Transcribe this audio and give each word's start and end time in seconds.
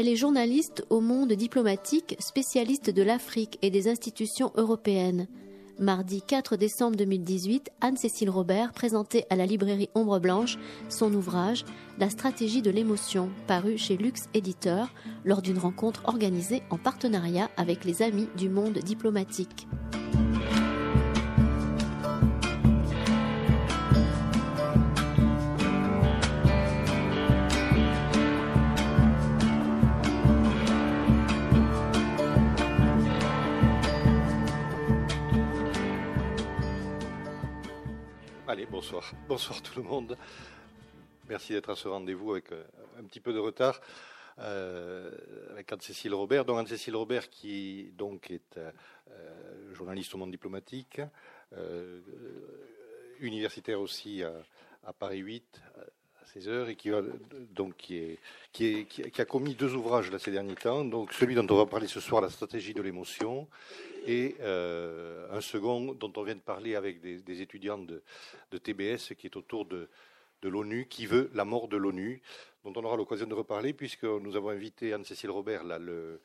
Elle 0.00 0.08
est 0.08 0.16
journaliste 0.16 0.82
au 0.88 1.02
monde 1.02 1.34
diplomatique, 1.34 2.16
spécialiste 2.20 2.88
de 2.88 3.02
l'Afrique 3.02 3.58
et 3.60 3.68
des 3.68 3.86
institutions 3.86 4.50
européennes. 4.56 5.26
Mardi 5.78 6.22
4 6.22 6.56
décembre 6.56 6.96
2018, 6.96 7.68
Anne-Cécile 7.82 8.30
Robert 8.30 8.72
présentait 8.72 9.26
à 9.28 9.36
la 9.36 9.44
librairie 9.44 9.90
Ombre 9.94 10.18
Blanche 10.18 10.56
son 10.88 11.12
ouvrage 11.12 11.66
La 11.98 12.08
stratégie 12.08 12.62
de 12.62 12.70
l'émotion, 12.70 13.28
paru 13.46 13.76
chez 13.76 13.98
Lux 13.98 14.22
Éditeur, 14.32 14.88
lors 15.26 15.42
d'une 15.42 15.58
rencontre 15.58 16.00
organisée 16.06 16.62
en 16.70 16.78
partenariat 16.78 17.50
avec 17.58 17.84
les 17.84 18.00
Amis 18.00 18.28
du 18.38 18.48
monde 18.48 18.78
diplomatique. 18.78 19.68
Bonsoir. 38.90 39.12
Bonsoir 39.28 39.62
tout 39.62 39.80
le 39.80 39.86
monde. 39.86 40.16
Merci 41.28 41.52
d'être 41.52 41.70
à 41.70 41.76
ce 41.76 41.86
rendez-vous 41.86 42.32
avec 42.32 42.50
euh, 42.50 42.64
un 42.98 43.04
petit 43.04 43.20
peu 43.20 43.32
de 43.32 43.38
retard. 43.38 43.80
Euh, 44.38 45.12
avec 45.50 45.70
Anne-Cécile 45.72 46.12
Robert. 46.12 46.44
Donc 46.44 46.58
Anne-Cécile 46.58 46.96
Robert 46.96 47.30
qui 47.30 47.92
est 47.94 48.56
euh, 48.56 49.74
journaliste 49.74 50.14
au 50.14 50.18
monde 50.18 50.30
diplomatique, 50.32 51.00
universitaire 53.20 53.80
aussi 53.80 54.22
à, 54.24 54.92
Paris 54.92 55.18
8 55.18 55.62
à 56.30 56.34
16 56.34 56.48
heures 56.48 56.68
et 56.68 56.76
qui, 56.76 56.90
donc, 57.54 57.76
qui, 57.76 57.96
est, 57.96 58.18
qui, 58.52 58.84
qui, 58.86 59.20
a 59.20 59.24
commis 59.24 59.54
deux 59.54 59.74
ouvrages 59.74 60.10
là, 60.10 60.18
ces 60.18 60.30
derniers 60.30 60.54
temps. 60.54 60.84
Donc 60.84 61.12
celui 61.12 61.34
dont 61.34 61.46
on 61.50 61.56
va 61.56 61.66
parler 61.66 61.86
ce 61.86 62.00
soir, 62.00 62.22
la 62.22 62.30
stratégie 62.30 62.74
de 62.74 62.82
l'émotion, 62.82 63.48
et 64.06 64.36
euh, 64.40 65.26
un 65.32 65.40
second 65.40 65.92
dont 65.94 66.12
on 66.16 66.22
vient 66.22 66.34
de 66.34 66.40
parler 66.40 66.76
avec 66.76 67.00
des, 67.00 67.42
étudiants 67.42 67.78
de, 67.78 68.02
TBS 68.50 69.14
qui 69.18 69.26
est 69.26 69.36
autour 69.36 69.66
de, 69.66 69.88
l'ONU, 70.42 70.86
qui 70.88 71.06
veut 71.06 71.30
la 71.34 71.44
mort 71.44 71.68
de 71.68 71.76
l'ONU, 71.76 72.22
dont 72.64 72.72
on 72.76 72.84
aura 72.84 72.96
l'occasion 72.96 73.26
de 73.26 73.34
reparler 73.34 73.72
puisque 73.72 74.04
nous 74.04 74.36
avons 74.36 74.50
invité 74.50 74.92
Anne-Cécile 74.92 75.30
Robert, 75.30 75.64
là, 75.64 75.78
euh, 75.80 76.16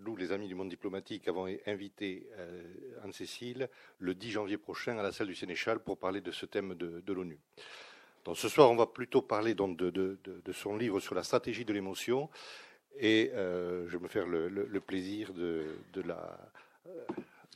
nous, 0.00 0.16
les 0.16 0.32
amis 0.32 0.46
du 0.46 0.54
monde 0.54 0.68
diplomatique, 0.68 1.26
avons 1.28 1.46
invité 1.66 2.26
euh, 2.38 2.62
Anne-Cécile 3.02 3.68
le 3.98 4.14
10 4.14 4.30
janvier 4.30 4.58
prochain 4.58 4.98
à 4.98 5.02
la 5.02 5.12
salle 5.12 5.28
du 5.28 5.34
Sénéchal 5.34 5.80
pour 5.80 5.98
parler 5.98 6.20
de 6.20 6.30
ce 6.30 6.46
thème 6.46 6.74
de, 6.74 7.12
l'ONU. 7.12 7.38
Donc 8.26 8.36
ce 8.36 8.48
soir, 8.48 8.70
on 8.72 8.76
va 8.76 8.86
plutôt 8.86 9.22
parler 9.22 9.54
donc 9.54 9.76
de, 9.76 9.90
de, 9.90 10.52
son 10.52 10.76
livre 10.76 10.98
sur 10.98 11.14
la 11.14 11.22
stratégie 11.22 11.64
de 11.64 11.72
l'émotion. 11.72 12.28
Et 12.98 13.30
euh, 13.34 13.86
je 13.88 13.96
vais 13.96 14.02
me 14.02 14.08
faire 14.08 14.26
le, 14.26 14.80
plaisir 14.80 15.32
de, 15.32 15.62
la, 16.04 16.36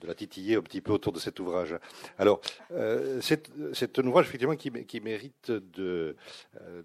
de 0.01 0.07
la 0.07 0.15
titiller 0.15 0.55
un 0.55 0.63
petit 0.63 0.81
peu 0.81 0.93
autour 0.93 1.13
de 1.13 1.19
cet 1.19 1.41
ouvrage. 1.41 1.75
Alors, 2.19 2.41
euh, 2.73 3.21
c'est 3.21 3.99
un 3.99 4.07
ouvrage 4.07 4.27
effectivement 4.27 4.55
qui, 4.55 4.71
qui 4.85 5.01
mérite 5.01 5.51
euh, 5.51 6.15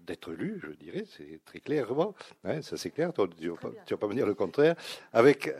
d'être 0.04 0.32
lu, 0.32 0.60
je 0.60 0.72
dirais, 0.72 1.04
c'est 1.16 1.40
très 1.44 1.60
clairement, 1.60 2.16
hein, 2.44 2.62
ça 2.62 2.76
c'est 2.76 2.90
clair, 2.90 3.12
tu 3.12 3.22
ne 3.22 3.50
vas, 3.50 3.96
pas 3.96 4.08
me 4.08 4.14
dire 4.14 4.26
le 4.26 4.34
contraire, 4.34 4.74
avec 5.12 5.54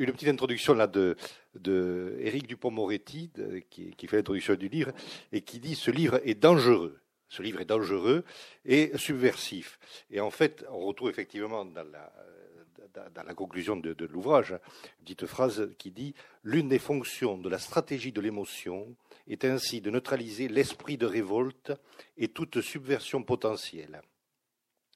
une 0.00 0.12
petite 0.12 0.28
introduction 0.28 0.74
là 0.74 0.86
de, 0.86 1.16
de 1.54 2.16
Éric 2.20 2.46
Dupont-Moretti, 2.46 3.30
qui, 3.68 4.06
fait 4.06 4.16
l'introduction 4.16 4.54
du 4.54 4.68
livre, 4.68 4.92
et 5.32 5.42
qui 5.42 5.60
dit 5.60 5.74
ce 5.74 5.90
livre 5.90 6.20
est 6.24 6.34
dangereux. 6.34 6.98
Ce 7.28 7.42
livre 7.42 7.60
est 7.60 7.66
dangereux 7.66 8.24
et 8.64 8.90
subversif. 8.96 9.78
Et 10.10 10.20
en 10.20 10.30
fait, 10.30 10.64
on 10.70 10.80
retrouve 10.80 11.10
effectivement 11.10 11.64
dans 11.64 11.84
la, 11.84 12.12
dans 13.14 13.22
la 13.22 13.34
conclusion 13.34 13.76
de, 13.76 13.94
l'ouvrage 14.06 14.52
une 14.52 15.04
petite 15.04 15.26
phrase 15.26 15.70
qui 15.78 15.90
dit 15.90 16.14
L'une 16.42 16.68
des 16.68 16.78
fonctions 16.78 17.38
de 17.38 17.48
la 17.48 17.58
stratégie 17.58 18.10
de 18.10 18.20
l'émotion 18.20 18.96
est 19.28 19.44
ainsi 19.44 19.80
de 19.80 19.90
neutraliser 19.90 20.48
l'esprit 20.48 20.96
de 20.96 21.06
révolte 21.06 21.72
et 22.16 22.28
toute 22.28 22.60
subversion 22.60 23.22
potentielle. 23.22 24.02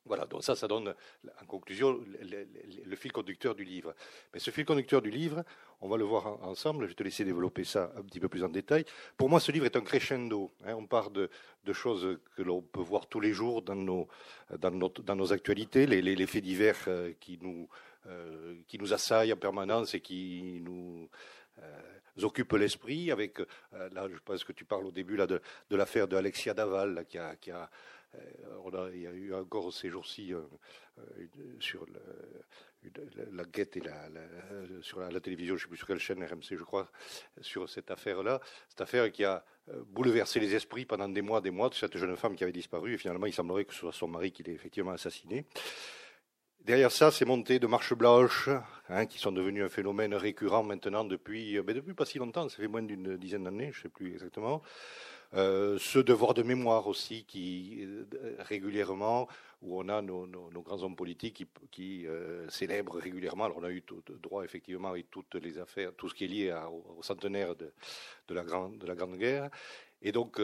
Voilà, 0.06 0.26
donc 0.26 0.44
ça, 0.44 0.54
ça 0.54 0.69
donne 0.69 0.94
en 1.41 1.47
conclusion 1.47 1.98
le, 2.20 2.97
fil 2.97 3.10
conducteur 3.10 3.54
du 3.54 3.65
livre. 3.65 3.94
Mais 4.34 4.38
ce 4.38 4.50
fil 4.50 4.66
conducteur 4.66 5.00
du 5.00 5.10
livre, 5.10 5.44
on 5.81 5.88
va 5.88 5.97
le 5.97 6.04
voir 6.04 6.42
ensemble, 6.44 6.84
je 6.84 6.88
vais 6.91 6.94
te 6.94 7.03
laisser 7.03 7.25
développer 7.25 7.65
ça 7.65 7.91
un 7.97 8.03
petit 8.03 8.20
peu 8.20 8.28
plus 8.28 8.44
en 8.44 8.50
détail. 8.50 8.84
Pour 9.16 9.31
moi, 9.31 9.41
ce 9.41 9.50
livre 9.50 9.65
est 9.65 9.76
un 9.76 9.81
crescendo. 9.81 10.53
Hein. 10.66 10.75
on 10.75 10.87
part 10.87 11.10
de, 11.10 11.31
choses 11.72 12.19
que 12.37 12.42
l'on 12.42 12.60
peut 12.60 12.82
voir 12.82 13.06
tous 13.06 13.20
les 13.20 13.32
jours 13.32 13.62
dans 13.62 13.75
nos, 13.75 14.09
dans 14.59 15.16
nos 15.16 15.32
actualités, 15.32 15.87
les, 15.87 16.26
faits 16.26 16.44
divers 16.44 16.76
euh, 16.88 17.12
qui 17.19 17.38
nous, 17.41 17.69
euh, 18.06 18.56
qui 18.69 18.78
nous 18.78 18.92
assaillent 18.92 19.32
en 19.32 19.38
permanence 19.38 19.94
et 19.94 20.00
qui 20.00 20.60
nous 20.62 21.09
euh, 21.60 22.22
occupent 22.22 22.53
l'esprit. 22.53 23.10
Avec, 23.10 23.38
là, 23.72 24.06
je 24.12 24.19
pense 24.22 24.44
que 24.44 24.53
tu 24.53 24.66
parles 24.66 24.84
au 24.84 24.92
début 24.92 25.16
là, 25.16 25.26
de, 25.26 25.41
l'affaire 25.71 26.09
de 26.09 26.16
Alexia 26.16 26.53
Daval, 26.53 27.06
qui 27.09 27.19
a 27.19 27.71
euh, 28.75 28.91
il 28.94 29.02
y 29.02 29.06
a 29.06 29.12
eu 29.12 29.34
encore 29.34 29.72
ces 29.72 29.91
jours-ci 29.91 30.32
euh, 30.32 30.41
euh, 30.98 31.26
sur 31.60 31.86
la 33.32 33.44
guette 33.44 33.76
et 33.76 33.80
la, 33.80 34.08
sur 34.82 35.00
la, 35.00 35.20
télévision, 35.20 35.56
je 35.56 35.62
ne 35.62 35.64
sais 35.64 35.69
plus 35.69 35.76
sur 35.78 35.86
quelle 35.86 35.98
chaîne, 35.98 36.22
RMC, 36.22 36.56
je 36.56 36.64
crois, 36.64 36.91
sur 37.41 37.69
cette 37.69 37.91
affaire-là. 37.91 38.41
Cette 38.69 38.82
affaire 38.82 39.10
qui 39.10 39.24
a 39.24 39.44
bouleversé 39.86 40.41
les 40.41 40.54
esprits 40.54 40.84
pendant 40.84 41.08
des 41.08 41.22
mois, 41.22 41.41
des 41.41 41.50
mois, 41.50 41.70
de 41.70 41.74
cette 41.74 41.97
jeune 41.97 42.16
femme 42.16 42.36
qui 42.36 42.44
avait 42.44 42.53
disparu. 42.53 42.94
Et 42.94 42.98
finalement, 42.98 43.26
il 43.26 43.32
semblerait 43.32 43.64
que 43.64 43.72
ce 43.72 43.80
soit 43.80 43.92
son 43.92 44.08
mari 44.08 44.32
qui 44.32 44.42
l'ait 44.42 44.53
effectivement 44.53 44.92
assassiné. 44.92 45.47
Derrière 46.60 46.91
ça, 46.91 47.10
c'est 47.10 47.24
monté 47.26 47.58
de 47.58 47.66
marches 47.66 47.94
blanches, 47.94 48.48
hein, 48.88 49.06
qui 49.06 49.19
sont 49.19 49.32
devenues 49.32 49.64
un 49.64 49.69
phénomène 49.69 50.14
récurrent 50.14 50.62
maintenant 50.62 51.04
depuis, 51.04 51.60
ben 51.60 51.74
depuis 51.74 51.94
pas 51.94 52.06
si 52.06 52.19
longtemps, 52.19 52.48
ça 52.48 52.56
fait 52.56 52.69
moins 52.69 52.82
d'une 52.82 53.16
dizaine 53.16 53.44
d'années, 53.44 53.70
je 53.72 53.78
ne 53.78 53.82
sais 53.82 53.88
plus 53.91 54.12
exactement. 54.12 54.62
Euh, 55.34 55.78
ce 55.78 55.98
devoir 55.98 56.34
de 56.34 56.42
mémoire 56.42 56.86
aussi, 56.86 57.24
qui 57.24 57.80
euh, 57.82 58.04
régulièrement, 58.40 59.26
où 59.62 59.80
on 59.80 59.88
a 59.88 60.02
nos, 60.02 60.26
grands 60.62 60.82
hommes 60.82 60.94
politiques 60.96 61.46
qui, 61.70 62.06
euh, 62.06 62.48
célèbrent 62.48 62.96
régulièrement. 62.98 63.44
Alors 63.44 63.58
on 63.58 63.64
a 63.64 63.70
eu 63.70 63.82
droit 64.22 64.44
effectivement 64.44 64.90
avec 64.90 65.10
toutes 65.10 65.34
les 65.36 65.58
affaires, 65.58 65.92
tout 65.94 66.08
ce 66.08 66.14
qui 66.14 66.24
est 66.24 66.28
lié 66.28 66.54
au, 66.70 67.02
centenaire 67.02 67.54
de 67.56 68.34
la 68.34 68.44
Grande 68.44 69.16
Guerre. 69.16 69.50
Et 70.02 70.12
donc 70.12 70.40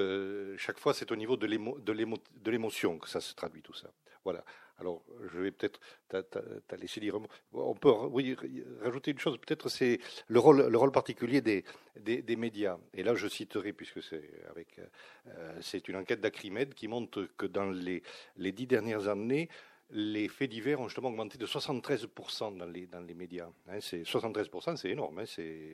chaque 0.56 0.78
fois, 0.78 0.94
c'est 0.94 1.12
au 1.12 1.16
niveau 1.16 1.36
de 1.36 2.50
l'émotion 2.50 2.98
que 2.98 3.08
ça 3.08 3.20
se 3.20 3.34
traduit 3.34 3.62
tout 3.62 3.74
ça. 3.74 3.90
Voilà. 4.24 4.44
Alors, 4.80 5.02
je 5.32 5.38
vais 5.38 5.50
peut-être 5.50 5.78
t'as 6.08 6.76
laissé 6.76 7.00
dire. 7.00 7.18
On 7.52 7.74
peut 7.74 7.90
oui, 7.90 8.36
rajouter 8.82 9.10
une 9.10 9.18
chose. 9.18 9.38
Peut-être 9.38 9.68
c'est 9.68 10.00
le 10.28 10.38
rôle, 10.38 10.66
le 10.66 10.78
rôle 10.78 10.90
particulier 10.90 11.40
des, 11.40 11.64
des, 11.96 12.36
médias. 12.36 12.78
Et 12.94 13.02
là, 13.02 13.14
je 13.14 13.28
citerai, 13.28 13.72
puisque 13.72 14.02
c'est 14.02 14.30
avec, 14.48 14.80
euh, 15.28 15.58
c'est 15.60 15.86
une 15.88 15.96
enquête 15.96 16.20
d'Acrimed 16.20 16.74
qui 16.74 16.88
montre 16.88 17.28
que 17.36 17.46
dans 17.46 17.70
les, 17.70 18.02
les 18.36 18.52
dix 18.52 18.66
dernières 18.66 19.08
années, 19.08 19.48
les 19.92 20.28
faits 20.28 20.50
divers 20.50 20.80
ont 20.80 20.88
justement 20.88 21.08
augmenté 21.08 21.36
de 21.36 21.46
73% 21.46 22.56
dans 22.56 22.66
les, 22.66 22.86
dans 22.86 23.00
les 23.00 23.14
médias. 23.14 23.48
Hein, 23.68 23.80
c'est 23.80 24.02
73%, 24.02 24.76
c'est 24.76 24.90
énorme. 24.90 25.18
Hein, 25.18 25.26
c'est 25.26 25.68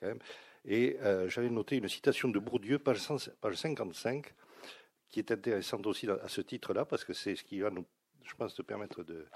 quand 0.00 0.06
même. 0.06 0.20
Et 0.64 0.96
euh, 1.00 1.28
j'avais 1.28 1.50
noté 1.50 1.76
une 1.76 1.88
citation 1.88 2.28
de 2.28 2.38
Bourdieu, 2.38 2.78
page, 2.78 3.00
page 3.40 3.54
55, 3.54 4.32
qui 5.08 5.20
est 5.20 5.30
intéressante 5.30 5.86
aussi 5.86 6.08
à 6.08 6.28
ce 6.28 6.40
titre-là, 6.40 6.84
parce 6.84 7.04
que 7.04 7.12
c'est 7.12 7.36
ce 7.36 7.44
qui 7.44 7.60
va 7.60 7.70
nous 7.70 7.86
je 8.28 8.34
pense, 8.34 8.54
te 8.54 8.62
permettre 8.62 9.02
de, 9.02 9.26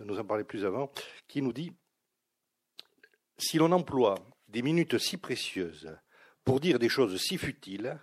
nous 0.00 0.18
en 0.18 0.24
parler 0.24 0.44
plus 0.44 0.64
avant, 0.64 0.90
qui 1.28 1.42
nous 1.42 1.52
dit 1.52 1.72
Si 3.36 3.58
l'on 3.58 3.72
emploie 3.72 4.14
des 4.48 4.62
minutes 4.62 4.98
si 4.98 5.16
précieuses 5.16 5.94
pour 6.44 6.60
dire 6.60 6.78
des 6.78 6.88
choses 6.88 7.20
si 7.20 7.36
futiles, 7.36 7.98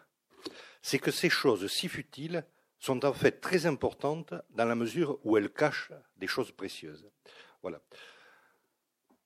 c'est 0.82 1.00
que 1.00 1.12
ces 1.12 1.30
choses 1.30 1.68
si 1.68 1.90
futiles 1.90 2.46
sont 2.80 3.04
en 3.04 3.14
fait 3.14 3.42
très 3.42 3.66
importantes 3.66 4.34
dans 4.52 4.66
la 4.66 4.76
mesure 4.76 5.20
où 5.24 5.38
elles 5.38 5.52
cachent 5.52 5.92
des 6.18 6.28
choses 6.28 6.52
précieuses. 6.52 7.10
Voilà. 7.62 7.82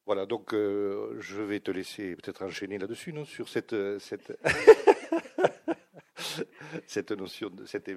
Voilà, 0.06 0.26
donc 0.26 0.54
euh, 0.54 1.16
je 1.20 1.42
vais 1.42 1.60
te 1.60 1.70
laisser 1.70 2.16
peut-être 2.16 2.44
enchaîner 2.44 2.78
là-dessus, 2.78 3.14
non, 3.14 3.26
sur 3.26 3.50
cette, 3.50 3.76
cette... 4.00 4.38
cette 6.88 7.12
notion, 7.12 7.50
de, 7.50 7.66
cet, 7.66 7.90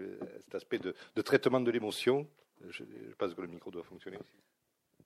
aspect 0.53 0.79
de 0.79 1.23
traitement 1.23 1.61
de 1.61 1.71
l'émotion 1.71 2.29
je, 2.71 2.85
pense 3.19 3.35
que 3.35 3.41
le 3.43 3.49
micro 3.49 3.71
doit 3.71 3.85
fonctionner. 3.85 4.19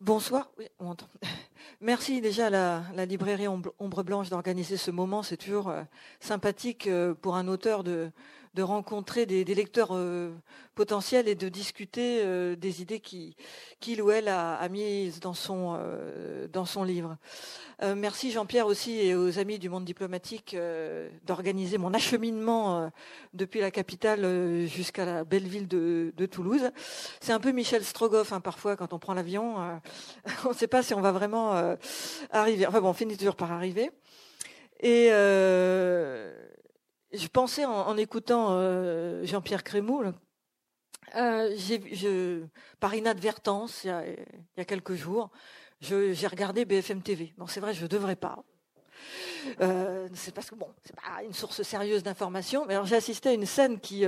Bonsoir, 0.00 0.50
oui, 0.58 0.66
on 0.78 0.86
entend. 0.90 1.08
Merci 1.80 2.20
déjà 2.20 2.46
à 2.46 2.50
la, 2.94 3.06
librairie 3.06 3.48
Ombre 3.48 4.02
Blanche 4.04 4.30
d'organiser 4.30 4.76
ce 4.76 4.90
moment. 4.90 5.22
C'est 5.22 5.36
toujours 5.36 5.68
euh, 5.68 5.82
sympathique 6.20 6.86
euh, 6.86 7.14
pour 7.14 7.34
un 7.36 7.48
auteur 7.48 7.82
de, 7.82 8.10
de 8.58 8.62
rencontrer 8.64 9.24
des, 9.24 9.44
lecteurs 9.44 9.90
euh, 9.92 10.32
potentiels 10.74 11.28
et 11.28 11.36
de 11.36 11.48
discuter 11.48 12.22
euh, 12.24 12.56
des 12.56 12.82
idées 12.82 12.98
qu'il 12.98 14.02
ou 14.02 14.10
elle 14.10 14.26
a, 14.26 14.68
mises 14.68 15.20
dans 15.20 15.32
son, 15.32 15.76
euh, 15.78 16.48
dans 16.48 16.64
son 16.64 16.82
livre. 16.82 17.16
merci 17.96 18.32
Jean-Pierre 18.32 18.66
aussi 18.66 18.98
et 18.98 19.14
aux 19.14 19.38
amis 19.38 19.60
du 19.60 19.68
monde 19.68 19.84
diplomatique 19.84 20.56
d'organiser 21.24 21.78
mon 21.78 21.94
acheminement 21.94 22.90
depuis 23.32 23.60
la 23.60 23.70
capitale 23.70 24.66
jusqu'à 24.66 25.04
la 25.04 25.22
belle 25.22 25.46
ville 25.46 25.68
de, 25.68 26.26
Toulouse. 26.26 26.68
C'est 27.20 27.32
un 27.32 27.38
peu 27.38 27.52
Michel 27.52 27.84
Strogoff 27.84 28.32
hein, 28.32 28.40
parfois 28.40 28.76
quand 28.76 28.92
on 28.92 28.98
prend 28.98 29.14
l'avion. 29.14 29.54
on 30.44 30.48
ne 30.48 30.54
sait 30.54 30.66
pas 30.66 30.82
si 30.82 30.94
on 30.94 31.00
va 31.00 31.12
vraiment 31.12 31.76
arriver. 32.32 32.66
Enfin 32.66 32.80
bon, 32.80 32.88
on 32.88 32.92
finit 32.92 33.16
toujours 33.16 33.36
par 33.36 33.52
arriver. 33.52 33.92
Et 34.80 35.10
je 37.12 37.26
pensais 37.28 37.64
en, 37.64 37.96
écoutant 37.96 38.48
euh, 38.50 39.24
Jean-Pierre 39.24 39.64
Crémoul, 39.64 40.12
euh, 41.16 42.46
par 42.80 42.94
inadvertance, 42.94 43.84
il 43.84 44.16
y, 44.56 44.60
a, 44.60 44.64
quelques 44.64 44.94
jours, 44.94 45.30
j'ai 45.80 46.26
regardé 46.26 46.64
BFM 46.64 47.02
TV. 47.02 47.32
Bon, 47.38 47.46
c'est 47.46 47.60
vrai, 47.60 47.72
je 47.72 47.82
ne 47.82 47.88
devrais 47.88 48.16
pas. 48.16 48.44
Euh, 49.60 50.08
c'est 50.12 50.34
parce 50.34 50.50
que 50.50 50.56
bon, 50.56 50.68
c'est 50.84 50.94
pas 50.94 51.22
une 51.24 51.32
source 51.32 51.62
sérieuse 51.62 52.02
d'information. 52.02 52.66
Mais 52.66 52.74
alors 52.74 52.84
j'ai 52.84 52.96
assisté 52.96 53.30
à 53.30 53.32
une 53.32 53.46
scène 53.46 53.80
qui, 53.80 54.04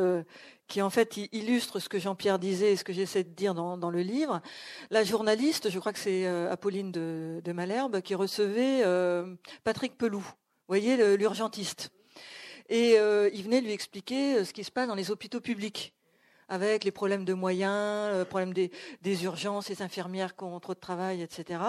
qui 0.67 0.83
en 0.83 0.91
fait 0.91 1.17
illustre 1.33 1.79
ce 1.79 1.89
que 1.89 1.99
Jean-Pierre 1.99 2.39
disait 2.39 2.73
et 2.73 2.77
ce 2.77 2.85
que 2.85 2.93
j'essaie 2.93 3.25
de 3.25 3.31
dire 3.31 3.55
dans, 3.55 3.91
le 3.91 4.03
livre. 4.03 4.43
La 4.91 5.05
journaliste, 5.05 5.71
je 5.71 5.79
crois 5.79 5.93
que 5.95 5.99
c'est 6.01 6.27
Apolline 6.27 6.93
de, 6.93 7.41
de, 7.43 7.53
Malherbe, 7.53 8.03
qui 8.03 8.15
recevait 8.15 8.83
Patrick 9.65 9.97
Peloux. 9.97 10.19
Vous 10.21 10.75
voyez 10.77 11.17
l'urgentiste. 11.17 11.91
Et 12.71 12.97
euh, 13.01 13.29
il 13.35 13.43
venait 13.43 13.61
lui 13.61 13.73
expliquer 13.73 14.37
euh, 14.37 14.45
ce 14.45 14.53
qui 14.53 14.63
se 14.63 14.71
passe 14.71 14.87
dans 14.87 14.95
les 14.95 15.11
hôpitaux 15.11 15.41
publics 15.41 15.93
avec 16.49 16.83
les 16.83 16.91
problèmes 16.91 17.25
de 17.25 17.33
moyens, 17.33 18.17
le 18.17 18.25
problème 18.25 18.53
des, 18.53 19.25
urgences, 19.25 19.69
les 19.69 19.83
infirmières 19.83 20.35
qui 20.35 20.43
ont 20.43 20.59
trop 20.59 20.75
de 20.75 20.81
travail, 20.81 21.23
etc. 21.23 21.61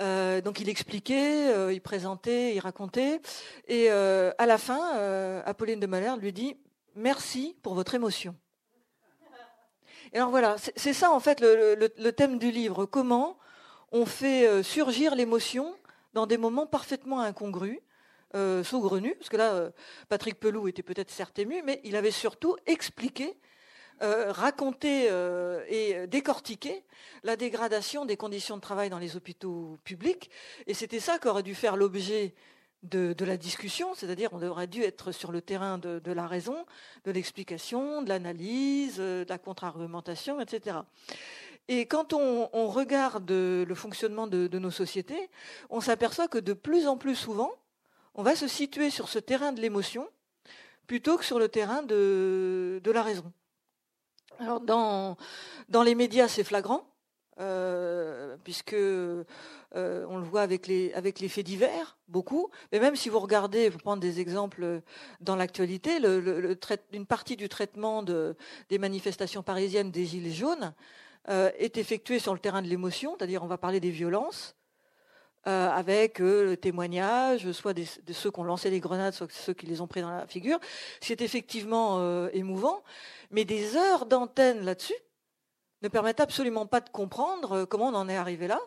Euh, 0.00 0.40
donc 0.40 0.58
il 0.58 0.68
expliquait, 0.68 1.72
il 1.72 1.80
présentait, 1.80 2.52
il 2.52 2.58
racontait. 2.58 3.20
Et 3.68 3.90
à 3.90 4.46
la 4.46 4.58
fin, 4.58 5.40
Apolline 5.46 5.78
de 5.78 5.86
Malherbe 5.86 6.20
lui 6.20 6.32
dit 6.32 6.56
Merci 6.96 7.56
pour 7.62 7.74
votre 7.74 7.94
émotion. 7.94 8.34
Et 10.12 10.16
alors 10.16 10.30
voilà, 10.30 10.56
c'est 10.58 10.94
ça 10.94 11.12
en 11.12 11.20
fait 11.20 11.40
le, 11.40 12.10
thème 12.10 12.40
du 12.40 12.50
livre. 12.50 12.86
Comment 12.86 13.38
on 13.92 14.04
fait 14.04 14.64
surgir 14.64 15.14
l'émotion 15.14 15.76
dans 16.12 16.26
des 16.26 16.38
moments 16.38 16.66
parfaitement 16.66 17.20
incongrus 17.20 17.78
euh, 18.34 18.64
saugrenu, 18.64 19.14
parce 19.16 19.28
que 19.28 19.36
là, 19.36 19.52
euh, 19.52 19.70
Patrick 20.08 20.40
Pelou 20.40 20.68
était 20.68 20.82
peut-être 20.82 21.10
certes 21.10 21.38
ému, 21.38 21.62
mais 21.64 21.80
il 21.84 21.96
avait 21.96 22.10
surtout 22.10 22.56
expliqué, 22.66 23.36
euh, 24.02 24.32
raconté 24.32 25.08
et 25.68 26.06
décortiqué 26.06 26.82
la 27.22 27.36
dégradation 27.36 28.04
des 28.04 28.16
conditions 28.16 28.56
de 28.56 28.62
travail 28.62 28.90
dans 28.90 28.98
les 28.98 29.16
hôpitaux 29.16 29.78
publics. 29.84 30.30
Et 30.66 30.74
c'était 30.74 30.98
ça 30.98 31.18
qu'aurait 31.18 31.42
dû 31.42 31.54
faire 31.54 31.76
l'objet 31.76 32.34
de, 32.82 33.14
la 33.24 33.36
discussion, 33.36 33.94
c'est-à-dire 33.94 34.30
on 34.32 34.42
aurait 34.42 34.66
dû 34.66 34.82
être 34.82 35.12
sur 35.12 35.30
le 35.30 35.40
terrain 35.40 35.78
de, 35.78 36.12
la 36.12 36.26
raison, 36.26 36.66
de 37.04 37.12
l'explication, 37.12 38.02
de 38.02 38.08
l'analyse, 38.08 38.96
de 38.96 39.26
la 39.28 39.38
contre-argumentation, 39.38 40.40
etc. 40.40 40.78
Et 41.68 41.86
quand 41.86 42.12
on, 42.12 42.48
regarde 42.66 43.30
le 43.30 43.74
fonctionnement 43.74 44.26
de, 44.26 44.58
nos 44.58 44.70
sociétés, 44.70 45.30
on 45.70 45.80
s'aperçoit 45.80 46.28
que 46.28 46.38
de 46.38 46.52
plus 46.52 46.86
en 46.86 46.96
plus 46.96 47.14
souvent, 47.14 47.52
on 48.14 48.22
va 48.22 48.36
se 48.36 48.46
situer 48.48 48.90
sur 48.90 49.08
ce 49.08 49.18
terrain 49.18 49.52
de 49.52 49.60
l'émotion 49.60 50.08
plutôt 50.86 51.16
que 51.16 51.24
sur 51.24 51.38
le 51.38 51.48
terrain 51.48 51.82
de, 51.82 52.80
la 52.84 53.02
raison. 53.02 53.32
Alors 54.38 54.60
dans, 54.60 55.16
les 55.84 55.94
médias, 55.94 56.28
c'est 56.28 56.44
flagrant, 56.44 56.86
euh, 57.40 58.36
puisque 58.44 58.74
euh, 58.74 59.24
on 59.72 60.18
le 60.18 60.24
voit 60.24 60.42
avec 60.42 60.66
les, 60.66 60.92
avec 60.94 61.20
les 61.20 61.28
faits 61.28 61.46
divers, 61.46 61.96
beaucoup. 62.08 62.50
Mais 62.72 62.80
même 62.80 62.96
si 62.96 63.08
vous 63.08 63.20
regardez, 63.20 63.68
vous 63.68 63.78
prendre 63.78 64.02
des 64.02 64.20
exemples 64.20 64.82
dans 65.20 65.36
l'actualité, 65.36 65.98
une 66.92 67.06
partie 67.06 67.36
du 67.36 67.48
traitement 67.48 68.02
des 68.02 68.78
manifestations 68.78 69.42
parisiennes 69.42 69.90
des 69.90 70.04
Gilets 70.04 70.32
jaunes 70.32 70.74
euh, 71.28 71.50
est 71.56 71.78
effectuée 71.78 72.18
sur 72.18 72.34
le 72.34 72.40
terrain 72.40 72.62
de 72.62 72.68
l'émotion, 72.68 73.14
c'est-à-dire 73.16 73.44
on 73.44 73.46
va 73.46 73.56
parler 73.56 73.78
des 73.78 73.90
violences, 73.90 74.56
euh, 75.48 75.68
avec 75.70 76.20
euh, 76.20 76.44
le 76.44 76.56
témoignage, 76.56 77.50
soit 77.50 77.74
de 77.74 77.84
ceux 78.12 78.30
qui 78.30 78.38
ont 78.38 78.44
lancé 78.44 78.70
les 78.70 78.78
grenades, 78.78 79.12
soit 79.12 79.26
ceux 79.32 79.52
qui 79.52 79.66
les 79.66 79.80
ont 79.80 79.88
pris 79.88 80.00
dans 80.00 80.10
la 80.10 80.26
figure. 80.26 80.60
C'est 81.00 81.20
effectivement 81.20 81.98
euh, 81.98 82.28
émouvant, 82.32 82.84
mais 83.32 83.44
des 83.44 83.76
heures 83.76 84.06
d'antenne 84.06 84.64
là-dessus 84.64 84.94
ne 85.82 85.88
permettent 85.88 86.20
absolument 86.20 86.66
pas 86.66 86.80
de 86.80 86.88
comprendre 86.90 87.64
comment 87.64 87.88
on 87.88 87.94
en 87.94 88.08
est 88.08 88.16
arrivé 88.16 88.46
là. 88.46 88.60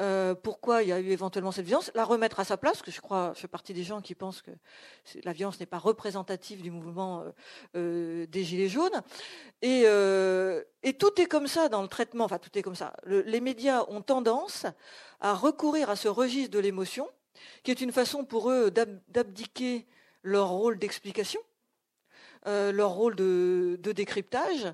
Euh, 0.00 0.34
pourquoi 0.34 0.82
il 0.82 0.88
y 0.88 0.92
a 0.92 1.00
eu 1.00 1.10
éventuellement 1.10 1.52
cette 1.52 1.66
violence, 1.66 1.90
la 1.94 2.04
remettre 2.04 2.40
à 2.40 2.44
sa 2.44 2.56
place, 2.56 2.74
parce 2.74 2.82
que 2.82 2.90
je 2.90 3.00
crois, 3.00 3.32
je 3.34 3.40
fais 3.40 3.48
partie 3.48 3.74
des 3.74 3.82
gens 3.82 4.00
qui 4.00 4.14
pensent 4.14 4.40
que 4.40 4.50
la 5.24 5.32
violence 5.32 5.60
n'est 5.60 5.66
pas 5.66 5.78
représentative 5.78 6.62
du 6.62 6.70
mouvement 6.70 7.22
euh, 7.22 7.30
euh, 7.76 8.26
des 8.26 8.42
Gilets 8.42 8.68
jaunes. 8.68 9.02
Et, 9.60 9.84
tout 10.98 11.20
est 11.20 11.26
comme 11.26 11.46
ça 11.46 11.68
dans 11.68 11.82
le 11.82 11.88
traitement, 11.88 12.24
enfin 12.24 12.38
tout 12.38 12.56
est 12.58 12.62
comme 12.62 12.74
ça. 12.74 12.94
les 13.06 13.40
médias 13.40 13.84
ont 13.88 14.02
tendance 14.02 14.66
à 15.20 15.34
recourir 15.34 15.90
à 15.90 15.96
ce 15.96 16.08
registre 16.08 16.50
de 16.50 16.58
l'émotion, 16.58 17.08
qui 17.62 17.70
est 17.70 17.80
une 17.80 17.92
façon 17.92 18.24
pour 18.24 18.50
eux 18.50 18.70
d'abdiquer 18.70 19.86
leur 20.22 20.48
rôle 20.50 20.78
d'explication 20.78 21.40
euh, 22.48 22.72
leur 22.72 22.90
rôle 22.90 23.14
de, 23.14 23.78
décryptage. 23.94 24.72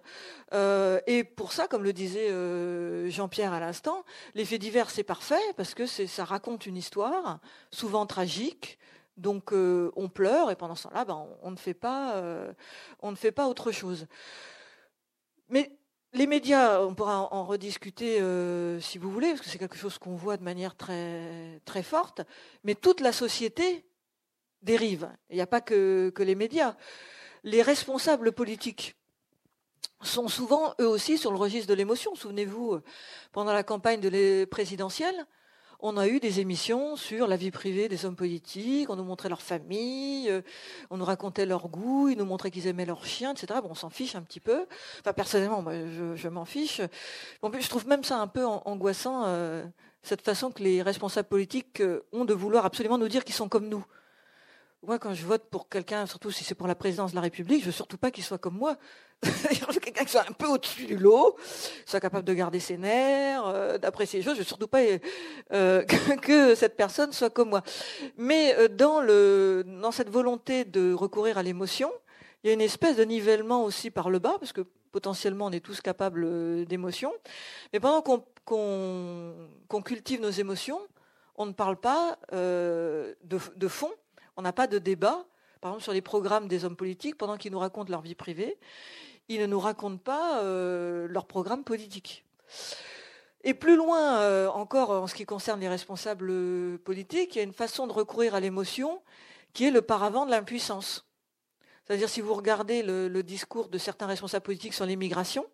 Euh, 0.55 1.01
et 1.07 1.23
pour 1.23 1.53
ça, 1.53 1.69
comme 1.69 1.85
le 1.85 1.93
disait 1.93 2.31
euh, 2.31 3.11
Jean-Pierre 3.11 3.53
à 3.53 3.61
l'instant, 3.61 4.07
les 4.35 4.47
faits 4.47 4.61
divers, 4.61 4.89
c'est 4.89 5.03
parfait 5.03 5.35
parce 5.55 5.75
que 5.75 5.85
ça 5.85 6.25
raconte 6.25 6.65
une 6.65 6.79
histoire, 6.79 7.41
souvent 7.71 8.07
tragique. 8.07 8.79
Donc 9.19 9.53
on 9.53 10.09
pleure 10.09 10.51
et 10.51 10.57
pendant 10.57 10.77
ce 10.77 10.85
temps-là, 10.85 11.05
ben, 11.05 11.27
on, 11.43 11.51
ne 11.51 11.57
fait 11.57 11.75
pas, 11.75 12.23
autre 13.47 13.71
chose. 13.71 14.07
Mais 15.51 15.77
les 16.15 16.27
médias, 16.27 16.81
on 16.81 16.95
pourra 16.95 17.29
en, 17.35 17.45
rediscuter 17.45 18.23
si 18.81 18.97
vous 18.97 19.11
voulez, 19.11 19.31
parce 19.31 19.43
que 19.43 19.51
c'est 19.51 19.59
quelque 19.59 19.77
chose 19.77 19.99
qu'on 19.99 20.15
voit 20.15 20.39
de 20.39 20.45
manière 20.45 20.75
très, 20.75 21.61
très 21.67 21.83
forte, 21.83 22.23
mais 22.65 22.77
toute 22.77 23.01
la 23.01 23.13
société 23.13 23.85
dérive. 24.63 25.11
Il 25.29 25.37
n'y 25.37 25.43
a 25.43 25.47
pas 25.47 25.61
que 25.61 26.15
les 26.17 26.35
médias 26.37 26.75
les 27.45 27.63
responsables 27.63 28.33
politiques 28.33 28.97
sont 30.03 30.29
souvent 30.29 30.75
eux 30.81 30.89
aussi 30.89 31.19
sur 31.19 31.31
le 31.31 31.39
registre 31.39 31.69
de 31.69 31.75
l'émotion. 31.75 32.15
Souvenez-vous, 32.15 32.75
euh, 32.75 32.83
pendant 33.33 33.53
la 33.53 33.63
campagne 33.63 34.01
de 34.01 34.45
présidentielle, 34.45 35.27
on 35.81 35.97
a 35.97 36.09
eu 36.09 36.19
des 36.19 36.41
émissions 36.41 36.97
sur 36.97 37.29
la 37.29 37.37
vie 37.37 37.53
privée 37.53 37.89
des 37.89 38.05
hommes 38.05 38.17
politiques, 38.17 38.91
on 38.91 38.97
nous 38.97 39.05
montrait 39.05 39.29
leur 39.29 39.43
famille, 39.43 40.29
euh, 40.29 40.43
on 40.91 40.97
nous 40.97 41.05
racontait 41.05 41.47
leur 41.47 41.69
goût, 41.69 42.09
ils 42.09 42.19
nous 42.19 42.25
montraient 42.25 42.51
qu'ils 42.51 42.67
aimaient 42.67 42.87
leurs 42.87 43.05
chiens, 43.07 43.33
etc. 43.33 43.61
Bon, 43.63 43.71
on 43.71 43.75
s'en 43.75 43.91
fiche 43.91 44.17
un 44.17 44.23
petit 44.23 44.41
peu. 44.41 44.67
Enfin, 45.01 45.13
personnellement, 45.13 45.63
moi, 45.63 45.75
je, 46.17 46.29
m'en 46.29 46.45
fiche. 46.45 46.81
je 47.43 47.69
trouve 47.69 47.87
même 47.87 48.03
ça 48.03 48.19
un 48.19 48.27
peu 48.27 48.45
angoissant, 48.45 49.25
euh, 49.27 49.65
cette 50.03 50.23
façon 50.23 50.51
que 50.51 50.63
les 50.63 50.83
responsables 50.83 51.29
politiques 51.29 51.83
ont 52.13 52.25
de 52.25 52.35
vouloir 52.35 52.65
absolument 52.65 52.99
nous 52.99 53.09
dire 53.09 53.25
qu'ils 53.25 53.35
sont 53.35 53.49
comme 53.49 53.69
nous. 53.69 53.85
Moi, 54.87 55.01
quand 55.01 55.13
je 55.13 55.27
vote 55.27 55.43
pour 55.51 55.69
quelqu'un, 55.69 56.07
surtout 56.07 56.31
si 56.31 56.45
c'est 56.45 56.55
pour 56.55 56.69
la 56.69 56.77
présidence 56.77 57.11
de 57.11 57.17
la 57.17 57.23
République, 57.23 57.63
je 57.63 57.67
veux 57.67 57.73
surtout 57.73 57.99
pas 57.99 58.13
qu'il 58.13 58.23
soit 58.23 58.39
comme 58.39 58.57
moi. 58.57 58.77
je 59.25 59.67
veux 59.67 59.81
quelqu'un 59.81 60.05
qui 60.05 60.13
soit 60.13 60.29
un 60.29 60.33
peu 60.33 60.47
au-dessus 60.47 60.87
du 60.87 60.97
lot, 60.97 61.37
soit 61.85 61.99
capable 61.99 62.25
de 62.25 62.33
garder 62.33 62.61
ses 62.61 62.77
nerfs, 62.77 63.45
euh, 63.45 63.77
d'apprécier 63.79 64.21
les 64.21 64.25
choses. 64.25 64.35
Je 64.35 64.39
veux 64.39 64.47
surtout 64.47 64.69
pas 64.69 64.83
euh, 65.53 65.83
que, 66.23 66.55
cette 66.55 66.77
personne 66.77 67.13
soit 67.13 67.29
comme 67.29 67.49
moi. 67.49 67.63
Mais 68.17 68.55
euh, 68.57 68.69
dans, 68.69 69.01
le, 69.01 69.65
dans 69.67 69.91
cette 69.91 70.11
volonté 70.11 70.65
de 70.65 70.93
recourir 70.93 71.39
à 71.39 71.43
l'émotion, 71.43 71.91
il 72.45 72.47
y 72.47 72.51
a 72.51 72.53
une 72.53 72.61
espèce 72.61 72.97
de 72.97 73.03
nivellement 73.03 73.65
aussi 73.65 73.91
par 73.91 74.11
le 74.11 74.21
bas, 74.21 74.37
parce 74.39 74.53
que 74.53 74.61
potentiellement 74.93 75.47
on 75.47 75.51
est 75.51 75.59
tous 75.59 75.81
capables 75.81 76.65
d'émotions. 76.67 77.13
Mais 77.73 77.81
pendant 77.81 78.01
qu'on 78.45 79.83
cultive 79.83 80.21
nos 80.21 80.31
émotions, 80.31 80.81
on 81.35 81.47
ne 81.47 81.53
parle 81.53 81.79
pas 81.79 82.17
de, 82.31 83.17
de 83.25 83.69
fond 83.69 83.91
on 84.39 84.43
n'a 84.43 84.53
pas 84.53 84.69
de 84.69 84.79
débat, 84.79 85.27
par 85.61 85.73
exemple, 85.73 85.83
sur 85.83 85.93
les 85.93 86.01
programmes 86.01 86.47
des 86.47 86.65
hommes 86.65 86.77
politiques, 86.77 87.19
pendant 87.19 87.37
qu'ils 87.37 87.51
nous 87.51 87.59
racontent 87.59 87.91
leur 87.91 88.03
vie 88.03 88.15
privée, 88.15 88.57
ils 89.29 89.41
ne 89.41 89.47
nous 89.47 89.59
racontent 89.59 89.99
pas 89.99 90.43
euh, 90.43 91.09
leur 91.09 91.27
programme 91.27 91.65
politique. 91.65 92.25
Et 93.43 93.53
plus 93.53 93.77
loin 93.77 94.21
euh, 94.21 94.49
encore 94.49 94.91
en 94.91 95.09
ce 95.09 95.15
qui 95.17 95.27
concerne 95.27 95.59
les 95.61 95.69
responsables 95.69 96.79
politiques, 96.79 97.35
il 97.35 97.39
y 97.39 97.41
a 97.41 97.45
une 97.45 97.53
façon 97.53 97.89
de 97.89 97.93
recourir 97.93 98.37
à 98.37 98.41
l'émotion 98.41 99.03
qui 99.55 99.67
est 99.67 99.71
le 99.73 99.83
paravent 99.83 100.25
de 100.25 100.31
l'impuissance. 100.31 101.05
C'est-à-dire 101.85 102.09
si 102.09 102.21
vous 102.21 102.35
regardez 102.35 102.85
le, 102.85 103.23
discours 103.23 103.69
de 103.69 103.79
certains 103.79 104.07
responsables 104.07 104.45
politiques 104.45 104.75
sur 104.75 104.87
l'immigration, 104.87 105.47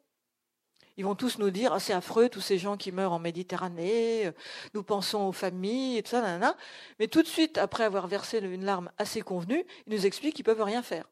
Ils 0.97 1.05
vont 1.05 1.15
tous 1.15 1.39
nous 1.39 1.51
dire 1.51 1.73
ah, 1.73 1.81
c'est 1.81 1.93
affreux 1.93 2.29
tous 2.29 2.41
ces 2.41 2.59
gens 2.59 2.77
qui 2.77 2.93
meurent 2.93 3.13
en 3.13 3.19
Méditerranée, 3.19 4.31
nous 4.75 4.83
pensons 4.83 5.23
aux 5.27 5.33
familles 5.33 5.99
et 5.99 6.03
tout 6.03 6.11
ça, 6.11 6.57
mais 6.99 7.09
tout 7.09 7.23
de 7.23 7.27
suite 7.27 7.59
après 7.59 7.85
avoir 7.85 8.07
versé 8.07 8.39
une 8.39 8.65
larme 8.65 8.91
assez 8.99 9.21
convenue, 9.21 9.65
ils 9.87 9.95
nous 9.95 10.07
expliquent 10.07 10.37
qu'ils 10.37 10.45
peuvent 10.45 10.63
rien 10.63 10.83
faire. 10.83 11.09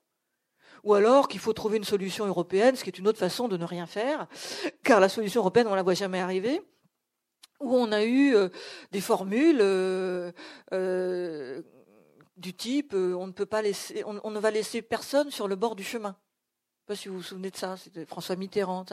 Ou 0.84 0.94
alors 0.94 1.28
qu'il 1.28 1.40
faut 1.40 1.52
trouver 1.52 1.76
une 1.76 1.84
solution 1.84 2.26
européenne, 2.26 2.74
ce 2.76 2.82
qui 2.84 2.90
est 2.90 2.98
une 2.98 3.06
autre 3.06 3.18
façon 3.18 3.48
de 3.48 3.56
ne 3.56 3.64
rien 3.64 3.86
faire, 3.86 4.26
car 4.82 5.00
la 5.00 5.08
solution 5.08 5.40
européenne 5.40 5.66
on 5.68 5.74
la 5.74 5.82
voit 5.82 5.94
jamais 5.94 6.20
arriver 6.20 6.62
où 7.62 7.76
on 7.76 7.92
a 7.92 8.02
eu 8.02 8.34
euh, 8.34 8.48
des 8.90 9.00
formules 9.00 9.60
euh, 9.60 10.32
euh, 10.72 11.62
du 12.36 12.54
type 12.54 12.94
on 12.94 13.26
ne 13.26 13.32
peut 13.32 13.46
pas 13.46 13.62
laisser, 13.62 14.02
on, 14.04 14.30
ne 14.30 14.38
va 14.38 14.50
laisser 14.50 14.82
personne 14.82 15.30
sur 15.30 15.48
le 15.48 15.56
bord 15.56 15.76
du 15.76 15.84
chemin. 15.84 16.16
Pas 16.92 16.96
si 16.96 17.08
vous 17.08 17.16
vous 17.16 17.22
souvenez 17.22 17.50
de 17.50 17.56
ça, 17.56 17.78
c'était 17.78 18.04
François 18.04 18.36
Mitterrand. 18.36 18.84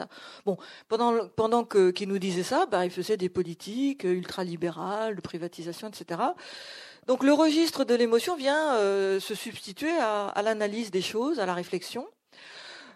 Bon, 0.46 0.56
pendant, 0.88 1.28
pendant 1.36 1.64
qu'il 1.64 2.08
nous 2.08 2.18
disait 2.18 2.42
ça, 2.42 2.64
bah, 2.64 2.86
il 2.86 2.90
faisait 2.90 3.18
des 3.18 3.28
politiques 3.28 4.04
ultralibérales, 4.04 5.16
de 5.16 5.20
privatisation, 5.20 5.88
etc. 5.88 6.18
Donc 7.06 7.22
le 7.22 7.34
registre 7.34 7.84
de 7.84 7.94
l'émotion 7.94 8.36
vient 8.36 8.78
se 8.78 9.34
substituer 9.34 9.92
à 9.98 10.40
l'analyse 10.42 10.90
des 10.90 11.02
choses, 11.02 11.40
à 11.40 11.44
la 11.44 11.52
réflexion. 11.52 12.06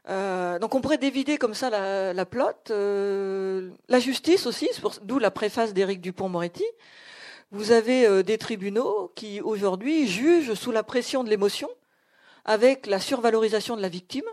Euh, 0.09 0.59
donc 0.59 0.75
on 0.75 0.81
pourrait 0.81 0.97
dévider 0.97 1.37
comme 1.37 1.53
ça 1.53 1.69
la, 1.69 2.15
la 2.15 2.25
plotte. 2.25 2.71
Euh, 2.71 3.71
la 3.91 3.99
justice 3.99 4.47
aussi, 4.47 4.71
d'où 5.03 5.19
la 5.19 5.31
préface 5.31 5.75
d'Éric 5.75 6.01
Dupont-Moretti. 6.01 6.65
Vous 7.51 7.73
avez 7.73 8.07
euh, 8.07 8.23
des 8.23 8.39
tribunaux 8.39 9.13
qui 9.15 9.43
aujourd'hui 9.43 10.09
jugent 10.09 10.55
sous 10.55 10.73
la 10.73 10.83
pression 10.83 11.25
de 11.25 11.29
l'émotion, 11.29 11.69
avec 12.47 12.87
la 12.87 13.01
survalorisation 13.01 13.77
de 13.77 13.83
la 13.83 13.91
victime. 13.91 14.25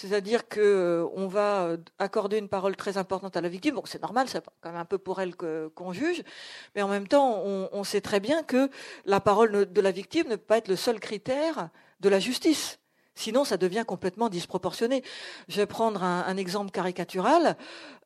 C'est-à-dire 0.00 0.48
que 0.48 1.06
on 1.14 1.26
va 1.26 1.76
accorder 1.98 2.38
une 2.38 2.48
parole 2.48 2.74
très 2.74 2.96
importante 2.96 3.36
à 3.36 3.42
la 3.42 3.50
victime. 3.50 3.78
C'est 3.84 4.00
normal, 4.00 4.28
c'est 4.30 4.42
quand 4.62 4.70
même 4.70 4.80
un 4.80 4.86
peu 4.86 4.96
pour 4.96 5.20
elle 5.20 5.34
qu'on 5.36 5.92
juge, 5.92 6.22
mais 6.74 6.80
en 6.80 6.88
même 6.88 7.06
temps, 7.06 7.42
on, 7.44 7.84
sait 7.84 8.00
très 8.00 8.18
bien 8.18 8.42
que 8.42 8.70
la 9.04 9.20
parole 9.20 9.70
de 9.70 9.80
la 9.82 9.90
victime 9.90 10.28
ne 10.28 10.36
peut 10.36 10.42
pas 10.42 10.56
être 10.56 10.68
le 10.68 10.76
seul 10.76 11.00
critère 11.00 11.68
de 12.00 12.08
la 12.08 12.18
justice. 12.18 12.78
Sinon, 13.14 13.44
ça 13.44 13.58
devient 13.58 13.84
complètement 13.86 14.30
disproportionné. 14.30 15.02
Je 15.48 15.56
vais 15.58 15.66
prendre 15.66 16.02
un, 16.02 16.36
exemple 16.38 16.70
caricatural. 16.70 17.58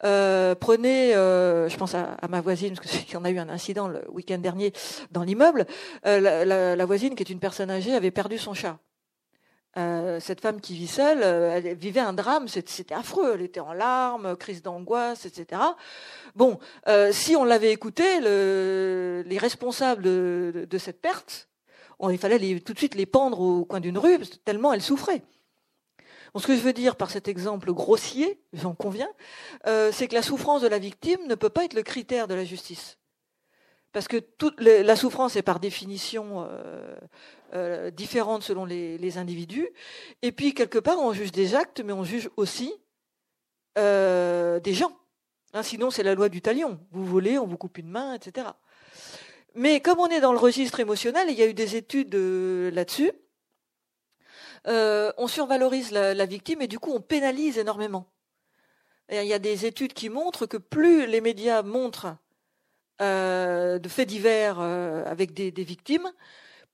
Euh, 0.02 0.56
prenez, 0.56 1.14
euh, 1.14 1.68
je 1.68 1.76
pense 1.76 1.94
à, 1.94 2.16
ma 2.28 2.40
voisine, 2.40 2.74
parce 2.74 2.90
qu'il 2.90 3.12
y 3.12 3.16
en 3.16 3.24
a 3.24 3.30
eu 3.30 3.38
un 3.38 3.50
incident 3.50 3.86
le 3.86 4.02
week-end 4.10 4.38
dernier 4.38 4.72
dans 5.12 5.22
l'immeuble. 5.22 5.66
Euh, 6.06 6.74
la, 6.74 6.86
voisine, 6.86 7.14
qui 7.14 7.22
est 7.22 7.30
une 7.30 7.38
personne 7.38 7.70
âgée, 7.70 7.94
avait 7.94 8.10
perdu 8.10 8.36
son 8.36 8.54
chat. 8.54 8.78
Cette 9.74 10.40
femme 10.40 10.60
qui 10.60 10.74
vit 10.74 10.86
seule, 10.86 11.22
elle 11.22 11.74
vivait 11.76 12.00
un 12.00 12.12
drame, 12.12 12.48
c'était 12.48 12.94
affreux. 12.94 13.32
Elle 13.34 13.42
était 13.42 13.60
en 13.60 13.72
larmes, 13.72 14.36
crise 14.36 14.62
d'angoisse, 14.62 15.26
etc. 15.26 15.60
Bon, 16.34 16.58
si 17.10 17.36
on 17.36 17.44
l'avait 17.44 17.72
écouté, 17.72 18.20
les 18.20 19.38
responsables 19.38 20.02
de 20.02 20.78
cette 20.78 21.00
perte 21.00 21.48
il 22.10 22.18
fallait 22.18 22.60
tout 22.60 22.72
de 22.72 22.78
suite 22.78 22.94
les 22.94 23.06
pendre 23.06 23.40
au 23.40 23.64
coin 23.64 23.80
d'une 23.80 23.98
rue, 23.98 24.18
tellement 24.44 24.72
elles 24.72 24.82
souffraient. 24.82 25.22
ce 26.36 26.46
que 26.46 26.56
je 26.56 26.60
veux 26.60 26.72
dire 26.72 26.96
par 26.96 27.10
cet 27.10 27.28
exemple 27.28 27.72
grossier, 27.72 28.40
j'en 28.52 28.74
conviens, 28.74 29.10
euh, 29.66 29.90
c'est 29.92 30.08
que 30.08 30.14
la 30.14 30.22
souffrance 30.22 30.62
de 30.62 30.68
la 30.68 30.78
victime 30.78 31.26
ne 31.26 31.34
peut 31.34 31.50
pas 31.50 31.64
être 31.64 31.74
le 31.74 31.82
critère 31.82 32.28
de 32.28 32.34
la 32.34 32.44
justice. 32.44 32.98
Parce 33.94 34.08
que 34.08 34.18
toute 34.18 34.60
la 34.60 34.96
souffrance 34.96 35.36
est 35.36 35.42
par 35.42 35.60
définition 35.60 36.46
euh, 36.46 36.96
euh, 37.54 37.90
différente 37.90 38.42
selon 38.42 38.66
les, 38.66 39.18
individus. 39.18 39.70
Et 40.20 40.32
puis, 40.32 40.52
quelque 40.52 40.78
part, 40.78 40.98
on 40.98 41.14
juge 41.14 41.32
des 41.32 41.54
actes, 41.54 41.80
mais 41.80 41.94
on 41.94 42.04
juge 42.04 42.28
aussi 42.36 42.74
des 43.76 44.74
gens. 44.74 44.92
Hein, 45.54 45.62
sinon, 45.62 45.90
c'est 45.90 46.02
la 46.02 46.14
loi 46.14 46.28
du 46.28 46.42
talion. 46.42 46.78
Vous 46.90 47.06
volez, 47.06 47.38
on 47.38 47.46
vous 47.46 47.56
coupe 47.56 47.78
une 47.78 47.88
main, 47.88 48.14
etc. 48.14 48.48
Mais 49.54 49.80
comme 49.80 50.00
on 50.00 50.08
est 50.08 50.20
dans 50.20 50.32
le 50.32 50.38
registre 50.38 50.80
émotionnel, 50.80 51.28
il 51.30 51.38
y 51.38 51.42
a 51.42 51.46
eu 51.46 51.54
des 51.54 51.76
études 51.76 52.14
euh, 52.16 52.70
là-dessus, 52.72 53.12
euh, 54.66 55.12
on 55.16 55.28
survalorise 55.28 55.92
la, 55.92 56.26
victime 56.26 56.62
et 56.62 56.66
du 56.66 56.78
coup 56.78 56.90
on 56.92 57.00
pénalise 57.00 57.58
énormément. 57.58 58.10
il 59.10 59.24
y 59.24 59.32
a 59.32 59.38
des 59.38 59.66
études 59.66 59.92
qui 59.92 60.08
montrent 60.08 60.46
que 60.46 60.56
plus 60.56 61.06
les 61.06 61.20
médias 61.20 61.62
montrent 61.62 62.16
euh, 63.00 63.78
de 63.78 63.88
faits 63.88 64.08
divers 64.08 64.60
avec 64.60 65.32
des, 65.32 65.50
victimes, 65.64 66.10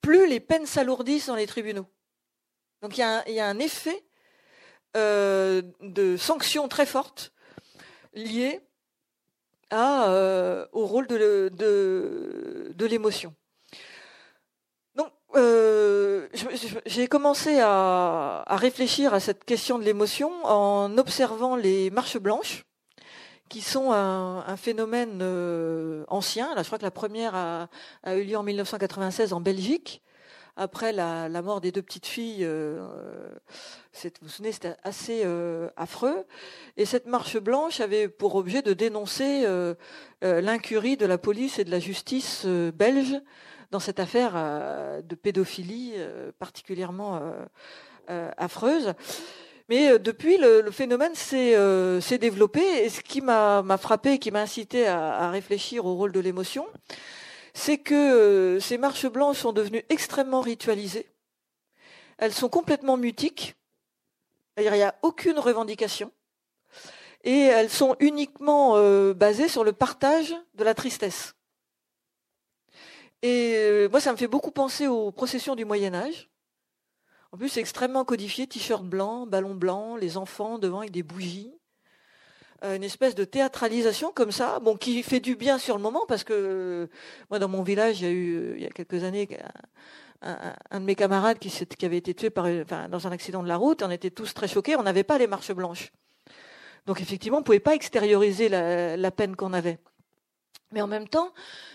plus 0.00 0.26
les 0.28 0.40
peines 0.40 0.66
s'alourdissent 0.66 1.26
dans 1.26 1.36
les 1.36 1.46
tribunaux. 1.46 1.86
Donc 2.82 2.96
il 2.96 3.00
y 3.00 3.40
a 3.40 3.46
un 3.46 3.58
effet 3.58 4.04
de 4.94 6.16
sanctions 6.18 6.68
très 6.68 6.86
fortes 6.86 7.32
liées 8.14 8.60
euh, 9.72 10.66
au 10.72 10.84
rôle 10.84 11.06
de, 11.06 11.50
l'émotion. 12.80 13.32
Donc, 14.96 15.12
euh, 15.36 16.28
j'ai 16.86 17.06
commencé 17.06 17.60
à, 17.60 18.44
réfléchir 18.48 19.14
à 19.14 19.20
cette 19.20 19.44
question 19.44 19.78
de 19.78 19.84
l'émotion 19.84 20.44
en 20.44 20.98
observant 20.98 21.54
les 21.54 21.90
marches 21.90 22.18
blanches, 22.18 22.64
qui 23.50 23.60
sont 23.60 23.90
un, 23.92 24.56
phénomène 24.56 25.18
euh, 25.22 26.04
ancien. 26.08 26.54
Je 26.56 26.62
crois 26.62 26.78
que 26.78 26.84
la 26.84 26.92
première 26.92 27.34
a, 27.34 27.68
eu 28.06 28.22
lieu 28.22 28.36
en 28.36 28.44
1996 28.44 29.32
en 29.34 29.40
Belgique 29.40 30.02
après 30.56 30.92
la, 30.92 31.28
mort 31.42 31.60
des 31.60 31.72
deux 31.72 31.82
petites 31.82 32.06
filles, 32.06 32.44
euh, 32.44 32.80
vous 34.02 34.10
vous 34.22 34.28
souvenez, 34.28 34.52
c'était 34.52 34.76
assez 34.84 35.22
euh, 35.24 35.68
affreux. 35.76 36.24
Et 36.76 36.84
cette 36.84 37.06
marche 37.06 37.38
blanche 37.38 37.80
avait 37.80 38.08
pour 38.08 38.34
objet 38.34 38.62
de 38.62 38.72
dénoncer 38.72 39.46
l'incurie 40.22 40.96
de 40.96 41.06
la 41.06 41.18
police 41.18 41.58
et 41.58 41.64
de 41.64 41.70
la 41.70 41.80
justice 41.80 42.46
belge 42.46 43.20
dans 43.70 43.80
cette 43.80 44.00
affaire 44.00 44.34
de 45.02 45.14
pédophilie 45.14 45.94
particulièrement 46.38 47.20
affreuse. 48.36 48.94
Mais 49.70 50.00
depuis, 50.00 50.36
le, 50.36 50.68
phénomène 50.72 51.14
s'est 51.14 52.18
développé. 52.18 52.60
Et 52.84 52.88
ce 52.88 53.00
qui 53.00 53.20
m'a 53.20 53.78
frappé, 53.78 54.18
qui 54.18 54.32
m'a 54.32 54.40
incité 54.40 54.88
à, 54.88 55.30
réfléchir 55.30 55.86
au 55.86 55.94
rôle 55.94 56.10
de 56.10 56.18
l'émotion, 56.18 56.66
c'est 57.54 57.78
que 57.78 57.94
euh, 57.94 58.58
ces 58.60 58.78
marches 58.78 59.06
blanches 59.06 59.38
sont 59.38 59.52
devenues 59.52 59.84
extrêmement 59.88 60.40
ritualisées. 60.40 61.06
Elles 62.18 62.32
sont 62.32 62.48
complètement 62.48 62.96
mutiques. 62.96 63.54
Il 64.58 64.70
n'y 64.70 64.82
a 64.82 64.96
aucune 65.02 65.38
revendication. 65.38 66.10
Et 67.22 67.42
elles 67.42 67.70
sont 67.70 67.94
uniquement 68.00 68.76
euh, 68.76 69.14
basées 69.14 69.48
sur 69.48 69.62
le 69.62 69.72
partage 69.72 70.34
de 70.54 70.64
la 70.64 70.74
tristesse. 70.74 71.34
Et 73.22 73.54
euh, 73.56 73.88
moi, 73.88 74.00
ça 74.00 74.10
me 74.10 74.16
fait 74.16 74.26
beaucoup 74.26 74.50
penser 74.50 74.88
aux 74.88 75.12
processions 75.12 75.54
du 75.54 75.64
Moyen 75.64 75.94
Âge. 75.94 76.29
En 77.32 77.36
plus, 77.36 77.48
c'est 77.48 77.60
extrêmement 77.60 78.04
codifié, 78.04 78.46
t-shirt 78.46 78.84
blanc, 78.84 79.26
ballon 79.26 79.54
blanc, 79.54 79.96
les 79.96 80.16
enfants 80.16 80.58
devant 80.58 80.80
avec 80.80 80.90
des 80.90 81.02
bougies. 81.02 81.52
Euh, 82.64 82.76
une 82.76 82.84
espèce 82.84 83.14
de 83.14 83.24
théâtralisation 83.24 84.12
comme 84.12 84.32
ça, 84.32 84.58
bon, 84.60 84.76
qui 84.76 85.02
fait 85.02 85.20
du 85.20 85.36
bien 85.36 85.58
sur 85.58 85.76
le 85.76 85.82
moment 85.82 86.04
parce 86.06 86.24
que 86.24 86.88
moi 87.30 87.38
dans 87.38 87.48
mon 87.48 87.62
village, 87.62 88.00
il 88.00 88.04
y 88.04 88.08
a 88.08 88.10
eu 88.10 88.36
euh, 88.36 88.56
il 88.56 88.62
y 88.62 88.66
a 88.66 88.70
quelques 88.70 89.04
années 89.04 89.28
un, 90.22 90.80
de 90.80 90.84
mes 90.84 90.94
camarades 90.94 91.38
qui, 91.38 91.86
avait 91.86 91.96
été 91.96 92.12
tué 92.12 92.28
par, 92.28 92.44
enfin, 92.44 92.88
dans 92.88 93.06
un 93.06 93.12
accident 93.12 93.42
de 93.42 93.48
la 93.48 93.56
route. 93.56 93.82
On 93.82 93.90
était 93.90 94.10
tous 94.10 94.34
très 94.34 94.48
choqués. 94.48 94.76
On 94.76 94.82
n'avait 94.82 95.04
pas 95.04 95.16
les 95.16 95.26
marches 95.26 95.52
blanches, 95.52 95.90
donc 96.86 97.00
effectivement, 97.00 97.38
on 97.38 97.42
pouvait 97.42 97.60
pas 97.60 97.74
extérioriser 97.74 98.48
la, 98.48 99.10
peine 99.10 99.36
qu'on 99.36 99.52
avait. 99.52 99.78
Mais 100.72 100.82
en 100.82 100.86
même 100.86 101.08
temps, 101.08 101.32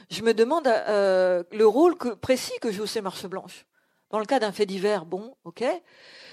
je 0.09 0.21
me 0.21 0.33
demande 0.33 0.67
euh, 0.67 1.43
le 1.51 1.67
rôle 1.67 1.95
précis 1.97 2.53
que 2.61 2.71
jouent 2.71 2.85
ces 2.85 3.01
marches 3.01 3.25
blanches. 3.25 3.65
Dans 4.09 4.19
le 4.19 4.25
cas 4.25 4.39
d'un 4.39 4.51
fait 4.51 4.65
divers, 4.65 5.05
bon, 5.05 5.35
ok. 5.43 5.63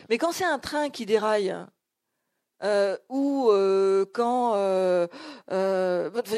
Mais 0.08 0.18
quand 0.18 0.32
c'est 0.32 0.44
un 0.44 0.58
train 0.58 0.90
qui 0.90 1.06
déraille 1.06 1.54
euh, 2.64 2.96
ou 3.08 3.48
euh, 3.50 4.04
quand 4.14 4.52
euh, 4.54 5.08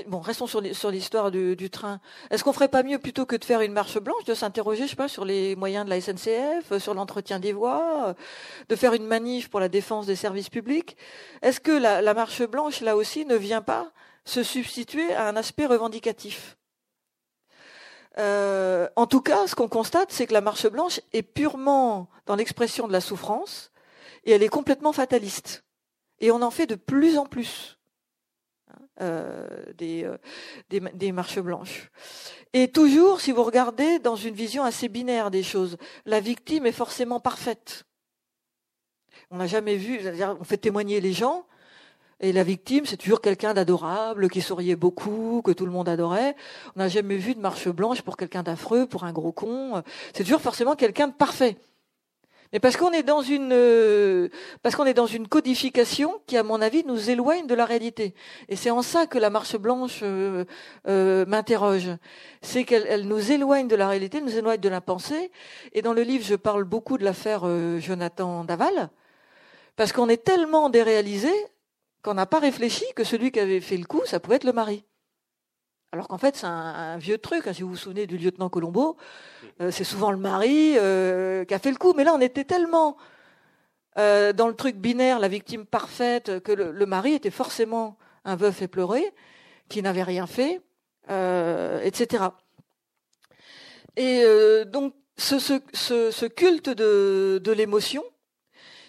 bon 0.07 0.21
restons 0.21 0.47
sur 0.47 0.91
l'histoire 0.91 1.31
du, 1.31 1.71
train. 1.71 2.01
Est-ce 2.31 2.43
qu'on 2.43 2.55
ferait 2.55 2.69
pas 2.69 2.83
mieux 2.83 2.99
plutôt 2.99 3.27
que 3.27 3.37
de 3.37 3.45
faire 3.45 3.61
une 3.61 3.73
marche 3.73 3.99
blanche 3.99 4.25
de 4.25 4.33
s'interroger 4.33 4.85
je 4.85 4.91
sais 4.91 4.97
pas 4.97 5.09
sur 5.09 5.27
les 5.27 5.55
moyens 5.55 5.85
de 5.85 5.91
la 5.91 6.01
SNCF 6.01 6.79
sur 6.79 6.95
l'entretien 6.95 7.41
des 7.41 7.53
voies 7.53 8.15
de 8.71 8.77
faire 8.77 8.95
une 8.95 9.07
manif 9.07 9.51
pour 9.51 9.61
la 9.61 9.69
défense 9.69 10.07
des 10.07 10.17
services 10.17 10.49
publics? 10.49 10.97
Est-ce 11.43 11.61
que 11.61 11.73
la 11.73 12.15
marche 12.15 12.43
blanche 12.43 12.81
là 12.81 12.97
aussi 12.97 13.27
ne 13.27 13.37
vient 13.37 13.63
pas 13.63 13.93
se 14.25 14.43
substituer 14.43 15.13
à 15.15 15.29
un 15.29 15.37
aspect 15.37 15.67
revendicatif? 15.67 16.57
Euh, 18.19 18.89
en 18.97 19.07
tout 19.07 19.21
cas, 19.21 19.47
ce 19.47 19.55
qu'on 19.55 19.69
constate, 19.69 20.13
c'est 20.13 20.27
que 20.27 20.33
la 20.33 20.41
marche 20.41 20.67
blanche 20.69 21.01
est 21.13 21.23
purement 21.23 22.09
dans 22.27 22.37
l'expression 22.37 22.87
de 22.87 22.93
la 22.93 23.01
souffrance 23.01 23.73
et 24.25 24.33
elle 24.33 24.43
est 24.43 24.49
complètement 24.49 24.93
fataliste. 24.93 25.65
Et 26.21 26.31
on 26.31 26.43
en 26.43 26.51
fait 26.51 26.67
de 26.67 26.77
plus 26.77 27.19
en 27.19 27.27
plus 27.27 27.79
hein, 28.69 28.79
euh, 29.01 29.73
euh, 29.83 30.19
des, 30.71 31.13
marches 31.13 31.41
blanches. 31.41 31.91
Et 32.53 32.71
toujours, 32.71 33.21
si 33.21 33.33
vous 33.33 33.43
regardez 33.43 33.99
dans 33.99 34.17
une 34.17 34.35
vision 34.35 34.63
assez 34.63 34.89
binaire 34.89 35.33
des 35.33 35.43
choses, 35.43 35.77
la 36.07 36.21
victime 36.21 36.67
est 36.67 36.73
forcément 36.73 37.19
parfaite. 37.19 37.85
On 39.31 39.39
n'a 39.39 39.49
jamais 39.49 39.77
vu, 39.77 40.01
on 40.41 40.45
fait 40.45 40.59
témoigner 40.59 41.01
les 41.01 41.13
gens, 41.13 41.47
Et 42.25 42.33
la 42.33 42.43
victime, 42.43 42.87
c'est 42.87 42.97
toujours 42.97 43.21
quelqu'un 43.21 43.53
d'adorable, 43.53 44.31
qui 44.31 44.41
souriait 44.41 44.77
beaucoup, 44.77 45.43
que 45.45 45.51
tout 45.51 45.67
le 45.67 45.71
monde 45.71 45.91
adorait. 45.91 46.35
On 46.75 46.79
n'a 46.79 46.89
jamais 46.89 47.19
vu 47.19 47.35
de 47.35 47.41
marche 47.41 47.69
blanche 47.69 48.01
pour 48.01 48.17
quelqu'un 48.17 48.43
d'affreux, 48.43 48.87
pour 48.87 49.05
un 49.05 49.13
gros 49.13 49.31
con. 49.31 49.83
C'est 50.15 50.25
toujours 50.25 50.41
forcément 50.41 50.75
quelqu'un 50.75 51.09
de 51.09 51.13
parfait. 51.13 51.59
Mais 52.51 52.61
parce 52.61 52.79
qu'on 52.79 52.93
est 52.93 53.03
dans 53.03 53.21
une 53.21 53.53
euh, 53.53 54.31
parce 54.63 54.75
qu'on 54.75 54.87
est 54.87 54.95
dans 54.95 55.05
une 55.05 55.29
codification 55.29 56.19
qui, 56.27 56.39
à 56.39 56.43
mon 56.43 56.63
avis, 56.63 56.83
nous 56.87 57.11
éloigne 57.11 57.47
de 57.47 57.55
la 57.55 57.67
réalité. 57.67 58.15
Et 58.49 58.57
c'est 58.57 58.71
en 58.71 58.81
ça 58.81 59.07
que 59.07 59.19
la 59.19 59.29
marche 59.29 59.59
blanche 59.59 60.01
euh, 60.03 60.47
euh, 60.89 61.27
m'interroge. 61.27 61.91
C'est 62.41 62.65
qu'elle 62.65 63.07
nous 63.07 63.33
éloigne 63.33 63.69
de 63.69 63.77
la 63.77 63.87
réalité, 63.87 64.23
nous 64.23 64.39
éloigne 64.39 64.61
de 64.61 64.69
la 64.71 64.81
pensée. 64.81 65.31
Et 65.75 65.83
dans 65.83 65.93
le 65.93 66.01
livre, 66.01 66.25
je 66.25 66.37
parle 66.37 66.65
beaucoup 66.65 66.97
de 66.97 67.05
l'affaire 67.05 67.43
Jonathan 67.81 68.45
Daval, 68.45 68.89
parce 69.77 69.93
qu'on 69.93 70.09
est 70.09 70.25
tellement 70.25 70.71
déréalisé 70.71 71.31
qu'on 72.05 72.15
n'a 72.15 72.27
pas 72.27 72.39
réfléchi 72.39 72.85
que 72.95 73.03
celui 73.03 73.33
qui 73.33 73.41
avait 73.41 73.61
fait 73.61 73.79
le 73.79 73.87
coup, 73.87 74.03
ça 74.05 74.21
pouvait 74.21 74.37
être 74.37 74.45
le 74.45 74.53
mari. 74.53 74.85
Alors 75.91 76.07
qu'en 76.09 76.19
fait, 76.19 76.37
c'est 76.37 76.47
un, 76.47 76.99
vieux 76.99 77.19
truc. 77.19 77.47
Hein, 77.47 77.53
si 77.53 77.63
vous 77.63 77.71
vous 77.71 77.77
souvenez 77.77 78.07
du 78.07 78.19
lieutenant 78.19 78.49
Colombo, 78.51 78.97
euh, 79.61 79.71
c'est 79.71 79.85
souvent 79.85 80.11
le 80.11 80.19
mari 80.19 80.75
euh, 80.77 81.45
qui 81.45 81.55
a 81.55 81.59
fait 81.59 81.71
le 81.71 81.77
coup. 81.77 81.95
Mais 81.97 82.05
là, 82.05 82.13
on 82.15 82.21
était 82.21 82.45
tellement 82.45 82.97
euh, 83.97 84.33
dans 84.33 84.49
le 84.49 84.55
truc 84.55 84.77
binaire, 84.77 85.19
la 85.19 85.29
victime 85.29 85.65
parfaite, 85.65 86.41
que 86.41 86.53
le, 86.53 86.87
mari 86.87 87.15
était 87.15 87.31
forcément 87.31 87.97
un 88.25 88.37
veuf 88.37 88.61
éploré, 88.61 89.03
qui 89.69 89.83
n'avait 89.83 90.03
rien 90.03 90.27
fait, 90.27 90.61
etc. 91.09 92.25
Et 93.97 94.25
donc, 94.67 94.95
ce, 95.17 96.27
culte 96.27 96.71
de, 96.71 97.53
l'émotion, 97.53 98.03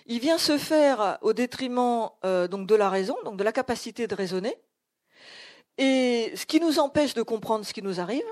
il 0.05 0.19
vient 0.19 0.37
se 0.37 0.57
faire 0.57 1.17
au 1.21 1.33
détriment 1.33 2.09
donc 2.23 2.67
de 2.67 2.75
la 2.75 2.89
raison, 2.89 3.15
donc 3.23 3.37
de 3.37 3.43
la 3.43 3.51
capacité 3.51 4.07
de 4.07 4.15
raisonner 4.15 4.55
et 5.77 6.31
ce 6.35 6.45
qui 6.45 6.59
nous 6.59 6.79
empêche 6.79 7.13
de 7.13 7.21
comprendre 7.21 7.65
ce 7.65 7.73
qui 7.73 7.81
nous 7.81 7.99
arrive, 7.99 8.23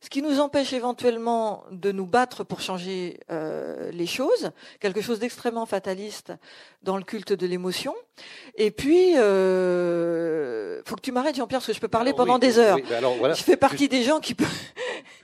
ce 0.00 0.10
qui 0.10 0.22
nous 0.22 0.40
empêche 0.40 0.72
éventuellement 0.72 1.64
de 1.70 1.90
nous 1.90 2.06
battre 2.06 2.44
pour 2.44 2.60
changer 2.60 3.18
euh, 3.30 3.90
les 3.90 4.06
choses, 4.06 4.52
quelque 4.80 5.00
chose 5.00 5.18
d'extrêmement 5.18 5.66
fataliste 5.66 6.32
dans 6.82 6.96
le 6.96 7.02
culte 7.02 7.32
de 7.32 7.46
l'émotion. 7.46 7.94
Et 8.54 8.70
puis, 8.70 9.16
euh, 9.16 10.80
faut 10.84 10.94
que 10.94 11.00
tu 11.00 11.10
m'arrêtes, 11.10 11.36
Jean-Pierre, 11.36 11.58
parce 11.58 11.66
que 11.66 11.72
je 11.72 11.80
peux 11.80 11.88
parler 11.88 12.12
pendant 12.12 12.38
des 12.38 12.58
heures. 12.58 12.78
Je 12.78 13.42
fais 13.42 13.56
partie 13.56 13.88
des 13.88 14.02
gens 14.02 14.20
qui 14.20 14.34
peuvent. 14.34 14.48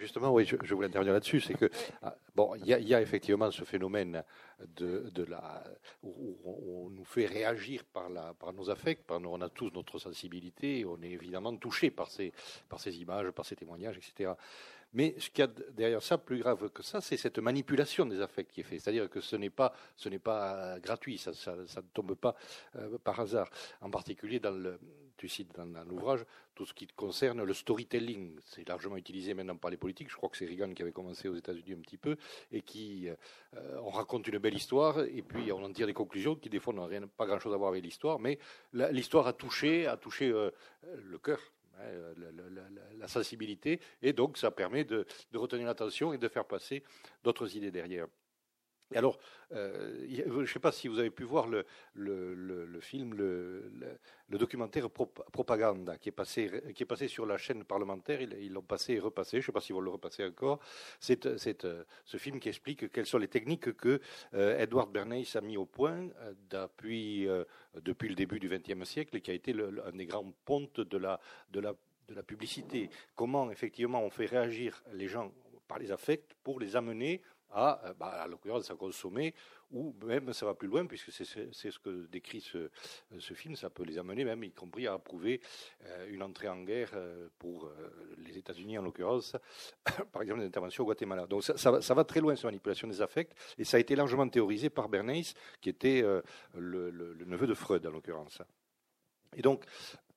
Justement, 0.00 0.33
oui, 0.33 0.44
je, 0.44 0.56
je 0.62 0.75
voulais 0.75 0.88
intervenir 0.88 1.14
là-dessus. 1.14 1.40
C'est 1.40 1.54
que 1.54 1.71
ah, 2.02 2.14
bon, 2.35 2.54
il 2.56 2.66
y, 2.66 2.94
a 2.94 3.00
effectivement 3.00 3.50
ce 3.50 3.64
phénomène 3.64 4.25
de, 4.76 5.25
la 5.25 5.64
où 6.02 6.38
on, 6.44 6.90
nous 6.90 7.04
fait 7.04 7.26
réagir 7.26 7.84
par 7.84 8.08
la 8.08 8.34
par 8.34 8.52
nos 8.52 8.70
affects, 8.70 9.04
par 9.06 9.20
on 9.20 9.40
a 9.40 9.49
tous 9.49 9.70
notre 9.70 9.99
sensibilité, 9.99 10.84
on 10.84 11.00
est 11.02 11.11
évidemment 11.11 11.56
touché 11.56 11.90
par 11.90 12.11
ces 12.11 12.32
par 12.68 12.80
ces 12.80 12.99
images, 12.99 13.30
par 13.30 13.46
ces 13.46 13.56
témoignages, 13.56 13.96
etc. 13.96 14.32
Mais 14.94 15.16
ce 15.18 15.28
qu'il 15.28 15.44
y 15.44 15.49
a 15.49 15.50
derrière 15.73 16.02
ça, 16.02 16.18
plus 16.18 16.38
grave 16.38 16.70
que 16.70 16.82
ça, 16.84 17.00
c'est 17.00 17.16
cette 17.16 17.40
manipulation 17.40 18.06
des 18.06 18.20
affects 18.20 18.49
qui 18.52 18.61
est 18.61 18.64
faite. 18.64 18.80
C'est-à-dire 18.80 19.11
que 19.11 19.20
ce 19.20 19.34
n'est 19.34 19.50
pas, 19.50 19.75
ce 19.96 20.08
n'est 20.08 20.20
pas 20.20 20.54
euh, 20.54 20.78
gratuit, 20.78 21.18
ça, 21.18 21.34
ça, 21.34 21.56
ne 21.56 21.87
tombe 21.92 22.14
pas 22.14 22.37
euh, 22.76 22.96
par 22.99 23.18
hasard. 23.18 23.50
En 23.80 23.90
particulier 23.90 24.38
dans 24.38 24.52
le, 24.52 24.78
tu 25.16 25.28
cites 25.28 25.54
dans, 25.54 25.85
l'ouvrage 25.85 26.25
tout 26.54 26.66
ce 26.66 26.75
qui 26.75 26.87
concerne 26.87 27.42
le 27.42 27.54
storytelling. 27.54 28.38
C'est 28.44 28.68
largement 28.68 28.97
utilisé 28.97 29.35
maintenant 29.35 29.56
par 29.56 29.71
les 29.71 29.76
politiques. 29.76 30.11
Je 30.11 30.16
crois 30.16 30.28
que 30.28 30.37
c'est 30.37 30.47
Reagan 30.47 30.73
qui 30.73 30.83
avait 30.83 30.92
commencé 30.92 31.28
aux 31.28 31.35
États-Unis 31.35 31.73
un 31.73 31.80
petit 31.80 31.97
peu 31.97 32.16
et 32.52 32.62
qui, 32.62 33.09
euh, 33.09 33.80
on 33.83 33.90
raconte 33.90 34.26
une 34.28 34.38
belle 34.38 34.54
histoire 34.54 35.00
et 35.00 35.23
puis 35.23 35.50
on 35.52 35.62
en 35.62 35.73
tire 35.73 35.87
des 35.87 35.94
conclusions 35.94 36.37
qui 36.37 36.49
des 36.50 36.61
fois 36.61 36.75
n'ont 36.75 36.87
rien, 36.87 37.06
pas 37.06 37.26
grand-chose 37.26 37.54
à 37.54 37.56
voir 37.56 37.71
avec 37.71 37.85
l'histoire, 37.85 38.18
mais 38.18 38.38
l'histoire 38.73 39.26
a 39.26 39.33
touché, 39.33 39.87
a 39.87 39.97
touché 39.97 40.28
le 40.28 41.18
cœur 41.18 41.40
Hein, 41.80 42.14
la, 42.99 43.09
sensibilité, 43.09 43.80
et 44.00 44.12
donc 44.12 44.38
ça 44.38 44.50
permet 44.50 44.85
de, 44.85 45.06
retenir 45.35 45.66
l'attention 45.66 46.12
et 46.12 46.18
de 46.18 46.28
faire 46.28 46.47
passer 46.47 46.83
d'autres 47.23 47.54
idées 47.56 47.71
derrière. 47.71 48.06
Alors, 48.95 49.19
euh, 49.53 50.07
je 50.09 50.41
ne 50.41 50.47
sais 50.47 50.59
pas 50.59 50.73
si 50.73 50.88
vous 50.88 50.99
avez 50.99 51.11
pu 51.11 51.25
voir 51.25 51.47
le, 51.47 51.64
film, 52.81 53.14
le, 53.14 53.71
documentaire 54.29 54.91
Propaganda, 54.91 55.97
qui 55.97 56.11
est, 56.11 56.13
passé, 56.13 57.08
sur 57.08 57.26
la 57.26 57.37
chaîne 57.39 57.65
parlementaire. 57.65 58.21
Ils 58.21 58.52
l'ont 58.52 58.63
passé 58.63 58.95
et 58.95 59.00
repassé. 59.00 59.39
Je 59.41 59.43
ne 59.43 59.47
sais 59.47 59.52
pas 59.52 59.61
si 59.61 59.73
vont 59.73 59.80
le 59.80 59.91
repasser 59.91 60.25
encore. 60.25 60.61
C'est 61.00 61.26
euh, 61.26 61.85
ce 62.04 62.17
film 62.17 62.41
qui 62.41 62.49
explique 62.49 62.93
quelles 62.93 63.06
sont 63.06 63.19
les 63.19 63.28
techniques 63.28 63.73
que 63.76 64.00
euh, 64.35 64.58
Edward 64.58 64.91
Bernays 64.93 65.37
a 65.37 65.41
mis 65.41 65.56
au 65.56 65.67
point 65.67 66.08
depuis, 66.50 67.26
depuis 67.80 68.08
le 68.08 68.15
début 68.15 68.39
du 68.39 68.49
XXe 68.49 68.89
siècle 68.89 69.17
et 69.17 69.21
qui 69.21 69.30
a 69.30 69.35
été 69.35 69.54
un 69.85 69.93
des 69.93 70.06
grands 70.06 70.32
pontes 70.45 70.80
de 70.80 70.99
la 70.99 71.21
de 72.08 72.15
la 72.15 72.23
publicité, 72.23 72.91
comment 73.15 73.50
effectivement 73.50 74.02
on 74.02 74.11
fait 74.11 74.26
réagir 74.26 74.82
les 74.93 75.08
gens 75.08 75.32
par 75.67 75.78
les 75.78 75.91
affects 75.91 76.35
pour 76.43 76.61
les 76.61 76.76
amener 76.76 77.23
à, 77.54 77.80
euh, 77.84 77.95
bah, 77.95 78.06
à 78.06 78.26
l'occurrence, 78.26 78.71
à 78.71 78.75
consommer, 78.75 79.32
ou 79.71 79.95
même 80.04 80.32
ça 80.32 80.45
va 80.45 80.54
plus 80.54 80.69
loin, 80.69 80.84
puisque 80.86 81.10
c'est 81.12 81.25
ce 81.25 81.78
que 81.78 82.06
décrit 82.06 82.40
ce, 82.40 82.71
ce, 83.19 83.34
film, 83.34 83.56
ça 83.56 83.71
peut 83.71 83.84
les 83.84 83.99
amener 83.99 84.25
même, 84.25 84.43
y 84.45 84.50
compris 84.50 84.86
à 84.86 84.95
approuver 84.95 85.40
euh, 85.86 86.08
une 86.10 86.23
entrée 86.23 86.49
en 86.49 86.62
guerre 86.62 86.90
euh, 86.95 87.28
pour 87.38 87.71
les 88.19 88.36
États-Unis 88.36 88.76
en 88.78 88.82
l'occurrence, 88.82 89.36
par 90.12 90.23
exemple 90.23 90.40
des 90.40 90.47
interventions 90.47 90.82
au 90.82 90.86
Guatemala. 90.86 91.26
Donc 91.26 91.45
ça, 91.45 91.56
ça, 91.56 91.95
va 91.95 92.04
très 92.04 92.21
loin, 92.21 92.34
cette 92.34 92.45
manipulation 92.45 92.88
des 92.88 93.00
affects, 93.00 93.34
et 93.56 93.64
ça 93.64 93.76
a 93.76 93.80
été 93.80 93.97
largement 93.97 94.28
théorisé 94.28 94.71
par 94.71 94.88
Bernays, 94.88 95.25
qui 95.60 95.71
était 95.71 96.02
le, 96.54 96.90
le, 96.90 97.25
neveu 97.25 97.47
de 97.47 97.54
Freud 97.54 97.86
en 97.86 97.90
l'occurrence. 97.90 98.43
Et 99.36 99.43
donc, 99.43 99.64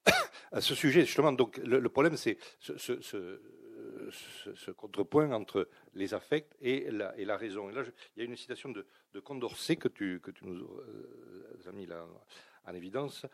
à 0.51 0.61
ce 0.61 0.75
sujet, 0.75 1.05
justement, 1.05 1.31
donc, 1.31 1.57
le, 1.57 1.89
problème, 1.89 2.17
c'est 2.17 2.37
ce, 2.59 2.77
ce, 2.77 3.01
ce, 3.01 3.41
contrepoint 4.75 5.31
entre 5.31 5.67
les 5.93 6.13
affects 6.13 6.55
et 6.61 6.89
la, 6.91 7.37
raison. 7.37 7.69
Et 7.69 7.73
là, 7.73 7.83
il 8.15 8.19
y 8.19 8.25
a 8.25 8.25
une 8.25 8.35
citation 8.35 8.69
de, 8.69 8.85
Condorcet 9.23 9.77
que 9.77 9.87
tu, 9.87 10.21
nous 10.43 10.65
euh, 10.65 11.63
as 11.67 11.71
mis 11.71 11.87
en 12.65 12.73
évidence. 12.73 13.25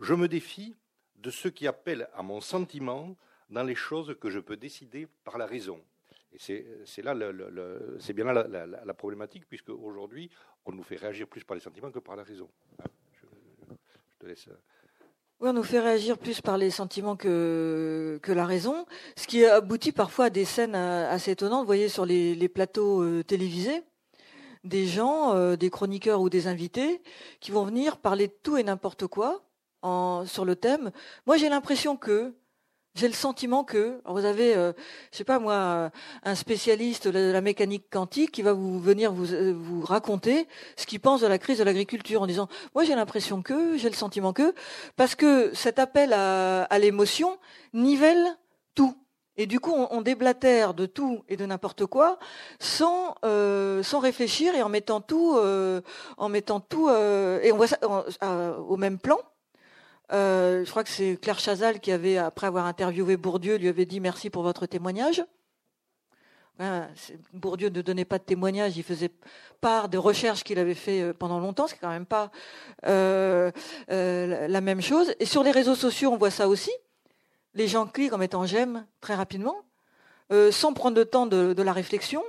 Je 0.00 0.14
me 0.14 0.28
défie 0.28 0.76
de 1.16 1.30
ceux 1.30 1.50
qui 1.50 1.66
appellent 1.66 2.08
à 2.14 2.22
mon 2.22 2.40
sentiment 2.40 3.16
dans 3.48 3.62
les 3.62 3.74
choses 3.74 4.16
que 4.20 4.30
je 4.30 4.38
peux 4.38 4.56
décider 4.56 5.06
par 5.24 5.38
la 5.38 5.46
raison. 5.46 5.82
Et 6.32 6.38
c'est 6.84 7.02
là, 7.02 7.14
bien 7.14 8.32
là 8.32 8.66
la, 8.66 8.94
problématique, 8.94 9.46
puisque 9.48 9.70
aujourd'hui, 9.70 10.30
on 10.64 10.72
nous 10.72 10.84
fait 10.84 10.96
réagir 10.96 11.26
plus 11.26 11.42
par 11.42 11.56
les 11.56 11.60
sentiments 11.60 11.90
que 11.90 11.98
par 11.98 12.16
la 12.16 12.22
raison. 12.22 12.48
Je, 13.14 13.26
je 14.12 14.16
te 14.18 14.26
laisse. 14.26 14.48
Oui, 15.40 15.48
on 15.48 15.52
nous 15.54 15.62
fait 15.62 15.80
réagir 15.80 16.18
plus 16.18 16.42
par 16.42 16.58
les 16.58 16.68
sentiments 16.68 17.16
que, 17.16 18.20
la 18.26 18.44
raison, 18.44 18.84
ce 19.16 19.26
qui 19.26 19.46
aboutit 19.46 19.90
parfois 19.90 20.26
à 20.26 20.30
des 20.30 20.44
scènes 20.44 20.74
assez 20.74 21.30
étonnantes. 21.30 21.60
Vous 21.60 21.66
voyez 21.66 21.88
sur 21.88 22.04
les, 22.04 22.48
plateaux 22.50 23.02
euh, 23.02 23.24
télévisés, 23.24 23.82
des 24.64 24.86
gens, 24.86 25.34
euh, 25.34 25.56
des 25.56 25.70
chroniqueurs 25.70 26.20
ou 26.20 26.28
des 26.28 26.46
invités, 26.46 27.00
qui 27.40 27.52
vont 27.52 27.64
venir 27.64 27.96
parler 27.96 28.26
de 28.26 28.34
tout 28.42 28.58
et 28.58 28.62
n'importe 28.62 29.06
quoi 29.06 29.42
sur 30.26 30.44
le 30.44 30.56
thème. 30.56 30.90
Moi, 31.26 31.38
j'ai 31.38 31.48
l'impression 31.48 31.96
que, 31.96 32.34
j'ai 32.94 33.06
le 33.06 33.14
sentiment 33.14 33.64
que 33.64 34.00
vous 34.04 34.24
avez, 34.24 34.56
euh, 34.56 34.72
je 35.12 35.18
sais 35.18 35.24
pas 35.24 35.38
moi, 35.38 35.90
un 36.24 36.34
spécialiste 36.34 37.08
de 37.08 37.30
la 37.32 37.40
mécanique 37.40 37.84
quantique 37.90 38.32
qui 38.32 38.42
va 38.42 38.52
vous 38.52 38.80
venir 38.80 39.12
vous, 39.12 39.32
euh, 39.32 39.54
vous 39.56 39.84
raconter 39.84 40.48
ce 40.76 40.86
qu'il 40.86 41.00
pense 41.00 41.20
de 41.20 41.26
la 41.26 41.38
crise 41.38 41.58
de 41.58 41.64
l'agriculture 41.64 42.22
en 42.22 42.26
disant, 42.26 42.48
moi 42.74 42.84
j'ai 42.84 42.94
l'impression 42.94 43.42
que, 43.42 43.76
j'ai 43.76 43.88
le 43.88 43.94
sentiment 43.94 44.32
que, 44.32 44.54
parce 44.96 45.14
que 45.14 45.54
cet 45.54 45.78
appel 45.78 46.12
à, 46.12 46.78
l'émotion 46.78 47.38
nivelle 47.72 48.36
tout. 48.74 48.96
Et 49.36 49.46
du 49.46 49.60
coup, 49.60 49.72
on, 49.72 50.02
déblatère 50.02 50.74
de 50.74 50.86
tout 50.86 51.22
et 51.28 51.36
de 51.36 51.46
n'importe 51.46 51.86
quoi 51.86 52.18
sans 52.58 53.14
euh, 53.24 53.82
sans 53.82 53.98
réfléchir 54.00 54.54
et 54.54 54.62
en 54.62 54.68
mettant 54.68 55.00
tout 55.00 55.36
euh, 55.36 55.80
en 56.18 56.28
mettant 56.28 56.60
tout 56.60 56.88
euh, 56.88 57.40
et 57.42 57.52
on 57.52 57.56
voit 57.56 57.68
ça 57.68 57.78
au 58.58 58.76
même 58.76 58.98
plan 58.98 59.18
euh, 60.12 60.64
je 60.64 60.70
crois 60.70 60.82
que 60.82 60.90
c'est 60.90 61.16
Claire 61.20 61.38
Chazal 61.38 61.80
qui 61.80 61.92
avait, 61.92 62.16
après 62.16 62.46
avoir 62.46 62.66
interviewé 62.66 63.16
Bourdieu, 63.16 63.56
lui 63.56 63.68
avait 63.68 63.86
dit 63.86 64.00
merci 64.00 64.30
pour 64.30 64.42
votre 64.42 64.66
témoignage. 64.66 65.24
Bourdieu 67.32 67.70
ne 67.70 67.80
donnait 67.80 68.04
pas 68.04 68.18
de 68.18 68.24
témoignage, 68.24 68.76
il 68.76 68.82
faisait 68.82 69.10
part 69.62 69.88
des 69.88 69.96
recherches 69.96 70.44
qu'il 70.44 70.58
avait 70.58 70.74
fait 70.74 71.00
euh, 71.00 71.14
pendant 71.14 71.38
longtemps, 71.38 71.66
ce 71.66 71.72
n'est 71.72 71.78
quand 71.80 71.88
même 71.88 72.04
pas 72.04 72.30
euh, 72.86 73.50
la 73.88 74.60
même 74.60 74.82
chose. 74.82 75.14
Et 75.20 75.24
sur 75.24 75.42
les 75.42 75.52
réseaux 75.52 75.74
sociaux, 75.74 76.10
on 76.10 76.18
voit 76.18 76.30
ça 76.30 76.48
aussi. 76.48 76.72
Les 77.54 77.66
gens 77.66 77.86
cliquent 77.86 78.12
en 78.12 78.18
mettant 78.18 78.44
j'aime 78.44 78.84
très 79.00 79.14
rapidement, 79.14 79.56
sans 80.52 80.72
prendre 80.72 80.96
le 80.96 81.04
temps 81.04 81.26
de, 81.26 81.54
de, 81.54 81.62
la 81.62 81.72
réflexion. 81.72 82.22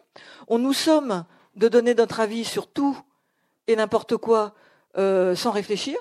On 0.48 0.58
nous 0.58 0.74
somme 0.74 1.26
de 1.56 1.68
donner 1.68 1.94
notre 1.94 2.20
avis 2.20 2.44
sur 2.44 2.68
tout 2.68 2.98
et 3.68 3.76
n'importe 3.76 4.18
quoi 4.18 4.56
sans 4.96 5.52
réfléchir 5.52 6.00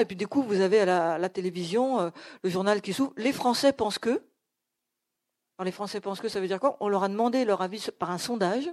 et 0.00 0.04
puis 0.04 0.16
du 0.16 0.26
coup, 0.26 0.42
vous 0.42 0.60
avez 0.60 0.80
à 0.80 1.18
la, 1.18 1.28
télévision 1.28 2.00
euh, 2.00 2.10
le 2.42 2.50
journal 2.50 2.80
qui 2.80 2.92
s'ouvre. 2.92 3.12
Les 3.16 3.32
Français 3.32 3.72
pensent 3.72 3.98
que. 3.98 4.22
Alors 5.58 5.66
les 5.66 5.72
Français 5.72 6.00
pensent 6.00 6.20
que 6.20 6.28
ça 6.28 6.40
veut 6.40 6.48
dire 6.48 6.60
quoi? 6.60 6.76
On 6.80 6.88
leur 6.88 7.04
a 7.04 7.08
demandé 7.08 7.44
leur 7.44 7.62
avis 7.62 7.88
par 7.98 8.10
un 8.10 8.18
sondage. 8.18 8.70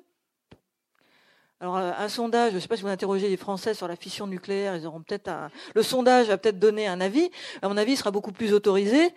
Alors 1.62 1.76
un 1.76 2.08
sondage, 2.08 2.52
je 2.52 2.56
ne 2.56 2.62
sais 2.62 2.70
pas 2.70 2.78
si 2.78 2.84
vous 2.84 2.88
interrogez 2.88 3.28
les 3.28 3.36
Français 3.36 3.74
sur 3.74 3.86
la 3.90 3.98
fission 3.98 4.28
nucléaire, 4.28 4.78
ils 4.78 4.88
auront 4.88 5.02
peut-être 5.02 5.28
un... 5.28 5.52
le 5.76 5.84
sondage 5.84 6.28
va 6.28 6.38
peut-être 6.38 6.58
donner 6.58 6.88
un 6.88 7.02
avis. 7.02 7.30
À 7.62 7.68
mon 7.68 7.76
avis, 7.76 7.94
il 7.94 7.98
sera 7.98 8.12
beaucoup 8.12 8.32
plus 8.32 8.54
autorisé 8.54 9.14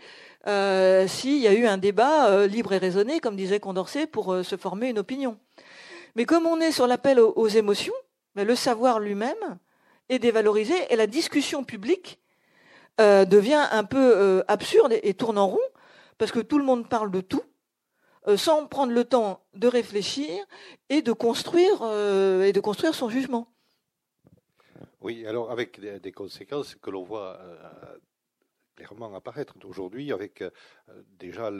euh, 0.48 1.06
s'il 1.06 1.38
y 1.38 1.46
a 1.46 1.52
eu 1.52 1.66
un 1.66 1.78
débat 1.78 2.30
euh, 2.30 2.48
libre 2.48 2.72
et 2.72 2.78
raisonné, 2.78 3.20
comme 3.20 3.36
disait 3.36 3.60
Condorcet, 3.60 4.08
pour 4.08 4.32
euh, 4.32 4.42
se 4.42 4.56
former 4.56 4.88
une 4.88 4.98
opinion. 4.98 5.38
Mais 6.16 6.24
comme 6.24 6.46
on 6.46 6.60
est 6.60 6.72
sur 6.72 6.88
l'appel 6.88 7.20
aux, 7.20 7.48
émotions, 7.48 7.94
le 8.34 8.54
savoir 8.56 8.98
lui-même 8.98 9.58
est 10.08 10.18
dévalorisé 10.18 10.74
et 10.90 10.96
la 10.96 11.06
discussion 11.06 11.64
publique 11.64 12.18
devient 12.98 13.66
un 13.72 13.84
peu 13.84 14.44
absurde 14.48 14.92
et 15.02 15.14
tourne 15.14 15.38
en 15.38 15.48
rond 15.48 15.68
parce 16.18 16.30
que 16.30 16.40
tout 16.40 16.58
le 16.58 16.64
monde 16.64 16.88
parle 16.88 17.10
de 17.10 17.20
tout 17.20 17.42
euh, 18.28 18.36
sans 18.36 18.68
prendre 18.68 18.92
le 18.92 19.04
temps 19.04 19.44
de 19.54 19.66
réfléchir 19.66 20.44
et 20.88 21.02
de 21.02 21.12
construire, 21.12 21.82
euh, 21.82 22.44
et 22.44 22.52
de 22.52 22.60
construire 22.60 22.94
son 22.94 23.08
jugement. 23.08 23.52
Oui, 25.00 25.26
alors 25.26 25.50
avec 25.50 25.80
des, 25.80 26.12
conséquences 26.12 26.76
que 26.76 26.90
l'on 26.90 27.02
voit 27.02 27.40
euh, 27.40 27.98
clairement 28.76 29.12
apparaître 29.16 29.54
aujourd'hui 29.64 30.12
avec 30.12 30.44
déjà 31.18 31.50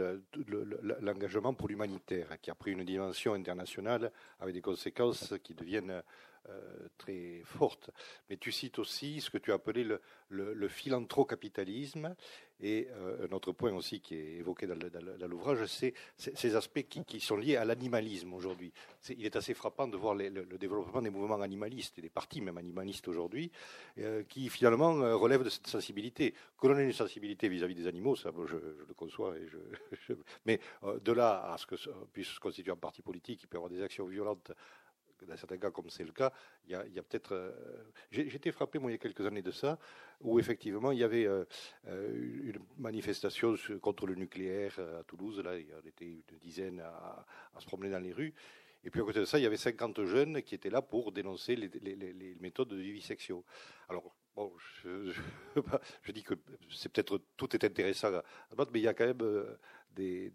l'engagement 1.01 1.53
pour 1.53 1.67
l'humanitaire 1.67 2.41
qui 2.41 2.53
a 2.53 2.55
pris 2.55 2.71
une 2.71 2.85
dimension 2.85 3.35
internationale 3.35 4.13
avec 4.39 4.55
des 4.55 4.61
conséquences 4.61 5.35
qui 5.43 5.55
deviennent 5.55 6.05
euh, 6.49 6.89
très 6.99 7.43
forte. 7.45 7.91
Mais 8.29 8.37
tu 8.37 8.51
cites 8.51 8.81
aussi 8.81 9.21
ce 9.21 9.31
que 9.31 9.39
tu 9.39 9.53
as 9.53 9.55
appelé 9.55 9.87
le, 10.29 10.69
philanthrocapitalisme. 10.69 12.17
Et 12.59 12.89
euh, 12.91 13.29
un 13.29 13.33
autre 13.33 13.53
point 13.53 13.73
aussi 13.73 14.01
qui 14.01 14.17
est 14.17 14.39
évoqué 14.39 14.67
dans, 14.67 14.77
l'ouvrage, 15.29 15.65
c'est 15.67 15.95
ces 16.17 16.57
aspects 16.57 16.83
qui, 16.83 17.21
sont 17.21 17.37
liés 17.37 17.57
à 17.57 17.65
l'animalisme 17.65 18.35
aujourd'hui. 18.35 18.73
il 19.09 19.25
est 19.25 19.37
assez 19.37 19.55
frappant 19.55 19.87
de 19.87 19.97
voir 19.97 20.17
le, 20.17 20.31
développement 20.59 21.01
des 21.01 21.11
mouvements 21.11 21.41
animalistes 21.41 21.99
et 21.99 22.03
des 22.03 22.11
partis 22.11 22.41
même 22.41 22.59
animalistes 22.59 23.07
aujourd'hui, 23.07 23.53
euh, 23.99 24.25
qui 24.25 24.49
finalement 24.49 24.95
relèvent 25.17 25.45
de 25.45 25.51
cette 25.51 25.69
sensibilité. 25.69 26.35
Que 26.61 26.67
l'on 26.67 26.79
ait 26.79 26.85
une 26.85 26.93
sensibilité 26.93 27.49
vis-à-vis 27.49 27.77
des 27.77 27.87
animaux, 27.87 28.17
ça, 28.17 28.33
je, 28.47 28.57
le 28.57 28.95
conçois. 28.95 29.37
Je, 29.47 30.15
mais 30.45 30.59
de 31.01 31.13
là 31.13 31.53
à 31.53 31.59
ce 31.59 31.67
que 31.67 31.77
puisse 32.13 32.29
se 32.29 32.41
constituer 32.41 32.73
un 32.73 32.77
parti 32.77 33.03
politique 33.03 33.41
qui 33.41 33.47
peut 33.47 33.59
avoir 33.59 33.71
des 33.71 33.83
actions 33.83 34.07
violentes 34.07 34.53
dans 35.27 35.37
certains 35.37 35.59
cas, 35.59 35.71
comme 35.71 35.91
c'est 35.91 36.05
le 36.05 36.13
cas, 36.13 36.33
il 36.67 36.73
y 36.73 36.75
a, 36.75 37.03
peut-être. 37.03 37.33
Euh, 37.33 37.53
j'étais 38.11 38.53
frappé, 38.53 38.79
moi, 38.79 38.91
il 38.91 38.95
y 38.95 38.97
a 38.97 38.99
quelques 38.99 39.25
années 39.27 39.43
de 39.43 39.51
ça, 39.51 39.79
où 40.21 40.39
effectivement, 40.39 40.93
il 40.93 40.99
y 40.99 41.05
avait 41.05 41.27
euh, 41.27 41.45
euh, 41.89 42.41
une 42.45 42.59
manifestation 42.79 43.55
contre 43.81 44.07
le 44.07 44.15
nucléaire 44.15 44.79
à 44.79 45.05
Toulouse. 45.05 45.41
Là, 45.41 45.59
il 45.59 45.69
y 45.69 45.75
en 45.75 45.81
était 45.87 46.05
une 46.05 46.39
dizaine 46.41 46.81
à, 46.81 47.25
se 47.59 47.67
promener 47.67 47.91
dans 47.91 48.01
les 48.01 48.13
rues. 48.13 48.35
Et 48.85 48.91
puis 48.91 49.01
à 49.01 49.05
côté 49.05 49.21
de 49.21 49.25
ça, 49.25 49.39
il 49.39 49.43
y 49.43 49.47
avait 49.47 49.57
50 49.57 50.05
jeunes 50.05 50.43
qui 50.43 50.57
étaient 50.57 50.71
là 50.71 50.83
pour 50.83 51.13
dénoncer 51.13 51.55
les, 51.55 52.37
méthodes 52.41 52.69
de 52.69 52.77
vivisection. 52.77 53.45
Alors, 53.89 54.17
bon, 54.35 54.53
je, 54.85 56.13
dis 56.13 56.23
que 56.23 56.35
c'est 56.71 56.91
peut-être 56.91 57.21
tout 57.37 57.55
est 57.55 57.65
intéressant 57.65 58.13
à, 58.15 58.23
mais 58.73 58.81
il 58.81 58.83
y 58.83 58.89
a 58.89 58.95
quand 58.95 59.07
même 59.07 59.45
des, 59.95 60.33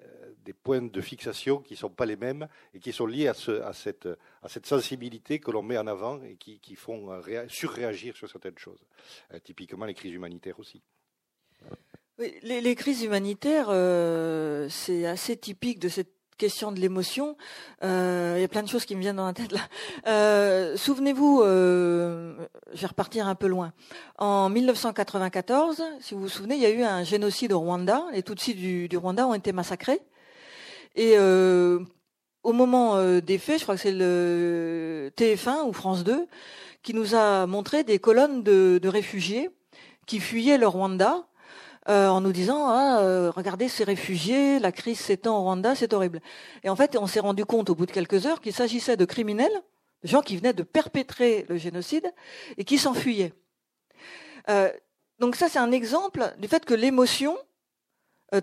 euh, 0.00 0.32
des 0.44 0.52
points 0.52 0.82
de 0.82 1.00
fixation 1.00 1.60
qui 1.60 1.74
ne 1.74 1.78
sont 1.78 1.90
pas 1.90 2.06
les 2.06 2.16
mêmes 2.16 2.48
et 2.74 2.80
qui 2.80 2.92
sont 2.92 3.06
liés 3.06 3.28
à, 3.28 3.34
ce, 3.34 3.62
à, 3.62 3.72
cette, 3.72 4.08
à 4.42 4.48
cette, 4.48 4.66
sensibilité 4.66 5.38
que 5.38 5.50
l'on 5.50 5.62
met 5.62 5.78
en 5.78 5.86
avant 5.86 6.22
et 6.22 6.36
qui, 6.36 6.58
qui 6.60 6.74
font 6.74 7.08
surréagir 7.48 8.16
sur 8.16 8.28
certaines 8.28 8.58
choses. 8.58 8.84
Euh, 9.32 9.38
typiquement 9.38 9.84
les 9.84 9.94
crises 9.94 10.12
humanitaires 10.12 10.58
aussi. 10.58 10.82
les, 12.18 12.60
les, 12.60 12.74
crises 12.74 13.02
humanitaires, 13.02 13.68
euh, 13.68 14.68
c'est 14.68 15.06
assez 15.06 15.36
typique 15.36 15.78
de 15.78 15.88
cette 15.88 16.21
question 16.42 16.72
de 16.72 16.80
l'émotion. 16.80 17.36
Il 17.82 18.40
y 18.40 18.44
a 18.44 18.48
plein 18.50 18.64
de 18.64 18.68
choses 18.68 18.84
qui 18.84 18.96
me 18.96 19.00
viennent 19.00 19.16
dans 19.16 19.26
la 19.26 19.32
tête 19.32 19.52
là. 19.52 20.76
Souvenez-vous, 20.76 21.42
je 21.44 22.80
vais 22.80 22.86
repartir 22.86 23.28
un 23.28 23.36
peu 23.36 23.46
loin. 23.46 23.72
En 24.18 24.48
1994, 24.48 25.82
si 26.00 26.14
vous 26.14 26.22
vous 26.22 26.28
souvenez, 26.28 26.56
il 26.56 26.60
y 26.60 26.66
a 26.66 26.70
eu 26.70 26.82
un 26.82 27.04
génocide 27.04 27.52
au 27.52 27.60
Rwanda. 27.60 28.02
Les 28.12 28.24
Tutsis 28.24 28.54
du, 28.54 28.88
du 28.88 28.96
Rwanda 28.96 29.26
ont 29.26 29.34
été 29.34 29.52
massacrés. 29.52 30.00
Et 30.94 31.14
euh, 31.16 31.80
au 32.42 32.52
moment 32.52 32.96
euh, 32.96 33.20
des 33.20 33.38
faits, 33.38 33.58
je 33.58 33.64
crois 33.64 33.76
que 33.76 33.80
c'est 33.80 33.92
le 33.92 35.10
TF1 35.16 35.68
ou 35.68 35.72
France 35.72 36.04
2 36.04 36.26
qui 36.82 36.94
nous 36.94 37.14
a 37.14 37.46
montré 37.46 37.84
des 37.84 37.98
colonnes 37.98 38.42
de, 38.42 38.80
de 38.82 38.88
réfugiés 38.88 39.50
qui 40.06 40.18
fuyaient 40.18 40.58
le 40.58 40.66
Rwanda 40.66 41.24
euh, 41.88 42.08
en 42.08 42.20
nous 42.20 42.32
disant 42.32 42.66
ah, 42.68 43.00
euh, 43.00 43.30
regardez 43.34 43.68
ces 43.68 43.82
réfugiés, 43.82 44.60
la 44.60 44.70
crise 44.70 45.00
s'étend 45.00 45.38
au 45.38 45.42
Rwanda, 45.42 45.74
c'est 45.74 45.92
horrible. 45.92 46.20
Et 46.62 46.68
en 46.68 46.76
fait, 46.76 46.96
on 46.96 47.08
s'est 47.08 47.20
rendu 47.20 47.44
compte 47.44 47.70
au 47.70 47.74
bout 47.74 47.86
de 47.86 47.90
quelques 47.90 48.26
heures 48.26 48.40
qu'il 48.40 48.52
s'agissait 48.52 48.96
de 48.96 49.04
criminels, 49.04 49.52
de 50.02 50.08
gens 50.08 50.22
qui 50.22 50.36
venaient 50.36 50.52
de 50.52 50.62
perpétrer 50.62 51.44
le 51.48 51.56
génocide 51.56 52.12
et 52.56 52.64
qui 52.64 52.78
s'enfuyaient. 52.78 53.32
Euh, 54.48 54.70
donc 55.18 55.34
ça, 55.34 55.48
c'est 55.48 55.58
un 55.58 55.72
exemple 55.72 56.32
du 56.38 56.46
fait 56.46 56.64
que 56.64 56.74
l'émotion, 56.74 57.36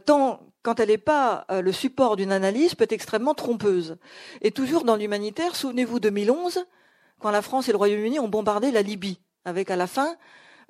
tant 0.05 0.41
quand 0.61 0.79
elle 0.81 0.89
n'est 0.89 0.97
pas 0.97 1.45
le 1.49 1.71
support 1.71 2.15
d'une 2.15 2.31
analyse, 2.31 2.75
peut 2.75 2.83
être 2.83 2.91
extrêmement 2.91 3.33
trompeuse. 3.33 3.97
Et 4.41 4.51
toujours 4.51 4.83
dans 4.83 4.95
l'humanitaire, 4.95 5.55
souvenez-vous 5.55 5.99
2011, 5.99 6.65
quand 7.19 7.31
la 7.31 7.41
France 7.41 7.67
et 7.69 7.71
le 7.71 7.77
Royaume-Uni 7.77 8.19
ont 8.19 8.27
bombardé 8.27 8.71
la 8.71 8.81
Libye, 8.81 9.19
avec 9.45 9.71
à 9.71 9.75
la 9.75 9.87
fin 9.87 10.15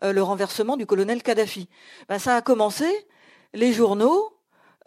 le 0.01 0.21
renversement 0.21 0.77
du 0.77 0.85
colonel 0.85 1.21
Kadhafi. 1.23 1.67
Ben, 2.07 2.19
ça 2.19 2.35
a 2.35 2.41
commencé, 2.41 2.85
les 3.53 3.73
journaux, 3.73 4.33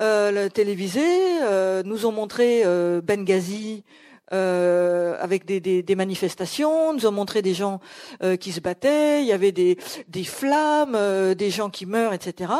euh, 0.01 0.48
télévisés 0.48 1.40
nous 1.85 2.07
ont 2.07 2.12
montré 2.12 2.64
Benghazi, 3.03 3.85
euh, 4.33 5.14
avec 5.20 5.44
des, 5.44 5.61
des, 5.61 5.94
manifestations, 5.94 6.94
nous 6.94 7.07
ont 7.07 7.12
montré 7.12 7.42
des 7.42 7.53
gens 7.53 7.81
euh, 8.22 8.37
qui 8.37 8.53
se 8.53 8.61
battaient, 8.61 9.20
il 9.20 9.27
y 9.27 9.33
avait 9.33 9.53
des, 9.53 9.77
des 10.09 10.25
flammes, 10.25 10.94
euh, 10.94 11.35
des 11.35 11.51
gens 11.51 11.68
qui 11.68 11.85
meurent, 11.85 12.14
etc. 12.14 12.51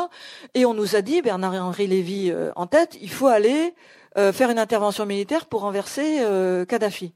Et 0.53 0.65
on 0.65 0.75
nous 0.75 0.95
a 0.95 1.01
dit, 1.01 1.23
Bernard-Henri 1.23 1.87
Lévy 1.87 2.31
en 2.55 2.67
tête, 2.67 2.95
il 3.01 3.09
faut 3.09 3.27
aller 3.27 3.73
faire 4.15 4.51
une 4.51 4.59
intervention 4.59 5.07
militaire 5.07 5.47
pour 5.47 5.61
renverser 5.61 6.23
Kadhafi. 6.67 7.13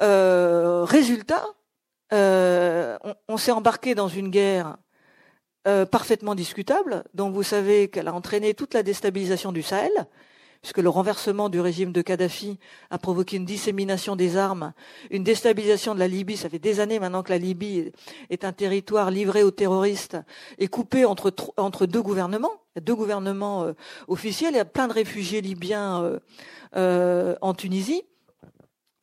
résultat, 0.00 1.44
on, 2.12 3.14
on 3.28 3.36
s'est 3.36 3.52
embarqué 3.52 3.94
dans 3.94 4.08
une 4.08 4.30
guerre 4.30 4.76
parfaitement 5.90 6.34
discutable, 6.34 7.04
dont 7.14 7.30
vous 7.30 7.42
savez 7.42 7.88
qu'elle 7.88 8.08
a 8.08 8.14
entraîné 8.14 8.54
toute 8.54 8.74
la 8.74 8.82
déstabilisation 8.82 9.52
du 9.52 9.62
Sahel, 9.62 9.92
puisque 10.62 10.78
le 10.78 10.88
renversement 10.88 11.48
du 11.48 11.60
régime 11.60 11.92
de 11.92 12.02
Kadhafi 12.02 12.58
a 12.90 12.98
provoqué 12.98 13.36
une 13.36 13.44
dissémination 13.44 14.16
des 14.16 14.36
armes, 14.36 14.72
une 15.10 15.24
déstabilisation 15.24 15.94
de 15.94 16.00
la 16.00 16.08
Libye. 16.08 16.36
Ça 16.36 16.48
fait 16.48 16.58
des 16.58 16.80
années 16.80 16.98
maintenant 16.98 17.22
que 17.22 17.30
la 17.30 17.38
Libye 17.38 17.92
est 18.30 18.44
un 18.44 18.52
territoire 18.52 19.10
livré 19.10 19.42
aux 19.42 19.50
terroristes 19.50 20.16
et 20.58 20.68
coupé 20.68 21.04
entre, 21.04 21.32
entre 21.56 21.86
deux 21.86 22.02
gouvernements. 22.02 22.52
Deux 22.80 22.94
gouvernements 22.94 23.64
euh, 23.64 23.72
officiels, 24.06 24.54
il 24.54 24.56
y 24.56 24.60
a 24.60 24.64
plein 24.64 24.88
de 24.88 24.92
réfugiés 24.92 25.40
libyens 25.40 26.02
euh, 26.02 26.18
euh, 26.76 27.36
en 27.40 27.54
Tunisie. 27.54 28.02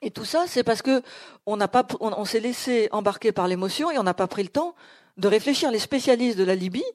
Et 0.06 0.12
tout 0.12 0.24
ça, 0.24 0.46
c'est 0.48 0.64
parce 0.64 0.84
que 0.84 1.02
on 1.48 2.26
s'est 2.26 2.40
laissé 2.40 2.90
embarquer 2.92 3.32
par 3.32 3.48
l'émotion 3.48 3.90
et 3.90 3.98
on 3.98 4.04
n'a 4.04 4.14
pas 4.14 4.28
pris 4.28 4.44
le 4.44 4.50
temps 4.50 4.76
de 5.18 5.28
réfléchir. 5.28 5.72
Les 5.72 5.80
spécialistes 5.80 6.38
de 6.38 6.44
la 6.44 6.54
Libye 6.54 6.86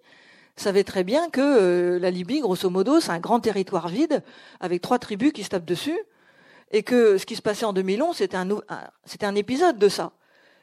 savait 0.55 0.85
très 0.85 1.03
bien 1.03 1.29
que 1.29 1.41
euh, 1.41 1.99
la 1.99 2.13
Libye, 2.13 2.39
grosso 2.39 2.71
modo, 2.71 3.01
c'est 3.01 3.11
un 3.11 3.19
grand 3.19 3.41
territoire 3.41 3.89
vide 3.89 4.23
avec 4.61 4.81
trois 4.81 5.01
tribus 5.01 5.33
qui 5.33 5.43
se 5.43 5.49
tapent 5.49 5.65
dessus, 5.65 5.99
et 6.71 6.85
que 6.85 7.19
ce 7.19 7.27
qui 7.27 7.35
se 7.35 7.43
passait 7.43 7.65
en 7.65 7.73
2011, 7.73 8.17
c'était 8.17 8.37
un, 8.37 8.49
c'était 9.05 9.27
un 9.27 9.35
épisode 9.35 9.77
de 9.77 9.89
ça. 9.89 10.13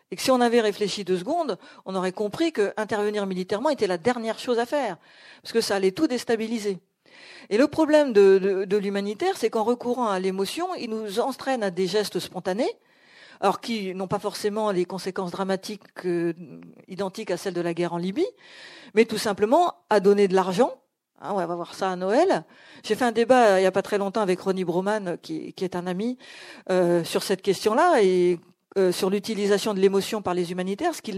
Et 0.10 0.16
que 0.16 0.22
si 0.22 0.32
on 0.32 0.40
avait 0.40 0.62
réfléchi 0.62 1.04
deux 1.04 1.18
secondes, 1.18 1.58
on 1.86 1.96
aurait 1.96 2.14
compris 2.14 2.54
que 2.54 2.74
intervenir 2.78 3.26
militairement 3.26 3.72
était 3.72 3.88
la 3.88 3.98
dernière 3.98 4.40
chose 4.40 4.58
à 4.58 4.66
faire, 4.66 4.96
parce 5.42 5.52
que 5.52 5.60
ça 5.60 5.76
allait 5.76 5.92
tout 5.92 6.08
déstabiliser. 6.08 6.80
Et 7.50 7.58
le 7.58 7.68
problème 7.68 8.14
de, 8.14 8.78
l'humanitaire, 8.78 9.38
c'est 9.38 9.50
qu'en 9.50 9.64
recourant 9.64 10.10
à 10.10 10.20
l'émotion, 10.20 10.74
il 10.76 10.90
nous 10.90 11.20
entraîne 11.20 11.64
à 11.64 11.72
des 11.72 11.88
gestes 11.88 12.20
spontanés, 12.20 12.72
alors 13.40 13.62
qui 13.62 13.94
n'ont 13.94 14.08
pas 14.08 14.20
forcément 14.20 14.72
les 14.72 14.86
conséquences 14.86 15.32
dramatiques 15.32 15.84
identiques 16.88 17.32
à 17.32 17.38
celles 17.38 17.54
de 17.54 17.62
la 17.62 17.74
guerre 17.74 17.94
en 17.94 17.98
Libye, 17.98 18.28
mais 18.94 19.06
tout 19.06 19.18
simplement 19.18 19.76
à 19.90 20.00
donner 20.00 20.28
de 20.28 20.36
l'argent. 20.36 20.74
Hein, 21.20 21.32
on 21.34 21.36
va 21.36 21.46
voir 21.48 21.74
ça 21.74 21.92
à 21.92 21.96
Noël. 21.96 22.44
J'ai 22.84 22.96
fait 22.96 23.06
un 23.06 23.12
débat 23.12 23.48
euh, 23.48 23.58
il 23.58 23.62
n'y 23.62 23.68
a 23.68 23.72
pas 23.72 23.82
très 23.82 23.98
longtemps 23.98 24.22
avec 24.22 24.40
Ronnie 24.40 24.64
Broman, 24.64 25.18
qui, 25.22 25.54
est 25.60 25.76
un 25.76 25.88
ami, 25.88 26.18
euh, 26.70 27.04
sur 27.04 27.24
cette 27.24 27.42
question-là 27.42 28.04
euh, 28.78 28.92
sur 28.92 29.10
l'utilisation 29.10 29.74
de 29.74 29.80
l'émotion 29.80 30.22
par 30.22 30.36
les 30.36 30.52
humanitaires, 30.52 30.94
ce 30.94 31.02
qui, 31.02 31.12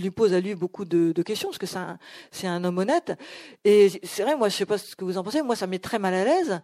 lui 0.00 0.10
pose 0.10 0.34
à 0.34 0.40
lui 0.40 0.56
beaucoup 0.56 0.84
de, 0.84 1.22
questions, 1.22 1.48
parce 1.48 1.58
que 1.58 1.66
c'est 2.32 2.46
un, 2.46 2.64
homme 2.64 2.78
honnête. 2.78 3.12
Et 3.64 3.88
c'est 4.02 4.24
vrai, 4.24 4.36
moi, 4.36 4.48
je 4.48 4.56
sais 4.56 4.66
pas 4.66 4.78
ce 4.78 4.96
que 4.96 5.04
vous 5.04 5.16
en 5.16 5.22
pensez, 5.22 5.42
moi, 5.42 5.54
ça 5.54 5.68
met 5.68 5.78
très 5.78 5.98
mal 5.98 6.12
à 6.14 6.24
l'aise 6.24 6.60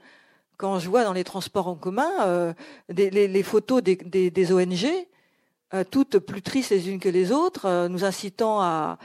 quand 0.56 0.80
je 0.80 0.88
vois 0.88 1.04
dans 1.04 1.12
les 1.12 1.24
transports 1.24 1.68
en 1.68 1.76
commun 1.76 2.10
euh, 2.26 2.52
les, 2.88 3.42
photos 3.42 3.82
des, 3.82 4.52
ONG, 4.52 4.86
euh, 5.72 5.84
toutes 5.88 6.18
plus 6.18 6.42
tristes 6.42 6.70
les 6.70 6.88
unes 6.90 6.98
que 6.98 7.08
les 7.08 7.30
autres, 7.30 7.88
nous 7.88 8.04
incitant 8.04 8.60
à, 8.60 8.98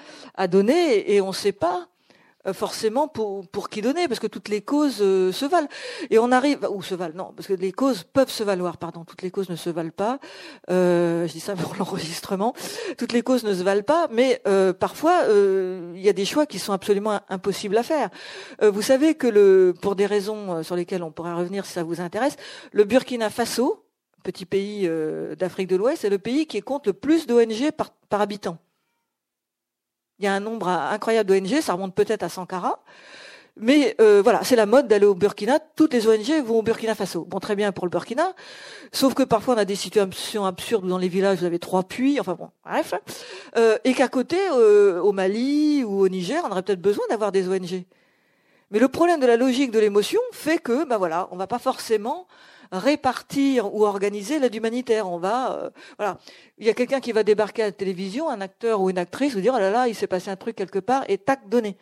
donner, 0.48 1.13
et 1.13 1.22
on 1.22 1.28
ne 1.28 1.34
sait 1.34 1.52
pas 1.52 1.89
forcément 2.54 3.08
pour, 3.08 3.69
qui 3.69 3.82
donner, 3.82 4.08
parce 4.08 4.19
que 4.19 4.28
toutes 4.28 4.47
les 4.47 4.62
causes 4.62 4.99
euh, 5.02 5.32
se 5.32 5.45
valent. 5.45 5.67
Et 6.10 6.19
on 6.19 6.32
arrive, 6.32 6.67
ou 6.71 6.82
se 6.82 6.95
valent, 6.95 7.15
non, 7.15 7.34
parce 7.36 7.47
que 7.47 7.54
les 7.54 7.71
causes 7.71 8.04
peuvent 8.04 8.30
se 8.30 8.43
valoir, 8.43 8.78
pardon, 8.78 9.04
toutes 9.04 9.21
les 9.21 9.32
causes 9.32 9.49
ne 9.49 9.56
se 9.56 9.69
valent 9.69 9.91
pas. 9.91 10.19
Euh, 10.69 11.28
je 11.28 11.34
dis 11.34 11.39
ça 11.39 11.56
pour 11.56 11.75
l'enregistrement. 11.80 12.54
Toutes 12.97 13.12
les 13.12 13.21
causes 13.21 13.43
ne 13.43 13.54
se 13.54 13.63
valent 13.63 13.84
pas, 13.84 14.08
mais 14.12 14.41
euh, 14.47 14.73
parfois, 14.73 15.23
il 15.30 16.02
y 16.02 16.10
a 16.10 16.13
des 16.13 16.25
choix 16.25 16.45
qui 16.45 16.60
sont 16.60 16.73
absolument 16.73 17.19
impossibles 17.30 17.78
à 17.78 17.84
faire. 17.84 18.10
vous 18.62 18.82
savez 18.82 19.15
que 19.15 19.71
pour 19.82 19.95
des 19.95 20.06
raisons 20.06 20.63
sur 20.63 20.75
lesquelles 20.75 21.04
on 21.04 21.12
pourra 21.12 21.36
revenir 21.36 21.65
si 21.65 21.73
ça 21.73 21.84
vous 21.84 22.02
intéresse, 22.02 22.36
le 22.71 22.84
Burkina 22.84 23.30
Faso, 23.30 23.86
petit 24.23 24.45
pays 24.45 24.89
d'Afrique 25.38 25.67
de 25.67 25.75
l'Ouest, 25.75 26.06
est 26.06 26.10
le 26.10 26.19
pays 26.19 26.47
qui 26.47 26.62
compte 26.62 26.88
le 26.88 26.93
plus 26.93 27.28
d'ONG 27.28 27.71
par 27.71 28.21
habitant. 28.21 28.58
Il 30.19 30.25
y 30.25 30.27
a 30.27 30.34
un 30.34 30.39
nombre 30.39 30.67
incroyable 30.67 31.29
d'ONG, 31.29 31.62
ça 31.62 31.73
remonte 31.73 31.95
peut-être 31.95 32.23
à 32.23 32.29
Sankara. 32.29 32.79
Mais 33.60 33.95
euh, 33.99 34.21
voilà, 34.23 34.43
c'est 34.43 34.55
la 34.55 34.65
mode 34.65 34.88
d'aller 34.88 35.05
au 35.05 35.15
Burkina. 35.15 35.60
Toutes 35.75 35.93
les 35.93 36.08
ONG 36.08 36.43
vont 36.45 36.60
au 36.60 36.62
Burkina 36.62 36.95
Faso. 36.95 37.25
Bon, 37.25 37.39
très 37.39 37.55
bien 37.55 37.71
pour 37.73 37.86
le 37.86 37.89
Burkina, 37.89 38.34
sauf 38.93 39.13
que 39.13 39.23
parfois 39.23 39.55
on 39.55 39.58
a 39.58 39.65
des 39.65 39.75
situations 39.75 40.45
absurdes 40.45 40.86
où 40.86 40.88
dans 40.88 40.97
les 40.97 41.10
villages 41.10 41.39
vous 41.39 41.45
avez 41.45 41.60
trois 41.60 41.84
puits. 41.84 42.19
Enfin 42.19 42.36
bon, 42.36 42.49
bref. 42.65 42.93
Euh, 43.58 43.77
et 43.84 43.93
qu'à 43.93 44.08
côté, 44.08 44.38
euh, 44.53 45.01
au 45.01 45.12
Mali 45.12 45.84
ou 45.84 46.01
au 46.01 46.10
Niger, 46.10 46.41
on 46.45 46.51
aurait 46.51 46.63
peut-être 46.63 46.82
besoin 46.82 47.03
d'avoir 47.10 47.32
des 47.32 47.49
ONG. 47.49 47.84
Mais 48.71 48.79
le 48.79 48.88
problème 48.88 49.19
de 49.19 49.25
la 49.25 49.36
logique 49.36 49.71
de 49.71 49.79
l'émotion 49.79 50.21
fait 50.32 50.60
que, 50.60 50.86
ben 50.88 50.97
voilà, 50.97 51.27
on 51.32 51.36
va 51.36 51.47
pas 51.47 51.60
forcément 51.60 52.27
répartir 52.71 53.73
ou 53.73 53.86
organiser 53.86 54.39
l'aide 54.39 54.55
humanitaire. 54.55 55.10
On 55.10 55.17
va, 55.17 55.53
euh, 55.53 55.69
voilà, 55.97 56.17
il 56.58 56.67
y 56.67 56.69
a 56.69 56.73
quelqu'un 56.73 56.99
qui 56.99 57.12
va 57.12 57.23
débarquer 57.23 57.63
à 57.63 57.65
la 57.65 57.71
télévision, 57.71 58.29
un 58.29 58.41
acteur 58.41 58.82
ou 58.82 58.89
une 58.89 58.97
actrice, 58.97 59.34
vous 59.34 59.41
dire 59.41 59.53
oh 59.55 59.60
là 59.60 59.71
là, 59.71 59.88
il 59.88 59.95
s'est 59.95 60.08
passé 60.08 60.29
un 60.29 60.36
truc 60.36 60.55
quelque 60.55 60.79
part 60.79 61.03
et 61.08 61.17
tac 61.17 61.49
donné. 61.49 61.77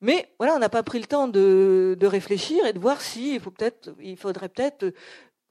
Mais 0.00 0.28
voilà, 0.38 0.54
on 0.54 0.58
n'a 0.58 0.68
pas 0.68 0.82
pris 0.82 0.98
le 0.98 1.06
temps 1.06 1.28
de, 1.28 1.96
réfléchir 2.02 2.66
et 2.66 2.72
de 2.72 2.78
voir 2.78 3.00
si 3.00 3.34
il 3.34 3.40
faut 3.40 3.50
peut-être, 3.50 3.94
il 4.00 4.16
faudrait 4.16 4.48
peut-être 4.48 4.92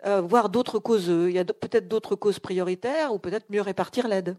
euh, 0.06 0.22
voir 0.22 0.50
d'autres 0.50 0.80
causes. 0.80 1.08
Il 1.08 1.32
y 1.32 1.40
a 1.40 1.46
peut-être 1.46 1.88
d'autres 1.88 2.16
causes 2.16 2.40
prioritaires 2.40 3.14
ou 3.14 3.20
peut-être 3.20 3.50
mieux 3.50 3.62
répartir 3.62 4.08
l'aide. 4.08 4.38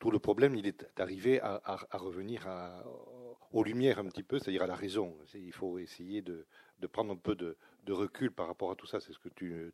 Tout 0.00 0.10
le 0.10 0.18
problème, 0.18 0.56
il 0.56 0.66
est 0.66 0.84
d'arriver 0.96 1.40
à, 1.40 1.86
revenir 1.92 2.48
aux 3.52 3.62
lumières 3.62 3.98
un 3.98 4.06
petit 4.06 4.22
peu, 4.22 4.38
c'est-à-dire 4.38 4.62
à 4.62 4.66
la 4.66 4.74
raison. 4.74 5.14
Il 5.34 5.52
faut 5.52 5.78
essayer 5.78 6.22
de, 6.22 6.46
prendre 6.90 7.12
un 7.12 7.16
peu 7.16 7.36
de, 7.36 7.56
recul 7.92 8.32
par 8.32 8.46
rapport 8.46 8.70
à 8.70 8.76
tout 8.76 8.86
ça. 8.86 8.98
C'est 8.98 9.12
ce 9.12 9.18
que 9.18 9.28
tu, 9.28 9.72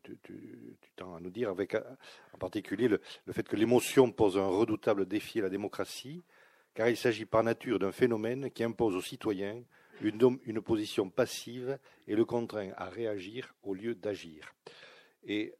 tends 0.97 1.15
à 1.15 1.21
nous 1.21 1.29
dire, 1.29 1.49
avec 1.49 1.75
en 1.75 2.37
particulier 2.37 2.89
le, 2.89 2.99
fait 3.31 3.47
que 3.47 3.55
l'émotion 3.55 4.11
pose 4.11 4.37
un 4.37 4.47
redoutable 4.47 5.07
défi 5.07 5.39
à 5.39 5.43
la 5.43 5.49
démocratie, 5.49 6.23
car 6.73 6.89
il 6.89 6.97
s'agit 6.97 7.25
par 7.25 7.43
nature 7.43 7.79
d'un 7.79 7.93
phénomène 7.93 8.51
qui 8.51 8.65
impose 8.65 8.95
aux 8.95 9.01
citoyens 9.01 9.63
une, 10.01 10.39
une 10.43 10.61
position 10.61 11.09
passive 11.09 11.79
et 12.05 12.15
le 12.15 12.25
contraint 12.25 12.71
à 12.75 12.89
réagir 12.89 13.55
au 13.63 13.73
lieu 13.73 13.95
d'agir. 13.95 14.53
Et 15.23 15.55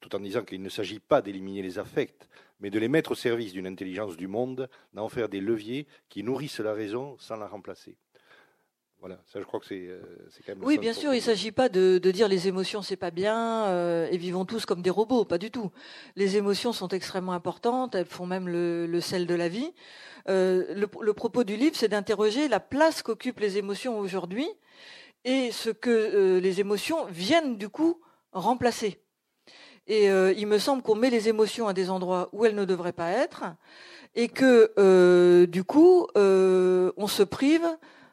tout 0.00 0.16
en 0.16 0.20
disant 0.20 0.44
qu'il 0.44 0.62
ne 0.62 0.68
s'agit 0.68 0.98
pas 0.98 1.22
d'éliminer 1.22 1.62
les 1.62 1.78
affects, 1.78 2.28
mais 2.60 2.70
de 2.70 2.78
les 2.78 2.88
mettre 2.88 3.12
au 3.12 3.14
service 3.14 3.52
d'une 3.52 3.66
intelligence 3.66 4.16
du 4.16 4.28
monde, 4.28 4.68
d'en 4.92 5.08
faire 5.08 5.28
des 5.28 5.40
leviers 5.40 5.86
qui 6.08 6.22
nourrissent 6.22 6.60
la 6.60 6.74
raison 6.74 7.16
sans 7.18 7.36
la 7.36 7.46
remplacer. 7.46 7.96
Voilà, 9.00 9.18
ça 9.32 9.40
je 9.40 9.46
crois 9.46 9.60
que 9.60 9.66
c'est 9.66 9.86
euh, 9.88 10.02
quand 10.46 10.54
même. 10.54 10.62
Oui, 10.62 10.76
bien 10.76 10.92
sûr, 10.92 11.14
il 11.14 11.18
ne 11.18 11.22
s'agit 11.22 11.52
pas 11.52 11.70
de, 11.70 11.98
dire 11.98 12.28
les 12.28 12.48
émotions 12.48 12.82
c'est 12.82 12.96
pas 12.96 13.10
bien 13.10 13.64
euh, 13.68 14.06
et 14.10 14.18
vivons 14.18 14.44
tous 14.44 14.66
comme 14.66 14.82
des 14.82 14.90
robots, 14.90 15.24
pas 15.24 15.38
du 15.38 15.50
tout. 15.50 15.70
Les 16.16 16.36
émotions 16.36 16.74
sont 16.74 16.88
extrêmement 16.88 17.32
importantes, 17.32 17.94
elles 17.94 18.04
font 18.04 18.26
même 18.26 18.46
le, 18.46 19.00
sel 19.00 19.26
de 19.26 19.34
la 19.34 19.48
vie. 19.48 19.72
Euh, 20.28 20.74
le, 20.74 21.12
propos 21.14 21.44
du 21.44 21.56
livre, 21.56 21.76
c'est 21.76 21.88
d'interroger 21.88 22.46
la 22.48 22.60
place 22.60 23.02
qu'occupent 23.02 23.40
les 23.40 23.56
émotions 23.56 23.98
aujourd'hui 23.98 24.46
et 25.24 25.50
ce 25.50 25.70
que 25.70 26.38
les 26.38 26.60
émotions 26.60 27.06
viennent 27.06 27.56
du 27.56 27.70
coup 27.70 28.00
remplacer. 28.32 29.00
Et 29.90 30.08
euh, 30.08 30.32
il 30.36 30.46
me 30.46 30.60
semble 30.60 30.82
qu'on 30.82 30.94
met 30.94 31.10
les 31.10 31.28
émotions 31.28 31.66
à 31.66 31.72
des 31.72 31.90
endroits 31.90 32.28
où 32.32 32.44
elles 32.44 32.54
ne 32.54 32.64
devraient 32.64 32.92
pas 32.92 33.10
être, 33.10 33.42
et 34.14 34.28
que 34.28 34.70
euh, 34.78 35.46
du 35.48 35.64
coup, 35.64 36.06
euh, 36.16 36.92
on 36.96 37.08
se 37.08 37.24
prive 37.24 37.66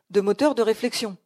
de 0.10 0.20
moteurs 0.20 0.56
de 0.56 0.64
réflexion. 0.64 1.18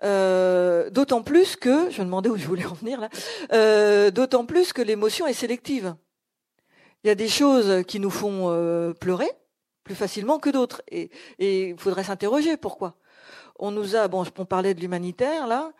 d'autant 0.00 1.22
plus 1.22 1.56
que, 1.56 1.90
je 1.90 2.02
me 2.02 2.04
demandais 2.04 2.28
où 2.28 2.36
je 2.36 2.46
voulais 2.46 2.66
en 2.66 2.74
venir 2.74 3.00
là, 3.00 4.10
d'autant 4.12 4.46
plus 4.46 4.72
que 4.72 4.80
l'émotion 4.80 5.26
est 5.26 5.32
sélective. 5.32 5.96
Il 7.02 7.08
y 7.08 7.10
a 7.10 7.16
des 7.16 7.28
choses 7.28 7.82
qui 7.84 7.98
nous 7.98 8.10
font 8.10 8.94
pleurer 9.00 9.30
plus 9.82 9.96
facilement 9.96 10.38
que 10.38 10.50
d'autres, 10.50 10.82
et 10.88 11.10
il 11.40 11.76
faudrait 11.78 12.04
s'interroger 12.04 12.56
pourquoi. 12.56 12.94
On 13.58 13.72
nous 13.72 13.96
a, 13.96 14.06
bon, 14.06 14.24
on 14.38 14.44
parlait 14.44 14.74
de 14.74 14.80
l'humanitaire 14.80 15.48
là, 15.48 15.72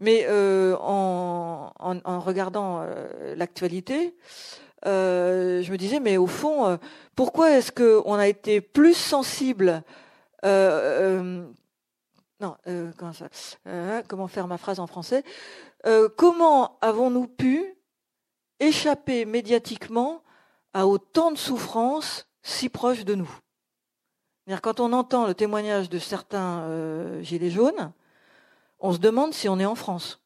mais 0.00 0.24
euh, 0.26 0.76
en, 0.78 2.20
regardant 2.20 2.80
euh, 2.80 3.34
l'actualité, 3.36 4.16
euh, 4.86 5.62
je 5.62 5.70
me 5.70 5.76
disais, 5.76 6.00
mais 6.00 6.16
au 6.16 6.26
fond, 6.26 6.78
pourquoi 7.14 7.50
est-ce 7.50 7.70
qu'on 7.70 8.14
a 8.14 8.26
été 8.26 8.62
plus 8.62 8.94
sensible 8.94 9.82
non, 10.42 11.52
comment, 14.08 14.26
faire 14.26 14.46
ma 14.46 14.56
phrase 14.56 14.80
en 14.80 14.86
français 14.86 15.22
Comment 16.16 16.78
avons-nous 16.80 17.26
pu 17.26 17.62
échapper 18.58 19.26
médiatiquement 19.26 20.22
à 20.72 20.86
autant 20.86 21.30
de 21.30 21.36
souffrances 21.36 22.26
si 22.42 22.70
proches 22.70 23.04
de 23.04 23.14
nous? 23.14 23.30
Quand 24.62 24.80
on 24.80 24.94
entend 24.94 25.26
le 25.26 25.34
témoignage 25.34 25.90
de 25.90 25.98
certains 25.98 27.20
gilets 27.20 27.50
jaunes, 27.50 27.92
on 28.80 28.92
se 28.92 28.98
demande 28.98 29.34
si 29.34 29.48
on 29.48 29.58
est 29.58 29.66
en 29.66 29.74
France. 29.74 30.20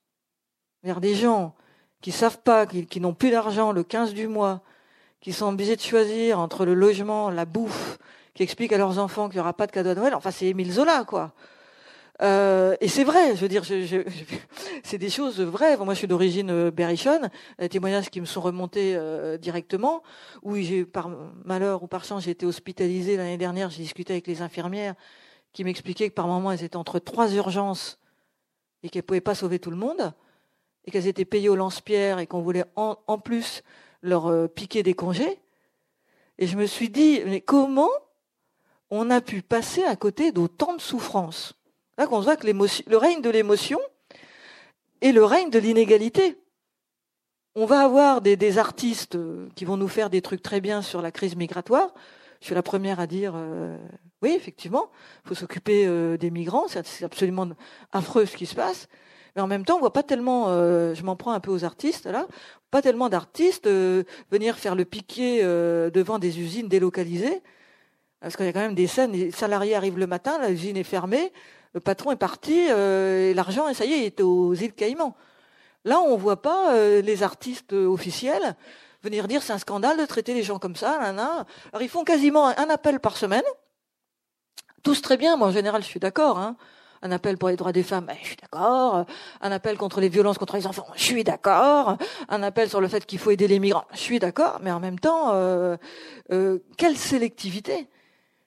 Vers 0.82 1.00
des 1.00 1.14
gens 1.14 1.54
qui 2.00 2.12
savent 2.12 2.40
pas, 2.40 2.66
qui, 2.66 3.00
n'ont 3.00 3.14
plus 3.14 3.30
d'argent 3.30 3.72
le 3.72 3.82
15 3.82 4.12
du 4.14 4.28
mois, 4.28 4.60
qui 5.20 5.32
sont 5.32 5.46
obligés 5.46 5.76
de 5.76 5.80
choisir 5.80 6.38
entre 6.38 6.66
le 6.66 6.74
logement, 6.74 7.30
la 7.30 7.46
bouffe, 7.46 7.98
qui 8.34 8.42
expliquent 8.42 8.74
à 8.74 8.78
leurs 8.78 8.98
enfants 8.98 9.28
qu'il 9.28 9.36
n'y 9.36 9.40
aura 9.40 9.54
pas 9.54 9.66
de 9.66 9.72
cadeau 9.72 9.90
à 9.90 9.94
Noël. 9.94 10.14
Enfin, 10.14 10.30
c'est 10.30 10.46
Émile 10.46 10.72
Zola, 10.72 11.04
quoi. 11.04 11.32
Euh, 12.22 12.76
et 12.80 12.88
c'est 12.88 13.04
vrai, 13.04 13.34
je 13.34 13.40
veux 13.40 13.48
dire, 13.48 13.64
c'est 14.84 14.98
des 14.98 15.10
choses 15.10 15.40
vraies. 15.40 15.76
moi, 15.78 15.94
je 15.94 15.98
suis 15.98 16.06
d'origine 16.06 16.50
euh, 16.50 16.70
berrichonne, 16.70 17.30
des 17.58 17.68
témoignages 17.68 18.10
qui 18.10 18.20
me 18.20 18.26
sont 18.26 18.40
remontés 18.40 18.94
euh, 18.96 19.36
directement, 19.38 20.02
où 20.42 20.56
j'ai, 20.56 20.84
par 20.84 21.10
malheur 21.44 21.82
ou 21.82 21.86
par 21.86 22.04
chance, 22.04 22.24
j'ai 22.24 22.32
été 22.32 22.46
hospitalisée 22.46 23.16
l'année 23.16 23.38
dernière. 23.38 23.70
J'ai 23.70 23.82
discuté 23.82 24.12
avec 24.12 24.26
les 24.26 24.42
infirmières 24.42 24.94
qui 25.52 25.64
m'expliquaient 25.64 26.10
que 26.10 26.14
par 26.14 26.26
moment, 26.26 26.52
elles 26.52 26.64
étaient 26.64 26.76
entre 26.76 26.98
trois 26.98 27.32
urgences 27.32 27.98
et 28.84 28.90
qu'elles 28.90 29.00
ne 29.00 29.06
pouvaient 29.06 29.20
pas 29.20 29.34
sauver 29.34 29.58
tout 29.58 29.70
le 29.70 29.76
monde, 29.76 30.12
et 30.84 30.90
qu'elles 30.90 31.06
étaient 31.06 31.24
payées 31.24 31.48
au 31.48 31.56
lance-pierre 31.56 32.18
et 32.18 32.26
qu'on 32.26 32.42
voulait 32.42 32.66
en, 32.76 33.18
plus 33.18 33.62
leur 34.02 34.26
euh, 34.26 34.46
piquer 34.46 34.82
des 34.82 34.92
congés. 34.94 35.40
Et 36.38 36.46
je 36.46 36.56
me 36.56 36.66
suis 36.66 36.90
dit, 36.90 37.22
mais 37.24 37.40
comment 37.40 37.90
on 38.90 39.10
a 39.10 39.22
pu 39.22 39.40
passer 39.40 39.82
à 39.82 39.96
côté 39.96 40.30
d'autant 40.30 40.74
de 40.74 40.80
souffrances? 40.80 41.54
Là, 41.96 42.06
qu'on 42.06 42.20
voit 42.20 42.36
que 42.36 42.46
le 42.46 42.96
règne 42.96 43.22
de 43.22 43.30
l'émotion 43.30 43.78
est 45.00 45.12
le 45.12 45.24
règne 45.24 45.48
de 45.48 45.58
l'inégalité. 45.58 46.36
On 47.54 47.64
va 47.64 47.80
avoir 47.80 48.20
des, 48.20 48.58
artistes 48.58 49.14
euh, 49.14 49.48
qui 49.54 49.64
vont 49.64 49.78
nous 49.78 49.88
faire 49.88 50.10
des 50.10 50.20
trucs 50.20 50.42
très 50.42 50.60
bien 50.60 50.82
sur 50.82 51.00
la 51.00 51.10
crise 51.10 51.36
migratoire. 51.36 51.94
Je 52.44 52.48
suis 52.48 52.54
la 52.54 52.62
première 52.62 53.00
à 53.00 53.06
dire, 53.06 53.32
euh, 53.36 53.74
oui, 54.20 54.34
effectivement, 54.36 54.90
il 55.24 55.28
faut 55.28 55.34
s'occuper 55.34 55.86
euh, 55.86 56.18
des 56.18 56.30
migrants, 56.30 56.66
c'est 56.68 57.02
absolument 57.02 57.48
affreux 57.90 58.26
ce 58.26 58.36
qui 58.36 58.44
se 58.44 58.54
passe. 58.54 58.86
Mais 59.34 59.40
en 59.40 59.46
même 59.46 59.64
temps, 59.64 59.76
on 59.76 59.80
voit 59.80 59.94
pas 59.94 60.02
tellement, 60.02 60.48
euh, 60.48 60.94
je 60.94 61.02
m'en 61.04 61.16
prends 61.16 61.32
un 61.32 61.40
peu 61.40 61.50
aux 61.50 61.64
artistes 61.64 62.04
là, 62.04 62.26
pas 62.70 62.82
tellement 62.82 63.08
d'artistes 63.08 63.66
venir 63.66 64.58
faire 64.58 64.74
le 64.74 64.84
piquet 64.84 65.42
devant 65.42 66.18
des 66.18 66.38
usines 66.38 66.68
délocalisées, 66.68 67.40
parce 68.20 68.36
qu'il 68.36 68.44
y 68.44 68.48
a 68.50 68.52
quand 68.52 68.60
même 68.60 68.74
des 68.74 68.88
scènes, 68.88 69.12
les 69.12 69.30
salariés 69.30 69.74
arrivent 69.74 69.98
le 69.98 70.06
matin, 70.06 70.46
l'usine 70.46 70.76
est 70.76 70.84
fermée, 70.84 71.32
le 71.72 71.80
patron 71.80 72.12
est 72.12 72.16
parti, 72.16 72.66
l'argent, 72.68 73.72
ça 73.72 73.86
y 73.86 73.94
est, 73.94 74.00
il 74.00 74.04
est 74.04 74.20
aux 74.20 74.52
îles 74.52 74.74
Caïmans. 74.74 75.16
Là, 75.86 75.98
on 75.98 76.14
voit 76.18 76.42
pas 76.42 76.74
les 77.00 77.22
artistes 77.22 77.72
officiels 77.72 78.54
venir 79.04 79.28
dire 79.28 79.42
c'est 79.42 79.52
un 79.52 79.58
scandale 79.58 79.98
de 79.98 80.06
traiter 80.06 80.34
les 80.34 80.42
gens 80.42 80.58
comme 80.58 80.76
ça. 80.76 80.98
Alors 81.00 81.46
ils 81.80 81.88
font 81.88 82.04
quasiment 82.04 82.46
un 82.46 82.70
appel 82.70 82.98
par 82.98 83.16
semaine 83.16 83.44
tous 84.84 85.00
très 85.00 85.16
bien, 85.16 85.36
moi 85.36 85.48
en 85.48 85.50
général 85.50 85.82
je 85.82 85.88
suis 85.88 85.98
d'accord. 85.98 86.38
Hein. 86.38 86.56
Un 87.02 87.10
appel 87.10 87.36
pour 87.36 87.48
les 87.50 87.56
droits 87.56 87.72
des 87.72 87.82
femmes, 87.82 88.06
ben, 88.06 88.16
je 88.22 88.28
suis 88.28 88.36
d'accord. 88.36 89.04
Un 89.42 89.52
appel 89.52 89.76
contre 89.76 90.00
les 90.00 90.08
violences 90.08 90.38
contre 90.38 90.56
les 90.56 90.66
enfants, 90.66 90.86
je 90.94 91.02
suis 91.02 91.24
d'accord. 91.24 91.98
Un 92.28 92.42
appel 92.42 92.68
sur 92.70 92.80
le 92.80 92.88
fait 92.88 93.04
qu'il 93.04 93.18
faut 93.18 93.30
aider 93.30 93.48
les 93.48 93.58
migrants, 93.58 93.84
je 93.92 93.98
suis 93.98 94.18
d'accord. 94.18 94.58
Mais 94.62 94.70
en 94.70 94.80
même 94.80 94.98
temps, 94.98 95.32
euh, 95.32 95.76
euh, 96.32 96.60
quelle 96.78 96.96
sélectivité 96.96 97.88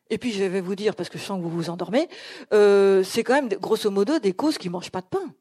Et 0.10 0.18
puis 0.18 0.32
je 0.32 0.44
vais 0.44 0.62
vous 0.62 0.76
dire, 0.76 0.96
parce 0.96 1.10
que 1.10 1.20
je 1.20 1.24
sens 1.24 1.38
que 1.38 1.44
vous 1.44 1.52
vous 1.52 1.70
endormez, 1.70 2.08
euh, 2.54 3.04
c'est 3.04 3.24
quand 3.24 3.34
même 3.34 3.50
grosso 3.50 3.92
modo 3.92 4.18
des 4.18 4.34
causes 4.34 4.58
qui 4.58 4.70
mangent 4.70 4.92
pas 4.92 5.02
de 5.02 5.08
pain. 5.08 5.34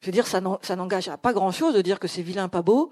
Je 0.00 0.06
veux 0.06 0.12
dire, 0.12 0.26
ça 0.26 0.40
n'engage 0.76 1.08
à 1.08 1.16
pas 1.16 1.32
grand-chose 1.32 1.72
de 1.74 1.80
dire 1.80 1.98
que 1.98 2.08
c'est 2.08 2.20
vilain, 2.20 2.48
pas 2.48 2.60
beau, 2.60 2.90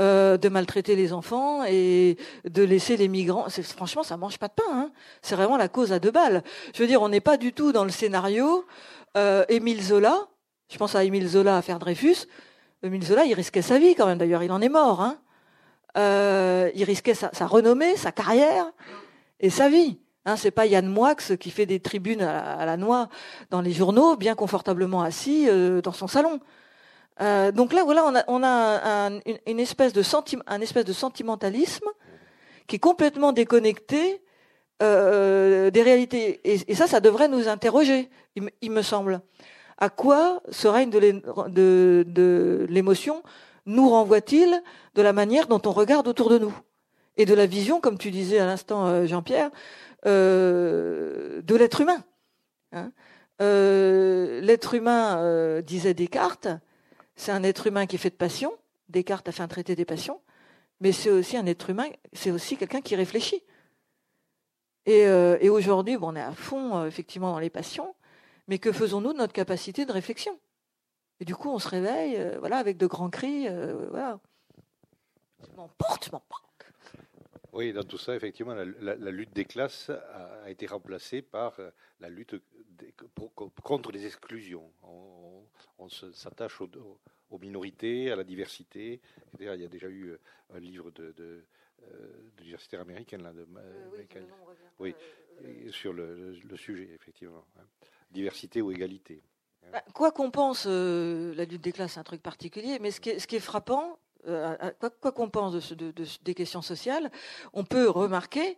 euh, 0.00 0.38
de 0.38 0.48
maltraiter 0.48 0.96
les 0.96 1.12
enfants 1.12 1.64
et 1.64 2.16
de 2.48 2.62
laisser 2.62 2.96
les 2.96 3.08
migrants. 3.08 3.46
Franchement, 3.76 4.02
ça 4.02 4.16
mange 4.16 4.38
pas 4.38 4.48
de 4.48 4.54
pain. 4.54 4.62
Hein. 4.72 4.90
C'est 5.20 5.36
vraiment 5.36 5.58
la 5.58 5.68
cause 5.68 5.92
à 5.92 5.98
deux 5.98 6.10
balles. 6.10 6.42
Je 6.74 6.80
veux 6.80 6.88
dire, 6.88 7.02
on 7.02 7.10
n'est 7.10 7.20
pas 7.20 7.36
du 7.36 7.52
tout 7.52 7.72
dans 7.72 7.84
le 7.84 7.90
scénario 7.90 8.64
euh, 9.18 9.44
Émile 9.50 9.82
Zola. 9.82 10.28
Je 10.70 10.78
pense 10.78 10.94
à 10.94 11.04
Émile 11.04 11.28
Zola 11.28 11.58
à 11.58 11.62
faire 11.62 11.78
Dreyfus. 11.78 12.26
Émile 12.82 13.04
Zola, 13.04 13.26
il 13.26 13.34
risquait 13.34 13.60
sa 13.60 13.78
vie 13.78 13.94
quand 13.94 14.06
même. 14.06 14.16
D'ailleurs, 14.16 14.42
il 14.42 14.50
en 14.50 14.62
est 14.62 14.70
mort. 14.70 15.02
Hein. 15.02 15.18
Euh, 15.98 16.70
il 16.74 16.84
risquait 16.84 17.12
sa, 17.12 17.28
renommée, 17.46 17.94
sa 17.96 18.12
carrière 18.12 18.72
et 19.40 19.50
sa 19.50 19.68
vie. 19.68 19.98
Hein, 20.24 20.36
c'est 20.36 20.52
pas 20.52 20.64
Yann 20.64 20.86
Moix 20.86 21.14
qui 21.16 21.50
fait 21.50 21.66
des 21.66 21.80
tribunes 21.80 22.22
à 22.22 22.64
la, 22.64 22.78
noix 22.78 23.10
dans 23.50 23.60
les 23.60 23.72
journaux, 23.72 24.16
bien 24.16 24.36
confortablement 24.36 25.02
assis 25.02 25.48
dans 25.82 25.92
son 25.92 26.06
salon. 26.06 26.40
Euh, 27.20 27.52
donc 27.52 27.72
là, 27.72 27.84
voilà, 27.84 28.24
on 28.28 28.42
a, 28.42 29.06
un, 29.06 29.20
une, 29.46 29.60
espèce 29.60 29.92
de 29.92 30.02
sentimentalisme 30.02 31.88
qui 32.66 32.76
est 32.76 32.80
complètement 32.80 33.32
déconnecté 33.32 34.22
euh, 34.82 35.70
des 35.70 35.82
réalités. 35.82 36.40
Et, 36.44 36.74
ça, 36.74 36.86
ça 36.86 37.00
devrait 37.00 37.28
nous 37.28 37.48
interroger, 37.48 38.08
il, 38.60 38.70
me 38.70 38.82
semble. 38.82 39.20
À 39.78 39.90
quoi 39.90 40.42
ce 40.50 40.68
règne 40.68 40.90
de 40.90 42.66
l'émotion 42.68 43.22
nous 43.66 43.88
renvoie-t-il 43.90 44.62
de 44.94 45.02
la 45.02 45.12
manière 45.12 45.46
dont 45.46 45.62
on 45.66 45.72
regarde 45.72 46.08
autour 46.08 46.30
de 46.30 46.38
nous 46.38 46.54
et 47.16 47.26
de 47.26 47.34
la 47.34 47.46
vision, 47.46 47.80
comme 47.80 47.98
tu 47.98 48.10
disais 48.10 48.38
à 48.38 48.46
l'instant, 48.46 49.06
Jean-Pierre, 49.06 49.50
euh, 50.06 51.42
de 51.42 51.54
l'être 51.54 51.80
humain. 51.80 52.02
Hein? 52.72 52.90
L'être 53.38 54.74
humain, 54.74 55.60
disait 55.62 55.94
Descartes, 55.94 56.48
c'est 57.16 57.32
un 57.32 57.42
être 57.42 57.66
humain 57.66 57.86
qui 57.86 57.98
fait 57.98 58.10
de 58.10 58.16
passion. 58.16 58.52
Descartes 58.88 59.28
a 59.28 59.32
fait 59.32 59.42
un 59.42 59.48
traité 59.48 59.74
des 59.74 59.84
passions, 59.84 60.20
mais 60.80 60.92
c'est 60.92 61.10
aussi 61.10 61.36
un 61.36 61.46
être 61.46 61.70
humain, 61.70 61.88
c'est 62.12 62.30
aussi 62.30 62.56
quelqu'un 62.56 62.80
qui 62.80 62.96
réfléchit. 62.96 63.42
Et, 64.84 65.02
et 65.02 65.48
aujourd'hui, 65.48 65.96
bon, 65.96 66.12
on 66.12 66.16
est 66.16 66.20
à 66.20 66.32
fond 66.32 66.84
effectivement 66.84 67.32
dans 67.32 67.38
les 67.38 67.50
passions, 67.50 67.94
mais 68.48 68.58
que 68.58 68.72
faisons-nous 68.72 69.12
de 69.12 69.18
notre 69.18 69.32
capacité 69.32 69.86
de 69.86 69.92
réflexion? 69.92 70.38
Et 71.20 71.24
du 71.24 71.36
coup, 71.36 71.48
on 71.50 71.58
se 71.58 71.68
réveille, 71.68 72.20
voilà, 72.40 72.58
avec 72.58 72.76
de 72.76 72.86
grands 72.86 73.10
cris, 73.10 73.48
voilà. 73.90 74.18
Je 75.40 75.56
m'emporte, 75.56 76.06
je 76.06 76.10
m'emporte. 76.10 76.51
Oui, 77.52 77.74
dans 77.74 77.84
tout 77.84 77.98
ça, 77.98 78.16
effectivement, 78.16 78.54
la, 78.54 79.10
lutte 79.10 79.34
des 79.34 79.44
classes 79.44 79.90
a, 79.90 80.50
été 80.50 80.66
remplacée 80.66 81.20
par 81.20 81.60
euh, 81.60 81.70
la 82.00 82.08
lutte 82.08 82.34
contre 83.62 83.92
les 83.92 84.06
exclusions. 84.06 84.72
On, 85.78 85.88
s'attache 85.88 86.62
aux, 86.62 87.38
minorités, 87.38 88.10
à 88.10 88.16
la 88.16 88.24
diversité. 88.24 89.02
Il 89.38 89.44
y 89.44 89.48
a 89.48 89.68
déjà 89.68 89.88
eu 89.88 90.10
euh, 90.10 90.20
un 90.54 90.60
livre 90.60 90.90
de, 90.92 91.12
de, 91.12 91.44
euh, 91.82 92.80
américaine, 92.80 93.22
là, 93.22 93.34
de, 93.34 93.46
oui, 94.78 94.94
sur 95.70 95.92
le, 95.92 96.34
sujet, 96.56 96.88
effectivement. 96.94 97.44
Hein. 97.58 97.64
Diversité 98.10 98.62
ou 98.62 98.70
égalité. 98.70 99.22
Bah, 99.70 99.82
quoi 99.92 100.10
qu'on 100.10 100.30
pense, 100.30 100.66
la 100.66 101.44
lutte 101.44 101.62
des 101.62 101.72
classes, 101.72 101.94
c'est 101.94 102.00
un 102.00 102.04
truc 102.04 102.22
particulier, 102.22 102.78
mais 102.80 102.90
ce 102.90 103.00
qui 103.00 103.18
ce 103.20 103.26
qui 103.26 103.36
est 103.36 103.40
frappant, 103.40 103.90
euh, 103.90 103.96
quoi 105.00 105.12
qu'on 105.12 105.28
pense 105.28 105.72
de, 105.72 105.92
des 106.22 106.34
questions 106.34 106.62
sociales, 106.62 107.10
on 107.52 107.64
peut 107.64 107.88
remarquer 107.88 108.56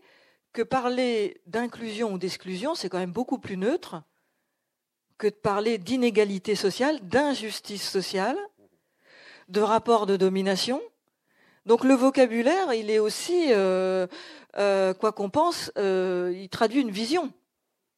que 0.52 0.62
parler 0.62 1.40
d'inclusion 1.46 2.12
ou 2.12 2.18
d'exclusion, 2.18 2.74
c'est 2.74 2.88
quand 2.88 2.98
même 2.98 3.12
beaucoup 3.12 3.38
plus 3.38 3.56
neutre 3.56 4.02
que 5.18 5.26
de 5.26 5.34
parler 5.34 5.78
d'inégalité 5.78 6.54
sociale, 6.54 7.00
d'injustice 7.08 7.88
sociale, 7.88 8.36
de 9.48 9.60
rapport 9.60 10.06
de 10.06 10.16
domination. 10.16 10.80
Donc 11.66 11.84
le 11.84 11.94
vocabulaire, 11.94 12.74
il 12.74 12.90
est 12.90 12.98
aussi, 12.98 13.52
euh, 13.52 14.06
euh, 14.58 14.92
quoi 14.92 15.12
qu'on 15.12 15.30
pense, 15.30 15.72
il 15.76 16.48
traduit 16.50 16.82
une 16.82 16.90
vision. 16.90 17.32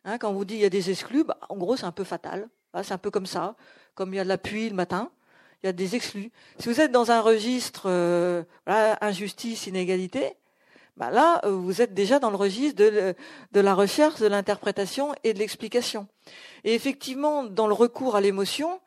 Hein, 0.05 0.19
quand 0.19 0.31
on 0.31 0.35
vous 0.35 0.45
dit 0.45 0.55
il 0.55 0.61
y 0.61 0.65
a 0.65 0.71
des 0.71 0.91
exclus, 0.91 1.25
bah, 1.25 1.39
en 1.49 1.57
gros 1.57 1.77
c'est 1.77 1.85
un 1.85 1.93
peu 1.93 2.05
fatal. 2.05 2.49
c'est 2.83 2.93
un 2.93 2.99
peu 2.99 3.11
comme 3.11 3.27
ça, 3.27 3.57
comme 3.95 4.15
il 4.15 4.19
y 4.19 4.21
a 4.21 4.25
de 4.25 4.29
la 4.29 4.39
pluie 4.39 4.69
le 4.69 4.77
matin 4.77 5.11
il 5.63 5.67
y 5.67 5.69
a 5.69 5.73
des 5.73 5.97
exclus. 5.97 6.31
Si 6.59 6.69
vous 6.69 6.81
êtes 6.81 6.93
dans 6.93 7.11
un 7.11 7.21
registre 7.21 7.85
euh, 7.87 8.43
injustice, 8.67 9.67
inégalité, 9.67 10.35
bah 10.97 11.11
là, 11.11 11.41
euh, 11.45 11.51
vous 11.51 11.83
êtes 11.83 11.93
déjà 11.93 12.19
dans 12.19 12.31
le 12.31 12.37
registre 12.37 12.77
de, 12.77 13.15
de 13.53 13.61
la 13.61 13.75
recherche, 13.75 14.21
de 14.21 14.27
l'interprétation 14.27 15.15
et 15.25 15.35
de 15.35 15.39
l'explication. 15.39 16.09
Et 16.65 16.75
effectivement, 16.75 17.45
dans 17.45 17.67
le 17.67 17.75
recours 17.75 18.17
à 18.17 18.21
l'émotion, 18.21 18.81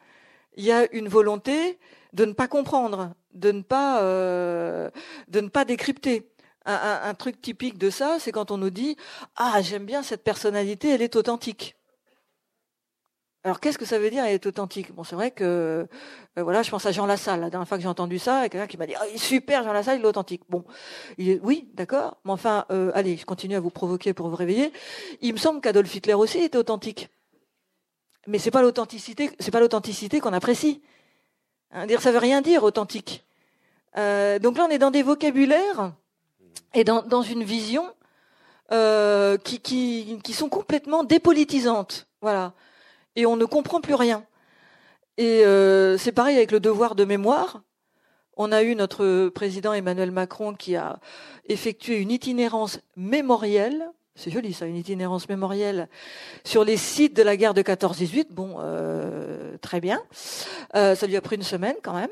il 0.58 0.66
y 0.66 0.72
a 0.72 0.92
une 0.94 1.08
volonté 1.08 1.80
de 2.14 2.26
ne 2.26 2.34
pas 2.34 2.48
comprendre, 2.48 3.14
de 3.34 3.52
ne 3.52 3.62
pas, 3.62 4.02
euh, 4.02 4.90
de 5.28 5.42
ne 5.42 5.48
pas 5.48 5.66
décrypter. 5.66 6.30
Un, 6.66 7.16
truc 7.16 7.42
typique 7.42 7.80
de 7.80 7.90
ça, 7.90 8.18
c'est 8.20 8.32
quand 8.32 8.52
on 8.52 8.58
nous 8.58 8.70
dit 8.70 8.96
ah 9.38 9.60
j'aime 9.64 9.86
bien 9.86 10.04
cette 10.04 10.24
personnalité, 10.24 10.90
elle 10.90 11.02
est 11.02 11.16
authentique. 11.16 11.79
Alors 13.46 13.62
qu'est-ce 13.62 13.78
que 13.78 13.86
ça 13.86 14.00
veut 14.00 14.10
dire 14.10 14.26
être 14.26 14.48
authentique? 14.48 14.94
Bon, 14.94 15.06
c'est 15.06 15.16
vrai 15.16 15.32
que 15.32 15.88
euh, 16.38 16.44
voilà, 16.44 16.62
je 16.62 16.70
pense 16.70 16.86
à 16.86 16.92
Jean 16.92 17.06
Lassalle. 17.06 17.40
La 17.40 17.50
dernière 17.50 17.68
fois 17.68 17.78
que 17.78 17.82
j'ai 17.82 17.88
entendu 17.90 18.20
ça, 18.20 18.40
il 18.40 18.44
y 18.44 18.46
a 18.46 18.50
quelqu'un 18.50 18.68
qui 18.68 18.78
m'a 18.78 18.86
dit 18.86 18.96
oh, 19.02 19.18
super 19.18 19.64
Jean 19.64 19.72
Lassalle, 19.72 20.00
il 20.00 20.04
est 20.04 20.08
authentique. 20.08 20.42
Bon, 20.50 20.66
il 21.18 21.30
est, 21.30 21.40
oui, 21.42 21.70
d'accord, 21.74 22.18
mais 22.26 22.34
enfin, 22.34 22.66
euh, 22.70 22.92
allez, 22.94 23.16
je 23.16 23.26
continue 23.26 23.56
à 23.56 23.62
vous 23.62 23.70
provoquer 23.70 24.14
pour 24.14 24.28
vous 24.28 24.36
réveiller. 24.36 24.74
Il 25.22 25.32
me 25.32 25.38
semble 25.38 25.62
qu'Adolf 25.62 25.94
Hitler 25.96 26.16
aussi 26.16 26.40
était 26.40 26.58
authentique, 26.58 27.08
mais 28.28 28.40
c'est 28.40 28.52
pas 28.52 28.62
l'authenticité, 28.62 29.32
c'est 29.40 29.52
pas 29.52 29.62
l'authenticité 29.62 30.20
qu'on 30.20 30.34
apprécie. 30.34 30.82
Hein, 31.72 31.88
dire 31.88 32.02
ça 32.02 32.12
veut 32.12 32.18
rien 32.18 32.42
dire 32.42 32.64
authentique. 32.64 33.26
Euh, 33.96 34.38
donc 34.40 34.58
là, 34.58 34.66
on 34.68 34.72
est 34.72 34.80
dans 34.80 34.92
des 34.92 35.04
vocabulaires 35.04 35.94
et 36.74 36.84
dans, 36.84 37.04
dans 37.04 37.22
une 37.22 37.44
vision 37.44 37.86
qui, 38.70 39.60
qui, 39.62 40.20
qui 40.24 40.34
sont 40.34 40.50
complètement 40.50 41.04
dépolitisantes. 41.04 42.06
Voilà 42.22 42.54
et 43.20 43.26
on 43.26 43.36
ne 43.36 43.44
comprend 43.44 43.82
plus 43.82 43.96
rien. 43.96 44.24
Et 45.18 45.46
euh, 45.46 45.98
c'est 45.98 46.14
pareil 46.14 46.38
avec 46.38 46.52
le 46.52 46.62
devoir 46.62 46.96
de 46.96 47.04
mémoire. 47.04 47.62
On 48.38 48.54
a 48.54 48.64
eu 48.64 48.76
notre 48.76 49.28
président 49.28 49.74
Emmanuel 49.74 50.12
Macron 50.12 50.54
qui 50.54 50.78
a 50.78 51.00
effectué 51.50 51.98
une 51.98 52.12
itinérance 52.12 52.80
mémorielle. 52.96 53.92
C'est 54.16 54.32
joli 54.32 54.54
ça, 54.54 54.68
une 54.68 54.78
itinérance 54.78 55.28
mémorielle 55.28 55.90
sur 56.46 56.64
les 56.64 56.78
sites 56.78 57.14
de 57.18 57.24
la 57.24 57.36
guerre 57.36 57.54
de 57.54 57.62
14-18. 57.62 58.28
Bon, 58.30 58.56
euh, 58.60 59.58
très 59.58 59.82
bien. 59.82 60.02
Euh, 60.76 60.96
ça 60.96 61.06
lui 61.06 61.18
a 61.18 61.22
pris 61.22 61.36
une 61.36 61.44
semaine 61.44 61.76
quand 61.84 61.94
même. 61.94 62.10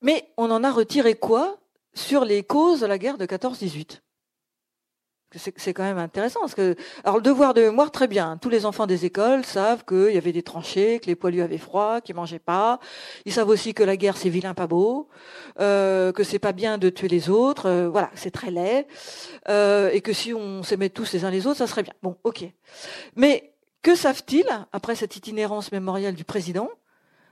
mais 0.00 0.26
on 0.38 0.50
en 0.50 0.64
a 0.64 0.70
retiré 0.70 1.14
quoi 1.14 1.58
sur 1.92 2.24
les 2.24 2.42
causes 2.42 2.80
de 2.80 2.86
la 2.86 2.96
guerre 2.96 3.18
de 3.18 3.26
14-18 3.26 4.00
c'est 5.38 5.72
quand 5.72 5.82
même 5.82 5.98
intéressant. 5.98 6.40
Parce 6.40 6.54
que, 6.54 6.76
alors 7.04 7.16
le 7.16 7.22
devoir 7.22 7.54
de 7.54 7.62
mémoire, 7.62 7.90
très 7.90 8.08
bien. 8.08 8.38
Tous 8.40 8.48
les 8.48 8.66
enfants 8.66 8.86
des 8.86 9.04
écoles 9.04 9.44
savent 9.44 9.84
qu'il 9.84 10.12
y 10.12 10.18
avait 10.18 10.32
des 10.32 10.42
tranchées, 10.42 11.00
que 11.00 11.06
les 11.06 11.14
poilus 11.14 11.42
avaient 11.42 11.58
froid, 11.58 12.00
qu'ils 12.00 12.14
mangeaient 12.14 12.38
pas. 12.38 12.78
Ils 13.24 13.32
savent 13.32 13.48
aussi 13.48 13.74
que 13.74 13.82
la 13.82 13.96
guerre 13.96 14.16
c'est 14.16 14.28
vilain, 14.28 14.54
pas 14.54 14.66
beau, 14.66 15.08
euh, 15.60 16.12
que 16.12 16.24
c'est 16.24 16.38
pas 16.38 16.52
bien 16.52 16.78
de 16.78 16.88
tuer 16.90 17.08
les 17.08 17.30
autres. 17.30 17.66
Euh, 17.66 17.88
voilà, 17.88 18.10
c'est 18.14 18.30
très 18.30 18.50
laid, 18.50 18.86
euh, 19.48 19.90
et 19.92 20.00
que 20.00 20.12
si 20.12 20.34
on 20.34 20.62
s'aimait 20.62 20.90
tous 20.90 21.12
les 21.12 21.24
uns 21.24 21.30
les 21.30 21.46
autres, 21.46 21.58
ça 21.58 21.66
serait 21.66 21.82
bien. 21.82 21.94
Bon, 22.02 22.16
ok. 22.24 22.44
Mais 23.16 23.52
que 23.82 23.94
savent-ils 23.94 24.46
après 24.72 24.94
cette 24.94 25.16
itinérance 25.16 25.72
mémorielle 25.72 26.14
du 26.14 26.24
président 26.24 26.68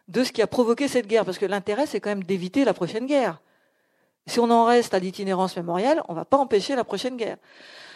de 0.09 0.25
ce 0.25 0.33
qui 0.33 0.43
a 0.43 0.47
provoqué 0.47 0.89
cette 0.89 1.07
guerre? 1.07 1.25
Parce 1.25 1.39
que 1.39 1.47
l'intérêt, 1.47 1.87
c'est 1.87 2.01
quand 2.01 2.11
même 2.11 2.25
d'éviter 2.25 2.65
la 2.65 2.75
prochaine 2.75 3.07
guerre. 3.07 3.41
Si 4.27 4.39
on 4.39 4.51
en 4.51 4.65
reste 4.65 4.95
à 4.95 4.99
l'itinérance 4.99 5.57
mémorielle, 5.57 6.03
on 6.09 6.13
ne 6.13 6.19
va 6.19 6.25
pas 6.25 6.37
empêcher 6.37 6.77
la 6.77 6.85
prochaine 6.85 7.17
guerre. 7.17 7.37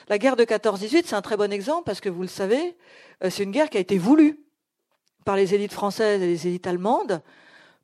La 0.08 0.18
guerre 0.18 0.36
de 0.36 0.44
14-18, 0.44 1.04
c'est 1.06 1.14
un 1.14 1.22
très 1.22 1.36
bon 1.36 1.52
exemple 1.52 1.84
parce 1.86 2.00
que 2.00 2.08
vous 2.08 2.22
le 2.22 2.28
savez, 2.28 2.76
euh, 3.22 3.30
c'est 3.30 3.42
une 3.42 3.50
guerre 3.50 3.70
qui 3.70 3.78
a 3.78 3.80
été 3.80 3.96
voulue 3.98 4.38
par 5.24 5.36
les 5.36 5.54
élites 5.54 5.72
françaises 5.72 6.22
et 6.22 6.26
les 6.26 6.46
élites 6.46 6.66
allemandes 6.66 7.22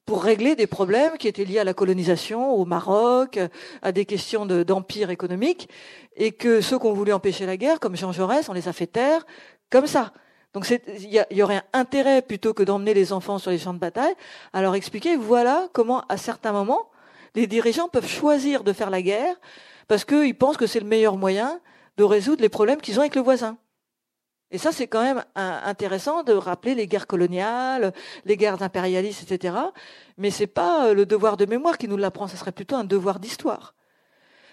pour 0.05 0.23
régler 0.23 0.57
des 0.57 0.67
problèmes 0.67 1.17
qui 1.19 1.29
étaient 1.29 1.45
liés 1.45 1.61
à 1.61 1.65
la 1.65 1.73
colonisation, 1.73 2.53
au 2.55 2.65
Maroc, 2.65 3.39
à 3.81 3.93
des 3.93 4.05
questions 4.05 4.45
d'empire 4.45 5.11
économique, 5.11 5.69
et 6.17 6.33
que 6.33 6.61
ceux 6.61 6.79
qui 6.79 6.87
ont 6.87 6.93
voulu 6.93 7.13
empêcher 7.13 7.47
la 7.47 7.57
guerre, 7.57 7.79
comme 7.79 7.97
Jean 7.97 8.11
Jaurès, 8.11 8.49
on 8.49 8.53
les 8.53 8.67
a 8.67 8.73
fait 8.73 8.89
taire 8.89 9.25
comme 9.71 9.87
ça. 9.87 10.13
Donc 10.53 10.69
il 10.69 11.15
y, 11.15 11.23
y, 11.31 11.43
aurait 11.43 11.59
un 11.59 11.81
intérêt, 11.81 12.23
plutôt 12.23 12.55
que 12.55 12.65
d'emmener 12.65 12.93
les 12.93 13.13
enfants 13.13 13.39
sur 13.39 13.53
les 13.53 13.59
champs 13.59 13.75
de 13.75 13.79
bataille, 13.79 14.15
à 14.53 14.63
leur 14.63 14.75
expliquer, 14.75 15.17
voilà 15.17 15.69
comment, 15.73 16.03
à 16.09 16.17
certains 16.17 16.53
moments, 16.53 16.91
les 17.37 17.47
dirigeants 17.47 17.89
peuvent 17.89 18.09
choisir 18.09 18.65
de 18.65 18.73
faire 18.73 18.91
la 18.91 19.03
guerre, 19.03 19.37
parce 19.87 20.05
qu'ils 20.05 20.35
pensent 20.35 20.57
que 20.57 20.67
c'est 20.67 20.81
le 20.81 20.87
meilleur 20.87 21.17
moyen 21.17 21.61
de 21.97 22.05
résoudre 22.05 22.43
les 22.43 22.49
problèmes 22.49 22.81
qu'ils 22.81 22.99
ont 22.99 23.03
avec 23.03 23.15
le 23.15 23.23
voisin. 23.23 23.59
Et 24.53 24.59
ça, 24.59 24.73
c'est 24.73 24.89
quand 24.89 25.03
même 25.03 25.25
intéressant 25.37 26.25
de 26.25 26.33
rappeler 26.33 26.75
les 26.75 26.89
guerres 26.89 27.07
coloniales, 27.07 27.93
les 28.25 28.37
guerres 28.37 28.63
impérialistes, 28.63 29.31
etc. 29.31 29.55
Mais 30.19 30.31
c'est 30.31 30.49
pas 30.49 30.89
euh, 30.89 30.95
le 30.95 31.07
devoir 31.07 31.37
de 31.37 31.47
mémoire 31.47 31.79
qui 31.79 31.87
nous 31.87 31.97
l'apprend, 31.97 32.27
ce 32.27 32.37
serait 32.37 32.51
plutôt 32.51 32.75
un 32.75 32.85
devoir 32.85 33.21
d'histoire. 33.21 33.75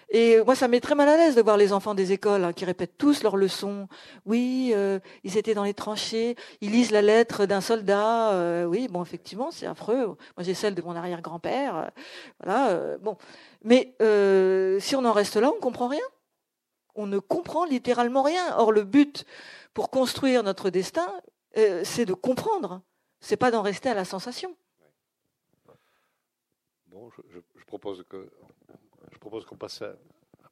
Et 0.10 0.42
moi, 0.46 0.56
ça 0.56 0.68
m'est 0.68 0.80
très 0.80 0.96
mal 0.96 1.10
à 1.10 1.18
l'aise 1.18 1.36
de 1.36 1.42
voir 1.42 1.58
les 1.58 1.74
enfants 1.74 1.96
des 1.96 2.14
écoles 2.14 2.44
hein, 2.46 2.54
qui 2.54 2.64
répètent 2.64 2.98
tous 2.98 3.24
leurs 3.24 3.36
leçons. 3.36 3.90
Oui, 4.26 4.72
euh, 4.74 5.00
ils 5.24 5.38
étaient 5.38 5.56
dans 5.56 5.64
les 5.64 5.74
tranchées, 5.74 6.36
ils 6.62 6.72
lisent 6.72 6.92
la 6.92 7.02
lettre 7.02 7.46
d'un 7.46 7.60
soldat. 7.60 8.32
Euh, 8.34 8.66
oui, 8.66 8.88
bon, 8.90 9.02
effectivement, 9.02 9.50
c'est 9.52 9.66
affreux. 9.66 10.06
Moi, 10.06 10.16
j'ai 10.42 10.54
celle 10.54 10.76
de 10.76 10.82
mon 10.82 10.96
arrière-grand-père. 10.96 11.92
Bon. 13.02 13.18
Mais 13.64 13.96
si 14.80 14.96
on 14.96 15.04
en 15.04 15.12
reste 15.12 15.36
là, 15.38 15.52
on 15.54 15.60
comprend 15.60 15.88
rien. 15.88 16.06
On 16.98 17.08
ne 17.08 17.20
comprend 17.20 17.66
littéralement 17.66 18.24
rien. 18.24 18.58
Or, 18.58 18.72
le 18.72 18.84
but 18.84 19.26
pour 19.74 19.90
construire 19.90 20.44
notre 20.44 20.70
destin, 20.70 21.22
c'est 21.84 22.06
de 22.06 22.14
comprendre. 22.14 22.82
C'est 23.22 23.38
pas 23.38 23.52
d'en 23.52 23.62
rester 23.62 23.90
à 23.90 23.94
la 23.94 24.06
sensation. 24.06 24.56
Bon, 26.88 27.10
je, 27.12 27.40
je 27.56 27.66
propose 27.66 28.04
que 28.10 28.30
je 29.12 29.18
propose 29.20 29.46
qu'on 29.46 29.56
passe 29.56 29.82
à, 29.82 29.96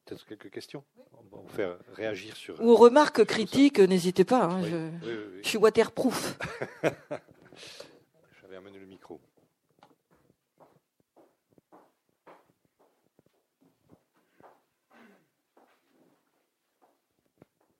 peut-être 0.04 0.26
quelques 0.26 0.50
questions. 0.50 0.82
On 1.12 1.36
va 1.36 1.42
vous 1.42 1.48
faire 1.48 1.78
réagir 1.94 2.36
sur. 2.36 2.60
Ou 2.60 2.74
remarques 2.74 3.24
critiques, 3.24 3.78
n'hésitez 3.78 4.24
pas. 4.24 4.44
Hein, 4.44 4.62
je, 4.62 5.40
suis 5.42 5.58
waterproof. 5.58 6.38
J'avais 8.40 8.56
amené 8.56 8.78
le 8.78 8.86
micro. 8.86 9.20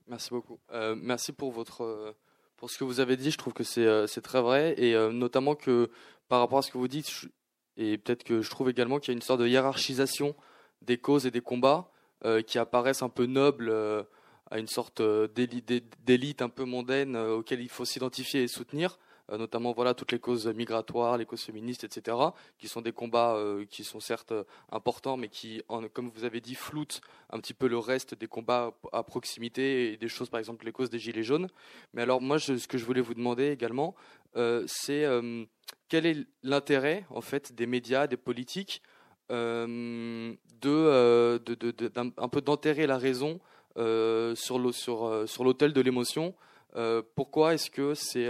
Merci 0.08 0.30
beaucoup. 0.30 0.58
Euh, 0.72 0.94
merci 0.96 1.32
pour 1.32 1.50
votre 1.50 2.14
pour 2.56 2.70
ce 2.70 2.78
que 2.78 2.84
vous 2.84 3.00
avez 3.00 3.16
dit. 3.16 3.30
Je 3.30 3.38
trouve 3.38 3.52
que 3.52 3.64
c'est 3.64 3.86
euh, 3.86 4.06
très 4.06 4.40
vrai 4.40 4.74
et 4.78 4.94
euh, 4.94 5.12
notamment 5.12 5.54
que 5.54 5.90
par 6.28 6.40
rapport 6.40 6.58
à 6.58 6.62
ce 6.62 6.70
que 6.70 6.78
vous 6.78 6.88
dites 6.88 7.10
et 7.76 7.98
peut-être 7.98 8.24
que 8.24 8.40
je 8.40 8.50
trouve 8.50 8.70
également 8.70 8.98
qu'il 8.98 9.12
y 9.12 9.14
a 9.14 9.16
une 9.16 9.22
sorte 9.22 9.40
de 9.40 9.46
hiérarchisation 9.46 10.34
des 10.82 10.98
causes 10.98 11.26
et 11.26 11.30
des 11.30 11.40
combats 11.40 11.90
euh, 12.24 12.42
qui 12.42 12.58
apparaissent 12.58 13.02
un 13.02 13.08
peu 13.08 13.26
nobles 13.26 13.68
euh, 13.68 14.02
à 14.50 14.58
une 14.58 14.68
sorte 14.68 15.00
euh, 15.00 15.28
d'élite 15.28 16.40
un 16.40 16.48
peu 16.48 16.64
mondaine 16.64 17.16
auquel 17.16 17.60
il 17.60 17.68
faut 17.68 17.84
s'identifier 17.84 18.42
et 18.42 18.48
soutenir, 18.48 18.98
notamment 19.30 19.72
voilà 19.72 19.94
toutes 19.94 20.12
les 20.12 20.18
causes 20.18 20.46
migratoires, 20.46 21.16
les 21.18 21.26
causes 21.26 21.42
féministes, 21.42 21.84
etc., 21.84 22.16
qui 22.58 22.68
sont 22.68 22.80
des 22.80 22.92
combats 22.92 23.36
qui 23.70 23.84
sont 23.84 24.00
certes 24.00 24.32
importants, 24.70 25.16
mais 25.16 25.28
qui, 25.28 25.62
comme 25.92 26.10
vous 26.14 26.24
avez 26.24 26.40
dit, 26.40 26.54
floutent 26.54 27.00
un 27.30 27.40
petit 27.40 27.54
peu 27.54 27.66
le 27.66 27.78
reste 27.78 28.14
des 28.14 28.28
combats 28.28 28.72
à 28.92 29.02
proximité 29.02 29.92
et 29.92 29.96
des 29.96 30.08
choses, 30.08 30.30
par 30.30 30.38
exemple 30.38 30.64
les 30.64 30.72
causes 30.72 30.90
des 30.90 30.98
gilets 30.98 31.24
jaunes. 31.24 31.48
Mais 31.92 32.02
alors 32.02 32.20
moi, 32.20 32.38
ce 32.38 32.66
que 32.68 32.78
je 32.78 32.84
voulais 32.84 33.00
vous 33.00 33.14
demander 33.14 33.50
également, 33.50 33.94
c'est 34.66 35.04
quel 35.88 36.06
est 36.06 36.26
l'intérêt 36.42 37.04
en 37.10 37.20
fait 37.20 37.52
des 37.52 37.66
médias, 37.66 38.06
des 38.06 38.16
politiques 38.16 38.82
euh, 39.30 40.34
euh, 40.64 41.38
peu 42.30 42.40
d'enterrer 42.40 42.86
la 42.86 42.98
raison 42.98 43.40
euh, 43.76 44.34
sur 44.34 44.58
l'autel 44.58 45.72
de 45.72 45.80
l'émotion. 45.80 46.34
pourquoi 47.14 47.54
est-ce 47.54 47.70
que 47.70 47.94
c'est 47.94 48.28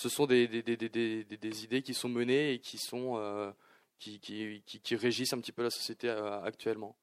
ce 0.00 0.08
sont 0.08 0.24
des, 0.24 0.48
des, 0.48 0.62
des, 0.62 0.88
des, 1.24 1.64
idées 1.64 1.82
qui 1.82 1.92
sont 1.92 2.08
menées 2.08 2.54
et 2.54 2.58
qui, 2.58 2.78
sont, 2.78 3.52
qui, 3.98 4.18
qui, 4.18 4.62
qui, 4.64 4.96
régissent 4.96 5.34
un 5.34 5.40
petit 5.40 5.52
peu 5.52 5.62
la 5.62 5.68
société 5.68 6.08
actuellement 6.08 6.96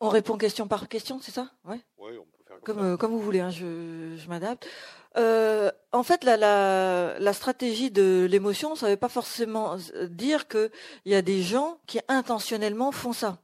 On 0.00 0.10
répond 0.10 0.36
question 0.36 0.68
par 0.68 0.86
question, 0.88 1.18
c'est 1.22 1.30
ça? 1.30 1.50
Ouais. 1.64 1.80
ouais 1.96 2.18
on 2.18 2.24
peut 2.24 2.44
faire 2.46 2.60
comme, 2.62 2.98
comme, 2.98 3.12
vous 3.12 3.20
voulez, 3.20 3.40
hein, 3.40 3.50
je, 3.50 4.16
je 4.18 4.28
m'adapte. 4.28 4.68
Euh, 5.16 5.70
en 5.92 6.02
fait, 6.02 6.22
la, 6.22 6.36
la, 6.36 7.18
la 7.18 7.32
stratégie 7.32 7.90
de 7.90 8.26
l'émotion, 8.30 8.74
ça 8.76 8.86
ne 8.86 8.92
veut 8.92 8.96
pas 8.98 9.08
forcément 9.08 9.76
dire 10.08 10.46
qu'il 10.46 10.70
y 11.06 11.14
a 11.14 11.22
des 11.22 11.42
gens 11.42 11.80
qui 11.86 12.00
intentionnellement 12.08 12.92
font 12.92 13.14
ça. 13.14 13.38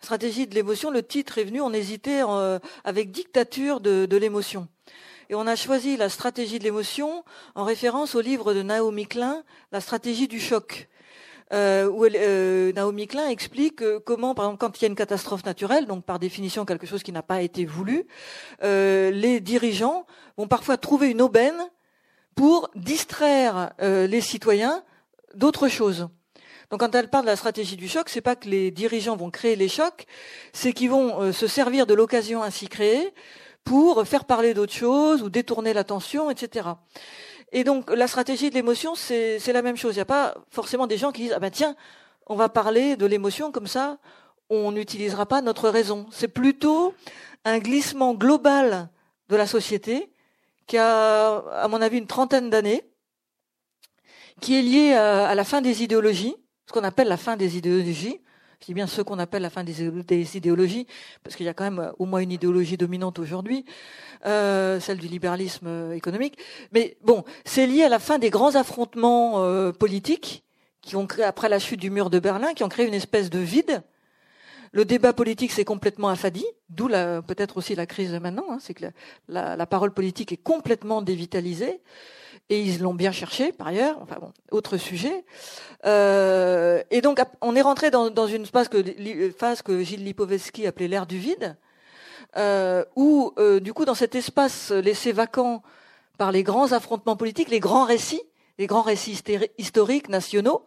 La 0.00 0.04
stratégie 0.04 0.46
de 0.46 0.54
l'émotion, 0.54 0.90
le 0.90 1.02
titre 1.02 1.38
est 1.38 1.44
venu, 1.44 1.60
on 1.60 1.72
hésitait 1.72 2.22
euh, 2.26 2.58
avec 2.84 3.10
dictature 3.10 3.80
de, 3.80 4.16
l'émotion. 4.16 4.68
Et 5.28 5.34
on 5.34 5.46
a 5.46 5.56
choisi 5.56 5.96
la 5.96 6.08
stratégie 6.08 6.58
de 6.58 6.64
l'émotion 6.64 7.24
en 7.54 7.64
référence 7.64 8.14
au 8.14 8.20
livre 8.20 8.54
de 8.54 8.62
Naomi 8.62 9.06
Klein, 9.06 9.44
La 9.72 9.80
stratégie 9.80 10.28
du 10.28 10.40
choc. 10.40 10.88
Euh, 11.52 11.90
où 11.90 12.04
euh, 12.04 12.72
Naomi 12.72 13.08
Klein 13.08 13.28
explique 13.28 13.82
euh, 13.82 13.98
comment, 13.98 14.36
par 14.36 14.44
exemple, 14.44 14.60
quand 14.60 14.78
il 14.78 14.82
y 14.82 14.84
a 14.84 14.88
une 14.88 14.94
catastrophe 14.94 15.44
naturelle, 15.44 15.86
donc 15.86 16.04
par 16.04 16.20
définition 16.20 16.64
quelque 16.64 16.86
chose 16.86 17.02
qui 17.02 17.10
n'a 17.10 17.24
pas 17.24 17.42
été 17.42 17.64
voulu, 17.64 18.06
les 18.62 19.40
dirigeants 19.40 20.06
vont 20.36 20.46
parfois 20.46 20.76
trouver 20.76 21.10
une 21.10 21.22
aubaine 21.22 21.68
pour 22.36 22.70
distraire 22.76 23.72
les 23.80 24.20
citoyens 24.20 24.84
d'autres 25.34 25.68
choses. 25.68 26.08
Donc 26.70 26.80
quand 26.80 26.94
elle 26.94 27.08
parle 27.08 27.24
de 27.24 27.30
la 27.30 27.36
stratégie 27.36 27.76
du 27.76 27.88
choc, 27.88 28.08
c'est 28.08 28.20
pas 28.20 28.36
que 28.36 28.48
les 28.48 28.70
dirigeants 28.70 29.16
vont 29.16 29.30
créer 29.30 29.56
les 29.56 29.68
chocs, 29.68 30.06
c'est 30.52 30.72
qu'ils 30.72 30.90
vont 30.90 31.32
se 31.32 31.46
servir 31.46 31.86
de 31.86 31.94
l'occasion 31.94 32.42
ainsi 32.42 32.68
créée 32.68 33.12
pour 33.64 34.06
faire 34.06 34.24
parler 34.24 34.54
d'autres 34.54 34.72
choses 34.72 35.22
ou 35.22 35.30
détourner 35.30 35.72
l'attention, 35.72 36.30
etc. 36.30 36.68
Et 37.52 37.64
donc 37.64 37.90
la 37.90 38.06
stratégie 38.06 38.50
de 38.50 38.54
l'émotion, 38.54 38.94
c'est 38.94 39.52
la 39.52 39.62
même 39.62 39.76
chose. 39.76 39.94
Il 39.94 39.98
n'y 39.98 40.02
a 40.02 40.06
pas 40.06 40.34
forcément 40.50 40.86
des 40.86 40.96
gens 40.96 41.10
qui 41.10 41.22
disent 41.22 41.34
ah 41.34 41.40
ben 41.40 41.50
tiens, 41.50 41.74
on 42.26 42.36
va 42.36 42.48
parler 42.48 42.96
de 42.96 43.06
l'émotion 43.06 43.50
comme 43.50 43.66
ça, 43.66 43.98
on 44.50 44.70
n'utilisera 44.72 45.26
pas 45.26 45.42
notre 45.42 45.68
raison. 45.68 46.06
C'est 46.12 46.28
plutôt 46.28 46.94
un 47.44 47.58
glissement 47.58 48.14
global 48.14 48.88
de 49.28 49.36
la 49.36 49.46
société 49.46 50.12
qui 50.66 50.78
a, 50.78 51.38
à 51.38 51.68
mon 51.68 51.82
avis, 51.82 51.98
une 51.98 52.06
trentaine 52.06 52.50
d'années, 52.50 52.84
qui 54.40 54.56
est 54.56 54.62
lié 54.62 54.94
à, 54.94 55.34
la 55.34 55.44
fin 55.44 55.60
des 55.60 55.82
idéologies, 55.82 56.36
ce 56.70 56.72
qu'on 56.72 56.84
appelle 56.84 57.08
la 57.08 57.16
fin 57.16 57.36
des 57.36 57.56
idéologies. 57.56 58.20
Je 58.60 58.66
dis 58.66 58.74
bien 58.74 58.86
ce 58.86 59.02
qu'on 59.02 59.18
appelle 59.18 59.42
la 59.42 59.50
fin 59.50 59.64
des 59.64 60.36
idéologies, 60.36 60.86
parce 61.24 61.34
qu'il 61.34 61.44
y 61.44 61.48
a 61.48 61.54
quand 61.54 61.64
même 61.64 61.92
au 61.98 62.06
moins 62.06 62.20
une 62.20 62.30
idéologie 62.30 62.76
dominante 62.76 63.18
aujourd'hui. 63.18 63.64
Euh, 64.24 64.78
celle 64.78 64.98
du 64.98 65.08
libéralisme 65.08 65.66
euh, 65.66 65.92
économique. 65.94 66.38
Mais 66.70 66.96
bon, 67.02 67.24
c'est 67.44 67.66
lié 67.66 67.82
à 67.82 67.88
la 67.88 67.98
fin 67.98 68.20
des 68.20 68.30
grands 68.30 68.54
affrontements 68.54 69.42
euh, 69.42 69.72
politiques 69.72 70.44
qui 70.80 70.94
ont 70.94 71.08
créé, 71.08 71.24
après 71.24 71.48
la 71.48 71.58
chute 71.58 71.80
du 71.80 71.90
mur 71.90 72.08
de 72.08 72.20
Berlin, 72.20 72.54
qui 72.54 72.62
ont 72.62 72.68
créé 72.68 72.86
une 72.86 72.94
espèce 72.94 73.30
de 73.30 73.40
vide. 73.40 73.82
Le 74.70 74.84
débat 74.84 75.12
politique 75.12 75.50
s'est 75.50 75.64
complètement 75.64 76.08
affadi, 76.08 76.44
d'où 76.68 76.86
peut-être 76.86 77.56
aussi 77.56 77.74
la 77.74 77.86
crise 77.86 78.12
maintenant. 78.12 78.44
Hein, 78.48 78.58
c'est 78.60 78.74
que 78.74 78.84
la, 79.26 79.66
parole 79.66 79.92
politique 79.92 80.30
est 80.30 80.36
complètement 80.36 81.02
dévitalisée 81.02 81.80
et 82.50 82.60
ils 82.60 82.82
l'ont 82.82 82.94
bien 82.94 83.12
cherché 83.12 83.52
par 83.52 83.68
ailleurs. 83.68 83.98
Enfin 84.02 84.16
bon, 84.20 84.32
autre 84.50 84.76
sujet. 84.76 85.24
Euh, 85.86 86.82
et 86.90 87.00
donc 87.00 87.22
on 87.40 87.56
est 87.56 87.62
rentré 87.62 87.90
dans, 87.90 88.26
une 88.26 88.44
phase 88.44 88.68
que, 88.68 89.82
Gilles 89.82 90.04
Lipovetsky 90.04 90.66
appelait 90.66 90.88
l'ère 90.88 91.06
du 91.06 91.18
vide, 91.18 91.56
euh, 92.36 92.84
où, 92.96 93.32
euh, 93.38 93.60
du 93.60 93.72
coup, 93.72 93.86
dans 93.86 93.94
cet 93.94 94.14
espace 94.14 94.70
laissé 94.70 95.12
vacant 95.12 95.62
par 96.18 96.32
les 96.32 96.42
grands 96.42 96.72
affrontements 96.72 97.16
politiques, 97.16 97.48
les 97.48 97.60
grands 97.60 97.84
récits, 97.84 98.22
les 98.60 98.66
grands 98.66 98.82
récits 98.82 99.22
historiques 99.56 100.10
nationaux, 100.10 100.62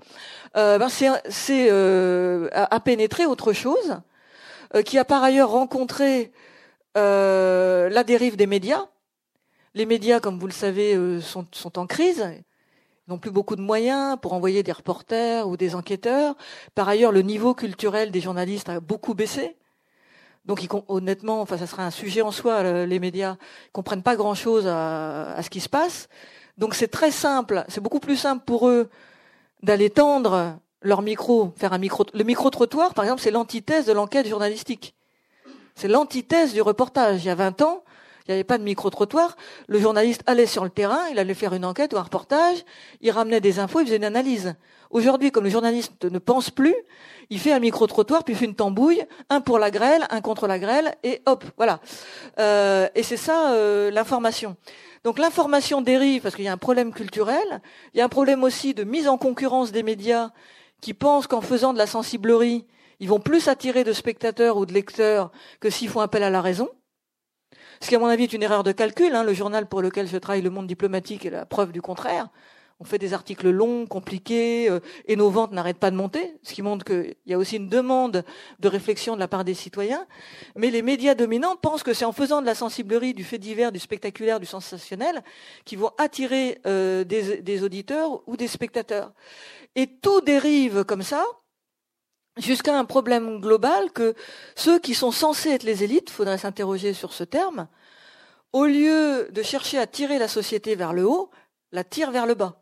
euh, 0.57 0.79
ben 0.79 0.89
c'est 0.89 1.69
euh, 1.71 2.49
à, 2.51 2.79
pénétrer 2.79 3.27
autre 3.27 3.53
chose, 3.53 3.99
euh, 4.73 4.81
qui 4.81 4.97
a 4.97 5.05
par 5.05 5.21
ailleurs 5.21 5.51
rencontré 5.51 6.31
la 6.95 8.03
dérive 8.03 8.35
des 8.35 8.47
médias. 8.47 8.85
Les 9.75 9.85
médias, 9.85 10.19
comme 10.19 10.39
vous 10.39 10.47
le 10.47 10.53
savez, 10.53 11.19
sont, 11.21 11.45
sont 11.51 11.79
en 11.79 11.87
crise 11.87 12.25
ils 13.07 13.11
n'ont 13.11 13.17
plus 13.17 13.31
beaucoup 13.31 13.57
de 13.57 13.61
moyens 13.61 14.17
pour 14.21 14.31
envoyer 14.31 14.63
des 14.63 14.71
reporters 14.71 15.47
ou 15.47 15.57
des 15.57 15.75
enquêteurs. 15.75 16.35
Par 16.73 16.87
ailleurs, 16.87 17.11
le 17.11 17.21
niveau 17.21 17.53
culturel 17.53 18.11
des 18.11 18.21
journalistes 18.21 18.69
a 18.69 18.79
beaucoup 18.79 19.13
baissé. 19.13 19.57
Donc, 20.45 20.63
ils, 20.63 20.69
honnêtement, 20.87 21.41
enfin, 21.41 21.57
ça 21.57 21.67
sera 21.67 21.85
un 21.85 21.91
sujet 21.91 22.21
en 22.21 22.31
soi. 22.31 22.85
Les 22.85 22.99
médias 22.99 23.35
ils 23.67 23.71
comprennent 23.71 24.03
pas 24.03 24.15
grand-chose 24.15 24.67
à, 24.67 25.37
ce 25.41 25.49
qui 25.49 25.59
se 25.59 25.67
passe. 25.67 26.07
Donc, 26.57 26.75
c'est 26.75 26.87
très 26.87 27.11
simple. 27.11 27.65
C'est 27.67 27.81
beaucoup 27.81 27.99
plus 27.99 28.15
simple 28.15 28.43
pour 28.45 28.69
eux 28.69 28.89
d'aller 29.63 29.89
tendre 29.89 30.57
leur 30.81 31.01
micro, 31.01 31.53
faire 31.57 31.73
un 31.73 31.77
micro. 31.77 32.05
Le 32.13 32.23
micro 32.23 32.49
trottoir, 32.49 32.93
par 32.93 33.03
exemple, 33.03 33.21
c'est 33.21 33.31
l'antithèse 33.31 33.85
de 33.85 33.91
l'enquête 33.91 34.27
journalistique. 34.27 34.95
C'est 35.75 35.89
l'antithèse 35.89 36.53
du 36.53 36.61
reportage. 36.61 37.23
Il 37.23 37.27
y 37.27 37.31
a 37.31 37.35
20 37.35 37.61
ans, 37.63 37.83
il 38.27 38.31
n'y 38.31 38.33
avait 38.33 38.43
pas 38.43 38.57
de 38.57 38.63
micro-trottoir. 38.63 39.35
Le 39.67 39.79
journaliste 39.79 40.21
allait 40.25 40.45
sur 40.45 40.63
le 40.63 40.69
terrain, 40.69 41.01
il 41.11 41.19
allait 41.19 41.33
faire 41.33 41.53
une 41.53 41.65
enquête 41.65 41.93
ou 41.93 41.97
un 41.97 42.03
reportage, 42.03 42.63
il 43.01 43.11
ramenait 43.11 43.41
des 43.41 43.59
infos, 43.59 43.79
il 43.81 43.85
faisait 43.85 43.97
une 43.97 44.05
analyse. 44.05 44.55
Aujourd'hui, 44.89 45.31
comme 45.31 45.43
le 45.43 45.49
journaliste 45.49 46.05
ne 46.05 46.19
pense 46.19 46.51
plus, 46.51 46.75
il 47.29 47.39
fait 47.39 47.51
un 47.51 47.59
micro-trottoir, 47.59 48.23
puis 48.23 48.33
il 48.33 48.37
fait 48.37 48.45
une 48.45 48.55
tambouille, 48.55 49.03
un 49.29 49.41
pour 49.41 49.59
la 49.59 49.71
grêle, 49.71 50.05
un 50.09 50.21
contre 50.21 50.47
la 50.47 50.59
grêle, 50.59 50.95
et 51.03 51.21
hop, 51.25 51.43
voilà. 51.57 51.79
Euh, 52.39 52.87
et 52.95 53.03
c'est 53.03 53.17
ça 53.17 53.51
euh, 53.53 53.91
l'information. 53.91 54.55
Donc 55.03 55.19
l'information 55.19 55.81
dérive 55.81 56.21
parce 56.21 56.35
qu'il 56.35 56.45
y 56.45 56.47
a 56.47 56.53
un 56.53 56.57
problème 56.57 56.93
culturel, 56.93 57.61
il 57.93 57.97
y 57.97 58.01
a 58.01 58.05
un 58.05 58.09
problème 58.09 58.43
aussi 58.43 58.73
de 58.73 58.83
mise 58.83 59.07
en 59.07 59.17
concurrence 59.17 59.71
des 59.71 59.83
médias 59.83 60.29
qui 60.79 60.93
pensent 60.93 61.27
qu'en 61.27 61.41
faisant 61.41 61.73
de 61.73 61.77
la 61.77 61.87
sensiblerie, 61.87 62.65
ils 62.99 63.09
vont 63.09 63.19
plus 63.19 63.47
attirer 63.47 63.83
de 63.83 63.91
spectateurs 63.91 64.57
ou 64.57 64.65
de 64.65 64.73
lecteurs 64.73 65.31
que 65.59 65.69
s'ils 65.69 65.89
font 65.89 65.99
appel 65.99 66.23
à 66.23 66.29
la 66.29 66.41
raison. 66.41 66.69
Ce 67.83 67.89
qui, 67.89 67.95
à 67.95 67.99
mon 67.99 68.05
avis, 68.05 68.23
est 68.23 68.31
une 68.31 68.43
erreur 68.43 68.63
de 68.63 68.71
calcul. 68.71 69.13
Hein. 69.13 69.25
Le 69.25 69.33
journal 69.33 69.67
pour 69.67 69.81
lequel 69.81 70.07
je 70.07 70.15
travaille, 70.15 70.41
Le 70.41 70.49
Monde 70.49 70.67
diplomatique, 70.67 71.25
est 71.25 71.29
la 71.29 71.45
preuve 71.45 71.73
du 71.73 71.81
contraire. 71.81 72.29
on 72.79 72.85
fait 72.85 72.97
des 72.97 73.13
articles 73.13 73.49
longs, 73.49 73.87
compliqués, 73.87 74.69
euh, 74.69 74.79
et 75.05 75.17
nos 75.17 75.29
ventes 75.29 75.51
n'arrêtent 75.51 75.79
pas 75.79 75.91
de 75.91 75.97
monter, 75.97 76.33
ce 76.43 76.53
qui 76.53 76.61
montre 76.61 76.85
qu'il 76.85 77.13
y 77.25 77.33
a 77.33 77.37
aussi 77.37 77.57
une 77.57 77.67
demande 77.67 78.23
de 78.61 78.67
réflexion 78.69 79.15
de 79.15 79.19
la 79.19 79.27
part 79.27 79.43
des 79.43 79.53
citoyens. 79.53 80.07
Mais 80.55 80.71
les 80.71 80.81
médias 80.81 81.13
dominants 81.13 81.57
pensent 81.57 81.83
que 81.83 81.93
c'est 81.93 82.05
en 82.05 82.13
faisant 82.13 82.39
de 82.39 82.45
la 82.45 82.55
sensiblerie, 82.55 83.13
du 83.13 83.25
fait 83.25 83.37
divers, 83.37 83.73
du 83.73 83.79
spectaculaire, 83.79 84.39
du 84.39 84.45
sensationnel, 84.45 85.21
qu'ils 85.65 85.79
vont 85.79 85.91
attirer 85.97 86.61
euh, 86.65 87.03
des, 87.03 87.41
des 87.41 87.63
auditeurs 87.63 88.21
ou 88.27 88.37
des 88.37 88.47
spectateurs. 88.47 89.11
Et 89.75 89.87
tout 89.87 90.21
dérive 90.21 90.85
comme 90.85 91.03
ça 91.03 91.25
jusqu'à 92.37 92.77
un 92.77 92.85
problème 92.85 93.39
global 93.39 93.91
que 93.91 94.15
ceux 94.55 94.79
qui 94.79 94.95
sont 94.95 95.11
censés 95.11 95.51
être 95.51 95.63
les 95.63 95.83
élites, 95.83 96.09
faudrait 96.09 96.37
s'interroger 96.37 96.93
sur 96.93 97.13
ce 97.13 97.23
terme, 97.23 97.67
au 98.51 98.65
lieu 98.65 99.29
de 99.31 99.43
chercher 99.43 99.79
à 99.79 99.87
tirer 99.87 100.19
la 100.19 100.27
société 100.27 100.75
vers 100.75 100.93
le 100.93 101.05
haut, 101.05 101.31
la 101.71 101.83
tirent 101.83 102.11
vers 102.11 102.25
le 102.25 102.35
bas. 102.35 102.61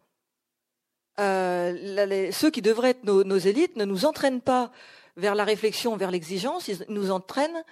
Euh, 1.19 2.31
ceux 2.31 2.49
qui 2.49 2.61
devraient 2.61 2.91
être 2.91 3.03
nos, 3.03 3.37
élites 3.37 3.75
ne 3.75 3.85
nous 3.85 4.05
entraînent 4.05 4.41
pas 4.41 4.71
vers 5.17 5.35
la 5.35 5.43
réflexion, 5.43 5.97
vers 5.97 6.11
l'exigence, 6.11 6.67
ils 6.69 6.85
nous 6.87 7.11
entraînent 7.11 7.63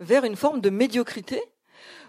vers 0.00 0.24
une 0.24 0.36
forme 0.36 0.60
de 0.60 0.70
médiocrité, 0.70 1.42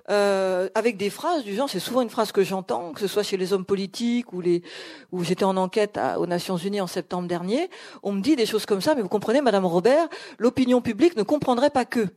euh, 0.09 0.69
avec 0.75 0.97
des 0.97 1.09
phrases 1.09 1.43
du 1.43 1.55
genre, 1.55 1.69
c'est 1.69 1.79
souvent 1.79 2.01
une 2.01 2.09
phrase 2.09 2.31
que 2.31 2.43
j'entends, 2.43 2.93
que 2.93 2.99
ce 2.99 3.07
soit 3.07 3.23
chez 3.23 3.37
les 3.37 3.53
hommes 3.53 3.65
politiques 3.65 4.31
ou 4.33 4.41
les, 4.41 4.63
où 5.11 5.23
j'étais 5.23 5.43
en 5.43 5.57
enquête 5.57 5.99
aux 6.17 6.27
Nations 6.27 6.57
Unies 6.57 6.81
en 6.81 6.87
septembre 6.87 7.27
dernier, 7.27 7.69
on 8.03 8.11
me 8.13 8.21
dit 8.21 8.35
des 8.35 8.45
choses 8.45 8.65
comme 8.65 8.81
ça, 8.81 8.95
mais 8.95 9.01
vous 9.01 9.09
comprenez, 9.09 9.41
Madame 9.41 9.65
Robert, 9.65 10.07
l'opinion 10.37 10.81
publique 10.81 11.17
ne 11.17 11.23
comprendrait 11.23 11.69
pas 11.69 11.85
que. 11.85 12.07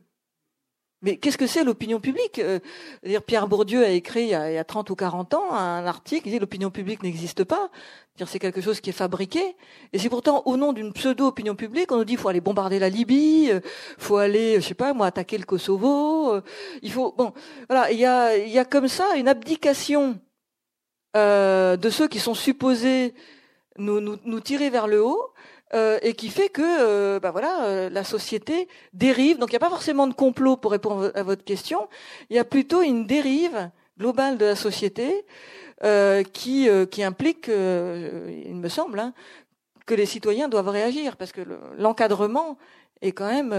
Mais 1.01 1.17
qu'est-ce 1.17 1.37
que 1.37 1.47
c'est 1.47 1.63
l'opinion 1.63 1.99
publique 1.99 2.39
euh, 2.39 2.59
Pierre 3.25 3.47
Bourdieu 3.47 3.83
a 3.83 3.89
écrit 3.89 4.23
il 4.23 4.29
y 4.29 4.35
a, 4.35 4.63
30 4.63 4.89
ou 4.91 4.95
40 4.95 5.33
ans 5.33 5.51
un 5.51 5.85
article 5.85 6.23
qui 6.23 6.29
dit 6.29 6.39
l'opinion 6.39 6.69
publique 6.69 7.01
n'existe 7.01 7.43
pas. 7.43 7.69
C'est 8.25 8.39
quelque 8.39 8.61
chose 8.61 8.81
qui 8.81 8.91
est 8.91 8.93
fabriqué. 8.93 9.55
Et 9.93 9.99
c'est 9.99 10.09
pourtant 10.09 10.43
au 10.45 10.57
nom 10.57 10.73
d'une 10.73 10.93
pseudo-opinion 10.93 11.55
publique, 11.55 11.91
on 11.91 11.97
nous 11.97 12.05
dit 12.05 12.17
faut 12.17 12.29
aller 12.29 12.41
bombarder 12.41 12.77
la 12.77 12.89
Libye, 12.89 13.49
euh, 13.51 13.61
faut 13.97 14.17
aller, 14.17 14.61
je 14.61 14.67
sais 14.67 14.73
pas 14.75 14.93
moi, 14.93 15.07
attaquer 15.07 15.37
le 15.37 15.45
Kosovo. 15.45 16.35
Euh, 16.35 16.41
il 16.83 16.91
faut 16.91 17.13
bon, 17.17 17.33
voilà, 17.67 17.91
il 17.91 17.99
y 17.99 18.05
a, 18.05 18.37
il 18.37 18.51
y 18.51 18.59
a 18.59 18.65
comme 18.65 18.87
ça 18.87 19.15
une 19.15 19.27
abdication 19.27 20.19
euh, 21.17 21.77
de 21.77 21.89
ceux 21.89 22.07
qui 22.07 22.19
sont 22.19 22.35
supposés 22.35 23.13
nous, 23.77 23.99
nous, 23.99 24.17
nous 24.23 24.39
tirer 24.39 24.69
vers 24.69 24.87
le 24.87 25.03
haut 25.03 25.33
euh, 25.73 25.99
et 26.01 26.13
qui 26.15 26.29
fait 26.29 26.49
que 26.49 26.61
euh, 26.61 27.19
bah 27.21 27.31
voilà, 27.31 27.63
euh, 27.63 27.89
la 27.89 28.03
société 28.03 28.67
dérive. 28.93 29.37
Donc 29.37 29.49
il 29.49 29.53
n'y 29.53 29.57
a 29.57 29.59
pas 29.59 29.69
forcément 29.69 30.05
de 30.05 30.13
complot 30.13 30.57
pour 30.57 30.71
répondre 30.71 31.11
à 31.15 31.23
votre 31.23 31.45
question. 31.45 31.87
Il 32.29 32.35
y 32.35 32.39
a 32.39 32.43
plutôt 32.43 32.81
une 32.81 33.07
dérive 33.07 33.71
globale 33.97 34.37
de 34.37 34.45
la 34.45 34.55
société 34.55 35.25
qui, 36.33 36.69
implique, 37.03 37.47
il 37.47 38.55
me 38.55 38.67
semble, 38.67 38.99
hein, 38.99 39.13
que 39.85 39.95
les 39.95 40.05
citoyens 40.05 40.47
doivent 40.47 40.69
réagir 40.69 41.17
parce 41.17 41.31
que 41.31 41.41
l'encadrement 41.77 42.57
est 43.01 43.13
quand 43.13 43.27
même 43.27 43.53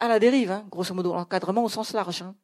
à 0.00 0.08
la 0.08 0.18
dérive, 0.18 0.50
hein, 0.50 0.64
grosso 0.70 0.94
modo, 0.94 1.14
l'encadrement 1.14 1.64
au 1.64 1.68
sens 1.68 1.92
large. 1.92 2.22
Hein. 2.22 2.34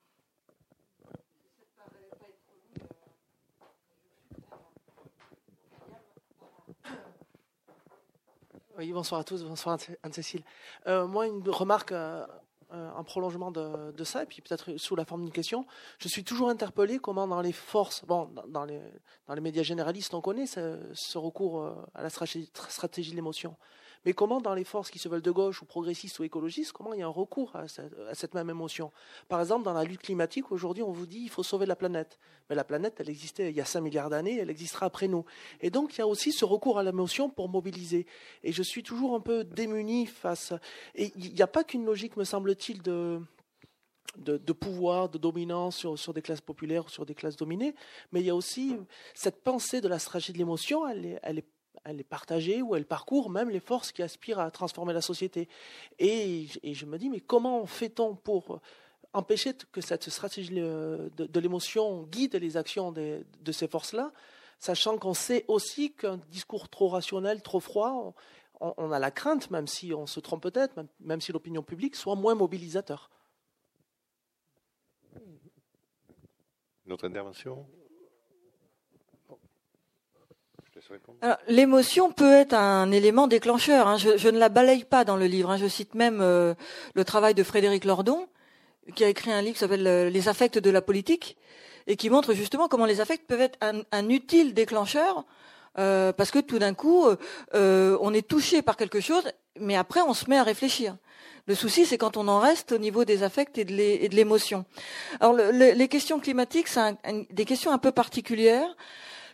Oui, 8.81 8.93
bonsoir 8.95 9.21
à 9.21 9.25
tous, 9.25 9.45
bonsoir 9.45 9.77
Anne-Cécile. 10.03 10.43
Euh, 10.87 11.07
moi, 11.07 11.27
une 11.27 11.47
remarque, 11.51 11.93
euh, 11.93 12.27
euh, 12.73 12.91
un 12.97 13.05
prolongement 13.05 13.51
de, 13.51 14.05
ça, 14.05 14.23
et 14.23 14.27
puis 14.27 14.41
peut-être 14.41 14.75
sous 14.79 14.97
la 14.97 15.05
forme 15.05 15.23
d'une 15.23 15.35
question. 15.35 15.67
Je 15.99 16.09
suis 16.09 16.25
toujours 16.25 16.49
interpellé 16.49 16.99
comment 16.99 17.29
dans 17.29 17.43
les 17.43 17.53
forces, 17.53 18.03
bon, 18.07 18.31
dans 18.49 18.65
les, 18.65 18.81
dans 19.27 19.35
les 19.35 19.43
médias 19.43 19.63
généralistes, 19.63 20.15
on 20.15 20.23
connaît 20.23 20.47
ce 20.47 21.19
recours 21.19 21.63
à 21.95 22.03
la 22.03 22.09
stratégie 22.09 23.11
de 23.11 23.17
l'émotion. 23.17 23.55
Mais 24.07 24.15
comment 24.15 24.41
dans 24.41 24.55
les 24.55 24.65
forces 24.65 24.91
qui 24.91 24.99
se 24.99 25.09
veulent 25.09 25.23
de 25.23 25.31
gauche 25.31 25.61
ou 25.61 25.67
progressistes 25.67 26.19
ou 26.19 26.25
écologistes, 26.25 26.73
comment 26.73 26.95
il 26.95 27.01
y 27.01 27.03
a 27.03 27.07
un 27.07 27.11
recours 27.11 27.55
à 27.55 27.67
cette, 27.69 28.35
même 28.35 28.49
émotion? 28.49 28.93
Par 29.29 29.41
exemple, 29.41 29.65
dans 29.65 29.75
la 29.75 29.85
lutte 29.85 30.01
climatique, 30.01 30.51
aujourd'hui, 30.53 30.83
on 30.83 30.91
vous 30.91 31.07
dit 31.07 31.21
il 31.21 31.29
faut 31.29 31.43
sauver 31.43 31.67
la 31.67 31.77
planète. 31.77 32.19
Mais 32.49 32.57
la 32.57 32.65
planète, 32.65 32.97
elle 33.01 33.11
existait 33.11 33.51
il 33.51 33.57
y 33.57 33.61
a 33.61 33.65
5 33.67 33.81
milliards 33.81 34.09
d'années, 34.09 34.39
elle 34.39 34.51
existera 34.51 34.87
après 34.87 35.07
nous. 35.07 35.25
Et 35.61 35.71
donc, 35.71 35.97
il 35.97 35.99
y 35.99 36.03
a 36.03 36.07
aussi 36.07 36.33
ce 36.33 36.45
recours 36.45 36.79
à 36.79 36.83
l'émotion 36.83 37.29
pour 37.29 37.49
mobiliser. 37.49 38.07
Et 38.43 38.53
je 38.53 38.63
suis 38.63 38.83
toujours 38.83 39.15
un 39.15 39.21
peu 39.21 39.45
démuni 39.45 40.07
face. 40.07 40.55
Et 40.95 41.13
il 41.17 41.35
n'y 41.35 41.43
a 41.43 41.47
pas 41.47 41.63
qu'une 41.63 41.85
logique, 41.85 42.17
me 42.17 42.25
semble-t-il, 42.25 42.81
de, 42.83 43.21
pouvoir, 44.53 45.11
de 45.11 45.19
dominance 45.19 45.87
sur, 45.95 46.15
des 46.15 46.23
classes 46.23 46.41
populaires 46.41 46.87
ou 46.87 46.89
sur 46.89 47.05
des 47.05 47.15
classes 47.15 47.37
dominées, 47.37 47.75
mais 48.13 48.21
il 48.21 48.27
y 48.27 48.31
a 48.31 48.35
aussi 48.35 48.77
cette 49.15 49.43
pensée 49.43 49.81
de 49.81 49.89
la 49.89 49.99
stratégie 49.99 50.33
de 50.33 50.39
l'émotion, 50.39 50.89
elle 50.89 51.39
est 51.39 51.45
elle 51.85 52.01
est 52.01 52.05
partagée 52.05 52.63
ou 52.63 52.77
elle 52.77 52.85
parcourt 52.85 53.31
même 53.31 53.51
les 53.51 53.61
forces 53.61 53.93
qui 53.93 54.03
aspirent 54.03 54.41
à 54.41 54.51
transformer 54.51 54.93
la 54.93 55.01
société. 55.01 55.49
Et, 55.99 56.47
je 56.63 56.87
me 56.87 56.99
dis, 56.99 57.11
mais 57.11 57.21
comment 57.21 57.67
fait-on 57.67 58.15
pour 58.15 58.61
empêcher 59.13 59.55
que 59.73 59.81
cette 59.81 60.09
stratégie 60.11 60.55
de, 60.55 61.41
l'émotion 61.41 62.05
guide 62.05 62.37
les 62.37 62.57
actions 62.57 62.93
de, 62.93 63.25
ces 63.53 63.69
forces-là, 63.69 64.13
sachant 64.59 64.99
qu'on 64.99 65.15
sait 65.15 65.45
aussi 65.49 65.93
qu'un 65.93 66.19
discours 66.29 66.69
trop 66.69 66.89
rationnel, 66.89 67.43
trop 67.43 67.61
froid, 67.61 68.15
on, 68.61 68.93
a 68.93 68.99
la 68.99 69.11
crainte, 69.11 69.51
même 69.51 69.67
si 69.67 69.95
on 69.95 70.07
se 70.07 70.21
trompe 70.21 70.43
peut-être, 70.43 70.77
même, 70.77 70.89
même 71.01 71.21
si 71.23 71.33
l'opinion 71.33 71.63
publique 71.63 71.97
soit 71.97 72.15
moins 72.15 72.35
mobilisateur. 72.35 73.11
Notre 76.85 77.07
intervention? 77.07 77.67
L'émotion 81.49 82.13
peut 82.13 82.33
être 82.33 82.55
un 82.55 82.91
élément 82.93 83.27
déclencheur. 83.27 83.87
Hein. 83.87 83.97
Je, 83.97 84.29
ne 84.29 84.39
la 84.39 84.49
balaye 84.49 84.85
pas 84.85 85.05
dans 85.05 85.17
le 85.17 85.27
livre. 85.27 85.51
Hein. 85.51 85.57
Je 85.57 85.67
cite 85.67 85.95
même 85.95 86.21
euh, 86.21 86.55
le 86.95 87.05
travail 87.05 87.35
de 87.35 87.43
Frédéric 87.43 87.85
Lordon, 87.85 88.27
qui 88.95 89.05
a 89.05 89.09
écrit 89.09 89.33
un 89.33 89.43
livre 89.43 89.55
qui 89.55 89.61
s'appelle 89.61 89.87
euh, 89.87 90.11
Les 90.11 90.29
affects 90.29 90.59
de 90.59 90.71
la 90.71 90.83
politique, 90.83 91.37
et 91.87 91.97
qui 91.97 92.11
montre 92.11 92.35
justement 92.35 92.69
comment 92.69 92.87
les 92.87 93.01
affects 93.01 93.27
peuvent 93.27 93.41
être 93.41 93.59
un, 93.61 94.09
utile 94.09 94.55
déclencheur, 94.55 95.25
euh, 95.79 96.13
parce 96.13 96.31
que 96.31 96.39
tout 96.39 96.59
d'un 96.59 96.75
coup, 96.75 97.07
on 97.53 98.15
est 98.15 98.27
touché 98.27 98.63
par 98.63 98.77
quelque 98.77 99.01
chose, 99.01 99.25
mais 99.59 99.77
après 99.77 100.01
on 100.01 100.15
se 100.15 100.29
met 100.29 100.39
à 100.39 100.45
réfléchir. 100.45 100.97
Le 101.47 101.55
souci, 101.55 101.87
c'est 101.87 101.99
quand 101.99 102.17
on 102.17 102.29
en 102.29 102.39
reste 102.39 102.73
au 102.73 102.79
niveau 102.79 103.05
des 103.05 103.23
affects 103.23 103.59
et 103.59 103.65
de 103.65 104.15
l'émotion. 104.15 104.67
Alors, 105.19 105.35
les 105.35 105.89
questions 105.89 106.21
climatiques, 106.21 106.69
c'est 106.69 106.97
des 107.31 107.45
questions 107.45 107.73
un 107.73 107.79
peu 107.79 107.91
particulières 107.93 108.77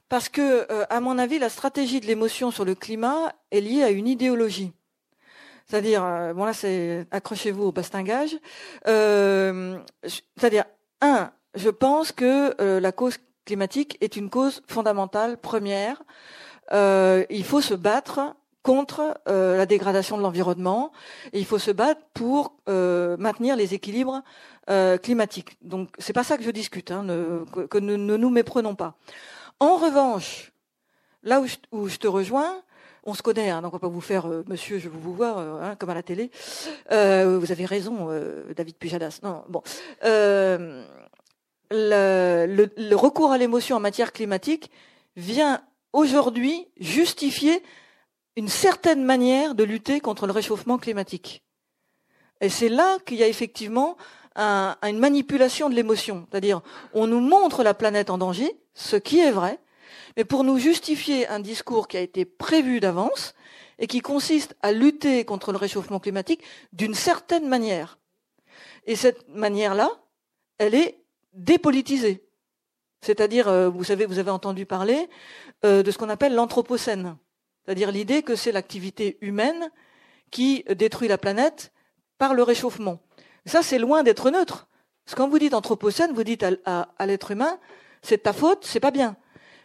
parce 0.09 0.29
que, 0.29 0.71
euh, 0.71 0.85
à 0.89 1.01
mon 1.01 1.19
avis, 1.19 1.39
la 1.39 1.49
stratégie 1.49 2.01
de 2.01 2.07
l'émotion 2.07 2.51
sur 2.51 2.65
le 2.65 2.75
climat 2.75 3.33
est 3.51 3.61
liée 3.61 3.83
à 3.83 3.91
une 3.91 4.07
idéologie. 4.07 4.73
C'est-à-dire, 5.67 6.05
euh, 6.05 6.33
bon 6.33 6.45
là, 6.45 6.53
c'est 6.53 7.07
accrochez-vous 7.11 7.65
au 7.65 7.73
bastingage. 7.73 8.37
Euh, 8.87 9.79
c'est-à-dire, 10.05 10.65
un, 11.01 11.31
je 11.55 11.71
pense 11.71 12.13
que 12.13 12.55
la 12.79 12.93
cause 12.93 13.19
climatique 13.45 13.97
est 14.01 14.17
une 14.17 14.31
cause 14.31 14.63
fondamentale, 14.69 15.39
première. 15.39 16.03
il 16.73 17.45
faut 17.45 17.61
se 17.61 17.75
battre 17.75 18.35
contre 18.63 19.19
la 19.27 19.67
dégradation 19.67 20.17
de 20.17 20.23
l'environnement 20.23 20.93
et 21.33 21.39
il 21.39 21.47
faut 21.47 21.59
se 21.59 21.71
battre 21.71 22.01
pour 22.13 22.57
maintenir 22.67 23.57
les 23.57 23.75
équilibres 23.75 24.23
climatiques. 25.03 25.57
Donc, 25.63 25.89
c'est 25.99 26.13
pas 26.13 26.25
ça 26.25 26.37
que 26.37 26.45
je 26.45 26.51
discute, 26.51 26.91
hein, 26.91 27.07
que, 27.71 27.79
ne 27.79 28.17
nous 28.17 28.31
méprenons 28.31 28.75
pas. 28.75 28.97
En 29.59 29.77
revanche, 29.77 30.53
là 31.23 31.41
où 31.73 31.89
je, 31.89 31.97
te 31.97 32.07
rejoins, 32.07 32.63
on 33.05 33.15
se 33.15 33.23
connaît, 33.23 33.49
hein, 33.49 33.63
donc 33.63 33.73
on 33.73 33.77
va 33.77 33.81
pas 33.81 33.89
vous 33.89 34.03
faire 34.03 34.27
euh, 34.27 34.45
monsieur, 34.49 34.79
je 34.79 34.89
vous 34.91 35.15
voir, 35.15 35.39
euh, 35.39 35.63
hein, 35.63 35.77
comme 35.77 35.89
à 35.91 35.95
la 35.95 36.03
télé. 36.03 36.31
Euh, 36.93 37.39
vous 37.39 37.53
avez 37.53 37.65
raison, 37.65 38.09
David 38.55 38.77
Pujadas. 38.77 39.21
Non, 39.23 39.45
bon. 39.49 39.63
Le, 41.71 42.95
recours 42.95 43.33
à 43.33 43.39
l'émotion 43.39 43.77
en 43.77 43.81
matière 43.81 44.13
climatique 44.13 44.71
vient 45.17 45.63
aujourd'hui 45.93 46.69
justifier 46.79 47.63
une 48.37 48.49
certaine 48.49 49.03
manière 49.03 49.55
de 49.55 49.65
lutter 49.65 50.01
contre 50.01 50.27
le 50.27 50.33
réchauffement 50.33 50.77
climatique. 50.77 51.43
Et 52.43 52.51
c'est 52.51 52.69
là 52.69 52.99
qu'il 53.07 53.17
y 53.17 53.23
a 53.23 53.29
effectivement 53.29 53.97
une 54.37 54.99
manipulation 54.99 55.71
de 55.71 55.75
l'émotion. 55.75 56.27
C'est-à-dire, 56.31 56.61
on 56.93 57.07
nous 57.07 57.21
montre 57.21 57.63
la 57.63 57.73
planète 57.73 58.11
en 58.11 58.19
danger, 58.19 58.55
ce 58.77 58.95
qui 58.95 59.19
est 59.19 59.33
vrai, 59.33 59.59
mais 60.17 60.25
pour 60.25 60.45
nous 60.45 60.59
justifier 60.59 61.27
un 61.27 61.41
discours 61.41 61.89
qui 61.89 61.97
a 61.97 62.01
été 62.01 62.25
prévu 62.25 62.79
d'avance 62.79 63.35
et 63.79 63.89
qui 63.89 64.01
consiste 64.01 64.55
à 64.63 64.71
lutter 64.71 65.25
contre 65.25 65.51
le 65.51 65.59
réchauffement 65.59 65.99
climatique 65.99 66.43
d'une 66.73 66.95
certaine 66.95 67.49
manière. 67.49 67.99
Et 68.87 68.95
cette 68.95 69.29
manière-là, 69.29 69.91
elle 70.59 70.75
est 70.75 71.03
dépolitisée. 71.33 72.23
C'est-à-dire, 73.01 73.49
euh, 73.49 73.69
vous 73.69 73.85
savez, 73.85 74.07
vous 74.07 74.19
avez 74.19 74.31
entendu 74.31 74.65
parler 74.65 75.09
euh, 75.65 75.83
de 75.83 75.91
ce 75.91 75.99
qu'on 75.99 76.09
appelle 76.09 76.35
l'anthropocène. 76.35 77.17
C'est-à-dire 77.65 77.91
l'idée 77.91 78.23
que 78.23 78.37
c'est 78.37 78.53
l'activité 78.53 79.19
humaine 79.21 79.71
qui 80.31 80.65
détruit 80.77 81.09
la 81.09 81.19
planète 81.19 81.73
par 82.19 82.35
le 82.35 82.43
réchauffement. 82.43 83.01
Ça, 83.45 83.63
c'est 83.63 83.79
loin 83.79 84.03
d'être 84.03 84.31
neutre. 84.31 84.69
Parce 85.05 85.15
que 85.15 85.23
quand 85.23 85.29
vous 85.29 85.39
dites 85.39 85.55
anthropocène, 85.55 86.13
vous 86.13 86.25
dites 86.25 86.45
à, 86.65 87.07
l'être 87.07 87.31
humain, 87.31 87.59
c'est 88.07 88.19
ta 88.19 88.33
faute, 88.33 88.65
c'est 88.65 88.81
pas 88.81 88.93
bien. 88.93 89.17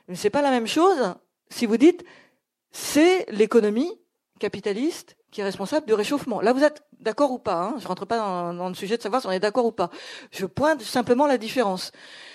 Mais 0.07 0.15
c'est 0.15 0.31
pas 0.31 0.41
la 0.41 0.49
même 0.49 0.67
chose 0.67 1.13
si 1.49 1.67
vous 1.67 1.77
dites 1.77 2.03
c'est 2.71 3.29
l'économie 3.29 3.91
capitaliste 4.39 5.15
qui 5.31 5.41
est 5.41 5.43
responsable 5.43 5.87
du 5.87 5.93
réchauffement. 5.93 6.41
Là, 6.41 6.51
vous 6.53 6.63
êtes 6.63 6.83
d'accord 6.99 7.31
ou 7.31 7.39
pas 7.39 7.63
hein? 7.63 7.75
Je 7.79 7.87
rentre 7.87 8.05
pas 8.05 8.17
dans, 8.17 8.67
le 8.67 8.75
sujet 8.75 8.97
de 8.97 9.01
savoir 9.01 9.21
si 9.21 9.27
on 9.27 9.31
est 9.31 9.39
d'accord 9.39 9.65
ou 9.65 9.71
pas. 9.71 9.89
Je 10.31 10.45
pointe 10.45 10.81
simplement 10.81 11.25
la 11.25 11.37
différence. 11.37 11.91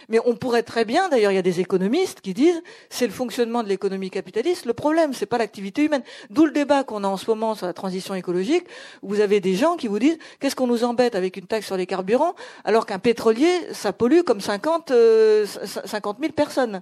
Mais 0.08 0.18
on 0.24 0.34
pourrait 0.36 0.62
très 0.62 0.84
bien, 0.84 1.08
d'ailleurs, 1.08 1.32
il 1.32 1.34
y 1.34 1.38
a 1.38 1.42
des 1.42 1.60
économistes 1.60 2.20
qui 2.20 2.32
disent 2.32 2.62
c'est 2.88 3.06
le 3.06 3.12
fonctionnement 3.12 3.62
de 3.62 3.68
l'économie 3.68 4.08
capitaliste. 4.08 4.64
Le 4.64 4.72
problème, 4.72 5.12
c'est 5.12 5.26
pas 5.26 5.36
l'activité 5.36 5.84
humaine. 5.84 6.02
D'où 6.30 6.46
le 6.46 6.52
débat 6.52 6.84
qu'on 6.84 7.04
a 7.04 7.08
en 7.08 7.16
ce 7.16 7.28
moment 7.28 7.54
sur 7.54 7.66
la 7.66 7.72
transition 7.72 8.14
écologique. 8.14 8.64
Où 9.02 9.08
vous 9.08 9.20
avez 9.20 9.40
des 9.40 9.54
gens 9.54 9.76
qui 9.76 9.88
vous 9.88 9.98
disent 9.98 10.18
qu'est-ce 10.40 10.56
qu'on 10.56 10.66
nous 10.66 10.84
embête 10.84 11.14
avec 11.14 11.36
une 11.36 11.46
taxe 11.46 11.66
sur 11.66 11.76
les 11.76 11.86
carburants 11.86 12.34
alors 12.64 12.86
qu'un 12.86 12.98
pétrolier, 12.98 13.72
ça 13.72 13.92
pollue 13.92 14.22
comme 14.22 14.40
50, 14.40 14.90
euh, 14.92 15.44
50 15.46 16.18
000 16.20 16.32
personnes. 16.32 16.80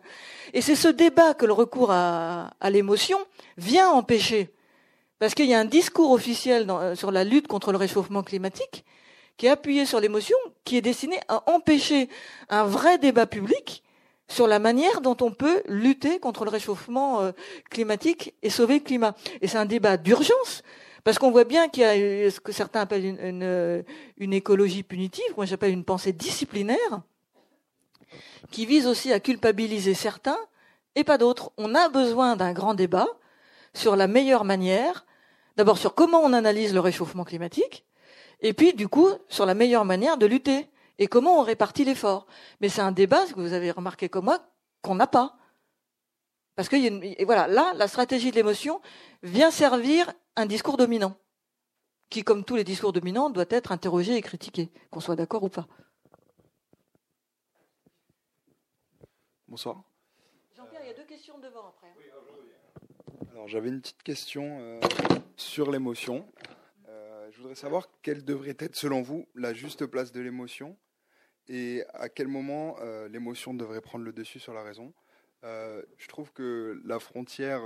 Et 0.53 0.61
c'est 0.61 0.77
ce 0.77 0.89
débat 0.89 1.35
que 1.35 1.47
le 1.47 1.53
recours 1.53 1.91
à, 1.91 2.51
à 2.61 2.71
l'émotion 2.71 3.19
vient 3.57 3.91
empêcher. 3.91 4.51
Parce 5.19 5.35
qu'il 5.35 5.47
y 5.47 5.55
a 5.55 5.61
un 5.61 5.65
discours 5.65 6.11
officiel 6.11 6.69
euh, 6.71 6.95
sur 6.95 7.11
la 7.11 7.25
lutte 7.25 7.47
contre 7.47 7.73
le 7.73 7.79
réchauffement 7.79 8.23
climatique 8.23 8.85
qui 9.37 9.47
est 9.47 9.51
appuyé 9.51 9.85
sur 9.85 10.01
l'émotion, 10.01 10.37
qui 10.65 10.77
est 10.77 10.81
destiné 10.81 11.19
à 11.29 11.51
empêcher 11.51 12.09
un 12.49 12.65
vrai 12.65 12.99
débat 12.99 13.27
public 13.27 13.83
sur 14.29 14.47
la 14.47 14.59
manière 14.59 15.01
dont 15.01 15.17
on 15.21 15.33
peut 15.33 15.62
lutter 15.67 16.19
contre 16.19 16.45
le 16.45 16.51
réchauffement 16.51 17.21
euh, 17.21 17.33
climatique 17.69 18.35
et 18.43 18.51
sauver 18.51 18.75
le 18.75 18.85
climat. 18.85 19.15
Et 19.41 19.49
c'est 19.49 19.59
un 19.59 19.67
débat 19.67 19.97
d'urgence, 19.97 20.62
parce 21.03 21.19
qu'on 21.19 21.31
voit 21.31 21.45
bien 21.45 21.69
qu'il 21.69 21.83
y 21.83 21.87
a 21.87 22.31
ce 22.31 22.41
que 22.41 22.53
certains 22.53 22.83
appellent 22.83 23.85
une 24.17 24.33
écologie 24.33 24.83
punitive, 24.83 25.25
moi 25.37 25.47
j'appelle 25.47 25.73
une 25.73 25.85
pensée 25.85 26.12
disciplinaire, 26.12 27.03
qui 28.51 28.67
vise 28.67 28.87
aussi 28.87 29.12
à 29.12 29.21
culpabiliser 29.21 29.95
certains 29.95 30.39
et 30.95 31.05
pas 31.05 31.19
d'autres. 31.19 31.53
On 31.59 31.75
a 31.75 31.89
besoin 31.89 32.37
d'un 32.37 32.53
grand 32.53 32.75
débat 32.75 33.09
sur 33.75 33.97
la 33.97 34.07
meilleure 34.07 34.45
manière, 34.45 35.05
d'abord 35.57 35.79
sur 35.79 35.95
comment 35.95 36.20
on 36.20 36.33
analyse 36.33 36.72
le 36.72 36.81
réchauffement 36.81 37.25
climatique, 37.25 37.85
et 38.41 38.53
puis 38.53 38.75
du 38.75 38.89
coup 38.89 39.11
sur 39.29 39.47
la 39.47 39.55
meilleure 39.55 39.85
manière 39.85 40.16
de 40.16 40.27
lutter 40.27 40.68
et 40.99 41.07
comment 41.07 41.41
on 41.41 41.43
répartit 41.43 41.85
l'effort. 41.85 42.27
Mais 42.61 42.68
c'est 42.68 42.81
un 42.83 42.93
débat, 42.93 43.27
ce 43.27 43.35
que 43.35 43.41
vous 43.41 43.53
avez 43.53 43.70
remarqué 43.70 44.09
comme 44.09 44.27
moi, 44.27 44.39
qu'on 44.83 44.95
n'a 44.95 45.07
pas. 45.07 45.37
Parce 46.57 46.68
que 46.68 46.77
et 46.77 47.25
voilà, 47.25 47.49
là, 47.49 47.72
la 47.75 47.89
stratégie 47.89 48.31
de 48.31 48.37
l'émotion 48.37 48.81
vient 49.22 49.51
servir 49.51 50.12
un 50.37 50.47
discours 50.47 50.77
dominant, 50.77 51.16
qui, 52.11 52.22
comme 52.22 52.45
tous 52.45 52.55
les 52.55 52.64
discours 52.64 52.93
dominants, 52.93 53.29
doit 53.29 53.45
être 53.51 53.72
interrogé 53.72 54.14
et 54.14 54.22
critiqué, 54.22 54.70
qu'on 54.91 55.01
soit 55.01 55.16
d'accord 55.16 55.43
ou 55.43 55.49
pas. 55.49 55.66
Bonsoir. 59.49 59.83
Jean-Pierre, 60.57 60.83
il 60.85 60.89
y 60.89 60.91
a 60.91 60.95
deux 60.95 61.07
questions 61.07 61.39
devant 61.39 61.68
après. 61.68 61.84
Alors 63.35 63.49
j'avais 63.49 63.68
une 63.68 63.80
petite 63.80 64.05
question 64.05 64.59
euh, 64.61 64.80
sur 65.37 65.72
l'émotion. 65.72 66.24
Euh, 66.89 67.28
je 67.32 67.39
voudrais 67.39 67.57
savoir 67.57 67.89
quelle 68.01 68.24
devrait 68.24 68.55
être 68.61 68.76
selon 68.76 69.03
vous 69.03 69.26
la 69.35 69.53
juste 69.53 69.87
place 69.87 70.12
de 70.12 70.20
l'émotion 70.20 70.76
et 71.49 71.82
à 71.95 72.09
quel 72.09 72.28
moment 72.28 72.76
euh, 72.78 73.09
l'émotion 73.09 73.53
devrait 73.53 73.80
prendre 73.80 74.05
le 74.05 74.12
dessus 74.12 74.39
sur 74.39 74.55
la 74.55 74.62
raison. 74.62 74.95
Je 75.43 76.07
trouve 76.09 76.32
que 76.32 76.80
la 76.87 76.99
frontière 76.99 77.61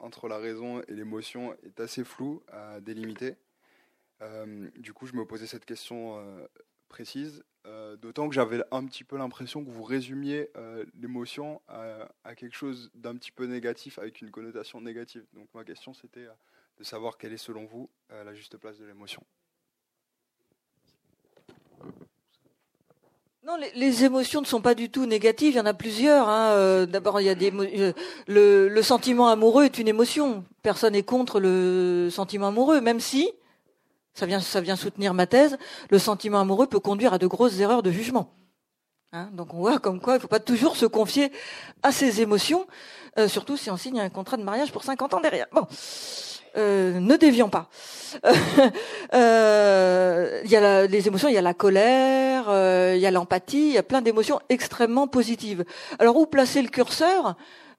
entre 0.00 0.26
la 0.26 0.38
raison 0.38 0.80
et 0.88 0.94
l'émotion 0.94 1.54
est 1.62 1.78
assez 1.78 2.02
floue 2.02 2.42
à 2.50 2.80
délimiter. 2.80 3.34
Du 4.76 4.94
coup, 4.94 5.04
je 5.04 5.14
me 5.14 5.26
posais 5.26 5.46
cette 5.46 5.66
question 5.66 6.18
précise, 6.88 7.44
euh, 7.66 7.96
d'autant 7.96 8.28
que 8.28 8.34
j'avais 8.34 8.62
un 8.72 8.84
petit 8.84 9.04
peu 9.04 9.16
l'impression 9.16 9.64
que 9.64 9.70
vous 9.70 9.84
résumiez 9.84 10.50
euh, 10.56 10.84
l'émotion 11.00 11.62
à, 11.68 12.34
quelque 12.34 12.56
chose 12.56 12.90
d'un 12.94 13.16
petit 13.16 13.32
peu 13.32 13.46
négatif, 13.46 13.98
avec 13.98 14.20
une 14.20 14.30
connotation 14.30 14.82
négative. 14.82 15.24
Donc 15.32 15.48
ma 15.54 15.64
question, 15.64 15.94
c'était 15.94 16.26
euh, 16.26 16.32
de 16.78 16.84
savoir 16.84 17.16
quelle 17.16 17.32
est 17.32 17.38
selon 17.38 17.64
vous 17.64 17.88
la 18.10 18.34
juste 18.34 18.56
place 18.58 18.78
de 18.78 18.84
l'émotion. 18.84 19.22
Non, 23.46 23.56
les, 23.74 24.04
émotions 24.04 24.40
ne 24.40 24.46
sont 24.46 24.60
pas 24.60 24.74
du 24.74 24.90
tout 24.90 25.06
négatives. 25.06 25.54
Il 25.54 25.56
y 25.56 25.60
en 25.60 25.66
a 25.66 25.74
plusieurs. 25.74 26.28
Hein. 26.28 26.86
D'abord, 26.86 27.20
il 27.20 27.24
y 27.24 27.30
a 27.30 27.34
le, 28.26 28.68
le, 28.68 28.82
sentiment 28.82 29.28
amoureux 29.28 29.64
est 29.64 29.78
une 29.78 29.88
émotion. 29.88 30.44
Personne 30.62 30.94
n'est 30.94 31.02
contre 31.02 31.40
le 31.40 32.08
sentiment 32.10 32.48
amoureux, 32.48 32.80
même 32.80 33.00
si 33.00 33.32
ça 34.14 34.26
vient, 34.26 34.40
ça 34.40 34.60
vient 34.60 34.76
soutenir 34.76 35.14
ma 35.14 35.26
thèse. 35.26 35.58
Le 35.90 35.98
sentiment 35.98 36.40
amoureux 36.40 36.66
peut 36.66 36.80
conduire 36.80 37.12
à 37.14 37.18
de 37.18 37.26
grosses 37.26 37.58
erreurs 37.58 37.82
de 37.82 37.90
jugement. 37.90 38.32
Hein. 39.12 39.30
Donc, 39.32 39.54
on 39.54 39.58
voit 39.58 39.78
comme 39.78 40.00
quoi 40.00 40.14
il 40.14 40.16
ne 40.16 40.22
faut 40.22 40.28
pas 40.28 40.40
toujours 40.40 40.76
se 40.76 40.86
confier 40.86 41.32
à 41.82 41.92
ses 41.92 42.20
émotions, 42.20 42.66
euh, 43.18 43.28
surtout 43.28 43.56
si 43.56 43.70
on 43.70 43.76
signe 43.76 44.00
un 44.00 44.08
contrat 44.08 44.36
de 44.36 44.42
mariage 44.42 44.72
pour 44.72 44.84
50 44.84 45.14
ans 45.14 45.20
derrière. 45.20 45.46
Bon. 45.52 45.66
Euh, 46.56 47.00
ne 47.00 47.16
dévions 47.16 47.48
pas. 47.48 47.68
euh, 49.14 50.40
il 50.44 50.50
y 50.50 50.56
a 50.56 50.60
la, 50.60 50.86
les 50.86 51.08
émotions, 51.08 51.28
il 51.28 51.34
y 51.34 51.38
a 51.38 51.42
la 51.42 51.54
colère, 51.54 52.44
euh, 52.48 52.92
il 52.94 53.00
y 53.00 53.06
a 53.06 53.10
l'empathie, 53.10 53.68
il 53.68 53.72
y 53.72 53.78
a 53.78 53.82
plein 53.82 54.02
d'émotions 54.02 54.40
extrêmement 54.48 55.08
positives. 55.08 55.64
Alors 55.98 56.16
où 56.16 56.26
placer 56.26 56.62
le 56.62 56.68
curseur? 56.68 57.34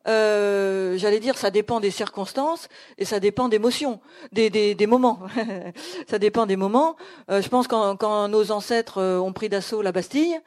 Euh, 0.07 0.97
J'allais 0.97 1.19
dire, 1.19 1.37
ça 1.37 1.51
dépend 1.51 1.79
des 1.79 1.91
circonstances 1.91 2.67
et 2.97 3.05
ça 3.05 3.19
dépend 3.19 3.49
d'émotions, 3.49 3.99
des, 4.31 4.49
des, 4.49 4.75
des, 4.75 4.87
moments. 4.87 5.19
ça 6.07 6.19
dépend 6.19 6.45
des 6.45 6.55
moments. 6.55 6.95
Euh, 7.29 7.41
je 7.41 7.49
pense 7.49 7.67
quand, 7.67 7.95
quand 7.97 8.27
nos 8.27 8.51
ancêtres 8.51 9.01
ont 9.01 9.33
pris 9.33 9.49
d'assaut 9.49 9.81
la 9.81 9.91
Bastille, 9.91 10.39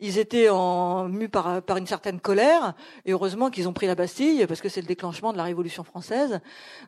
ils 0.00 0.18
étaient 0.18 0.48
en, 0.48 1.08
mus 1.08 1.28
par, 1.28 1.62
par, 1.62 1.76
une 1.76 1.86
certaine 1.86 2.20
colère, 2.20 2.74
et 3.04 3.12
heureusement 3.12 3.50
qu'ils 3.50 3.68
ont 3.68 3.72
pris 3.72 3.86
la 3.86 3.94
Bastille, 3.94 4.46
parce 4.46 4.60
que 4.60 4.68
c'est 4.68 4.80
le 4.80 4.86
déclenchement 4.86 5.32
de 5.32 5.36
la 5.36 5.44
Révolution 5.44 5.84
française, 5.84 6.40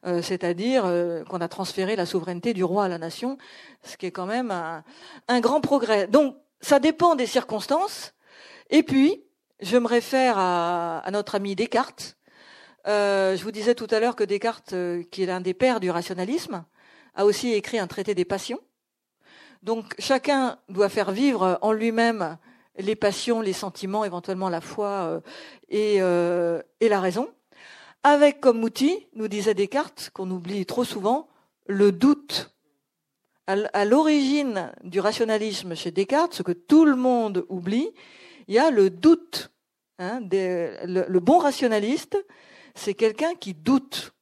euh, 0.06 0.22
c'est-à-dire 0.22 0.84
euh, 0.86 1.22
qu'on 1.24 1.40
a 1.40 1.48
transféré 1.48 1.94
la 1.94 2.06
souveraineté 2.06 2.54
du 2.54 2.64
roi 2.64 2.84
à 2.84 2.88
la 2.88 2.98
nation, 2.98 3.38
ce 3.82 3.96
qui 3.96 4.06
est 4.06 4.10
quand 4.10 4.26
même 4.26 4.50
un, 4.50 4.82
un 5.28 5.40
grand 5.40 5.60
progrès. 5.60 6.06
Donc, 6.06 6.36
ça 6.60 6.78
dépend 6.78 7.14
des 7.14 7.26
circonstances. 7.26 8.14
Et 8.70 8.82
puis, 8.82 9.22
je 9.62 9.76
me 9.76 9.86
réfère 9.86 10.36
à, 10.38 10.98
à 10.98 11.10
notre 11.10 11.36
ami 11.36 11.54
Descartes. 11.54 12.16
Euh, 12.88 13.36
je 13.36 13.44
vous 13.44 13.52
disais 13.52 13.74
tout 13.74 13.86
à 13.90 14.00
l'heure 14.00 14.16
que 14.16 14.24
Descartes, 14.24 14.72
euh, 14.72 15.02
qui 15.10 15.22
est 15.22 15.26
l'un 15.26 15.40
des 15.40 15.54
pères 15.54 15.80
du 15.80 15.90
rationalisme, 15.90 16.64
a 17.14 17.24
aussi 17.24 17.52
écrit 17.52 17.78
un 17.78 17.86
traité 17.86 18.14
des 18.14 18.24
passions. 18.24 18.60
Donc, 19.62 19.94
chacun 20.00 20.58
doit 20.68 20.88
faire 20.88 21.12
vivre 21.12 21.58
en 21.62 21.72
lui-même 21.72 22.36
les 22.78 22.96
passions, 22.96 23.40
les 23.40 23.52
sentiments, 23.52 24.04
éventuellement 24.04 24.48
la 24.48 24.60
foi 24.60 24.88
euh, 24.88 25.20
et, 25.68 25.98
euh, 26.00 26.60
et, 26.80 26.88
la 26.88 27.00
raison, 27.00 27.28
avec 28.02 28.40
comme 28.40 28.64
outil, 28.64 29.06
nous 29.14 29.28
disait 29.28 29.54
Descartes, 29.54 30.10
qu'on 30.12 30.30
oublie 30.30 30.66
trop 30.66 30.84
souvent, 30.84 31.28
le 31.66 31.92
doute. 31.92 32.48
À, 33.46 33.54
à 33.72 33.84
l'origine 33.84 34.72
du 34.82 34.98
rationalisme 34.98 35.76
chez 35.76 35.90
Descartes, 35.92 36.34
ce 36.34 36.42
que 36.42 36.52
tout 36.52 36.84
le 36.84 36.96
monde 36.96 37.44
oublie, 37.48 37.90
il 38.48 38.54
y 38.54 38.58
a 38.58 38.70
le 38.70 38.90
doute. 38.90 39.51
Hein, 40.03 40.20
le, 40.32 41.18
bon 41.20 41.38
rationaliste, 41.38 42.18
c'est 42.74 42.94
quelqu'un 42.94 43.34
qui 43.38 43.55
doute. 43.55 44.12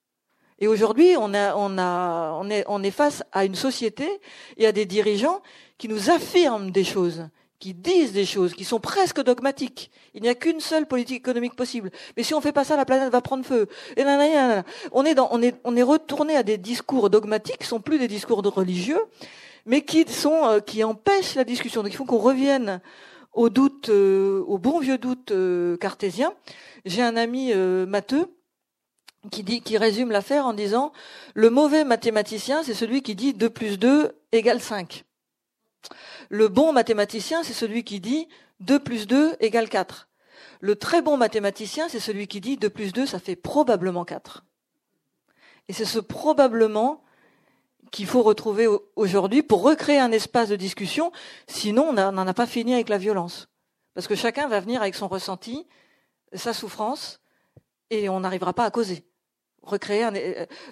Et 0.59 0.69
aujourd'hui, 0.69 1.15
on, 1.19 1.33
a, 1.33 2.43
est, 2.51 2.91
face 2.91 3.23
à 3.33 3.47
une 3.47 3.55
société 3.55 4.07
et 4.59 4.67
à 4.67 4.73
des 4.73 4.85
dirigeants 4.85 5.41
qui 5.79 5.89
nous 5.89 6.11
affirment 6.11 6.71
des 6.71 6.85
choses 6.85 7.29
qui 7.59 7.75
disent 7.75 8.15
des 8.15 8.25
choses 8.25 8.55
qui 8.55 8.65
sont 8.65 8.81
presque 8.81 9.23
dogmatiques. 9.23 9.91
Il 10.15 10.23
n'y 10.23 10.31
a 10.31 10.35
qu'une 10.35 10.61
seule 10.61 10.87
politique 10.87 11.19
économique 11.19 11.57
possible. 11.57 11.91
Mais 12.17 12.23
si 12.23 12.33
on 12.33 12.41
fait 12.41 12.53
pas 12.53 12.65
ça, 12.65 12.75
la 12.75 12.87
planète 12.87 13.13
va 13.13 13.21
prendre 13.21 13.45
feu. 13.45 13.69
On 14.93 15.05
est 15.05 15.83
retourné 15.83 16.37
à 16.37 16.43
des 16.43 16.57
discours 16.57 17.11
dogmatiques 17.11 17.59
qui 17.59 17.67
sont 17.67 17.81
plus 17.81 17.99
des 17.99 18.09
discours 18.09 18.43
religieux, 18.43 19.01
mais 19.67 19.83
qui 19.83 20.07
sont, 20.11 20.47
euh, 20.47 20.61
qui 20.61 20.83
empêchent 20.85 21.35
la 21.35 21.45
discussion. 21.45 21.83
Donc 21.83 21.93
il 21.93 21.97
faut 21.97 22.07
qu'on 22.07 22.17
revienne 22.17 22.81
au 23.33 23.49
doute, 23.49 23.89
euh, 23.89 24.43
au 24.47 24.59
bon 24.59 24.81
vieux 24.81 24.99
doute 24.99 25.31
euh, 25.31 25.77
cartésien. 25.77 26.33
J'ai 26.85 27.03
un 27.03 27.17
ami 27.17 27.53
euh, 27.53 27.87
matheux 27.87 28.35
qui 29.31 29.43
dit, 29.43 29.61
qui 29.61 29.77
résume 29.77 30.11
l'affaire 30.11 30.47
en 30.47 30.55
disant, 30.55 30.93
le 31.35 31.51
mauvais 31.51 31.85
mathématicien, 31.85 32.63
c'est 32.63 32.75
celui 32.75 33.03
qui 33.03 33.15
dit 33.15 33.35
2 33.35 33.51
plus 33.51 33.79
2 33.79 34.17
égale 34.33 34.61
5. 34.61 35.05
Le 36.29 36.49
bon 36.49 36.73
mathématicien, 36.73 37.43
c'est 37.43 37.53
celui 37.53 37.85
qui 37.85 38.01
dit 38.01 38.29
2 38.61 38.79
plus 38.79 39.07
2 39.07 39.37
égale 39.41 39.69
4. 39.69 40.09
Le 40.61 40.77
très 40.77 41.03
bon 41.03 41.17
mathématicien, 41.17 41.89
c'est 41.89 42.01
celui 42.01 42.29
qui 42.29 42.41
dit 42.41 42.57
2 42.57 42.71
plus 42.71 42.93
2, 42.93 43.07
ça 43.07 43.19
fait 43.19 43.37
probablement 43.37 44.05
4. 44.05 44.45
Et 45.69 45.73
c'est 45.73 45.85
ce 45.85 45.99
probablement 45.99 47.03
qu'il 47.91 48.07
faut 48.07 48.23
retrouver 48.23 48.69
aujourd'hui 48.97 49.43
pour 49.43 49.63
recréer 49.63 49.99
un 49.99 50.13
espace 50.13 50.49
de 50.49 50.57
discussion, 50.57 51.13
sinon 51.47 51.89
on 51.91 51.93
n'en 51.93 52.27
a 52.27 52.35
pas 52.35 52.47
fini 52.47 52.75
avec 52.75 52.89
la 52.89 52.99
violence. 52.99 53.49
Parce 53.95 54.07
que 54.07 54.15
chacun 54.15 54.49
va 54.49 54.61
venir 54.61 54.81
avec 54.81 54.95
son 54.95 55.09
ressenti, 55.09 55.67
sa 56.33 56.53
souffrance, 56.53 57.21
et 57.91 58.09
on 58.09 58.21
n'arrivera 58.21 58.53
pas 58.53 58.65
à 58.65 58.71
causer. 58.71 59.05
Recréer 59.63 60.05
un... 60.05 60.13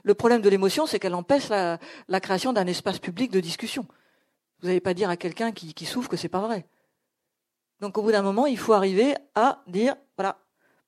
Le 0.02 0.14
problème 0.14 0.40
de 0.40 0.48
l'émotion, 0.48 0.86
c'est 0.86 0.98
qu'elle 0.98 1.14
empêche 1.14 1.48
la, 1.48 1.78
la 2.06 2.20
création 2.20 2.52
d'un 2.52 2.66
espace 2.66 2.98
public 2.98 3.30
de 3.30 3.40
discussion. 3.40 3.86
Vous 4.60 4.68
n'allez 4.68 4.80
pas 4.80 4.94
dire 4.94 5.10
à 5.10 5.16
quelqu'un 5.16 5.52
qui, 5.52 5.74
qui, 5.74 5.84
souffre 5.84 6.08
que 6.08 6.16
c'est 6.16 6.28
pas 6.28 6.40
vrai. 6.40 6.66
Donc 7.80 7.98
au 7.98 8.02
bout 8.02 8.12
d'un 8.12 8.22
moment, 8.22 8.46
il 8.46 8.58
faut 8.58 8.72
arriver 8.72 9.14
à 9.34 9.62
dire, 9.66 9.94
voilà, 10.16 10.38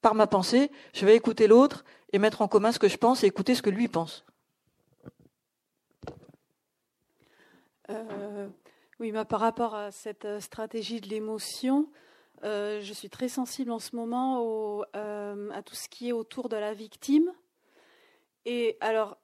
par 0.00 0.14
ma 0.14 0.26
pensée, 0.26 0.70
je 0.92 1.04
vais 1.04 1.14
écouter 1.14 1.46
l'autre 1.46 1.84
et 2.12 2.18
mettre 2.18 2.42
en 2.42 2.48
commun 2.48 2.72
ce 2.72 2.78
que 2.78 2.88
je 2.88 2.96
pense 2.96 3.22
et 3.22 3.26
écouter 3.26 3.54
ce 3.54 3.62
que 3.62 3.70
lui 3.70 3.88
pense. 3.88 4.24
Euh, 7.90 8.48
oui, 8.98 9.12
par 9.28 9.40
rapport 9.40 9.74
à 9.74 9.90
cette 9.90 10.24
euh, 10.24 10.40
stratégie 10.40 11.00
de 11.00 11.08
l'émotion, 11.08 11.88
euh, 12.44 12.80
je 12.80 12.92
suis 12.92 13.10
très 13.10 13.28
sensible 13.28 13.70
en 13.70 13.78
ce 13.78 13.96
moment 13.96 14.82
à 14.92 15.62
tout 15.62 15.74
ce 15.74 15.88
qui 15.88 16.08
est 16.08 16.12
autour 16.12 16.48
de 16.48 16.56
la 16.56 16.72
victime. 16.72 17.32
Et 18.46 18.76
alors, 18.80 19.18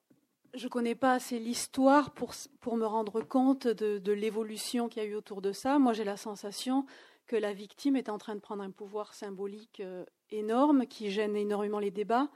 je 0.54 0.64
ne 0.64 0.70
connais 0.70 0.94
pas 0.94 1.12
assez 1.12 1.38
l'histoire 1.38 2.10
pour, 2.12 2.34
pour 2.60 2.76
me 2.76 2.86
rendre 2.86 3.20
compte 3.22 3.66
de 3.66 4.12
l'évolution 4.12 4.88
qu'il 4.88 5.02
y 5.02 5.06
a 5.06 5.08
eu 5.08 5.14
autour 5.14 5.40
de 5.42 5.52
ça. 5.52 5.78
Moi, 5.78 5.92
j'ai 5.92 6.04
la 6.04 6.16
sensation 6.16 6.86
que 7.26 7.36
la 7.36 7.52
victime 7.52 7.96
est 7.96 8.08
en 8.08 8.18
train 8.18 8.34
de 8.34 8.40
prendre 8.40 8.62
un 8.62 8.70
pouvoir 8.70 9.14
symbolique 9.14 9.82
énorme 10.30 10.86
qui 10.86 11.10
gêne 11.10 11.36
énormément 11.36 11.78
les 11.78 11.90
débats. 11.90 12.28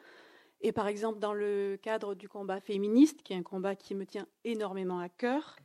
Et 0.62 0.72
par 0.72 0.88
exemple, 0.88 1.18
dans 1.18 1.32
le 1.32 1.78
cadre 1.80 2.14
du 2.14 2.28
combat 2.28 2.60
féministe, 2.60 3.22
qui 3.22 3.32
est 3.32 3.36
un 3.36 3.42
combat 3.42 3.74
qui 3.74 3.94
me 3.94 4.04
tient 4.04 4.26
énormément 4.44 4.98
à 4.98 5.08
cœur, 5.08 5.56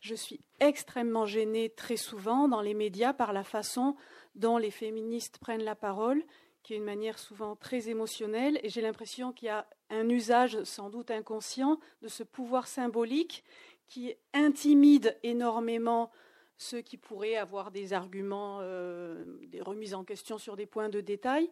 je 0.00 0.14
suis 0.14 0.40
extrêmement 0.60 1.26
gênée 1.26 1.70
très 1.70 1.96
souvent 1.96 2.48
dans 2.48 2.60
les 2.60 2.74
médias 2.74 3.12
par 3.12 3.32
la 3.32 3.44
façon 3.44 3.96
dont 4.34 4.58
les 4.58 4.70
féministes 4.70 5.38
prennent 5.38 5.64
la 5.64 5.74
parole, 5.74 6.22
qui 6.62 6.74
est 6.74 6.78
une 6.78 6.84
manière 6.84 7.18
souvent 7.18 7.54
très 7.56 7.88
émotionnelle, 7.88 8.58
et 8.62 8.68
j'ai 8.68 8.80
l'impression 8.80 9.32
qu'il 9.32 9.46
y 9.46 9.50
a 9.50 9.66
un 9.90 10.08
usage 10.08 10.62
sans 10.64 10.90
doute 10.90 11.10
inconscient 11.10 11.78
de 12.02 12.08
ce 12.08 12.22
pouvoir 12.22 12.66
symbolique 12.66 13.44
qui 13.86 14.14
intimide 14.34 15.16
énormément 15.22 16.10
ceux 16.58 16.80
qui 16.80 16.96
pourraient 16.96 17.36
avoir 17.36 17.70
des 17.70 17.92
arguments, 17.92 18.58
euh, 18.62 19.24
des 19.46 19.60
remises 19.60 19.94
en 19.94 20.04
question 20.04 20.38
sur 20.38 20.56
des 20.56 20.66
points 20.66 20.88
de 20.88 21.00
détail, 21.00 21.50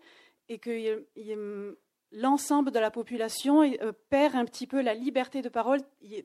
et 0.49 0.59
que 0.59 1.07
l'ensemble 2.13 2.71
de 2.71 2.79
la 2.79 2.91
population 2.91 3.63
euh, 3.63 3.93
perd 4.11 4.35
un 4.35 4.45
petit 4.45 4.67
peu 4.67 4.81
la 4.83 4.95
liberté 4.95 5.43
de 5.43 5.49
parole, 5.49 5.81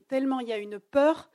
tellement 0.07 0.39
il 0.39 0.47
y 0.47 0.53
a 0.53 0.57
une 0.57 0.79
peur 0.79 1.29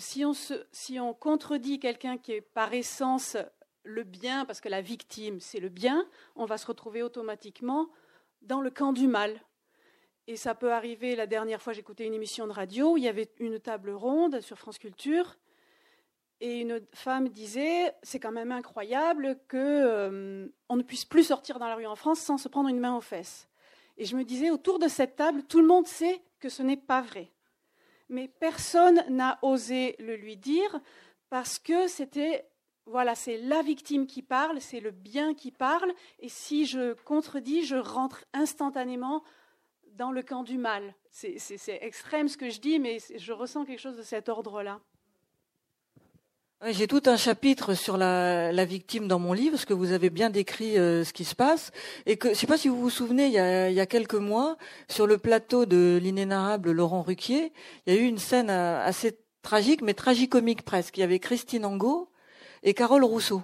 si 0.00 0.24
on, 0.24 0.32
si 0.72 0.98
on 1.00 1.14
contredit 1.14 1.78
quelqu'un 1.78 2.18
qui 2.18 2.32
est 2.32 2.40
par 2.40 2.72
essence 2.74 3.36
le 3.84 4.02
bien, 4.02 4.44
parce 4.44 4.60
que 4.60 4.68
la 4.68 4.80
victime, 4.80 5.40
c'est 5.40 5.60
le 5.60 5.68
bien, 5.68 6.06
on 6.36 6.46
va 6.46 6.58
se 6.58 6.66
retrouver 6.66 7.02
automatiquement 7.02 7.88
dans 8.42 8.60
le 8.60 8.70
camp 8.70 8.92
du 8.92 9.06
mal. 9.06 9.40
Et 10.26 10.36
ça 10.36 10.54
peut 10.54 10.72
arriver, 10.72 11.16
la 11.16 11.26
dernière 11.26 11.60
fois 11.60 11.74
j'écoutais 11.74 12.06
une 12.06 12.14
émission 12.14 12.46
de 12.46 12.52
radio, 12.52 12.96
il 12.96 13.02
y 13.02 13.08
avait 13.08 13.30
une 13.38 13.60
table 13.60 13.90
ronde 13.90 14.40
sur 14.40 14.58
France 14.58 14.78
Culture, 14.78 15.36
et 16.40 16.60
une 16.60 16.80
femme 16.92 17.28
disait, 17.28 17.94
c'est 18.02 18.18
quand 18.18 18.32
même 18.32 18.52
incroyable 18.52 19.38
qu'on 19.50 19.58
euh, 19.58 20.48
ne 20.70 20.82
puisse 20.82 21.04
plus 21.04 21.24
sortir 21.24 21.58
dans 21.58 21.68
la 21.68 21.76
rue 21.76 21.86
en 21.86 21.94
France 21.94 22.20
sans 22.20 22.38
se 22.38 22.48
prendre 22.48 22.68
une 22.68 22.80
main 22.80 22.96
aux 22.96 23.00
fesses. 23.00 23.48
Et 23.96 24.04
je 24.04 24.16
me 24.16 24.24
disais, 24.24 24.50
autour 24.50 24.78
de 24.78 24.88
cette 24.88 25.14
table, 25.14 25.44
tout 25.44 25.60
le 25.60 25.66
monde 25.66 25.86
sait 25.86 26.20
que 26.40 26.48
ce 26.48 26.62
n'est 26.62 26.76
pas 26.76 27.00
vrai 27.00 27.30
mais 28.08 28.28
personne 28.28 29.04
n'a 29.08 29.38
osé 29.42 29.96
le 29.98 30.16
lui 30.16 30.36
dire 30.36 30.80
parce 31.30 31.58
que 31.58 31.88
c'était 31.88 32.46
voilà, 32.86 33.14
c'est 33.14 33.38
la 33.38 33.62
victime 33.62 34.06
qui 34.06 34.22
parle, 34.22 34.60
c'est 34.60 34.80
le 34.80 34.90
bien 34.90 35.34
qui 35.34 35.50
parle, 35.50 35.92
et 36.18 36.28
si 36.28 36.66
je 36.66 36.92
contredis, 37.04 37.64
je 37.64 37.76
rentre 37.76 38.26
instantanément 38.34 39.24
dans 39.92 40.12
le 40.12 40.22
camp 40.22 40.42
du 40.42 40.58
mal. 40.58 40.94
C'est 41.10 41.78
extrême 41.80 42.28
ce 42.28 42.36
que 42.36 42.50
je 42.50 42.60
dis, 42.60 42.78
mais 42.78 42.98
je 43.16 43.32
ressens 43.32 43.64
quelque 43.64 43.80
chose 43.80 43.96
de 43.96 44.02
cet 44.02 44.28
ordre-là. 44.28 44.80
J'ai 46.68 46.86
tout 46.86 47.02
un 47.04 47.18
chapitre 47.18 47.74
sur 47.74 47.98
la, 47.98 48.64
victime 48.64 49.06
dans 49.06 49.18
mon 49.18 49.34
livre, 49.34 49.50
parce 49.50 49.66
que 49.66 49.74
vous 49.74 49.92
avez 49.92 50.08
bien 50.08 50.30
décrit 50.30 50.78
euh, 50.78 51.04
ce 51.04 51.12
qui 51.12 51.26
se 51.26 51.34
passe. 51.34 51.72
Et 52.06 52.16
que 52.16 52.28
je 52.28 52.32
ne 52.32 52.38
sais 52.38 52.46
pas 52.46 52.56
si 52.56 52.68
vous 52.68 52.80
vous 52.80 52.88
souvenez, 52.88 53.26
il 53.26 53.32
y, 53.32 53.80
a, 53.80 53.86
quelques 53.86 54.14
mois, 54.14 54.56
sur 54.88 55.06
le 55.06 55.18
plateau 55.18 55.66
de 55.66 55.98
l'inénarrable 56.02 56.70
Laurent 56.70 57.02
Ruquier, 57.02 57.52
il 57.86 57.92
y 57.92 57.96
a 57.98 58.00
eu 58.00 58.04
une 58.04 58.18
scène 58.18 58.48
euh, 58.48 58.82
assez 58.82 59.18
tragique, 59.42 59.82
mais 59.82 59.92
tragicomique 59.92 60.62
presque. 60.62 60.96
Il 60.96 61.00
y 61.00 61.04
avait 61.04 61.18
Christine 61.18 61.66
Angot 61.66 62.10
et 62.62 62.72
Carole 62.72 63.04
Rousseau. 63.04 63.42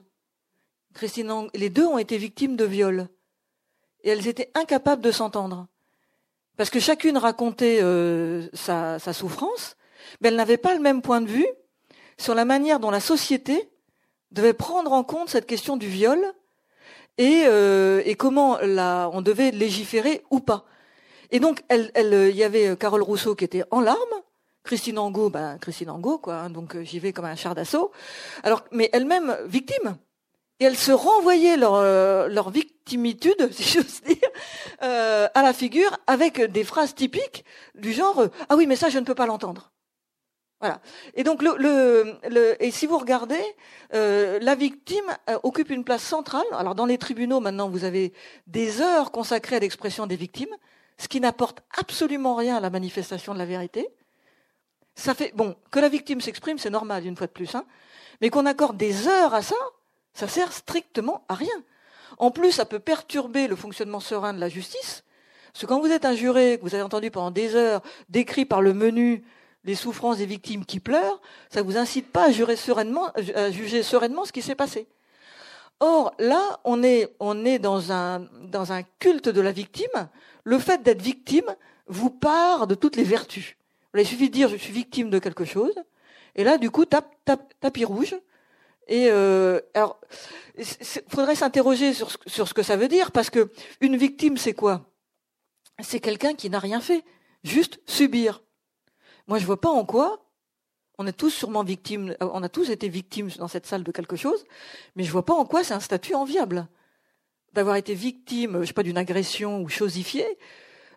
Christine 0.95 1.49
les 1.53 1.69
deux 1.69 1.85
ont 1.85 1.99
été 1.99 2.17
victimes 2.17 2.57
de 2.57 2.65
viol. 2.65 3.09
Et 4.03 4.09
elles 4.09 4.29
étaient 4.29 4.51
incapables 4.55 5.03
de 5.03 5.11
s'entendre. 5.11 5.67
Parce 6.57 6.71
que 6.71 6.81
chacune 6.81 7.19
racontait 7.19 7.81
euh, 7.83 8.49
sa, 8.55 8.99
sa 8.99 9.13
souffrance, 9.13 9.77
mais 10.21 10.29
elles 10.29 10.37
n'avaient 10.37 10.57
pas 10.57 10.75
le 10.75 10.81
même 10.81 11.03
point 11.03 11.21
de 11.21 11.29
vue 11.29 11.47
sur 12.21 12.35
la 12.35 12.45
manière 12.45 12.81
dont 12.81 12.91
la 12.91 13.01
société 13.01 13.71
devait 14.31 14.53
prendre 14.53 14.93
en 14.93 15.03
compte 15.03 15.31
cette 15.31 15.47
question 15.47 15.77
du 15.77 15.89
viol 15.89 16.21
et, 17.19 17.45
euh, 17.47 18.03
comment 18.19 18.59
on 18.61 19.23
devait 19.23 19.51
légiférer 19.51 20.23
ou 20.31 20.41
pas. 20.41 20.65
Et 21.31 21.41
donc, 21.41 21.63
il 21.71 22.37
y 22.37 22.45
avait 22.45 22.77
Carole 22.77 23.03
Rousseau 23.03 23.35
qui 23.35 23.45
était 23.45 23.65
en 23.71 23.81
larmes, 23.81 23.99
Christine 24.65 24.99
Angot, 24.99 25.31
ben 25.31 25.59
Christine 25.59 25.91
Angot, 25.91 26.19
quoi. 26.19 26.35
Hein, 26.35 26.51
donc 26.51 26.77
j'y 26.83 26.99
vais 26.99 27.13
comme 27.13 27.25
un 27.25 27.37
char 27.37 27.55
d'assaut. 27.55 27.91
Mais 28.73 28.91
elle-même 28.93 29.37
victime. 29.47 29.97
Et 30.59 30.65
elle 30.65 30.77
se 30.77 30.93
renvoyait 30.93 31.57
leur, 31.57 31.75
euh, 31.77 32.29
victimitude, 32.53 33.49
si 33.53 33.63
j'ose 33.63 34.03
dire, 34.03 34.17
euh, 34.83 35.27
à 35.35 35.43
la 35.43 35.55
figure 35.55 35.97
avec 36.07 36.41
des 36.43 36.65
phrases 36.65 36.95
typiques 36.95 37.45
du 37.75 37.93
genre 37.95 38.27
ah 38.49 38.57
oui 38.57 38.67
mais 38.67 38.77
ça 38.77 38.91
je 38.91 38.99
ne 38.99 39.05
peux 39.05 39.15
pas 39.15 39.27
l'entendre. 39.27 39.73
Voilà. 40.61 40.81
Et 41.15 41.25
donc, 41.25 41.43
et 42.61 42.71
si 42.71 42.87
vous 42.87 42.99
regardez, 42.99 43.43
euh, 43.95 44.39
la 44.43 44.55
victime 44.55 45.05
euh, 45.31 45.39
occupe 45.43 45.71
une 45.71 45.85
place 45.85 46.03
centrale. 46.03 46.45
Alors, 46.53 46.75
dans 46.75 46.85
les 46.85 46.99
tribunaux, 46.99 47.41
maintenant, 47.41 47.71
vous 47.71 47.85
avez 47.85 48.13
des 48.47 48.83
heures 48.83 49.11
consacrées 49.11 49.57
à 49.57 49.61
l'expression 49.61 50.07
des 50.07 50.17
victimes, 50.17 50.55
ce 50.99 51.09
qui 51.09 51.19
n'apporte 51.19 51.63
absolument 51.79 52.35
rien 52.35 52.57
à 52.57 52.61
la 52.61 52.69
manifestation 52.69 53.33
de 53.33 53.39
la 53.39 53.47
vérité. 53.47 53.89
Ça 54.95 55.15
fait 55.15 55.33
bon 55.35 55.57
que 55.71 55.79
la 55.79 55.89
victime 55.89 56.21
s'exprime, 56.21 56.59
c'est 56.59 56.69
normal 56.69 57.07
une 57.07 57.17
fois 57.17 57.27
de 57.27 57.33
plus, 57.33 57.55
hein, 57.55 57.65
mais 58.21 58.29
qu'on 58.29 58.45
accorde 58.45 58.77
des 58.77 59.09
heures 59.09 59.33
à 59.33 59.41
ça, 59.41 59.57
ça 60.13 60.29
sert 60.29 60.53
strictement 60.53 61.25
à 61.29 61.35
rien. 61.35 61.49
En 62.19 62.31
plus, 62.31 62.53
ça 62.53 62.67
peut 62.67 62.81
perturber 62.81 63.49
le 63.49 63.57
fonctionnement 63.57 64.01
serein 64.01 64.35
de 64.35 64.41
la 64.41 64.51
justice. 64.51 65.05
Parce 65.53 65.63
que 65.63 65.67
quand 65.67 65.81
vous 65.81 65.91
êtes 65.91 66.05
un 66.05 66.15
juré, 66.15 66.59
que 66.59 66.63
vous 66.63 66.75
avez 66.75 66.83
entendu 66.83 67.11
pendant 67.11 67.31
des 67.31 67.55
heures, 67.55 67.81
décrit 68.11 68.45
par 68.45 68.61
le 68.61 68.75
menu 68.75 69.25
les 69.65 69.75
souffrances 69.75 70.19
des 70.19 70.27
victimes 70.27 70.65
qui 70.65 70.81
pleurent, 70.81 71.21
ça 71.51 71.61
ne 71.61 71.67
vous 71.67 71.77
incite 71.77 72.11
pas 72.11 72.27
à, 72.27 72.31
juger 72.31 73.83
sereinement 73.83 74.25
ce 74.25 74.33
qui 74.33 74.43
s'est 74.43 74.55
passé. 74.55 74.87
Or, 75.81 76.15
là, 76.19 76.61
on 76.65 76.83
est, 76.83 77.09
dans, 77.59 77.93
un, 77.93 78.83
culte 78.99 79.29
de 79.29 79.41
la 79.41 79.53
victime. 79.53 80.09
Le 80.45 80.59
fait 80.59 80.83
d'être 80.83 81.03
victime 81.03 81.55
vous 81.87 82.11
part 82.11 82.67
de 82.67 82.75
toutes 82.75 82.97
les 82.97 83.05
vertus. 83.05 83.57
Il 83.97 84.07
suffit 84.07 84.29
de 84.29 84.35
dire 84.35 84.49
je 84.49 84.57
suis 84.57 84.73
victime 84.73 85.11
de 85.11 85.19
quelque 85.19 85.45
chose, 85.45 85.75
et 86.37 86.45
là, 86.45 86.59
du 86.59 86.71
coup, 86.71 86.85
tapis 86.85 87.85
rouge. 87.85 88.15
Et 88.87 89.09
euh, 89.11 89.61
faudrait 91.09 91.37
s'interroger 91.37 91.93
sur, 91.95 92.11
sur 92.27 92.49
ce 92.49 92.55
que 92.55 92.63
ça 92.63 92.77
veut 92.77 92.89
dire, 92.89 93.13
parce 93.13 93.31
que 93.31 93.51
une 93.81 93.97
victime, 93.97 94.37
c'est 94.37 94.53
quoi? 94.53 94.87
C'est 95.81 96.01
quelqu'un 96.01 96.35
qui 96.35 96.51
n'a 96.51 96.59
rien 96.59 96.81
fait, 96.81 97.05
juste 97.45 97.81
subir. 97.87 98.43
Moi, 99.31 99.39
je 99.39 99.47
vois 99.47 99.61
pas 99.61 99.69
en 99.69 99.85
quoi. 99.85 100.27
On 100.99 101.07
est 101.07 101.13
tous 101.13 101.31
sûrement 101.31 101.63
victimes, 101.63 102.17
euh, 102.21 102.29
on 102.33 102.43
a 102.43 102.49
tous 102.49 102.69
été 102.69 102.89
victimes 102.89 103.31
dans 103.39 103.47
cette 103.47 103.65
salle 103.65 103.85
de 103.85 103.93
quelque 103.93 104.17
chose, 104.17 104.45
mais 104.97 105.05
je 105.05 105.13
vois 105.13 105.25
pas 105.25 105.35
en 105.35 105.45
quoi 105.45 105.63
c'est 105.63 105.73
un 105.73 105.79
statut 105.79 106.17
enviable. 106.17 106.67
D'avoir 107.53 107.77
été 107.77 107.95
victime, 107.95 108.61
je 108.61 108.67
sais 108.67 108.73
pas, 108.73 108.83
d'une 108.83 108.99
agression 108.99 109.63
ou 109.63 109.69
chosifiée, 109.69 110.37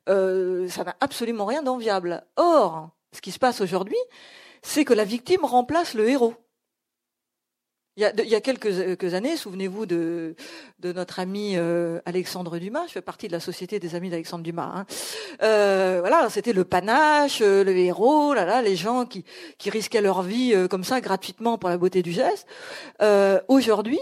euh, 0.10 0.68
ça 0.68 0.84
n'a 0.84 0.96
absolument 1.00 1.46
rien 1.46 1.62
d'enviable. 1.62 2.26
Or, 2.36 2.90
ce 3.12 3.22
qui 3.22 3.32
se 3.32 3.38
passe 3.38 3.62
aujourd'hui, 3.62 3.98
c'est 4.64 4.84
que 4.84 4.96
la 4.96 5.04
victime 5.04 5.46
remplace 5.46 5.94
le 5.94 6.10
héros. 6.10 6.34
Il 7.96 8.02
y 8.02 8.36
a, 8.36 8.42
quelques, 8.42 9.14
années, 9.14 9.38
souvenez-vous 9.38 9.86
de, 9.86 10.36
notre 10.82 11.20
ami 11.20 11.54
euh, 11.58 12.00
Alexandre 12.06 12.58
Dumas. 12.58 12.88
Je 12.88 12.94
fais 12.94 13.02
partie 13.04 13.28
de 13.28 13.34
la 13.34 13.40
société 13.40 13.80
des 13.80 13.94
amis 13.94 14.10
d'Alexandre 14.10 14.44
Dumas. 14.44 14.72
Hein. 14.76 14.86
Euh, 15.44 15.98
voilà, 16.00 16.28
c'était 16.32 16.54
le 16.54 16.64
panache, 16.64 17.42
euh, 17.42 17.64
le 17.64 17.78
héros, 17.78 18.34
là, 18.34 18.46
là, 18.46 18.64
les 18.64 18.76
gens 18.76 19.06
qui, 19.06 19.24
qui 19.60 19.70
risquaient 19.70 20.02
leur 20.02 20.24
vie 20.24 20.56
euh, 20.56 20.68
comme 20.68 20.84
ça 20.84 21.02
gratuitement 21.02 21.60
pour 21.60 21.70
la 21.70 21.78
beauté 21.78 22.02
du 22.02 22.12
geste. 22.12 22.48
Euh, 23.04 23.40
Aujourd'hui, 23.48 24.00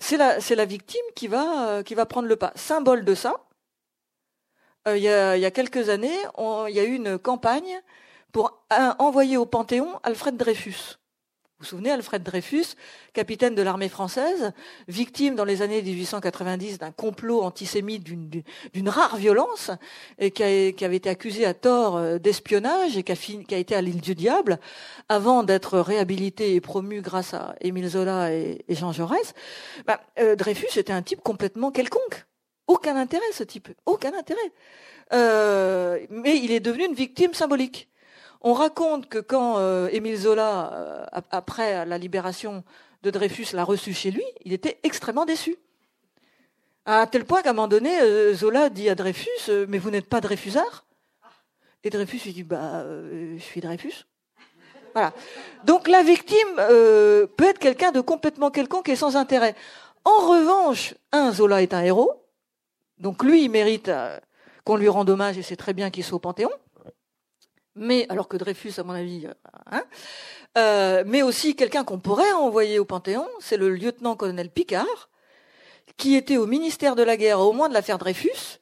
c'est 0.00 0.16
la, 0.16 0.40
c'est 0.40 0.56
la 0.56 0.64
victime 0.64 1.06
qui 1.14 1.28
va, 1.28 1.84
qui 1.84 1.94
va 1.94 2.06
prendre 2.06 2.26
le 2.26 2.34
pas. 2.34 2.50
Symbole 2.56 3.04
de 3.04 3.14
ça. 3.14 3.36
il, 4.88 4.96
y 4.96 5.08
a, 5.08 5.36
il 5.36 5.40
y 5.40 5.46
a 5.46 5.52
quelques 5.52 5.90
années, 5.90 6.18
il 6.38 6.74
y 6.74 6.80
a 6.80 6.84
eu 6.84 6.94
une 6.94 7.18
campagne 7.18 7.80
pour 8.32 8.66
envoyer 8.98 9.36
au 9.36 9.46
Panthéon 9.46 10.00
Alfred 10.02 10.36
Dreyfus. 10.36 10.98
Vous 11.58 11.64
souvenez, 11.64 11.90
Alfred 11.90 12.22
Dreyfus, 12.22 12.74
capitaine 13.14 13.54
de 13.54 13.62
l'armée 13.62 13.88
française, 13.88 14.52
victime 14.88 15.36
dans 15.36 15.46
les 15.46 15.62
années 15.62 15.80
1890 15.80 16.78
d'un 16.78 16.92
complot 16.92 17.40
antisémite 17.40 18.04
d'une 18.04 18.88
rare 18.90 19.16
violence, 19.16 19.70
et 20.18 20.32
qui, 20.32 20.42
avait 20.42 20.96
été 20.96 21.08
accusé 21.08 21.46
à 21.46 21.54
tort 21.54 21.96
euh, 21.96 22.18
d'espionnage 22.18 22.98
et 22.98 23.02
qui 23.02 23.54
a, 23.54 23.58
été 23.58 23.74
à 23.74 23.80
l'île 23.80 24.02
du 24.02 24.14
diable, 24.14 24.58
avant 25.08 25.44
d'être 25.44 25.78
réhabilité 25.78 26.54
et 26.54 26.60
promu 26.60 27.00
grâce 27.00 27.32
à 27.32 27.56
Émile 27.62 27.88
Zola 27.88 28.34
et, 28.34 28.62
Jean 28.68 28.92
Jaurès. 28.92 29.32
Bah, 29.86 30.02
euh, 30.18 30.36
Dreyfus 30.36 30.78
était 30.78 30.92
un 30.92 31.00
type 31.00 31.22
complètement 31.22 31.70
quelconque. 31.70 32.26
aucun 32.66 32.96
intérêt, 32.96 33.32
ce 33.32 33.44
type, 33.44 33.68
aucun 33.86 34.12
intérêt. 34.12 34.52
Euh, 35.14 36.00
mais 36.10 36.36
il 36.36 36.50
est 36.50 36.60
devenu 36.60 36.84
une 36.84 36.94
victime 36.94 37.32
symbolique. 37.32 37.88
On 38.40 38.52
raconte 38.52 39.08
que 39.08 39.18
quand 39.18 39.58
euh, 39.58 39.88
Émile 39.92 40.16
Zola, 40.16 40.72
euh, 40.72 41.06
après 41.30 41.84
la 41.86 41.98
libération 41.98 42.64
de 43.02 43.10
Dreyfus, 43.10 43.54
l'a 43.54 43.64
reçu 43.64 43.94
chez 43.94 44.10
lui, 44.10 44.24
il 44.44 44.52
était 44.52 44.78
extrêmement 44.82 45.24
déçu. 45.24 45.56
À 46.84 47.06
tel 47.06 47.24
point 47.24 47.42
qu'à 47.42 47.50
un 47.50 47.52
moment 47.52 47.68
donné, 47.68 48.00
euh, 48.00 48.34
Zola 48.34 48.70
dit 48.70 48.88
à 48.88 48.94
Dreyfus 48.94 49.66
Mais 49.68 49.78
vous 49.78 49.90
n'êtes 49.90 50.08
pas 50.08 50.20
Dreyfusard? 50.20 50.84
Et 51.82 51.90
Dreyfus 51.90 52.20
lui 52.24 52.32
dit 52.32 52.42
Bah, 52.42 52.84
je 52.84 53.42
suis 53.42 53.60
Dreyfus. 53.60 54.06
Voilà. 54.92 55.12
Donc 55.64 55.88
la 55.88 56.02
victime 56.02 56.56
peut 56.56 57.44
être 57.44 57.58
quelqu'un 57.58 57.92
de 57.92 58.00
complètement 58.00 58.50
quelconque 58.50 58.88
et 58.88 58.96
sans 58.96 59.16
intérêt. 59.16 59.54
En 60.04 60.26
revanche, 60.28 60.94
un 61.12 61.32
Zola 61.32 61.62
est 61.62 61.74
un 61.74 61.82
héros, 61.82 62.26
donc 62.98 63.22
lui, 63.22 63.44
il 63.44 63.50
mérite 63.50 63.90
qu'on 64.64 64.76
lui 64.76 64.88
rende 64.88 65.10
hommage 65.10 65.36
et 65.36 65.42
c'est 65.42 65.56
très 65.56 65.74
bien 65.74 65.90
qu'il 65.90 66.04
soit 66.04 66.16
au 66.16 66.20
Panthéon 66.20 66.50
mais 67.76 68.06
alors 68.08 68.26
que 68.26 68.36
Dreyfus, 68.36 68.72
à 68.78 68.82
mon 68.82 68.94
avis, 68.94 69.26
euh, 69.26 69.32
hein, 69.70 69.84
euh, 70.58 71.04
mais 71.06 71.22
aussi 71.22 71.54
quelqu'un 71.54 71.84
qu'on 71.84 71.98
pourrait 71.98 72.32
envoyer 72.32 72.78
au 72.78 72.84
Panthéon, 72.84 73.28
c'est 73.38 73.58
le 73.58 73.70
lieutenant-colonel 73.70 74.50
Picard, 74.50 75.10
qui 75.96 76.16
était 76.16 76.38
au 76.38 76.46
ministère 76.46 76.96
de 76.96 77.02
la 77.02 77.16
Guerre 77.16 77.40
au 77.40 77.52
moins 77.52 77.68
de 77.68 77.74
l'affaire 77.74 77.98
Dreyfus, 77.98 78.58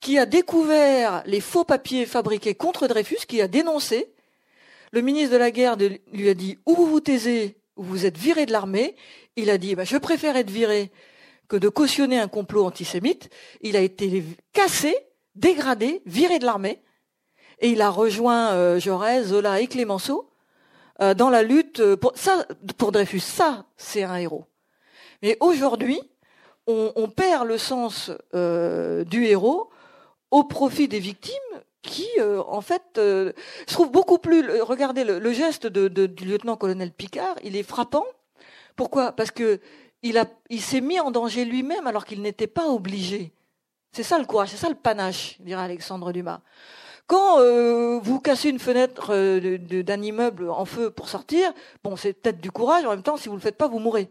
qui 0.00 0.18
a 0.18 0.26
découvert 0.26 1.22
les 1.26 1.40
faux 1.40 1.64
papiers 1.64 2.06
fabriqués 2.06 2.54
contre 2.54 2.86
Dreyfus, 2.86 3.26
qui 3.26 3.42
a 3.42 3.48
dénoncé. 3.48 4.12
Le 4.92 5.00
ministre 5.00 5.32
de 5.32 5.38
la 5.38 5.50
Guerre 5.50 5.76
lui 6.12 6.28
a 6.28 6.34
dit 6.34 6.58
ou 6.64 6.74
vous 6.74 6.86
vous 6.86 7.00
taisez 7.00 7.56
ou 7.76 7.82
vous 7.82 8.06
êtes 8.06 8.16
viré 8.16 8.46
de 8.46 8.52
l'armée. 8.52 8.94
Il 9.34 9.50
a 9.50 9.58
dit 9.58 9.74
bah, 9.74 9.84
je 9.84 9.96
préfère 9.96 10.36
être 10.36 10.50
viré 10.50 10.90
que 11.48 11.56
de 11.56 11.68
cautionner 11.68 12.18
un 12.18 12.28
complot 12.28 12.64
antisémite. 12.64 13.28
Il 13.62 13.76
a 13.76 13.80
été 13.80 14.22
cassé, 14.52 14.96
dégradé, 15.34 16.02
viré 16.06 16.38
de 16.38 16.44
l'armée 16.44 16.80
et 17.58 17.70
il 17.70 17.82
a 17.82 17.90
rejoint 17.90 18.52
euh, 18.52 18.78
Jaurès, 18.78 19.26
Zola 19.26 19.60
et 19.60 19.66
Clémenceau 19.66 20.28
euh, 21.00 21.14
dans 21.14 21.30
la 21.30 21.42
lutte 21.42 21.80
euh, 21.80 21.96
pour 21.96 22.12
ça 22.14 22.46
pour 22.76 22.92
Dreyfus. 22.92 23.20
Ça, 23.20 23.64
c'est 23.76 24.02
un 24.02 24.16
héros. 24.16 24.44
Mais 25.22 25.36
aujourd'hui, 25.40 26.00
on, 26.66 27.08
perd 27.08 27.46
le 27.46 27.58
sens 27.58 28.10
du 28.34 29.24
héros 29.24 29.70
au 30.32 30.42
profit 30.42 30.88
des 30.88 30.98
victimes 30.98 31.32
qui, 31.80 32.08
en 32.20 32.60
fait, 32.60 32.82
se 32.96 33.32
trouvent 33.68 33.92
beaucoup 33.92 34.18
plus. 34.18 34.60
Regardez 34.60 35.04
le, 35.04 35.32
geste 35.32 35.68
du 35.68 36.24
lieutenant-colonel 36.24 36.90
Picard, 36.90 37.36
il 37.44 37.56
est 37.56 37.62
frappant. 37.62 38.04
Pourquoi? 38.74 39.12
Parce 39.12 39.30
que 39.30 39.60
il, 40.02 40.18
a, 40.18 40.26
il 40.50 40.60
s'est 40.60 40.80
mis 40.80 40.98
en 40.98 41.12
danger 41.12 41.44
lui-même 41.44 41.86
alors 41.86 42.04
qu'il 42.04 42.20
n'était 42.20 42.48
pas 42.48 42.66
obligé. 42.66 43.32
C'est 43.92 44.02
ça 44.02 44.18
le 44.18 44.26
courage, 44.26 44.50
c'est 44.50 44.56
ça 44.56 44.68
le 44.68 44.74
panache, 44.74 45.36
dirait 45.40 45.62
Alexandre 45.62 46.12
Dumas. 46.12 46.40
Quand 47.06 47.38
euh, 47.38 48.00
vous 48.02 48.20
cassez 48.20 48.48
une 48.48 48.58
fenêtre 48.58 49.14
euh, 49.14 49.58
d'un 49.58 50.02
immeuble 50.02 50.50
en 50.50 50.64
feu 50.64 50.90
pour 50.90 51.08
sortir, 51.08 51.52
bon, 51.84 51.96
c'est 51.96 52.12
peut-être 52.14 52.40
du 52.40 52.50
courage. 52.50 52.84
En 52.84 52.90
même 52.90 53.02
temps, 53.02 53.16
si 53.16 53.28
vous 53.28 53.36
le 53.36 53.40
faites 53.40 53.56
pas, 53.56 53.68
vous 53.68 53.78
mourrez. 53.78 54.10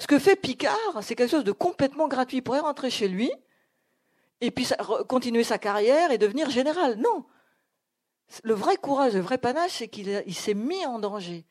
Ce 0.00 0.08
que 0.08 0.18
fait 0.18 0.34
Picard, 0.34 0.98
c'est 1.02 1.14
quelque 1.14 1.30
chose 1.30 1.44
de 1.44 1.52
complètement 1.52 2.08
gratuit. 2.08 2.38
Il 2.38 2.42
pourrait 2.42 2.60
rentrer 2.60 2.90
chez 2.90 3.06
lui 3.06 3.30
et 4.40 4.50
puis 4.50 4.68
continuer 5.08 5.44
sa 5.44 5.58
carrière 5.58 6.10
et 6.10 6.18
devenir 6.18 6.50
général. 6.50 6.96
Non. 6.96 7.24
Le 8.42 8.54
vrai 8.54 8.76
courage, 8.76 9.14
le 9.14 9.20
vrai 9.20 9.38
panache, 9.38 9.72
c'est 9.72 9.88
qu'il 9.88 10.34
s'est 10.34 10.54
mis 10.54 10.84
en 10.86 10.98
danger 10.98 11.44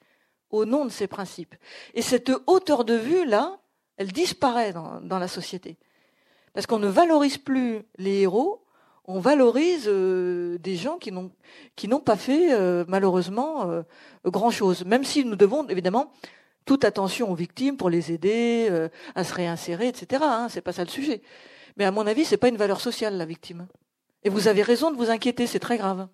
au 0.49 0.65
nom 0.65 0.84
de 0.84 0.89
ses 0.89 1.07
principes. 1.07 1.55
Et 1.93 2.01
cette 2.01 2.31
hauteur 2.45 2.84
de 2.84 2.95
vue, 2.95 3.25
là, 3.25 3.59
elle 3.95 4.11
disparaît 4.11 4.73
dans 4.73 5.19
la 5.19 5.27
société. 5.29 5.77
Parce 6.53 6.67
qu'on 6.67 6.79
ne 6.79 6.88
valorise 6.88 7.38
plus 7.38 7.84
les 7.97 8.21
héros, 8.21 8.62
on 9.06 9.20
valorise 9.20 9.86
euh, 9.88 10.58
des 10.60 10.76
gens 10.76 10.97
qui 10.97 11.12
n'ont 11.12 11.99
pas 11.99 12.16
fait 12.16 12.54
euh, 12.54 12.86
malheureusement 12.88 13.70
euh, 13.70 13.84
grand 14.26 14.51
chose. 14.51 14.86
Même 14.86 15.04
si 15.04 15.26
nous 15.26 15.36
devons 15.36 15.68
évidemment 15.68 16.12
toute 16.66 16.86
attention 16.86 17.30
aux 17.30 17.36
victimes 17.36 17.76
pour 17.76 17.89
les 17.89 18.14
aider 18.14 18.70
à 19.16 19.24
se 19.26 19.34
réinsérer, 19.34 19.89
etc. 19.89 20.24
Hein, 20.26 20.47
c'est 20.49 20.62
pas 20.62 20.72
ça 20.72 20.86
le 20.86 20.89
sujet. 20.89 21.22
Mais 21.76 21.84
à 21.84 21.91
mon 21.91 22.08
avis, 22.08 22.24
c'est 22.24 22.38
pas 22.38 22.47
une 22.47 22.56
valeur 22.56 22.80
sociale 22.80 23.18
la 23.18 23.26
victime. 23.26 23.68
Et 24.24 24.30
vous 24.30 24.47
avez 24.47 24.62
raison 24.62 24.89
de 24.89 24.95
vous 24.95 25.10
inquiéter, 25.10 25.45
c'est 25.45 25.60
très 25.60 25.78
grave. 25.78 26.08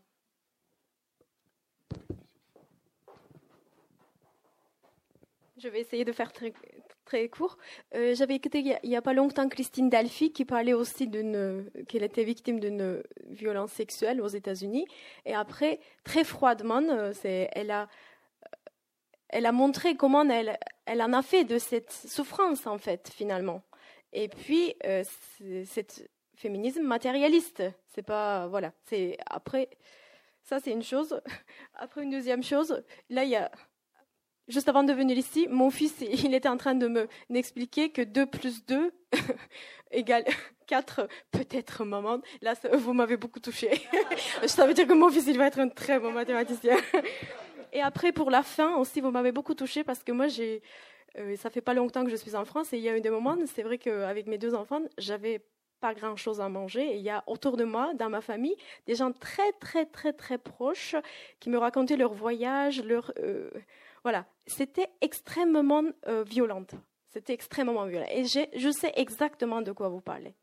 Je 5.60 5.68
vais 5.68 5.82
essayer 5.82 6.06
de 6.06 6.12
faire 6.12 6.32
très, 6.32 6.52
très 7.10 7.28
court. 7.28 7.58
Euh, 7.96 8.14
J'avais 8.14 8.36
écouté 8.36 8.60
il 8.60 8.90
n'y 8.90 8.96
a, 8.96 9.02
pas 9.02 9.14
longtemps 9.14 9.50
Christine 9.50 9.90
Dalfi 9.90 10.32
qui 10.32 10.46
parlait 10.46 10.74
aussi 10.74 11.10
qu'elle 11.10 12.04
était 12.04 12.24
victime 12.24 12.60
d'une 12.60 13.02
violence 13.30 13.72
sexuelle 13.72 14.22
aux 14.22 14.28
États-Unis. 14.28 14.86
Et 15.26 15.34
après, 15.34 15.80
très 16.04 16.24
froidement, 16.24 16.84
euh, 16.84 17.12
c'est 17.14 17.50
elle 17.54 17.72
a 17.72 17.88
elle 19.30 19.46
a 19.46 19.52
montré 19.52 19.96
comment 19.96 20.28
elle 20.30 20.58
elle 20.86 21.02
en 21.02 21.14
a 21.14 21.22
fait 21.22 21.46
de 21.46 21.58
cette 21.58 21.92
souffrance 21.92 22.68
en 22.68 22.78
fait 22.78 23.10
finalement. 23.12 23.64
Et 24.14 24.28
puis 24.28 24.76
euh, 24.86 25.04
cette 25.66 26.10
féminisme 26.36 26.84
matérialiste, 26.84 27.64
c'est 27.88 28.06
pas 28.06 28.48
voilà, 28.48 28.72
c'est 28.86 29.18
après 29.26 29.70
ça 30.44 30.60
c'est 30.60 30.72
une 30.72 30.84
chose. 30.84 31.20
Après 31.74 32.04
une 32.04 32.10
deuxième 32.12 32.44
chose, 32.44 32.84
là 33.10 33.24
il 33.24 33.30
y 33.30 33.36
a 33.36 33.50
juste 34.50 34.68
avant 34.68 34.84
de 34.84 34.92
venir 34.92 35.18
ici, 35.18 35.48
mon 35.50 35.70
fils, 35.70 35.96
il 36.02 36.34
était 36.34 36.50
en 36.50 36.58
train 36.58 36.76
de 36.76 36.88
me 36.88 37.08
m'expliquer 37.30 37.92
que 37.92 38.02
2 38.02 38.26
plus 38.26 38.66
2 38.66 38.92
égale 39.92 40.26
4, 40.68 41.08
peut-être 41.32 41.84
maman. 41.84 42.20
Là, 42.42 42.54
vous 42.74 42.94
m'avez 42.94 43.18
beaucoup 43.18 43.40
touché. 43.40 43.72
ça 44.46 44.68
veut 44.68 44.74
dire 44.74 44.86
que 44.86 44.94
mon 44.94 45.10
fils, 45.10 45.26
il 45.28 45.38
va 45.38 45.48
être 45.48 45.60
un 45.60 45.70
très 45.70 46.00
bon 46.00 46.12
mathématicien. 46.12 46.78
et 47.74 47.82
après, 47.82 48.12
pour 48.12 48.30
la 48.30 48.44
fin 48.44 48.76
aussi, 48.76 49.02
vous 49.02 49.10
m'avez 49.10 49.32
beaucoup 49.32 49.56
touché 49.56 49.84
parce 49.84 50.04
que 50.04 50.12
moi, 50.12 50.28
j'ai, 50.28 50.62
euh, 51.18 51.36
ça 51.38 51.50
fait 51.50 51.62
pas 51.62 51.74
longtemps 51.74 52.04
que 52.04 52.12
je 52.12 52.16
suis 52.16 52.36
en 52.36 52.46
France 52.46 52.72
et 52.74 52.78
il 52.78 52.84
y 52.84 52.90
a 52.90 52.96
eu 52.96 53.02
des 53.02 53.10
moments, 53.10 53.36
c'est 53.48 53.64
vrai 53.64 53.80
qu'avec 53.80 54.28
mes 54.28 54.38
deux 54.38 54.54
enfants, 54.54 54.82
j'avais 55.00 55.42
pas 55.80 55.96
grand 55.96 56.16
chose 56.16 56.40
à 56.40 56.50
manger. 56.50 56.92
Et 56.92 56.98
il 56.98 57.04
y 57.04 57.10
a 57.10 57.24
autour 57.26 57.58
de 57.58 57.64
moi, 57.64 57.94
dans 57.96 58.10
ma 58.10 58.22
famille, 58.22 58.56
des 58.86 58.96
gens 58.96 59.12
très, 59.12 59.52
très, 59.54 59.86
très, 59.86 60.14
très 60.14 60.38
proches 60.38 60.96
qui 61.40 61.50
me 61.50 61.58
racontaient 61.58 61.98
leur 61.98 62.14
voyage, 62.14 62.84
leur, 62.84 63.12
euh, 63.20 63.50
voilà, 64.04 64.26
c'était 64.46 64.90
extrêmement 65.02 65.84
euh, 66.08 66.24
violente. 66.24 66.76
C'était 67.08 67.34
extrêmement 67.34 67.86
violent. 67.86 68.06
Et 68.12 68.26
je 68.26 68.72
sais 68.72 68.94
exactement 68.96 69.62
de 69.62 69.72
quoi 69.72 69.90
vous 69.90 70.02
parlez. 70.02 70.36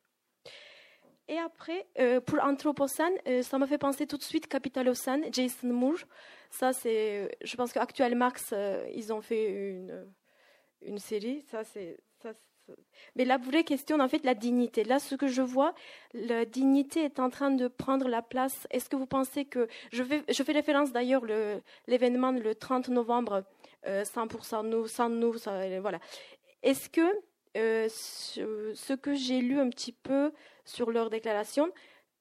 Et 1.29 1.39
après, 1.39 1.87
euh, 1.99 2.21
pour 2.21 2.41
Anthropocène, 2.43 3.13
euh, 3.27 3.43
ça 3.43 3.59
m'a 3.59 3.67
fait 3.67 3.79
penser 3.79 4.07
tout 4.07 4.17
de 4.17 4.23
suite 4.23 4.47
Capitalocène, 4.47 5.33
Jason 5.33 5.69
Moore. 5.69 5.99
Ça, 6.51 6.73
c'est, 6.73 7.37
je 7.43 7.57
pense 7.57 7.73
qu'Actuel 7.73 8.15
Marx, 8.15 8.55
ils 8.95 9.13
ont 9.13 9.21
fait 9.21 9.51
une, 9.51 10.07
une 10.83 10.99
série. 10.99 11.43
Ça, 11.51 11.65
c'est, 11.65 11.99
mais 13.15 13.25
la 13.25 13.39
vraie 13.39 13.65
question, 13.65 13.99
en 14.01 14.09
fait, 14.09 14.25
la 14.25 14.35
dignité. 14.35 14.85
Là, 14.85 14.99
ce 14.99 15.15
que 15.15 15.27
je 15.27 15.43
vois, 15.43 15.75
la 16.13 16.45
dignité 16.45 17.05
est 17.05 17.19
en 17.19 17.31
train 17.31 17.51
de 17.51 17.69
prendre 17.69 18.09
la 18.09 18.23
place. 18.23 18.67
Est-ce 18.71 18.89
que 18.89 18.97
vous 18.97 19.07
pensez 19.07 19.45
que 19.45 19.69
je, 19.93 20.03
je 20.29 20.43
fais 20.43 20.53
référence 20.53 20.93
d'ailleurs 20.93 21.25
l'événement 21.87 22.33
le, 22.33 22.55
30 22.55 22.89
novembre, 22.89 23.45
100% 23.87 24.55
euh, 24.55 24.63
nous, 24.63 24.87
sans 24.87 25.09
nous, 25.09 25.35
voilà. 25.81 25.99
Est-ce 26.63 26.89
que 26.89 27.03
euh, 27.57 27.89
ce, 27.89 28.93
que 28.93 29.15
j'ai 29.15 29.41
lu 29.41 29.59
un 29.59 29.71
petit 29.71 29.93
peu 29.93 30.33
sur 30.65 30.91
leur 30.91 31.09
déclaration, 31.09 31.73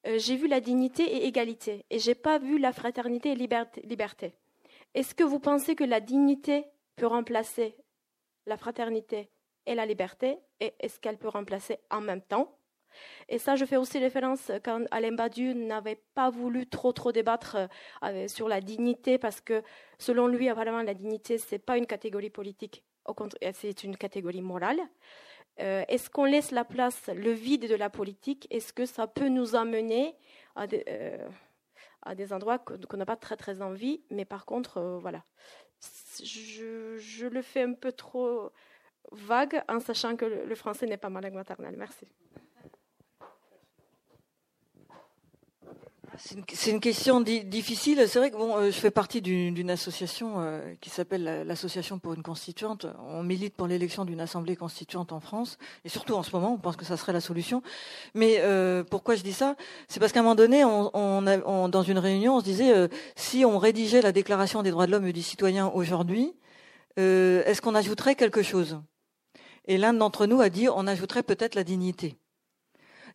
euh, 0.08 0.18
j'ai 0.18 0.38
vu 0.38 0.48
la 0.48 0.62
dignité 0.62 1.04
et 1.04 1.26
égalité, 1.26 1.86
et 1.90 2.00
j'ai 2.00 2.16
pas 2.16 2.38
vu 2.40 2.58
la 2.58 2.72
fraternité 2.72 3.32
et 3.32 3.36
liberté. 3.36 3.82
liberté. 3.82 4.34
Est-ce 4.94 5.14
que 5.14 5.24
vous 5.24 5.40
pensez 5.40 5.76
que 5.76 5.84
la 5.84 6.00
dignité 6.00 6.64
peut 6.96 7.08
remplacer 7.08 7.76
la 8.46 8.56
fraternité? 8.56 9.30
Et 9.66 9.76
la 9.76 9.86
liberté, 9.86 10.38
et 10.60 10.74
est-ce 10.80 11.00
qu'elle 11.00 11.18
peut 11.18 11.30
remplacer 11.30 11.80
en 11.90 12.02
même 12.02 12.22
temps? 12.22 12.58
Et 13.30 13.40
ça, 13.40 13.56
je 13.56 13.66
fais 13.66 13.78
aussi 13.78 14.00
référence 14.00 14.52
quand 14.64 14.86
Alain 14.92 15.12
Badiou 15.12 15.54
n'avait 15.54 16.02
pas 16.14 16.30
voulu 16.30 16.68
trop 16.68 16.94
trop 16.94 17.12
débattre 17.12 17.58
euh, 18.04 18.28
sur 18.28 18.48
la 18.48 18.62
dignité 18.62 19.18
parce 19.18 19.42
que 19.42 19.64
selon 20.00 20.28
lui, 20.28 20.50
apparemment, 20.50 20.82
la 20.82 20.94
dignité 20.94 21.38
c'est 21.38 21.60
pas 21.60 21.78
une 21.78 21.88
catégorie 21.88 22.30
politique, 22.30 22.84
au 23.06 23.14
contraire, 23.14 23.52
c'est 23.54 23.84
une 23.84 23.98
catégorie 23.98 24.42
morale. 24.42 24.80
Euh, 25.62 25.84
est-ce 25.88 26.10
qu'on 26.10 26.26
laisse 26.26 26.52
la 26.52 26.66
place, 26.66 27.08
le 27.08 27.32
vide 27.32 27.70
de 27.70 27.76
la 27.76 27.90
politique? 27.90 28.48
Est-ce 28.50 28.74
que 28.74 28.86
ça 28.86 29.08
peut 29.08 29.30
nous 29.30 29.56
amener 29.56 30.16
à 30.56 30.68
des, 30.68 30.84
euh, 30.90 31.28
endroits 32.32 32.60
qu'on 32.60 32.98
n'a 32.98 33.06
pas 33.06 33.16
très 33.16 33.38
très 33.38 33.62
envie? 33.62 34.04
Mais 34.10 34.26
par 34.26 34.46
contre, 34.46 34.82
voilà, 35.02 35.24
je, 36.24 37.28
le 37.28 37.42
fais 37.42 37.64
un 37.64 37.74
peu 37.74 37.92
trop 37.92 38.52
vague 39.12 39.62
en 39.68 39.80
sachant 39.80 40.16
que 40.16 40.26
le 40.26 40.56
français 40.56 40.86
n'est 40.86 40.98
pas 40.98 41.10
ma 41.10 41.22
langue 41.22 41.34
maternelle. 41.34 41.76
Merci. 41.78 42.06
C'est 46.18 46.72
une, 46.72 46.80
question 46.80 47.22
difficile. 47.22 48.06
C'est 48.08 48.20
vrai 48.20 48.32
que 48.32 48.38
bon, 48.38 48.56
euh, 48.56 48.66
je 48.66 48.80
fais 48.80 48.92
partie 48.92 49.22
d'une 49.22 49.70
association 49.70 50.36
euh, 50.38 50.74
qui 50.80 50.90
s'appelle 50.90 51.44
l'Association 51.46 52.00
pour 52.00 52.14
une 52.14 52.24
constituante. 52.24 52.86
On 53.10 53.24
milite 53.24 53.56
pour 53.56 53.68
l'élection 53.68 54.06
d'une 54.06 54.22
assemblée 54.22 54.56
constituante 54.56 55.12
en 55.12 55.20
France, 55.20 55.58
et 55.84 55.90
surtout 55.90 56.14
en 56.14 56.24
ce 56.24 56.32
moment, 56.32 56.54
on 56.54 56.58
pense 56.58 56.76
que 56.78 56.86
ça 56.86 56.98
serait 56.98 57.14
la 57.14 57.22
solution. 57.22 57.62
Mais 58.14 58.38
euh, 58.40 58.84
pourquoi 58.84 59.16
je 59.16 59.24
dis 59.24 59.34
ça? 59.34 59.56
C'est 59.88 60.00
parce 60.00 60.12
qu'à 60.12 60.22
un 60.22 60.24
moment 60.24 60.36
donné, 60.36 60.64
on, 60.64 60.92
on, 60.94 61.70
dans 61.70 61.84
une 61.84 62.00
réunion, 62.00 62.38
on 62.38 62.40
se 62.40 62.46
disait 62.46 62.90
si 63.16 63.44
on 63.46 63.58
rédigeait 63.58 64.02
la 64.02 64.12
Déclaration 64.12 64.64
des 64.64 64.72
droits 64.72 64.88
de 64.88 64.92
l'homme 64.92 65.08
et 65.08 65.14
du 65.14 65.24
citoyen 65.24 65.68
aujourd'hui, 65.68 66.34
est-ce 66.98 67.62
qu'on 67.62 67.76
ajouterait 67.76 68.16
quelque 68.16 68.42
chose? 68.42 68.80
Et 69.68 69.78
l'un 69.78 69.94
d'entre 69.94 70.26
nous 70.26 70.42
a 70.42 70.50
dit 70.50 70.68
on 70.70 70.88
ajouterait 70.88 71.24
peut-être 71.24 71.56
la 71.56 71.64
dignité. 71.64 72.16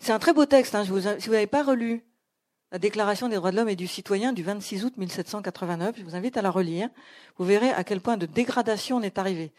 C'est 0.01 0.13
un 0.13 0.19
très 0.19 0.33
beau 0.33 0.47
texte. 0.47 0.75
Hein, 0.75 0.85
je 0.85 0.93
vous, 0.93 1.03
si 1.03 1.27
vous 1.27 1.35
n'avez 1.35 1.47
pas 1.47 1.63
relu 1.63 2.05
la 2.73 2.79
Déclaration 2.79 3.29
des 3.29 3.35
droits 3.35 3.51
de 3.51 3.57
l'homme 3.57 3.69
et 3.69 3.77
du 3.77 3.89
citoyen 3.89 4.33
du 4.33 4.45
26 4.45 4.85
août 4.85 4.95
1789. 4.97 5.97
Je 5.99 6.05
vous 6.05 6.15
invite 6.15 6.37
à 6.37 6.43
la 6.43 6.51
relire. 6.51 6.89
Vous 7.37 7.45
verrez 7.45 7.71
à 7.71 7.83
quel 7.83 8.01
point 8.01 8.17
de 8.17 8.27
dégradation 8.27 8.99
on 8.99 9.03
est 9.03 9.19
arrivé. 9.19 9.51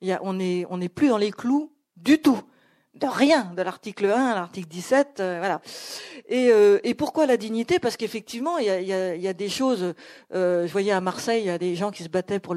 Il 0.00 0.08
y 0.08 0.12
a, 0.12 0.20
on 0.22 0.34
n'est 0.34 0.66
on 0.70 0.78
plus 0.88 1.08
dans 1.08 1.18
les 1.18 1.30
clous 1.30 1.70
du 1.96 2.18
tout. 2.18 2.40
De 2.94 3.06
rien, 3.06 3.52
de 3.54 3.60
l'article 3.60 4.06
1 4.06 4.26
à 4.28 4.34
l'article 4.34 4.68
17, 4.68 5.20
euh, 5.20 5.36
voilà. 5.38 5.60
Et, 6.30 6.48
euh, 6.50 6.78
et, 6.82 6.94
pourquoi 6.94 7.26
la 7.26 7.36
dignité? 7.36 7.78
Parce 7.78 7.98
qu'effectivement, 7.98 8.56
il 8.56 8.64
y 8.64 8.70
a, 8.70 8.80
y, 8.80 8.92
a, 8.94 9.16
y 9.16 9.28
a 9.28 9.34
des 9.34 9.50
choses. 9.50 9.92
Euh, 10.32 10.66
je 10.66 10.72
voyais 10.72 10.92
à 10.92 11.02
Marseille, 11.02 11.42
il 11.42 11.46
y 11.46 11.50
a 11.50 11.58
des 11.58 11.74
gens 11.74 11.90
qui 11.90 12.04
se 12.04 12.08
battaient 12.08 12.38
pour 12.38 12.56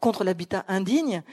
contre 0.00 0.22
l'habitat 0.22 0.64
indigne. 0.68 1.24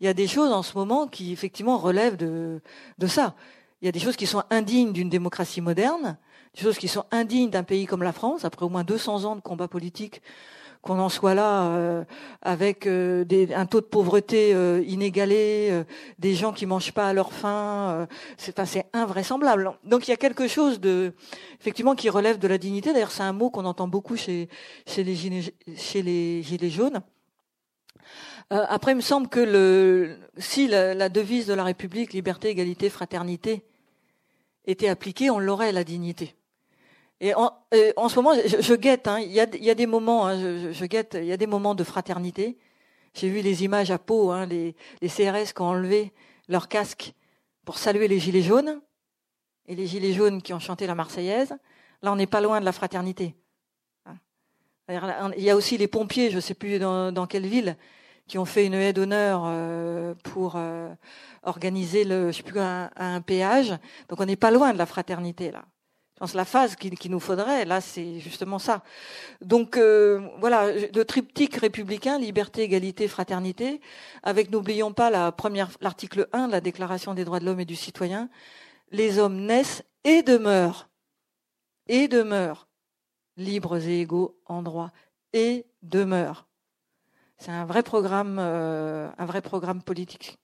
Il 0.00 0.06
y 0.06 0.08
a 0.08 0.14
des 0.14 0.26
choses 0.26 0.52
en 0.52 0.62
ce 0.62 0.76
moment 0.76 1.06
qui 1.06 1.32
effectivement 1.32 1.78
relèvent 1.78 2.16
de, 2.16 2.60
de 2.98 3.06
ça. 3.06 3.34
Il 3.82 3.86
y 3.86 3.88
a 3.88 3.92
des 3.92 4.00
choses 4.00 4.16
qui 4.16 4.26
sont 4.26 4.42
indignes 4.50 4.92
d'une 4.92 5.10
démocratie 5.10 5.60
moderne 5.60 6.16
des 6.54 6.62
choses 6.62 6.78
qui 6.78 6.88
sont 6.88 7.04
indignes 7.10 7.50
d'un 7.50 7.64
pays 7.64 7.86
comme 7.86 8.02
la 8.02 8.12
France, 8.12 8.44
après 8.44 8.64
au 8.64 8.68
moins 8.68 8.84
200 8.84 9.24
ans 9.24 9.36
de 9.36 9.40
combat 9.40 9.68
politique, 9.68 10.22
qu'on 10.82 10.98
en 10.98 11.08
soit 11.08 11.34
là 11.34 11.64
euh, 11.64 12.04
avec 12.42 12.86
euh, 12.86 13.24
des, 13.24 13.54
un 13.54 13.64
taux 13.64 13.80
de 13.80 13.86
pauvreté 13.86 14.54
euh, 14.54 14.82
inégalé, 14.86 15.82
des 16.18 16.34
gens 16.34 16.52
qui 16.52 16.66
mangent 16.66 16.92
pas 16.92 17.08
à 17.08 17.12
leur 17.12 17.32
faim, 17.32 18.06
c'est 18.36 18.60
enfin, 18.60 18.82
invraisemblable. 18.92 19.72
Donc 19.84 20.06
il 20.06 20.10
y 20.10 20.14
a 20.14 20.18
quelque 20.18 20.46
chose 20.46 20.78
de 20.78 21.14
effectivement 21.60 21.94
qui 21.94 22.10
relève 22.10 22.38
de 22.38 22.46
la 22.46 22.58
dignité. 22.58 22.92
D'ailleurs, 22.92 23.10
c'est 23.10 23.22
un 23.22 23.32
mot 23.32 23.50
qu'on 23.50 23.64
entend 23.64 23.88
beaucoup 23.88 24.16
chez 24.16 24.48
chez 24.86 25.02
les 25.02 26.42
gilets 26.42 26.70
jaunes. 26.70 27.02
Après, 28.50 28.92
il 28.92 28.96
me 28.96 29.00
semble 29.00 29.28
que 29.28 30.16
si 30.36 30.68
la, 30.68 31.08
devise 31.08 31.46
de 31.46 31.54
la 31.54 31.64
République, 31.64 32.12
liberté, 32.12 32.50
égalité, 32.50 32.90
fraternité, 32.90 33.64
était 34.66 34.88
appliquée, 34.88 35.30
on 35.30 35.38
l'aurait 35.38 35.72
la 35.72 35.84
dignité. 35.84 36.34
Et 37.20 37.32
en, 37.34 37.50
ce 38.08 38.16
moment, 38.16 38.34
je, 38.34 38.74
guette. 38.74 39.08
Hein, 39.08 39.20
il, 39.20 39.32
y 39.32 39.40
a, 39.40 39.74
des 39.74 39.86
moments. 39.86 40.26
Hein, 40.26 40.72
je, 40.72 40.84
guette. 40.84 41.16
Il 41.18 41.26
y 41.26 41.32
a 41.32 41.36
des 41.36 41.46
moments 41.46 41.74
de 41.74 41.84
fraternité. 41.84 42.58
J'ai 43.14 43.28
vu 43.28 43.40
les 43.40 43.64
images 43.64 43.90
à 43.90 43.98
Pau, 43.98 44.30
hein, 44.30 44.46
les, 44.46 44.74
CRS 45.02 45.52
qui 45.54 45.62
ont 45.62 45.66
enlevé 45.66 46.12
leur 46.48 46.68
casque 46.68 47.14
pour 47.64 47.78
saluer 47.78 48.08
les 48.08 48.18
gilets 48.18 48.42
jaunes 48.42 48.80
et 49.66 49.74
les 49.74 49.86
gilets 49.86 50.12
jaunes 50.12 50.42
qui 50.42 50.52
ont 50.52 50.58
chanté 50.58 50.86
la 50.86 50.94
Marseillaise. 50.94 51.54
Là, 52.02 52.12
on 52.12 52.16
n'est 52.16 52.26
pas 52.26 52.40
loin 52.40 52.60
de 52.60 52.64
la 52.64 52.72
fraternité. 52.72 53.34
Il 54.88 55.42
y 55.42 55.48
a 55.48 55.56
aussi 55.56 55.78
les 55.78 55.88
pompiers, 55.88 56.30
je 56.30 56.36
ne 56.36 56.40
sais 56.40 56.52
plus 56.52 56.78
dans, 56.78 57.26
quelle 57.26 57.46
ville, 57.46 57.76
qui 58.26 58.38
ont 58.38 58.44
fait 58.44 58.66
une 58.66 58.74
haie 58.74 58.92
d'honneur 58.92 59.42
euh, 59.44 60.14
pour 60.24 60.54
euh, 60.56 60.88
organiser 61.42 62.04
le, 62.04 62.32
je 62.32 62.38
sais 62.38 62.42
plus 62.42 62.60
un, 62.60 62.90
un 62.96 63.20
péage. 63.20 63.70
Donc, 64.08 64.20
on 64.20 64.24
n'est 64.24 64.36
pas 64.36 64.50
loin 64.50 64.72
de 64.72 64.78
la 64.78 64.86
fraternité 64.86 65.50
là. 65.50 65.64
Je 66.14 66.20
pense 66.20 66.34
la 66.34 66.44
phase 66.44 66.76
qu'il 66.76 67.10
nous 67.10 67.18
faudrait, 67.18 67.64
là, 67.64 67.80
c'est 67.80 68.20
justement 68.20 68.60
ça. 68.60 68.84
Donc 69.40 69.76
euh, 69.76 70.28
voilà, 70.38 70.70
le 70.72 71.04
triptyque 71.04 71.56
républicain, 71.56 72.20
liberté, 72.20 72.62
égalité, 72.62 73.08
fraternité, 73.08 73.80
avec 74.22 74.52
n'oublions 74.52 74.92
pas 74.92 75.10
la 75.10 75.32
première, 75.32 75.70
l'article 75.80 76.28
1 76.32 76.46
de 76.46 76.52
la 76.52 76.60
Déclaration 76.60 77.14
des 77.14 77.24
droits 77.24 77.40
de 77.40 77.44
l'homme 77.44 77.58
et 77.58 77.64
du 77.64 77.74
citoyen, 77.74 78.28
les 78.92 79.18
hommes 79.18 79.40
naissent 79.40 79.82
et 80.04 80.22
demeurent, 80.22 80.88
et 81.88 82.06
demeurent, 82.06 82.68
libres 83.36 83.78
et 83.84 84.02
égaux 84.02 84.38
en 84.46 84.62
droit, 84.62 84.92
et 85.32 85.66
demeurent. 85.82 86.46
C'est 87.38 87.50
un 87.50 87.64
vrai 87.66 87.82
programme, 87.82 88.38
euh, 88.38 89.10
un 89.18 89.26
vrai 89.26 89.42
programme 89.42 89.82
politique. 89.82 90.38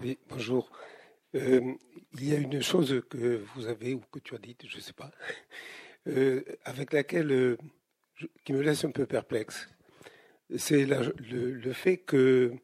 Oui, 0.00 0.18
bonjour. 0.28 0.70
Euh, 1.34 1.74
il 2.14 2.28
y 2.28 2.34
a 2.34 2.38
une 2.38 2.62
chose 2.62 3.02
que 3.10 3.44
vous 3.54 3.66
avez 3.66 3.94
ou 3.94 4.00
que 4.12 4.18
tu 4.18 4.34
as 4.34 4.38
dite, 4.38 4.66
je 4.66 4.76
ne 4.76 4.82
sais 4.82 4.92
pas, 4.92 5.10
euh, 6.06 6.42
avec 6.64 6.92
laquelle 6.92 7.56
qui 8.44 8.52
me 8.52 8.62
laisse 8.62 8.84
un 8.84 8.90
peu 8.90 9.06
perplexe. 9.06 9.68
C'est 10.56 10.86
le, 10.86 11.72
fait 11.72 11.98
que 11.98 12.54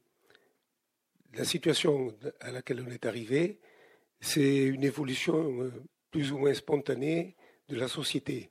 la 1.35 1.45
situation 1.45 2.17
à 2.41 2.51
laquelle 2.51 2.83
on 2.87 2.91
est 2.91 3.05
arrivé, 3.05 3.61
c'est 4.25 4.65
une 4.65 4.85
évolution 4.85 5.71
plus 6.11 6.33
ou 6.33 6.39
moins 6.39 6.55
spontanée 6.55 7.37
de 7.69 7.77
la 7.77 7.89
société. 7.89 8.51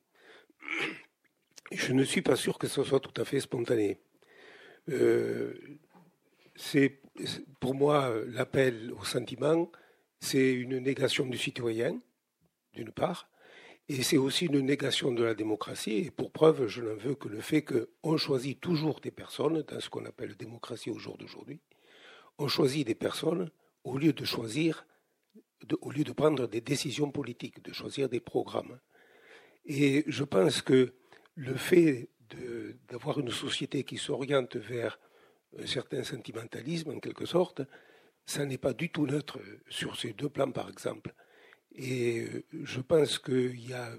Je 1.72 1.94
ne 1.94 2.04
suis 2.04 2.22
pas 2.22 2.36
sûr 2.36 2.60
que 2.60 2.68
ce 2.68 2.84
soit 2.84 3.00
tout 3.00 3.20
à 3.20 3.26
fait 3.26 3.40
spontané. 3.40 4.00
c'est 6.56 7.02
pour 7.60 7.74
moi, 7.74 8.14
l'appel 8.28 8.94
au 9.00 9.04
sentiment, 9.04 9.72
c'est 10.20 10.54
une 10.54 10.78
négation 10.78 11.26
du 11.26 11.38
citoyen, 11.38 12.00
d'une 12.74 12.92
part, 12.92 13.30
et 13.90 14.04
c'est 14.04 14.18
aussi 14.18 14.46
une 14.46 14.60
négation 14.60 15.12
de 15.12 15.24
la 15.24 15.34
démocratie. 15.34 15.98
Et 15.98 16.12
pour 16.12 16.32
preuve, 16.32 16.68
je 16.68 16.82
n'en 16.82 16.96
veux 16.96 17.16
que 17.16 17.28
le 17.28 17.42
fait 17.42 17.64
qu'on 17.64 18.18
choisit 18.18 18.60
toujours 18.60 19.00
des 19.00 19.12
personnes, 19.12 19.64
dans 19.64 19.80
ce 19.80 19.90
qu'on 19.90 20.06
appelle 20.06 20.38
démocratie 20.38 20.92
au 20.92 21.00
jour 21.00 21.18
d'aujourd'hui, 21.18 21.60
on 22.38 22.48
choisit 22.48 22.86
des 22.86 22.96
personnes 22.96 23.50
au 23.84 23.98
lieu 23.98 24.14
de 24.14 24.24
choisir, 24.24 24.86
au 25.82 25.92
lieu 25.92 26.04
de 26.04 26.12
prendre 26.12 26.48
des 26.48 26.62
décisions 26.62 27.12
politiques, 27.12 27.64
de 27.64 27.74
choisir 27.74 28.10
des 28.10 28.20
programmes. 28.20 28.80
Et 29.66 30.04
je 30.08 30.24
pense 30.24 30.62
que 30.62 30.94
le 31.36 31.56
fait 31.56 32.10
d'avoir 32.88 33.20
une 33.20 33.32
société 33.32 33.84
qui 33.84 33.98
s'oriente 33.98 34.56
vers 34.56 35.00
un 35.58 35.68
certain 35.68 36.04
sentimentalisme 36.04 36.92
en 36.92 37.00
quelque 37.00 37.26
sorte, 37.26 37.62
ça 38.26 38.46
n'est 38.46 38.58
pas 38.58 38.74
du 38.74 38.90
tout 38.90 39.06
neutre 39.06 39.40
sur 39.70 39.96
ces 40.00 40.14
deux 40.14 40.30
plans 40.30 40.52
par 40.52 40.70
exemple. 40.70 41.14
Et 41.76 42.22
euh, 42.22 42.46
je 42.52 42.82
pense 42.82 43.20
qu'il 43.20 43.68
y 43.68 43.74
a... 43.74 43.92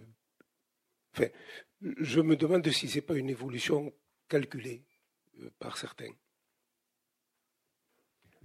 Enfin, 1.13 1.29
je 1.81 2.21
me 2.21 2.37
demande 2.37 2.69
si 2.71 2.89
ce 2.89 2.97
n'est 2.97 3.03
pas 3.03 3.15
une 3.15 3.31
évolution 3.31 3.93
calculée 4.29 4.85
euh, 5.41 5.51
par 5.59 5.77
certains. 5.77 6.13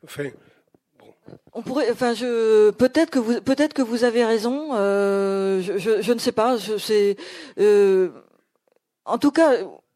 Enfin. 0.04 0.32
On 1.54 1.62
pourrait, 1.62 1.92
enfin, 1.92 2.14
je, 2.14 2.72
peut-être 2.72 3.10
que 3.10 3.20
vous, 3.20 3.42
peut-être 3.42 3.74
que 3.74 3.82
vous 3.82 4.04
avez 4.04 4.26
raison. 4.26 4.70
Euh, 4.74 5.62
je, 5.62 6.14
ne 6.14 6.20
sais 6.20 6.32
pas. 6.32 6.58
Euh, 7.60 8.10
en 9.06 9.18
tout 9.18 9.32
cas, 9.32 9.52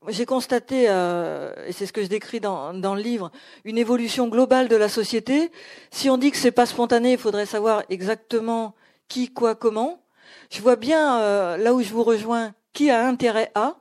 j'ai 0.08 0.26
constaté, 0.26 0.86
euh, 0.90 1.54
et 1.68 1.72
c'est 1.72 1.86
ce 1.86 1.94
que 1.94 2.04
je 2.04 2.08
décris 2.08 2.40
dans, 2.40 2.74
dans, 2.74 2.96
le 2.96 3.02
livre, 3.02 3.32
une 3.66 3.78
évolution 3.78 4.28
globale 4.28 4.68
de 4.68 4.76
la 4.76 4.90
société. 4.90 5.52
Si 5.92 6.10
on 6.10 6.18
dit 6.18 6.32
que 6.32 6.38
c'est 6.38 6.52
pas 6.52 6.66
spontané, 6.66 7.14
il 7.14 7.18
faudrait 7.18 7.46
savoir 7.46 7.84
exactement 7.90 8.74
qui, 9.08 9.32
quoi, 9.32 9.56
comment. 9.56 10.02
Je 10.50 10.62
vois 10.62 10.76
bien 10.76 11.58
là 11.58 11.74
où 11.74 11.82
je 11.82 11.90
vous 11.90 12.04
rejoins 12.04 12.54
qui 12.74 12.90
a 12.90 13.06
intérêt 13.08 13.52
à, 13.56 13.78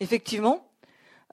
effectivement. 0.00 0.67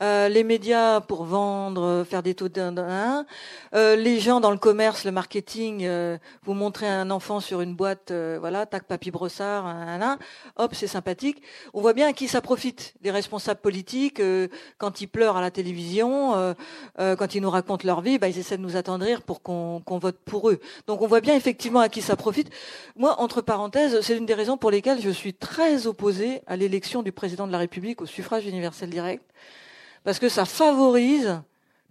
Euh, 0.01 0.27
les 0.27 0.43
médias 0.43 0.99
pour 0.99 1.23
vendre, 1.23 2.03
faire 2.03 2.21
des 2.21 2.35
taux 2.35 2.49
d'un, 2.49 3.25
euh, 3.73 3.95
les 3.95 4.19
gens 4.19 4.41
dans 4.41 4.51
le 4.51 4.57
commerce, 4.57 5.05
le 5.05 5.11
marketing, 5.11 5.85
euh, 5.85 6.17
vous 6.43 6.53
montrez 6.53 6.87
un 6.87 7.09
enfant 7.11 7.39
sur 7.39 7.61
une 7.61 7.75
boîte, 7.75 8.11
voilà, 8.11 8.65
tac, 8.65 8.83
papy 8.83 9.11
brossard, 9.11 9.65
un, 9.65 10.17
hop, 10.57 10.75
c'est 10.75 10.87
sympathique. 10.87 11.41
On 11.73 11.81
voit 11.81 11.93
bien 11.93 12.09
à 12.09 12.13
qui 12.13 12.27
ça 12.27 12.41
profite. 12.41 12.93
Les 13.03 13.11
responsables 13.11 13.61
politiques, 13.61 14.21
quand 14.77 15.01
ils 15.01 15.07
pleurent 15.07 15.37
à 15.37 15.41
la 15.41 15.51
télévision, 15.51 16.55
quand 16.97 17.35
ils 17.35 17.41
nous 17.41 17.49
racontent 17.49 17.85
leur 17.87 18.01
vie, 18.01 18.19
bah, 18.19 18.27
ils 18.27 18.37
essaient 18.37 18.57
de 18.57 18.61
nous 18.61 18.75
attendrir 18.75 19.21
pour 19.21 19.41
qu'on 19.41 19.81
vote 19.87 20.17
pour 20.25 20.49
eux. 20.49 20.59
Donc 20.87 21.01
on 21.01 21.07
voit 21.07 21.21
bien 21.21 21.35
effectivement 21.35 21.79
à 21.79 21.89
qui 21.89 22.01
ça 22.01 22.15
profite. 22.15 22.49
Moi, 22.95 23.19
entre 23.19 23.41
parenthèses, 23.41 24.01
c'est 24.01 24.17
une 24.17 24.25
des 24.25 24.33
raisons 24.33 24.57
pour 24.57 24.71
lesquelles 24.71 25.01
je 25.01 25.09
suis 25.09 25.33
très 25.33 25.87
opposée 25.87 26.41
à 26.47 26.57
l'élection 26.57 27.01
du 27.01 27.11
président 27.11 27.47
de 27.47 27.51
la 27.51 27.59
République 27.59 28.01
au 28.01 28.05
suffrage 28.05 28.45
universel 28.45 28.89
direct 28.89 29.23
parce 30.05 30.19
que 30.19 30.29
ça 30.29 30.45
favorise 30.45 31.41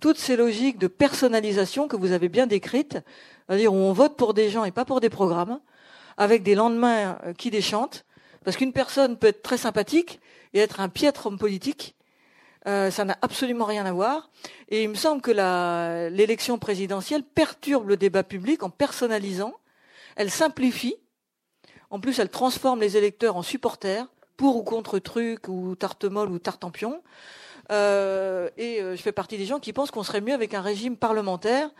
toutes 0.01 0.19
ces 0.19 0.37
logiques 0.37 0.79
de 0.79 0.87
personnalisation 0.87 1.87
que 1.87 1.97
vous 1.97 2.13
avez 2.13 2.31
bien 2.31 2.47
décrites, 2.47 2.99
c'est-à-dire 3.47 3.73
où 3.73 3.77
on 3.77 3.93
vote 3.93 4.17
pour 4.17 4.33
des 4.33 4.49
gens 4.49 4.65
et 4.65 4.71
pas 4.71 4.87
pour 4.87 5.01
des 5.01 5.11
programmes, 5.11 5.61
avec 6.17 6.43
des 6.43 6.55
lendemains 6.55 7.19
euh, 7.25 7.35
qui 7.35 7.51
déchantent, 7.51 8.07
parce 8.45 8.57
qu'une 8.57 8.73
personne 8.73 9.19
peut 9.19 9.27
être 9.27 9.43
très 9.43 9.59
sympathique 9.59 10.21
et 10.55 10.61
être 10.61 10.81
un 10.81 10.89
piètre 10.89 11.27
homme 11.27 11.39
politique, 11.39 11.95
Euh, 12.67 12.91
ça 12.91 13.05
n'a 13.05 13.19
absolument 13.21 13.67
rien 13.67 13.85
à 13.85 13.93
voir. 13.93 14.31
Et 14.69 14.83
il 14.85 14.89
me 14.89 14.95
semble 14.95 15.21
que 15.21 15.31
l'élection 16.09 16.59
présidentielle 16.59 17.23
perturbe 17.23 17.89
le 17.89 17.97
débat 17.97 18.23
public 18.23 18.63
en 18.63 18.71
personnalisant. 18.71 19.55
Elle 20.17 20.31
simplifie. 20.31 20.97
En 21.91 22.01
plus, 22.01 22.19
elle 22.19 22.31
transforme 22.31 22.81
les 22.81 22.97
électeurs 22.97 23.37
en 23.37 23.43
supporters, 23.43 24.07
pour 24.37 24.57
ou 24.57 24.63
contre 24.63 24.99
truc, 24.99 25.49
ou 25.49 25.77
tarte 25.77 26.05
molle, 26.05 26.31
ou 26.31 26.39
tartempion. 26.39 27.03
Euh, 27.71 28.51
et 28.57 28.81
euh, 28.81 28.97
je 28.97 29.03
fais 29.03 29.13
partie 29.13 29.39
des 29.39 29.47
gens 29.47 29.59
qui 29.59 29.73
pensent 29.73 29.91
qu'on 29.91 30.03
serait 30.03 30.21
mieux 30.21 30.35
avec 30.35 30.55
un 30.55 30.61
régime 30.61 30.97
parlementaire 30.97 31.71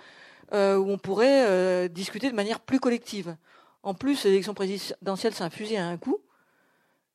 euh, 0.53 0.77
où 0.77 0.91
on 0.91 0.99
pourrait 0.99 1.89
discuter 1.89 2.31
de 2.31 2.37
manière 2.37 2.61
plus 2.61 2.81
collective. 2.81 3.37
En 3.83 3.95
plus, 3.95 4.25
l'élection 4.25 4.55
présidentielle, 4.55 5.35
c'est 5.35 5.45
un 5.45 5.51
à 5.79 5.87
un 5.87 5.97
coup 5.97 6.19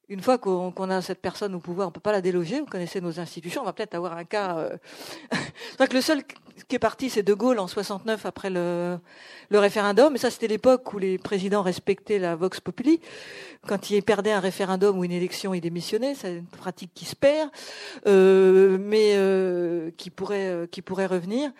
une 0.09 0.21
fois 0.21 0.39
qu'on 0.39 0.89
a 0.89 1.01
cette 1.03 1.21
personne 1.21 1.53
au 1.53 1.59
pouvoir, 1.59 1.87
on 1.87 1.91
ne 1.91 1.93
peut 1.93 1.99
pas 1.99 2.11
la 2.11 2.21
déloger. 2.21 2.59
Vous 2.59 2.65
connaissez 2.65 2.99
nos 2.99 3.19
institutions. 3.19 3.61
On 3.61 3.65
va 3.65 3.73
peut-être 3.73 3.93
avoir 3.93 4.17
un 4.17 4.23
cas. 4.23 4.57
Euh... 4.57 4.77
que 5.77 5.93
le 5.93 6.01
seul 6.01 6.23
qui 6.67 6.75
est 6.75 6.79
parti, 6.79 7.11
c'est 7.11 7.21
De 7.21 7.33
Gaulle 7.35 7.59
en 7.59 7.67
69 7.67 8.25
après 8.25 8.49
le, 8.49 8.99
référendum. 9.51 10.15
Et 10.15 10.17
ça, 10.17 10.31
c'était 10.31 10.47
l'époque 10.47 10.93
où 10.93 10.97
les 10.97 11.19
présidents 11.19 11.61
respectaient 11.61 12.17
la 12.17 12.35
vox 12.35 12.59
populi. 12.59 13.01
Quand 13.67 13.91
ils 13.91 14.01
perdaient 14.01 14.31
un 14.31 14.39
référendum 14.39 14.97
ou 14.97 15.03
une 15.03 15.11
élection, 15.11 15.53
ils 15.53 15.61
démissionnaient. 15.61 16.15
C'est 16.15 16.37
une 16.37 16.45
pratique 16.45 16.91
qui 16.95 17.05
se 17.05 17.15
perd, 17.15 17.51
euh, 18.07 18.79
mais 18.79 19.13
euh, 19.15 19.91
qui 19.95 20.09
pourrait 20.09 20.47
euh, 20.47 20.65
qui 20.65 20.81
pourrait 20.81 21.05
revenir. 21.05 21.51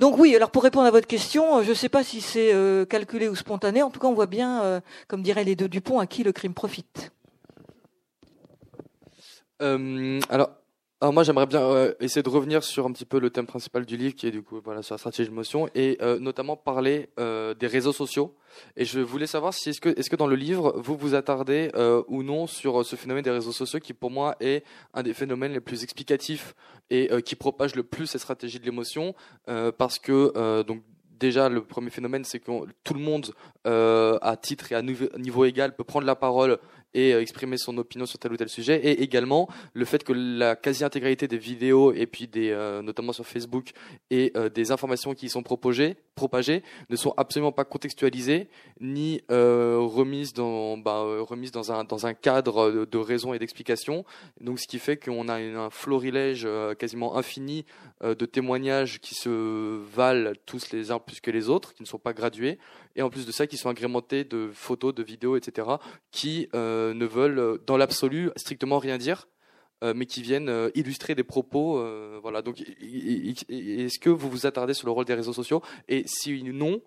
Donc 0.00 0.18
oui. 0.18 0.34
Alors 0.34 0.50
pour 0.50 0.64
répondre 0.64 0.86
à 0.86 0.90
votre 0.90 1.06
question, 1.06 1.62
je 1.62 1.70
ne 1.70 1.74
sais 1.74 1.88
pas 1.88 2.02
si 2.02 2.20
c'est 2.20 2.52
calculé 2.88 3.28
ou 3.28 3.36
spontané. 3.36 3.82
En 3.84 3.90
tout 3.90 4.00
cas, 4.00 4.08
on 4.08 4.14
voit 4.14 4.26
bien, 4.26 4.82
comme 5.06 5.22
diraient 5.22 5.44
les 5.44 5.54
deux 5.54 5.68
Dupont, 5.68 6.00
à 6.00 6.06
qui 6.06 6.24
le 6.24 6.32
crime 6.32 6.54
profite. 6.54 7.12
Euh, 9.62 10.20
alors, 10.28 10.50
moi 11.12 11.22
j'aimerais 11.24 11.46
bien 11.46 11.62
euh, 11.62 11.94
essayer 12.00 12.22
de 12.22 12.28
revenir 12.28 12.62
sur 12.62 12.86
un 12.86 12.92
petit 12.92 13.04
peu 13.04 13.18
le 13.18 13.30
thème 13.30 13.46
principal 13.46 13.84
du 13.84 13.96
livre 13.96 14.14
qui 14.14 14.26
est 14.26 14.30
du 14.30 14.42
coup 14.42 14.60
voilà 14.62 14.82
sur 14.82 14.94
la 14.94 14.98
stratégie 14.98 15.28
de 15.28 15.34
motion 15.34 15.68
et 15.74 15.98
euh, 16.00 16.18
notamment 16.20 16.56
parler 16.56 17.10
des 17.16 17.66
réseaux 17.66 17.92
sociaux. 17.92 18.36
Et 18.76 18.84
je 18.84 19.00
voulais 19.00 19.26
savoir 19.26 19.54
si 19.54 19.70
est-ce 19.70 19.80
que 19.80 20.16
dans 20.16 20.26
le 20.26 20.36
livre 20.36 20.74
vous 20.76 20.96
vous 20.96 21.14
attardez 21.14 21.70
ou 22.08 22.22
non 22.22 22.46
sur 22.46 22.84
ce 22.84 22.96
phénomène 22.96 23.24
des 23.24 23.30
réseaux 23.30 23.52
sociaux 23.52 23.80
qui 23.80 23.94
pour 23.94 24.10
moi 24.10 24.36
est 24.40 24.64
un 24.94 25.02
des 25.02 25.14
phénomènes 25.14 25.52
les 25.52 25.60
plus 25.60 25.82
explicatifs 25.82 26.54
et 26.90 27.10
qui 27.22 27.34
propage 27.34 27.74
le 27.74 27.82
plus 27.82 28.06
cette 28.06 28.20
stratégie 28.20 28.60
de 28.60 28.64
l'émotion 28.64 29.14
parce 29.78 29.98
que 29.98 30.62
donc 30.62 30.82
déjà 31.18 31.48
le 31.48 31.64
premier 31.64 31.90
phénomène 31.90 32.24
c'est 32.24 32.38
que 32.40 32.52
tout 32.84 32.94
le 32.94 33.00
monde 33.00 33.32
à 33.64 34.36
titre 34.40 34.70
et 34.70 34.74
à 34.76 34.82
niveau 34.82 35.44
égal 35.44 35.74
peut 35.74 35.84
prendre 35.84 36.06
la 36.06 36.16
parole 36.16 36.58
et 36.94 37.12
euh, 37.14 37.20
exprimer 37.20 37.56
son 37.56 37.76
opinion 37.78 38.06
sur 38.06 38.18
tel 38.18 38.32
ou 38.32 38.36
tel 38.36 38.48
sujet. 38.48 38.80
Et 38.84 39.02
également 39.02 39.48
le 39.74 39.84
fait 39.84 40.04
que 40.04 40.12
la 40.12 40.56
quasi-intégralité 40.56 41.28
des 41.28 41.38
vidéos 41.38 41.92
et 41.92 42.06
puis 42.06 42.28
des 42.28 42.50
euh, 42.50 42.82
notamment 42.82 43.12
sur 43.12 43.26
Facebook 43.26 43.70
et 44.10 44.32
euh, 44.36 44.48
des 44.48 44.70
informations 44.70 45.14
qui 45.14 45.26
y 45.26 45.30
sont 45.30 45.42
propagées, 45.42 45.96
propagées 46.14 46.62
ne 46.90 46.96
sont 46.96 47.14
absolument 47.16 47.52
pas 47.52 47.64
contextualisées 47.64 48.48
ni 48.80 49.22
remises 49.28 50.32
dans 50.32 50.76
bah, 50.76 51.02
remises 51.20 51.52
dans 51.52 51.72
un 51.72 51.84
dans 51.84 52.06
un 52.06 52.14
cadre 52.14 52.70
de, 52.70 52.84
de 52.84 52.98
raison 52.98 53.34
et 53.34 53.38
d'explication 53.38 54.04
donc 54.40 54.58
ce 54.58 54.66
qui 54.66 54.78
fait 54.78 54.96
qu'on 54.96 55.28
a 55.28 55.34
un 55.34 55.70
florilège 55.70 56.46
quasiment 56.78 57.16
infini 57.16 57.64
de 58.02 58.26
témoignages 58.26 59.00
qui 59.00 59.14
se 59.14 59.78
valent 59.94 60.32
tous 60.46 60.72
les 60.72 60.90
uns 60.90 60.98
plus 60.98 61.20
que 61.20 61.30
les 61.30 61.48
autres 61.48 61.74
qui 61.74 61.82
ne 61.82 61.88
sont 61.88 61.98
pas 61.98 62.12
gradués 62.12 62.58
et 62.96 63.02
en 63.02 63.10
plus 63.10 63.26
de 63.26 63.32
ça 63.32 63.46
qui 63.46 63.56
sont 63.56 63.68
agrémentés 63.68 64.24
de 64.24 64.50
photos, 64.52 64.94
de 64.94 65.02
vidéos, 65.02 65.36
etc., 65.36 65.68
qui 66.10 66.48
euh, 66.54 66.94
ne 66.94 67.06
veulent 67.06 67.38
euh, 67.38 67.58
dans 67.66 67.76
l'absolu 67.76 68.30
strictement 68.36 68.78
rien 68.78 68.98
dire, 68.98 69.28
euh, 69.28 69.41
mais 69.94 70.06
qui 70.06 70.22
viennent 70.22 70.48
euh, 70.48 70.70
illustrer 70.74 71.14
des 71.14 71.24
propos. 71.24 71.78
Euh, 71.78 72.18
voilà. 72.22 72.42
Donc, 72.42 72.60
est-ce 72.60 73.98
que 73.98 74.10
vous 74.10 74.30
vous 74.30 74.46
attardez 74.46 74.74
sur 74.74 74.86
le 74.86 74.92
rôle 74.92 75.04
des 75.04 75.14
réseaux 75.14 75.32
sociaux? 75.32 75.62
Et 75.88 76.04
si 76.06 76.42
non, 76.44 76.80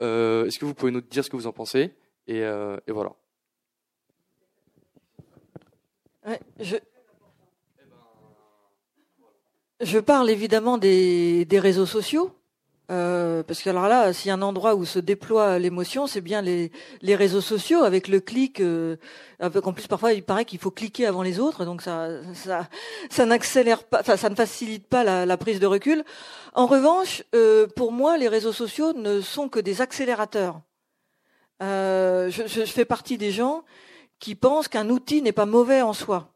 est-ce 0.00 0.58
que 0.58 0.64
vous 0.64 0.74
pouvez 0.74 0.92
nous 0.92 1.00
dire 1.00 1.24
ce 1.24 1.30
que 1.30 1.36
vous 1.36 1.46
en 1.46 1.52
pensez? 1.52 1.92
Et, 2.26 2.42
voilà. 2.88 3.12
Je... 6.60 6.76
je 9.80 9.98
parle 9.98 10.30
évidemment 10.30 10.78
des, 10.78 11.44
des 11.46 11.58
réseaux 11.58 11.86
sociaux. 11.86 12.30
Euh, 12.90 13.44
parce 13.44 13.62
que 13.62 13.70
alors 13.70 13.86
là, 13.86 14.12
s'il 14.12 14.28
y 14.28 14.30
a 14.32 14.34
un 14.34 14.42
endroit 14.42 14.74
où 14.74 14.84
se 14.84 14.98
déploie 14.98 15.58
l'émotion, 15.58 16.06
c'est 16.08 16.20
bien 16.20 16.42
les, 16.42 16.70
réseaux 17.02 17.40
sociaux 17.40 17.84
avec 17.84 18.08
le 18.08 18.20
clic. 18.20 18.60
Euh, 18.60 18.96
en 19.40 19.72
plus, 19.72 19.86
parfois, 19.86 20.12
il 20.12 20.24
paraît 20.24 20.44
qu'il 20.44 20.58
faut 20.58 20.72
cliquer 20.72 21.06
avant 21.06 21.22
les 21.22 21.38
autres, 21.38 21.64
donc 21.64 21.82
ça, 21.82 22.08
ça, 22.34 22.68
ça 23.08 23.26
n'accélère 23.26 23.84
pas, 23.84 24.00
enfin, 24.00 24.16
ça 24.16 24.28
ne 24.28 24.34
facilite 24.34 24.88
pas 24.88 25.04
la, 25.04 25.36
prise 25.36 25.60
de 25.60 25.66
recul. 25.66 26.04
En 26.54 26.66
revanche, 26.66 27.22
euh, 27.34 27.68
pour 27.76 27.92
moi, 27.92 28.18
les 28.18 28.28
réseaux 28.28 28.52
sociaux 28.52 28.92
ne 28.92 29.20
sont 29.20 29.48
que 29.48 29.60
des 29.60 29.80
accélérateurs. 29.80 30.60
Euh, 31.62 32.30
je, 32.30 32.64
fais 32.64 32.84
partie 32.84 33.18
des 33.18 33.30
gens 33.30 33.64
qui 34.18 34.34
pensent 34.34 34.68
qu'un 34.68 34.88
outil 34.88 35.22
n'est 35.22 35.32
pas 35.32 35.46
mauvais 35.46 35.82
en 35.82 35.92
soi. 35.92 36.32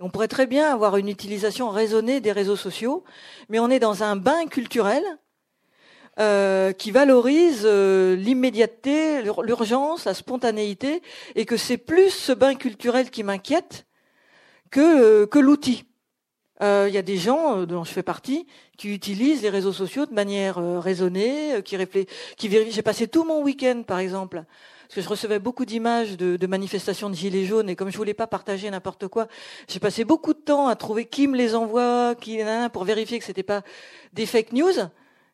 On 0.00 0.10
pourrait 0.10 0.28
très 0.28 0.46
bien 0.46 0.70
avoir 0.72 0.96
une 0.96 1.08
utilisation 1.08 1.70
raisonnée 1.70 2.20
des 2.20 2.30
réseaux 2.30 2.56
sociaux, 2.56 3.04
mais 3.48 3.58
on 3.58 3.70
est 3.70 3.80
dans 3.80 4.04
un 4.04 4.14
bain 4.14 4.46
culturel 4.46 5.02
euh, 6.20 6.72
qui 6.72 6.90
valorise 6.90 7.62
euh, 7.64 8.16
l'immédiateté, 8.16 9.22
l'urgence, 9.22 10.04
la 10.04 10.14
spontanéité, 10.14 11.00
et 11.36 11.44
que 11.44 11.56
c'est 11.56 11.76
plus 11.76 12.10
ce 12.10 12.32
bain 12.32 12.56
culturel 12.56 13.10
qui 13.10 13.22
m'inquiète 13.22 13.86
que, 14.72 14.80
euh, 14.80 15.26
que 15.26 15.38
l'outil. 15.38 15.84
Il 16.60 16.90
y 16.92 16.98
a 16.98 17.02
des 17.02 17.18
gens 17.18 17.62
dont 17.66 17.84
je 17.84 17.92
fais 17.92 18.02
partie 18.02 18.48
qui 18.76 18.92
utilisent 18.92 19.42
les 19.42 19.48
réseaux 19.48 19.72
sociaux 19.72 20.06
de 20.06 20.12
manière 20.12 20.56
raisonnée, 20.82 21.62
qui 21.64 21.76
réfléchissent, 21.76 22.12
qui 22.36 22.48
vérifient. 22.48 22.72
J'ai 22.72 22.82
passé 22.82 23.06
tout 23.06 23.22
mon 23.22 23.44
week-end, 23.44 23.84
par 23.86 24.00
exemple, 24.00 24.42
parce 24.88 24.96
que 24.96 25.00
je 25.02 25.08
recevais 25.08 25.38
beaucoup 25.38 25.64
d'images 25.64 26.16
de, 26.16 26.36
de, 26.36 26.46
manifestations 26.48 27.10
de 27.10 27.14
gilets 27.14 27.44
jaunes 27.44 27.70
et 27.70 27.76
comme 27.76 27.92
je 27.92 27.96
voulais 27.96 28.12
pas 28.12 28.26
partager 28.26 28.68
n'importe 28.70 29.06
quoi, 29.06 29.28
j'ai 29.68 29.78
passé 29.78 30.02
beaucoup 30.02 30.34
de 30.34 30.40
temps 30.40 30.66
à 30.66 30.74
trouver 30.74 31.04
qui 31.04 31.28
me 31.28 31.36
les 31.36 31.54
envoie, 31.54 32.16
qui 32.20 32.40
pour 32.72 32.82
vérifier 32.82 33.20
que 33.20 33.24
c'était 33.24 33.44
pas 33.44 33.62
des 34.12 34.26
fake 34.26 34.52
news 34.52 34.90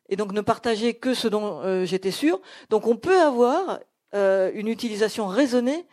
et 0.09 0.15
donc 0.15 0.31
ne 0.31 0.41
partager 0.41 0.93
que 0.93 1.13
ce 1.13 1.27
dont 1.27 1.61
euh, 1.61 1.85
j'étais 1.85 2.11
sûr. 2.11 2.41
Donc 2.69 2.87
on 2.87 2.95
peut 2.95 3.19
avoir 3.19 3.79
euh, 4.13 4.51
une 4.53 4.67
utilisation 4.67 5.27
raisonnée 5.27 5.85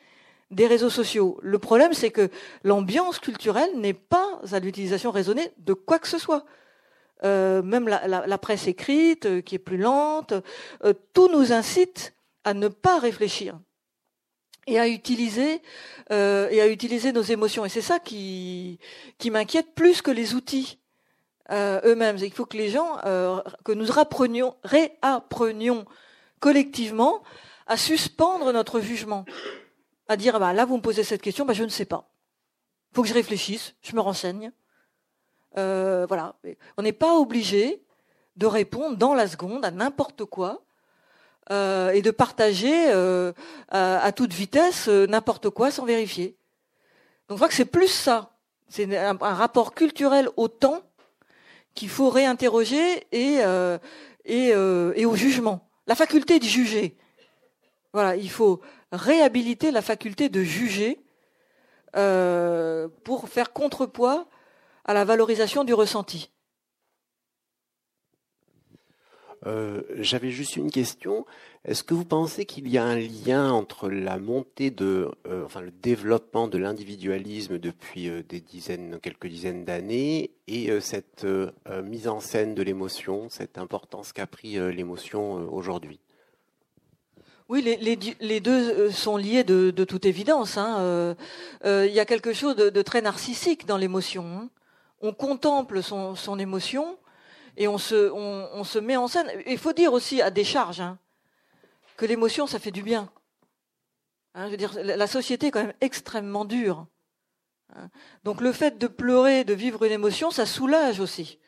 des 0.50 0.66
réseaux 0.66 0.90
sociaux. 0.90 1.38
Le 1.42 1.58
problème, 1.58 1.94
c'est 1.94 2.10
que 2.10 2.28
l'ambiance 2.62 3.18
culturelle 3.18 3.70
n'est 3.76 3.94
pas 3.94 4.40
à 4.52 4.58
l'utilisation 4.58 5.10
raisonnée 5.10 5.50
de 5.58 5.72
quoi 5.72 5.98
que 5.98 6.08
ce 6.08 6.18
soit. 6.18 6.44
Euh, 7.24 7.62
même 7.62 7.88
la, 7.88 8.38
presse 8.38 8.66
écrite, 8.66 9.42
qui 9.44 9.54
est 9.54 9.60
plus 9.60 9.78
lente, 9.78 10.34
tout 11.14 11.28
nous 11.28 11.52
incite 11.52 12.14
à 12.44 12.52
ne 12.52 12.68
pas 12.68 12.98
réfléchir 12.98 13.58
et 14.66 14.78
à 14.78 14.88
utiliser 14.88 15.62
et 16.10 16.60
à 16.60 16.68
utiliser 16.68 17.12
nos 17.12 17.22
émotions. 17.22 17.64
Et 17.64 17.70
c'est 17.70 17.80
ça 17.80 17.98
qui 17.98 18.78
m'inquiète 19.24 19.74
plus 19.74 20.02
que 20.02 20.10
les 20.10 20.34
outils 20.34 20.81
euh, 21.52 21.80
eux-mêmes. 21.84 22.16
Il 22.18 22.32
faut 22.32 22.46
que 22.46 22.56
les 22.56 22.70
gens, 22.70 22.98
euh, 23.04 23.42
que 23.64 23.72
nous 23.72 23.86
réapprenions, 24.64 25.84
collectivement 26.40 27.22
à 27.66 27.76
suspendre 27.76 28.52
notre 28.52 28.80
jugement, 28.80 29.24
à 30.08 30.16
dire 30.16 30.40
bah, 30.40 30.52
là 30.52 30.64
vous 30.64 30.78
me 30.78 30.82
posez 30.82 31.04
cette 31.04 31.20
question, 31.20 31.44
bah, 31.44 31.52
je 31.52 31.64
ne 31.64 31.68
sais 31.68 31.84
pas. 31.84 32.08
Il 32.90 32.96
faut 32.96 33.02
que 33.02 33.08
je 33.08 33.14
réfléchisse, 33.14 33.74
je 33.82 33.94
me 33.94 34.00
renseigne. 34.00 34.50
Euh, 35.58 36.06
voilà, 36.08 36.36
on 36.78 36.82
n'est 36.82 36.92
pas 36.92 37.16
obligé 37.16 37.82
de 38.36 38.46
répondre 38.46 38.96
dans 38.96 39.12
la 39.12 39.28
seconde 39.28 39.64
à 39.64 39.70
n'importe 39.70 40.24
quoi 40.24 40.62
et 41.50 42.00
de 42.00 42.10
partager 42.10 42.90
à, 43.68 44.12
toute 44.12 44.32
vitesse 44.32 44.88
n'importe 44.88 45.50
quoi 45.50 45.70
sans 45.70 45.84
vérifier. 45.84 46.34
Donc 47.28 47.36
je 47.36 47.40
crois 47.40 47.48
que 47.48 47.54
c'est 47.54 47.66
plus 47.66 47.88
ça, 47.88 48.30
c'est 48.68 48.96
un 48.96 49.16
rapport 49.18 49.74
culturel 49.74 50.30
au 50.38 50.48
temps 50.48 50.82
qu'il 51.74 51.88
faut 51.88 52.10
réinterroger 52.10 53.06
et, 53.12 53.38
euh, 53.40 53.78
et, 54.24 54.52
euh, 54.54 54.92
et 54.96 55.06
au 55.06 55.16
jugement. 55.16 55.68
La 55.86 55.94
faculté 55.94 56.38
de 56.38 56.44
juger. 56.44 56.96
Voilà, 57.92 58.16
il 58.16 58.30
faut 58.30 58.60
réhabiliter 58.92 59.70
la 59.70 59.82
faculté 59.82 60.28
de 60.28 60.42
juger 60.42 61.00
euh, 61.96 62.88
pour 63.04 63.28
faire 63.28 63.52
contrepoids 63.52 64.26
à 64.84 64.94
la 64.94 65.04
valorisation 65.04 65.64
du 65.64 65.74
ressenti. 65.74 66.30
Euh, 69.46 69.82
J'avais 69.96 70.30
juste 70.30 70.56
une 70.56 70.70
question. 70.70 71.26
Est-ce 71.64 71.82
que 71.84 71.94
vous 71.94 72.04
pensez 72.04 72.44
qu'il 72.44 72.68
y 72.68 72.78
a 72.78 72.84
un 72.84 72.98
lien 72.98 73.52
entre 73.52 73.88
euh, 73.88 75.46
le 75.60 75.70
développement 75.70 76.48
de 76.48 76.58
l'individualisme 76.58 77.58
depuis 77.58 78.08
euh, 78.08 78.22
des 78.28 78.40
dizaines, 78.40 78.98
quelques 79.00 79.26
dizaines 79.26 79.64
d'années, 79.64 80.30
et 80.46 80.80
cette 80.80 81.26
mise 81.84 82.08
en 82.08 82.20
scène 82.20 82.54
de 82.54 82.62
l'émotion, 82.62 83.28
cette 83.30 83.58
importance 83.58 84.12
qu'a 84.12 84.26
pris 84.26 84.54
l'émotion 84.72 85.34
aujourd'hui? 85.52 85.98
Oui, 87.48 87.62
les, 87.62 88.40
deux 88.40 88.90
sont 88.90 89.16
liés 89.16 89.44
de, 89.44 89.70
toute 89.84 90.04
évidence. 90.04 90.58
Hein. 90.58 91.16
Il 91.64 91.92
y 91.92 92.00
a 92.00 92.04
quelque 92.04 92.34
chose 92.34 92.56
de, 92.56 92.82
très 92.82 93.00
narcissique 93.00 93.66
dans 93.66 93.78
l'émotion. 93.78 94.24
Hein 94.26 94.48
on 95.00 95.12
contemple 95.12 95.82
son 95.82 96.38
émotion 96.38 96.96
et 97.56 97.68
on 97.68 97.78
se, 97.78 98.10
on, 98.10 98.64
se 98.64 98.78
met 98.78 98.96
en 98.96 99.08
scène. 99.08 99.30
Il 99.46 99.58
faut 99.58 99.72
dire 99.72 99.92
aussi 99.92 100.22
à 100.22 100.30
décharge 100.30 100.80
hein, 100.80 100.98
que 101.96 102.06
l'émotion, 102.06 102.46
ça 102.46 102.58
fait 102.58 102.70
du 102.70 102.82
bien. 102.82 103.10
Hein, 104.34 104.46
je 104.46 104.50
veux 104.52 104.56
dire, 104.56 104.72
la 104.82 105.06
société 105.06 105.48
est 105.48 105.50
quand 105.50 105.62
même 105.62 105.74
extrêmement 105.80 106.44
dure. 106.44 106.86
Hein. 107.76 107.90
Donc 108.24 108.40
le 108.40 108.52
fait 108.52 108.78
de 108.78 108.86
pleurer, 108.86 109.44
de 109.44 109.54
vivre 109.54 109.84
une 109.84 109.92
émotion, 109.92 110.30
ça 110.30 110.46
soulage 110.46 111.00
aussi. 111.00 111.38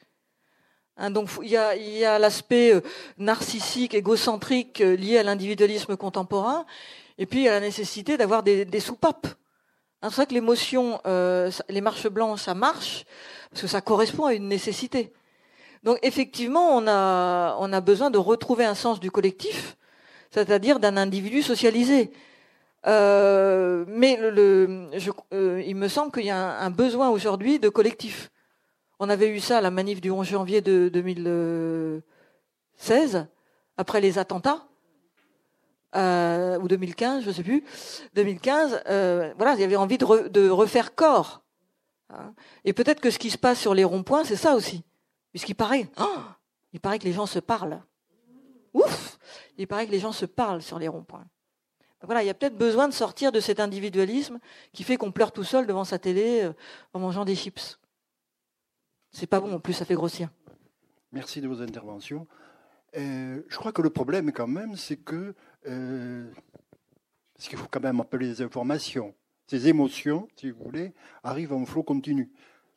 Hein, 0.97 1.11
donc 1.11 1.29
il 1.43 1.49
y 1.49 1.57
a, 1.57 1.75
y 1.77 2.05
a 2.05 2.19
l'aspect 2.19 2.75
euh, 2.75 2.81
narcissique, 3.19 3.95
égocentrique 3.95 4.81
euh, 4.81 4.97
lié 4.97 5.19
à 5.19 5.23
l'individualisme 5.23 5.97
contemporain, 5.97 6.67
et 7.19 7.27
puis 7.27 7.41
il 7.41 7.45
y 7.45 7.49
a 7.49 7.53
la 7.53 7.61
nécessité 7.61 8.17
d'avoir 8.17 8.43
des, 8.43 8.81
soupapes. 8.81 9.27
C'est 10.03 10.11
vrai 10.11 10.27
que 10.27 10.35
l'émotion, 10.35 11.01
euh, 11.07 11.51
les 11.71 11.81
marches 11.81 12.09
blanches, 12.09 12.43
ça 12.43 12.55
marche 12.55 13.05
parce 13.51 13.63
que 13.63 13.69
ça 13.69 13.81
correspond 13.81 14.27
à 14.27 14.35
une 14.35 14.49
nécessité. 14.49 15.13
Donc 15.85 15.99
effectivement, 16.03 16.77
on 16.77 16.87
a, 16.87 17.81
besoin 17.81 18.11
de 18.11 18.19
retrouver 18.19 18.65
un 18.65 18.75
sens 18.75 18.99
du 18.99 19.11
collectif, 19.11 19.77
c'est-à-dire 20.31 20.81
d'un 20.81 20.97
individu 20.97 21.43
socialisé. 21.43 22.11
Euh, 22.87 23.85
mais 23.89 24.19
euh, 24.21 25.63
il 25.67 25.77
me 25.77 25.89
semble 25.89 26.13
qu'il 26.13 26.25
y 26.25 26.31
a 26.31 26.59
un, 26.59 26.71
besoin 26.71 27.11
aujourd'hui 27.11 27.59
de 27.59 27.69
collectif. 27.69 28.31
On 28.99 29.11
avait 29.11 29.29
eu 29.29 29.41
ça 29.41 29.59
à 29.59 29.61
la 29.61 29.71
manif 29.71 30.01
du 30.01 30.11
11 30.11 30.27
janvier 30.27 30.63
de 30.63 30.89
2016, 30.89 33.27
après 33.77 34.01
les 34.01 34.19
attentats, 34.19 34.65
euh, 35.97 36.59
ou 36.59 36.69
2015, 36.69 37.25
je 37.25 37.29
ne 37.29 37.33
sais 37.33 37.43
plus. 37.43 37.65
2015, 38.15 38.85
euh, 38.89 39.35
voilà, 39.37 39.55
il 39.55 39.61
y 39.61 39.65
avait 39.65 39.77
envie 39.77 39.99
de 39.99 40.49
refaire 40.49 40.95
corps. 40.95 41.43
Hein. 42.11 42.33
Et 42.65 42.73
peut-être 42.73 43.01
que 43.01 43.11
ce 43.11 43.19
qui 43.19 43.31
se 43.31 43.39
passe 43.39 43.61
sur 43.61 43.75
les 43.75 43.85
ronds-points, 43.85 44.25
c'est 44.25 44.37
ça 44.37 44.55
aussi. 44.55 44.85
Puisqu'il 45.35 45.57
paraît, 45.57 45.89
oh, 45.99 46.21
il 46.73 46.79
paraît 46.79 47.01
que 47.01 47.05
les 47.05 47.13
gens 47.13 47.27
se 47.27 47.41
parlent. 47.41 47.83
Ouf 48.73 49.19
Il 49.59 49.67
paraît 49.67 49.85
que 49.85 49.91
les 49.91 49.99
gens 49.99 50.13
se 50.13 50.27
parlent 50.27 50.63
sur 50.63 50.79
les 50.79 50.87
ronds-points. 50.87 51.27
Voilà, 52.03 52.23
il 52.23 52.27
y 52.27 52.31
a 52.31 52.35
peut-être 52.35 52.57
besoin 52.57 52.87
de 52.87 52.93
sortir 52.93 53.33
de 53.33 53.41
cet 53.41 53.59
individualisme 53.59 54.39
qui 54.73 54.85
fait 54.85 54.97
qu'on 54.97 55.11
pleure 55.11 55.33
tout 55.33 55.43
seul 55.43 55.67
devant 55.67 55.83
sa 55.83 55.99
télé 55.99 56.45
euh, 56.45 56.53
en 56.93 57.01
mangeant 57.01 57.25
des 57.25 57.35
chips. 57.35 57.81
C'est 59.11 59.27
pas 59.27 59.41
bon, 59.41 59.53
en 59.53 59.59
plus 59.59 59.73
ça 59.73 59.85
fait 59.85 59.97
grossir. 59.97 60.29
Merci 61.11 61.41
de 61.41 61.49
vos 61.49 61.63
interventions. 61.63 62.29
Euh, 62.97 63.43
je 63.49 63.57
crois 63.57 63.73
que 63.73 63.83
le 63.83 63.91
problème 63.91 64.31
quand 64.31 64.47
même, 64.47 64.77
c'est 64.77 64.99
que 64.99 65.35
euh, 65.67 66.31
parce 67.35 67.49
qu'il 67.49 67.59
faut 67.59 67.67
quand 67.69 67.83
même 67.83 67.99
appeler 67.99 68.29
les 68.29 68.41
informations. 68.41 69.17
Ces 69.49 69.67
émotions, 69.67 70.29
si 70.37 70.53
vous 70.53 70.63
voulez, 70.63 70.93
arrivent 71.25 71.55
en 71.55 71.67
flot 71.67 71.83
continu. 71.83 72.31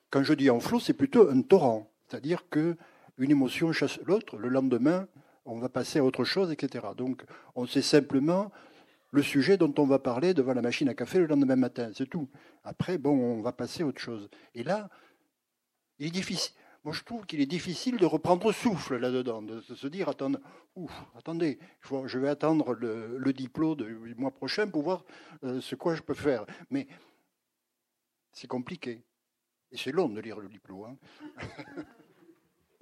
Quand 0.09 0.23
je 0.23 0.33
dis 0.33 0.49
en 0.49 0.59
flot, 0.59 0.79
c'est 0.79 0.93
plutôt 0.93 1.29
un 1.29 1.43
torrent, 1.43 1.91
c'est-à-dire 2.07 2.49
que 2.49 2.77
une 3.17 3.31
émotion 3.31 3.71
chasse 3.71 3.99
l'autre. 4.05 4.37
Le 4.37 4.49
lendemain, 4.49 5.07
on 5.45 5.59
va 5.59 5.69
passer 5.69 5.99
à 5.99 6.03
autre 6.03 6.23
chose, 6.23 6.51
etc. 6.51 6.85
Donc, 6.95 7.23
on 7.55 7.65
sait 7.65 7.81
simplement 7.81 8.51
le 9.11 9.23
sujet 9.23 9.57
dont 9.57 9.73
on 9.77 9.85
va 9.85 9.99
parler 9.99 10.33
devant 10.33 10.53
la 10.53 10.61
machine 10.61 10.89
à 10.89 10.93
café 10.93 11.19
le 11.19 11.27
lendemain 11.27 11.55
matin, 11.55 11.91
c'est 11.93 12.09
tout. 12.09 12.29
Après, 12.63 12.97
bon, 12.97 13.17
on 13.17 13.41
va 13.41 13.53
passer 13.53 13.83
à 13.83 13.85
autre 13.85 14.01
chose. 14.01 14.29
Et 14.53 14.63
là, 14.63 14.89
il 15.97 16.07
est 16.07 16.11
difficile. 16.11 16.53
Moi, 16.83 16.93
je 16.93 17.03
trouve 17.03 17.25
qu'il 17.25 17.41
est 17.41 17.47
difficile 17.47 17.97
de 17.97 18.05
reprendre 18.05 18.51
souffle 18.51 18.97
là-dedans, 18.97 19.41
de 19.41 19.61
se 19.61 19.87
dire 19.87 20.07
attendez, 20.07 20.37
attendez, 21.15 21.59
je 22.05 22.19
vais 22.19 22.29
attendre 22.29 22.73
le, 22.73 23.17
le, 23.17 23.33
diplôme 23.33 23.75
du 23.75 24.15
mois 24.15 24.31
prochain 24.31 24.67
pour 24.67 24.83
voir 24.83 25.03
euh, 25.43 25.59
ce 25.59 25.75
quoi 25.75 25.95
je 25.95 26.01
peux 26.01 26.13
faire. 26.13 26.45
Mais 26.69 26.87
c'est 28.31 28.47
compliqué. 28.47 29.03
Et 29.71 29.77
c'est 29.77 29.91
long 29.91 30.09
de 30.09 30.19
lire 30.21 30.39
le 30.39 30.47
diplôme. 30.47 30.97
Hein. 31.39 31.43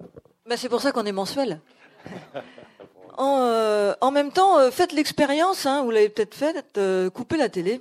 ben, 0.46 0.56
c'est 0.56 0.68
pour 0.68 0.80
ça 0.80 0.92
qu'on 0.92 1.04
est 1.06 1.12
mensuel. 1.12 1.60
En, 3.16 3.38
euh, 3.40 4.10
même 4.12 4.30
temps, 4.30 4.58
euh, 4.58 4.70
faites 4.70 4.92
l'expérience, 4.92 5.66
hein, 5.66 5.82
vous 5.82 5.90
l'avez 5.90 6.08
peut-être 6.08 6.34
fait, 6.34 6.64
euh, 6.76 7.10
coupez 7.10 7.36
la 7.36 7.48
télé. 7.48 7.80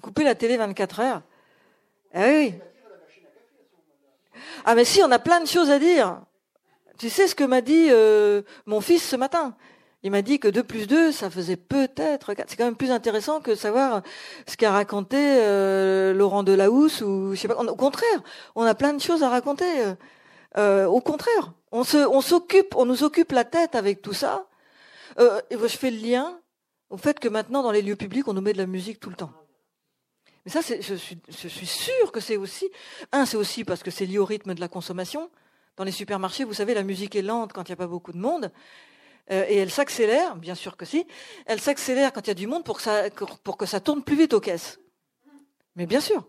Coupez 0.00 0.24
la 0.24 0.34
télé 0.34 0.56
24 0.56 1.00
heures. 1.00 1.22
Ah 2.14 2.26
oui. 2.26 2.54
Ah 4.64 4.74
mais 4.74 4.84
si, 4.84 5.02
on 5.02 5.10
a 5.10 5.18
plein 5.18 5.40
de 5.40 5.46
choses 5.46 5.70
à 5.70 5.78
dire. 5.78 6.20
Tu 6.98 7.10
sais 7.10 7.28
ce 7.28 7.34
que 7.34 7.44
m'a 7.44 7.60
dit 7.60 7.90
mon 8.64 8.80
fils 8.80 9.06
ce 9.06 9.16
matin? 9.16 9.54
Il 10.06 10.12
m'a 10.12 10.22
dit 10.22 10.38
que 10.38 10.46
2 10.46 10.62
plus 10.62 10.86
2, 10.86 11.10
ça 11.10 11.30
faisait 11.30 11.56
peut-être 11.56 12.32
4. 12.32 12.48
C'est 12.48 12.56
quand 12.56 12.64
même 12.64 12.76
plus 12.76 12.92
intéressant 12.92 13.40
que 13.40 13.56
savoir 13.56 14.02
ce 14.46 14.56
qu'a 14.56 14.70
raconté 14.70 15.16
euh, 15.18 16.14
Laurent 16.14 16.44
Delahousse 16.44 17.00
ou 17.00 17.34
je 17.34 17.40
sais 17.40 17.48
pas. 17.48 17.56
Au 17.56 17.74
contraire, 17.74 18.22
on 18.54 18.62
a 18.62 18.76
plein 18.76 18.92
de 18.92 19.00
choses 19.00 19.24
à 19.24 19.28
raconter. 19.28 19.66
Euh, 20.58 20.86
au 20.86 21.00
contraire, 21.00 21.54
on 21.72 21.82
se, 21.82 21.96
on 21.96 22.20
s'occupe, 22.20 22.76
on 22.76 22.84
nous 22.84 23.02
occupe 23.02 23.32
la 23.32 23.42
tête 23.42 23.74
avec 23.74 24.00
tout 24.00 24.12
ça. 24.12 24.46
Euh, 25.18 25.40
je 25.50 25.66
fais 25.66 25.90
le 25.90 25.98
lien 25.98 26.38
au 26.88 26.98
fait 26.98 27.18
que 27.18 27.26
maintenant 27.26 27.64
dans 27.64 27.72
les 27.72 27.82
lieux 27.82 27.96
publics, 27.96 28.28
on 28.28 28.32
nous 28.32 28.40
met 28.40 28.52
de 28.52 28.58
la 28.58 28.66
musique 28.66 29.00
tout 29.00 29.10
le 29.10 29.16
temps. 29.16 29.32
Mais 30.44 30.52
ça, 30.52 30.60
je 30.60 30.94
suis, 30.94 31.18
je 31.28 31.48
suis 31.48 31.66
sûre 31.66 32.12
que 32.12 32.20
c'est 32.20 32.36
aussi. 32.36 32.70
Un, 33.10 33.26
c'est 33.26 33.36
aussi 33.36 33.64
parce 33.64 33.82
que 33.82 33.90
c'est 33.90 34.06
lié 34.06 34.18
au 34.18 34.24
rythme 34.24 34.54
de 34.54 34.60
la 34.60 34.68
consommation. 34.68 35.30
Dans 35.76 35.82
les 35.82 35.90
supermarchés, 35.90 36.44
vous 36.44 36.54
savez, 36.54 36.74
la 36.74 36.84
musique 36.84 37.16
est 37.16 37.22
lente 37.22 37.52
quand 37.52 37.68
il 37.68 37.72
n'y 37.72 37.74
a 37.74 37.76
pas 37.76 37.88
beaucoup 37.88 38.12
de 38.12 38.18
monde. 38.18 38.52
Euh, 39.30 39.44
et 39.48 39.56
elle 39.56 39.70
s'accélère, 39.70 40.36
bien 40.36 40.54
sûr 40.54 40.76
que 40.76 40.84
si. 40.84 41.06
Elle 41.46 41.60
s'accélère 41.60 42.12
quand 42.12 42.22
il 42.26 42.28
y 42.28 42.30
a 42.30 42.34
du 42.34 42.46
monde 42.46 42.64
pour 42.64 42.76
que 42.76 42.82
ça, 42.82 43.10
pour 43.42 43.56
que 43.56 43.66
ça 43.66 43.80
tourne 43.80 44.02
plus 44.02 44.16
vite 44.16 44.34
aux 44.34 44.40
caisses. 44.40 44.78
Mais 45.74 45.86
bien 45.86 46.00
sûr. 46.00 46.26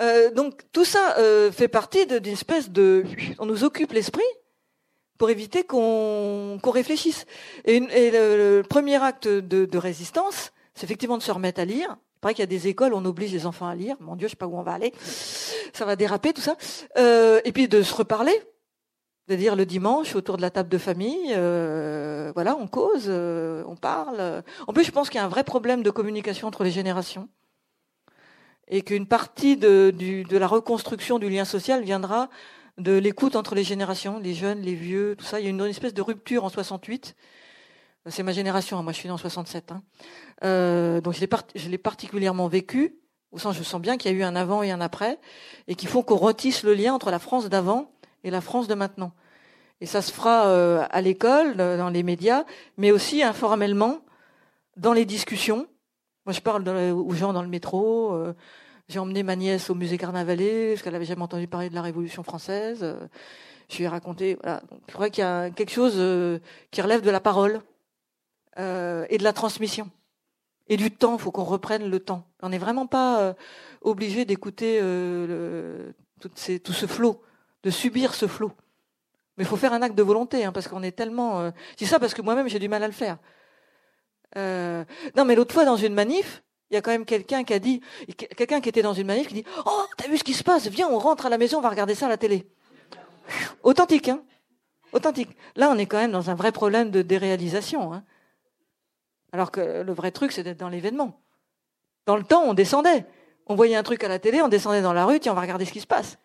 Euh, 0.00 0.30
donc 0.30 0.60
tout 0.72 0.84
ça 0.84 1.16
euh, 1.18 1.50
fait 1.50 1.68
partie 1.68 2.06
d'une 2.06 2.32
espèce 2.32 2.70
de... 2.70 3.04
On 3.38 3.46
nous 3.46 3.64
occupe 3.64 3.92
l'esprit 3.92 4.22
pour 5.16 5.30
éviter 5.30 5.64
qu'on 5.64 6.60
qu 6.62 6.68
réfléchisse. 6.68 7.24
Et, 7.64 7.80
le, 7.80 8.62
premier 8.62 9.02
acte 9.02 9.26
de, 9.26 9.64
de 9.64 9.78
résistance, 9.78 10.52
c'est 10.74 10.84
effectivement 10.84 11.16
de 11.16 11.22
se 11.22 11.32
remettre 11.32 11.60
à 11.60 11.64
lire. 11.64 11.96
Il 12.16 12.20
paraît 12.20 12.34
qu'il 12.34 12.42
y 12.42 12.44
a 12.44 12.46
des 12.46 12.68
écoles, 12.68 12.92
on 12.94 13.04
oblige 13.04 13.32
les 13.32 13.46
enfants 13.46 13.66
à 13.66 13.74
lire. 13.74 13.96
Mon 14.00 14.16
Dieu, 14.16 14.26
je 14.26 14.32
sais 14.32 14.36
pas 14.36 14.46
où 14.46 14.58
on 14.58 14.62
va 14.62 14.72
aller. 14.72 14.92
Ça 15.72 15.84
va 15.84 15.96
déraper, 15.96 16.32
tout 16.32 16.40
ça. 16.40 16.56
Euh, 16.98 17.40
et 17.44 17.52
puis 17.52 17.68
de 17.68 17.82
se 17.82 17.94
reparler. 17.94 18.32
De 19.28 19.34
dire 19.34 19.56
le 19.56 19.66
dimanche 19.66 20.14
autour 20.14 20.36
de 20.36 20.42
la 20.42 20.50
table 20.50 20.68
de 20.68 20.78
famille, 20.78 21.32
euh, 21.34 22.30
voilà, 22.34 22.56
on 22.56 22.68
cause, 22.68 23.06
euh, 23.08 23.64
on 23.66 23.74
parle. 23.74 24.44
En 24.68 24.72
plus, 24.72 24.84
je 24.84 24.92
pense 24.92 25.10
qu'il 25.10 25.18
y 25.18 25.20
a 25.20 25.24
un 25.24 25.28
vrai 25.28 25.42
problème 25.42 25.82
de 25.82 25.90
communication 25.90 26.46
entre 26.46 26.62
les 26.62 26.70
générations 26.70 27.28
et 28.68 28.82
qu'une 28.82 29.06
partie 29.06 29.56
de, 29.56 29.92
du, 29.96 30.24
de 30.24 30.36
la 30.38 30.46
reconstruction 30.46 31.18
du 31.18 31.28
lien 31.28 31.44
social 31.44 31.82
viendra 31.82 32.28
de 32.78 32.92
l'écoute 32.92 33.36
entre 33.36 33.54
les 33.54 33.64
générations, 33.64 34.18
les 34.18 34.34
jeunes, 34.34 34.60
les 34.60 34.74
vieux, 34.74 35.16
tout 35.16 35.24
ça. 35.24 35.40
Il 35.40 35.44
y 35.44 35.46
a 35.46 35.50
une, 35.50 35.60
espèce 35.62 35.94
de 35.94 36.02
rupture 36.02 36.44
en 36.44 36.48
68 36.48 37.16
c'est 38.08 38.22
ma 38.22 38.32
génération, 38.32 38.78
hein. 38.78 38.82
moi 38.82 38.92
je 38.92 38.98
suis 38.98 39.08
né 39.08 39.12
en 39.12 39.18
67. 39.18 39.72
Hein. 39.72 39.82
Euh, 40.44 41.00
donc 41.00 41.14
je 41.14 41.20
l'ai, 41.20 41.26
part- 41.26 41.46
je 41.54 41.68
l'ai 41.68 41.78
particulièrement 41.78 42.46
vécu, 42.48 42.96
au 43.32 43.38
sens 43.38 43.56
je 43.56 43.62
sens 43.62 43.80
bien 43.80 43.96
qu'il 43.96 44.10
y 44.10 44.14
a 44.14 44.16
eu 44.16 44.22
un 44.22 44.36
avant 44.36 44.62
et 44.62 44.70
un 44.70 44.80
après, 44.80 45.18
et 45.66 45.74
qu'il 45.74 45.88
faut 45.88 46.02
qu'on 46.02 46.16
retisse 46.16 46.62
le 46.62 46.74
lien 46.74 46.94
entre 46.94 47.10
la 47.10 47.18
France 47.18 47.48
d'avant 47.48 47.90
et 48.26 48.30
la 48.30 48.40
France 48.40 48.66
de 48.66 48.74
maintenant. 48.74 49.12
Et 49.80 49.86
ça 49.86 50.02
se 50.02 50.12
fera 50.12 50.48
euh, 50.48 50.84
à 50.90 51.00
l'école, 51.00 51.56
dans 51.56 51.90
les 51.90 52.02
médias, 52.02 52.44
mais 52.76 52.90
aussi 52.90 53.22
informellement 53.22 54.00
dans 54.76 54.92
les 54.92 55.04
discussions. 55.04 55.68
Moi 56.26 56.32
je 56.32 56.40
parle 56.40 56.68
aux 56.68 57.12
gens 57.12 57.32
dans 57.32 57.42
le 57.42 57.48
métro, 57.48 58.12
euh, 58.12 58.34
j'ai 58.88 58.98
emmené 58.98 59.22
ma 59.22 59.36
nièce 59.36 59.70
au 59.70 59.76
musée 59.76 59.96
Carnavalet, 59.96 60.70
parce 60.70 60.82
qu'elle 60.82 60.96
avait 60.96 61.04
jamais 61.04 61.22
entendu 61.22 61.46
parler 61.46 61.70
de 61.70 61.74
la 61.74 61.82
Révolution 61.82 62.24
française. 62.24 62.80
Euh, 62.82 63.06
je 63.68 63.76
lui 63.76 63.84
ai 63.84 63.88
raconté, 63.88 64.36
voilà. 64.42 64.60
Donc, 64.70 64.80
je 64.88 64.92
crois 64.92 65.08
qu'il 65.08 65.22
y 65.22 65.26
a 65.26 65.50
quelque 65.50 65.72
chose 65.72 66.00
qui 66.70 66.82
relève 66.82 67.00
de 67.02 67.10
la 67.10 67.20
parole 67.20 67.60
et 68.56 69.18
de 69.18 69.24
la 69.24 69.32
transmission 69.32 69.90
et 70.68 70.76
du 70.76 70.92
temps. 70.92 71.16
Il 71.16 71.20
faut 71.20 71.32
qu'on 71.32 71.42
reprenne 71.42 71.90
le 71.90 71.98
temps. 71.98 72.28
On 72.42 72.50
n'est 72.50 72.58
vraiment 72.58 72.86
pas 72.86 73.34
obligé 73.80 74.24
d'écouter 74.24 74.78
tout, 76.20 76.30
ce 76.72 76.86
flot, 76.86 77.20
de 77.66 77.70
subir 77.72 78.14
ce 78.14 78.28
flot. 78.28 78.52
Mais 79.36 79.44
il 79.44 79.46
faut 79.46 79.56
faire 79.56 79.72
un 79.72 79.82
acte 79.82 79.96
de 79.96 80.02
volonté, 80.04 80.44
hein, 80.44 80.52
parce 80.52 80.68
qu'on 80.68 80.84
est 80.84 80.92
tellement. 80.92 81.40
Euh, 81.40 81.50
dis 81.76 81.84
ça 81.84 81.98
parce 81.98 82.14
que 82.14 82.22
moi-même 82.22 82.48
j'ai 82.48 82.60
du 82.60 82.68
mal 82.68 82.82
à 82.84 82.86
le 82.86 82.92
faire. 82.92 83.18
Euh, 84.36 84.84
non, 85.16 85.24
mais 85.24 85.34
l'autre 85.34 85.52
fois 85.52 85.64
dans 85.64 85.76
une 85.76 85.92
manif, 85.92 86.44
il 86.70 86.74
y 86.74 86.76
a 86.76 86.80
quand 86.80 86.92
même 86.92 87.04
quelqu'un 87.04 87.42
qui 87.42 87.52
a 87.52 87.58
dit, 87.58 87.80
quelqu'un 88.36 88.60
qui 88.60 88.68
était 88.68 88.82
dans 88.82 88.94
une 88.94 89.08
manif 89.08 89.26
qui 89.26 89.34
dit, 89.34 89.44
oh, 89.66 89.82
t'as 89.96 90.06
vu 90.06 90.16
ce 90.16 90.22
qui 90.22 90.32
se 90.32 90.44
passe? 90.44 90.68
Viens, 90.68 90.88
on 90.88 90.98
rentre 90.98 91.26
à 91.26 91.28
la 91.28 91.38
maison, 91.38 91.58
on 91.58 91.60
va 91.60 91.70
regarder 91.70 91.96
ça 91.96 92.06
à 92.06 92.08
la 92.08 92.16
télé. 92.16 92.46
Authentique, 93.64 94.08
hein 94.08 94.22
Authentique. 94.92 95.36
Là, 95.56 95.68
on 95.68 95.76
est 95.76 95.86
quand 95.86 95.98
même 95.98 96.12
dans 96.12 96.30
un 96.30 96.36
vrai 96.36 96.52
problème 96.52 96.92
de 96.92 97.02
déréalisation. 97.02 97.92
Hein 97.92 98.04
alors 99.32 99.50
que 99.50 99.82
le 99.82 99.92
vrai 99.92 100.12
truc, 100.12 100.30
c'est 100.30 100.44
d'être 100.44 100.60
dans 100.60 100.68
l'événement. 100.68 101.20
Dans 102.06 102.16
le 102.16 102.22
temps, 102.22 102.44
on 102.44 102.54
descendait. 102.54 103.04
On 103.48 103.56
voyait 103.56 103.76
un 103.76 103.82
truc 103.82 104.04
à 104.04 104.08
la 104.08 104.20
télé, 104.20 104.40
on 104.40 104.48
descendait 104.48 104.82
dans 104.82 104.92
la 104.92 105.04
rue, 105.04 105.18
tiens, 105.18 105.32
on 105.32 105.34
va 105.34 105.40
regarder 105.40 105.64
ce 105.64 105.72
qui 105.72 105.80
se 105.80 105.86
passe. 105.86 106.18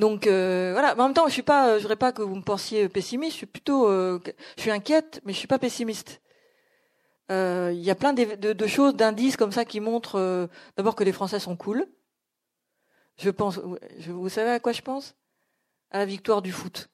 Donc 0.00 0.26
euh, 0.26 0.70
voilà, 0.72 0.94
mais 0.94 1.02
en 1.02 1.08
même 1.08 1.14
temps, 1.14 1.28
je 1.28 1.32
suis 1.34 1.42
pas, 1.42 1.76
je 1.76 1.82
voudrais 1.82 1.96
pas 1.96 2.10
que 2.10 2.22
vous 2.22 2.34
me 2.34 2.42
pensiez 2.42 2.88
pessimiste. 2.88 3.32
Je 3.32 3.36
suis 3.36 3.46
plutôt, 3.46 3.86
euh, 3.86 4.18
je 4.56 4.62
suis 4.62 4.70
inquiète, 4.70 5.20
mais 5.26 5.34
je 5.34 5.38
suis 5.38 5.46
pas 5.46 5.58
pessimiste. 5.58 6.22
Euh, 7.30 7.70
il 7.74 7.82
y 7.82 7.90
a 7.90 7.94
plein 7.94 8.14
de, 8.14 8.34
de, 8.34 8.54
de 8.54 8.66
choses, 8.66 8.94
d'indices 8.96 9.36
comme 9.36 9.52
ça 9.52 9.66
qui 9.66 9.78
montrent 9.78 10.18
euh, 10.18 10.46
d'abord 10.78 10.96
que 10.96 11.04
les 11.04 11.12
Français 11.12 11.38
sont 11.38 11.54
cool. 11.54 11.86
Je 13.18 13.28
pense, 13.28 13.58
vous 13.58 14.28
savez 14.30 14.50
à 14.52 14.58
quoi 14.58 14.72
je 14.72 14.80
pense? 14.80 15.16
À 15.90 15.98
la 15.98 16.06
victoire 16.06 16.40
du 16.40 16.50
foot. 16.50 16.88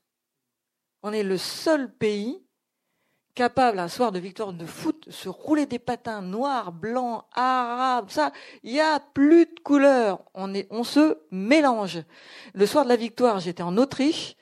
On 1.05 1.13
est 1.13 1.23
le 1.23 1.39
seul 1.39 1.95
pays 1.95 2.45
capable, 3.37 3.79
un 3.79 3.87
soir 3.87 4.11
de 4.11 4.19
victoire 4.19 4.53
de 4.53 4.67
foot, 4.67 5.07
se 5.11 5.29
rouler 5.29 5.67
des 5.67 5.79
patins 5.79 6.23
noirs, 6.23 6.73
blancs, 6.73 7.23
arabes, 7.35 8.09
ça, 8.09 8.33
il 8.65 8.73
n'y 8.73 8.81
a 8.81 8.99
plus 8.99 9.45
de 9.45 9.61
couleurs. 9.63 10.25
On, 10.35 10.53
est, 10.55 10.67
on 10.71 10.83
se 10.83 11.19
mélange. 11.31 12.01
Le 12.55 12.67
soir 12.67 12.85
de 12.85 12.89
la 12.89 12.97
victoire, 12.97 13.39
j'étais 13.39 13.63
en 13.63 13.77
Autriche. 13.77 14.37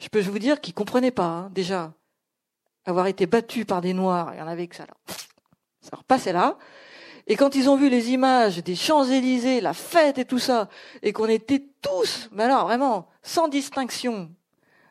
Je 0.00 0.08
peux 0.08 0.20
vous 0.20 0.40
dire 0.40 0.60
qu'ils 0.60 0.74
comprenaient 0.74 1.12
pas, 1.12 1.24
hein, 1.24 1.50
déjà. 1.54 1.94
Avoir 2.84 3.06
été 3.06 3.26
battus 3.26 3.64
par 3.64 3.80
des 3.80 3.94
noirs, 3.94 4.34
il 4.34 4.40
y 4.40 4.42
en 4.42 4.48
avait 4.48 4.66
que 4.66 4.76
ça, 4.76 4.86
là. 4.86 4.94
Ça 6.18 6.32
là. 6.32 6.58
Et 7.28 7.36
quand 7.36 7.54
ils 7.54 7.70
ont 7.70 7.76
vu 7.76 7.88
les 7.88 8.10
images 8.10 8.58
des 8.58 8.74
Champs-Élysées, 8.74 9.60
la 9.60 9.72
fête 9.72 10.18
et 10.18 10.24
tout 10.24 10.40
ça, 10.40 10.68
et 11.02 11.12
qu'on 11.12 11.28
était 11.28 11.64
tous, 11.80 12.28
mais 12.32 12.42
alors 12.42 12.64
vraiment, 12.64 13.08
sans 13.22 13.46
distinction, 13.46 14.34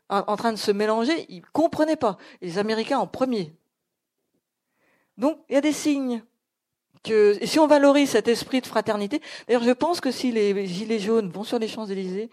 en, 0.10 0.36
train 0.36 0.52
de 0.52 0.58
se 0.58 0.72
mélanger, 0.72 1.26
ils 1.30 1.46
comprenaient 1.54 1.96
pas. 1.96 2.18
les 2.42 2.58
Américains 2.58 2.98
en 2.98 3.08
premier. 3.08 3.56
Donc, 5.18 5.38
il 5.50 5.54
y 5.54 5.58
a 5.58 5.62
des 5.62 5.74
signes. 5.74 6.24
Que, 7.04 7.38
et 7.40 7.48
si 7.48 7.60
on 7.60 7.68
valorise 7.68 8.10
cet 8.10 8.28
esprit 8.28 8.60
de 8.60 8.68
fraternité, 8.68 9.22
d'ailleurs, 9.48 9.64
je 9.64 9.72
pense 9.72 10.02
que 10.02 10.12
si 10.12 10.32
les 10.32 10.68
gilets 10.68 11.00
jaunes 11.00 11.30
vont 11.30 11.44
sur 11.46 11.60
les 11.60 11.68
Champs-Élysées, 11.68 12.30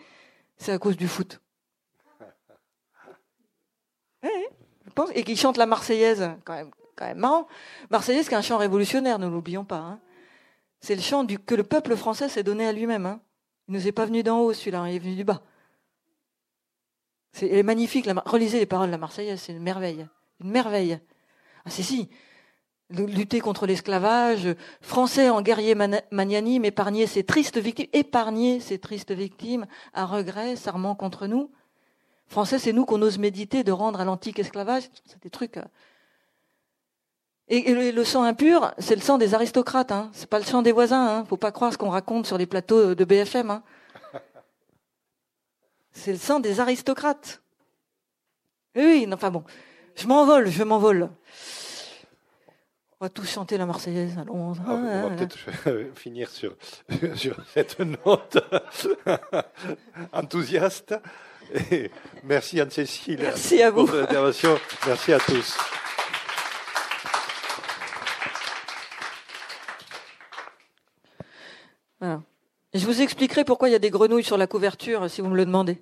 c'est 0.57 0.73
à 0.73 0.79
cause 0.79 0.97
du 0.97 1.07
foot. 1.07 1.41
je 4.23 4.93
pense, 4.95 5.11
et 5.15 5.23
qu'ils 5.23 5.39
chantent 5.39 5.59
la 5.59 5.67
Marseillaise, 5.67 6.31
quand 6.45 6.55
même, 6.55 6.71
quand 6.97 7.07
même 7.07 7.19
marrant. 7.19 7.47
Marseillaise, 7.91 8.29
qui 8.29 8.35
est 8.35 8.39
un 8.39 8.43
chant 8.43 8.57
révolutionnaire, 8.57 9.19
ne 9.19 9.29
l'oublions 9.29 9.65
pas. 9.65 9.77
Hein. 9.77 10.01
C'est 10.81 10.97
le 10.97 11.03
chant 11.03 11.27
que 11.27 11.55
le 11.55 11.63
peuple 11.63 11.97
français 11.97 12.29
s'est 12.29 12.43
donné 12.43 12.67
à 12.67 12.73
lui-même. 12.73 13.07
Hein. 13.07 13.21
Il 13.69 13.75
ne 13.75 13.79
nous 13.79 13.87
est 13.87 13.93
pas 13.93 14.07
venu 14.07 14.23
d'en 14.23 14.41
haut, 14.41 14.53
celui-là, 14.53 14.89
il 14.89 14.97
est 14.97 14.99
venu 14.99 15.15
du 15.15 15.25
bas. 15.25 15.43
C'est 17.37 17.63
magnifique. 17.63 18.09
relisez 18.25 18.59
les 18.59 18.67
paroles 18.67 18.87
de 18.87 18.93
la 18.93 18.99
Marseillaise, 18.99 19.43
c'est 19.43 19.53
une 19.53 19.63
merveille. 19.63 20.07
Une 20.41 20.51
merveille. 20.51 20.99
Ah, 21.67 21.71
si, 21.71 21.83
si. 21.83 22.09
Lutter 22.89 23.41
contre 23.41 23.67
l'esclavage, 23.67 24.49
français 24.81 25.29
en 25.29 25.43
guerrier 25.43 25.75
magnanime, 25.75 26.65
épargner 26.65 27.07
ces 27.07 27.25
tristes 27.25 27.59
victimes, 27.59 27.89
épargner 27.93 28.61
ces 28.61 28.79
tristes 28.79 29.13
victimes, 29.13 29.67
à 29.93 30.07
regret, 30.07 30.57
s'armant 30.57 30.95
contre 30.95 31.27
nous. 31.27 31.51
Français, 32.27 32.59
c'est 32.59 32.73
nous 32.73 32.87
qu'on 32.87 33.03
ose 33.03 33.19
méditer 33.19 33.65
de 33.65 33.73
rendre 33.73 34.01
à 34.01 34.07
l'antique 34.07 34.39
esclavage. 34.39 34.85
C'est 35.05 35.23
des 35.23 35.31
trucs. 35.31 35.59
Euh. 35.59 35.65
Et, 37.49 37.93
le 37.93 38.05
sang 38.05 38.23
impur, 38.23 38.73
c'est 38.79 38.95
le 38.95 39.03
sang 39.03 39.19
des 39.19 39.35
aristocrates, 39.35 39.93
hein. 39.93 40.11
C'est 40.15 40.31
pas 40.31 40.39
le 40.39 40.45
sang 40.45 40.63
des 40.63 40.73
voisins, 40.73 41.07
hein. 41.07 41.25
Faut 41.27 41.37
pas 41.37 41.53
croire 41.53 41.71
ce 41.71 41.77
qu'on 41.77 41.91
raconte 41.91 42.27
sur 42.27 42.39
les 42.39 42.47
plateaux 42.47 42.95
de 42.95 43.05
BFM, 43.05 43.51
hein. 43.51 43.63
C'est 45.97 46.13
le 46.13 46.19
sang 46.19 46.41
des 46.41 46.61
aristocrates. 46.61 47.43
Oui, 48.77 49.09
enfin 49.13 49.31
bon, 49.31 49.43
je 49.97 50.07
m'envole, 50.07 50.49
je 50.51 50.63
m'envole. 50.63 51.09
On 53.01 53.05
va 53.07 53.09
tous 53.09 53.29
chanter 53.29 53.57
la 53.57 53.67
Marseillaise. 53.67 54.17
Allons. 54.19 54.53
Ah, 54.67 54.73
on 54.73 55.09
va 55.09 55.17
peut-être 55.17 55.37
finir 55.95 56.29
sur, 56.29 56.55
sur 57.17 57.37
cette 57.53 57.81
note 57.81 58.39
enthousiaste. 60.13 60.95
Et 61.71 61.91
merci 62.25 62.61
Anne-Cécile 62.61 63.21
merci 63.21 63.63
à 63.63 63.71
vous. 63.71 63.87
pour 63.87 63.87
votre 63.87 64.03
intervention. 64.03 64.59
Merci 64.87 65.13
à 65.15 65.19
tous. 65.19 65.57
Voilà. 71.99 72.21
Je 72.77 72.85
vous 72.85 73.01
expliquerai 73.01 73.43
pourquoi 73.45 73.71
il 73.71 73.73
y 73.73 73.75
a 73.75 73.79
des 73.79 73.89
grenouilles 73.89 74.23
sur 74.23 74.37
la 74.37 74.47
couverture, 74.47 75.09
si 75.09 75.23
vous 75.23 75.29
me 75.29 75.37
le 75.37 75.47
demandez. 75.47 75.79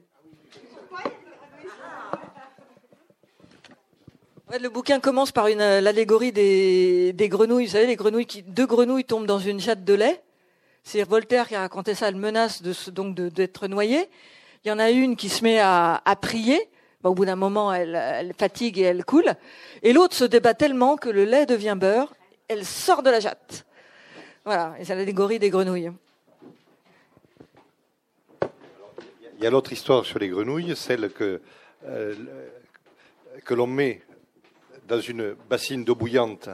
le 4.60 4.68
bouquin 4.68 5.00
commence 5.00 5.32
par 5.32 5.46
euh, 5.46 5.80
l'allégorie 5.80 6.30
des, 6.30 7.12
grenouilles. 7.28 7.66
Vous 7.66 7.72
savez, 7.72 7.88
les 7.88 7.96
grenouilles 7.96 8.26
qui, 8.26 8.44
deux 8.44 8.66
grenouilles 8.66 9.04
tombent 9.04 9.26
dans 9.26 9.40
une 9.40 9.58
jatte 9.58 9.82
de 9.82 9.94
lait. 9.94 10.22
C'est 10.84 11.02
Voltaire 11.02 11.48
qui 11.48 11.56
a 11.56 11.62
raconté 11.62 11.96
ça. 11.96 12.06
Elle 12.06 12.14
menace 12.14 12.62
de, 12.62 12.72
donc 12.92 13.16
d'être 13.16 13.66
noyée. 13.66 14.08
Il 14.64 14.68
y 14.68 14.70
en 14.70 14.78
a 14.78 14.90
une 14.90 15.16
qui 15.16 15.30
se 15.30 15.42
met 15.42 15.58
à, 15.58 16.00
prier. 16.20 16.68
au 17.02 17.12
bout 17.12 17.24
d'un 17.24 17.34
moment, 17.34 17.72
elle, 17.72 17.96
elle, 17.96 18.34
fatigue 18.38 18.78
et 18.78 18.82
elle 18.82 19.04
coule. 19.04 19.34
Et 19.82 19.92
l'autre 19.92 20.14
se 20.14 20.24
débat 20.24 20.54
tellement 20.54 20.96
que 20.96 21.08
le 21.08 21.24
lait 21.24 21.46
devient 21.46 21.76
beurre. 21.76 22.14
Elle 22.46 22.64
sort 22.64 23.02
de 23.02 23.10
la 23.10 23.18
jatte. 23.18 23.66
Voilà, 24.44 24.76
c'est 24.84 24.94
l'allégorie 24.94 25.40
des 25.40 25.50
grenouilles. 25.50 25.90
Il 29.44 29.48
y 29.48 29.48
a 29.48 29.50
l'autre 29.50 29.74
histoire 29.74 30.06
sur 30.06 30.18
les 30.18 30.30
grenouilles, 30.30 30.74
celle 30.74 31.10
que, 31.10 31.42
euh, 31.84 32.14
que 33.44 33.52
l'on 33.52 33.66
met 33.66 34.00
dans 34.88 35.02
une 35.02 35.34
bassine 35.50 35.84
d'eau 35.84 35.94
bouillante 35.94 36.48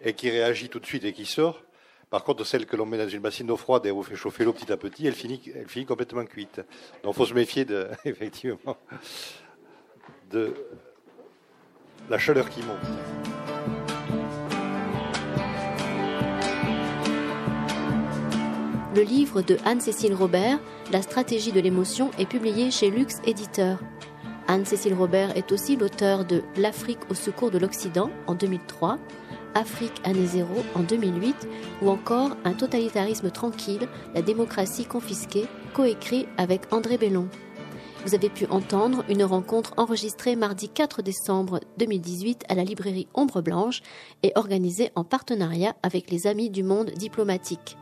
et 0.00 0.12
qui 0.12 0.30
réagit 0.30 0.68
tout 0.68 0.78
de 0.78 0.86
suite 0.86 1.04
et 1.04 1.12
qui 1.12 1.26
sort. 1.26 1.64
Par 2.10 2.22
contre, 2.22 2.44
celle 2.44 2.66
que 2.66 2.76
l'on 2.76 2.86
met 2.86 2.98
dans 2.98 3.08
une 3.08 3.18
bassine 3.18 3.48
d'eau 3.48 3.56
froide 3.56 3.84
et 3.86 3.90
on 3.90 4.04
fait 4.04 4.14
chauffer 4.14 4.44
l'eau 4.44 4.52
petit 4.52 4.70
à 4.70 4.76
petit, 4.76 5.08
elle 5.08 5.14
finit, 5.14 5.42
elle 5.56 5.66
finit 5.66 5.86
complètement 5.86 6.24
cuite. 6.24 6.60
Donc, 7.02 7.14
il 7.14 7.16
faut 7.16 7.26
se 7.26 7.34
méfier 7.34 7.64
de, 7.64 7.88
effectivement 8.04 8.76
de 10.30 10.54
la 12.08 12.18
chaleur 12.18 12.48
qui 12.48 12.62
monte. 12.62 13.13
Le 18.94 19.02
livre 19.02 19.42
de 19.42 19.56
Anne-Cécile 19.64 20.14
Robert, 20.14 20.60
La 20.92 21.02
stratégie 21.02 21.50
de 21.50 21.58
l'émotion, 21.58 22.12
est 22.16 22.26
publié 22.26 22.70
chez 22.70 22.90
Lux 22.90 23.16
Éditeur. 23.26 23.80
Anne-Cécile 24.46 24.94
Robert 24.94 25.36
est 25.36 25.50
aussi 25.50 25.74
l'auteur 25.74 26.24
de 26.24 26.44
L'Afrique 26.56 27.00
au 27.10 27.14
secours 27.14 27.50
de 27.50 27.58
l'Occident 27.58 28.08
en 28.28 28.34
2003, 28.34 28.98
Afrique 29.56 30.00
année 30.04 30.26
zéro 30.26 30.62
en 30.76 30.84
2008 30.84 31.48
ou 31.82 31.90
encore 31.90 32.36
Un 32.44 32.52
totalitarisme 32.52 33.32
tranquille, 33.32 33.88
la 34.14 34.22
démocratie 34.22 34.84
confisquée, 34.84 35.46
coécrit 35.72 36.28
avec 36.36 36.72
André 36.72 36.96
Bellon. 36.96 37.28
Vous 38.06 38.14
avez 38.14 38.28
pu 38.28 38.46
entendre 38.46 39.04
une 39.08 39.24
rencontre 39.24 39.74
enregistrée 39.76 40.36
mardi 40.36 40.68
4 40.68 41.02
décembre 41.02 41.58
2018 41.78 42.44
à 42.48 42.54
la 42.54 42.62
librairie 42.62 43.08
Ombre 43.14 43.42
Blanche 43.42 43.82
et 44.22 44.30
organisée 44.36 44.92
en 44.94 45.02
partenariat 45.02 45.74
avec 45.82 46.12
les 46.12 46.28
Amis 46.28 46.50
du 46.50 46.62
Monde 46.62 46.90
diplomatique. 46.90 47.76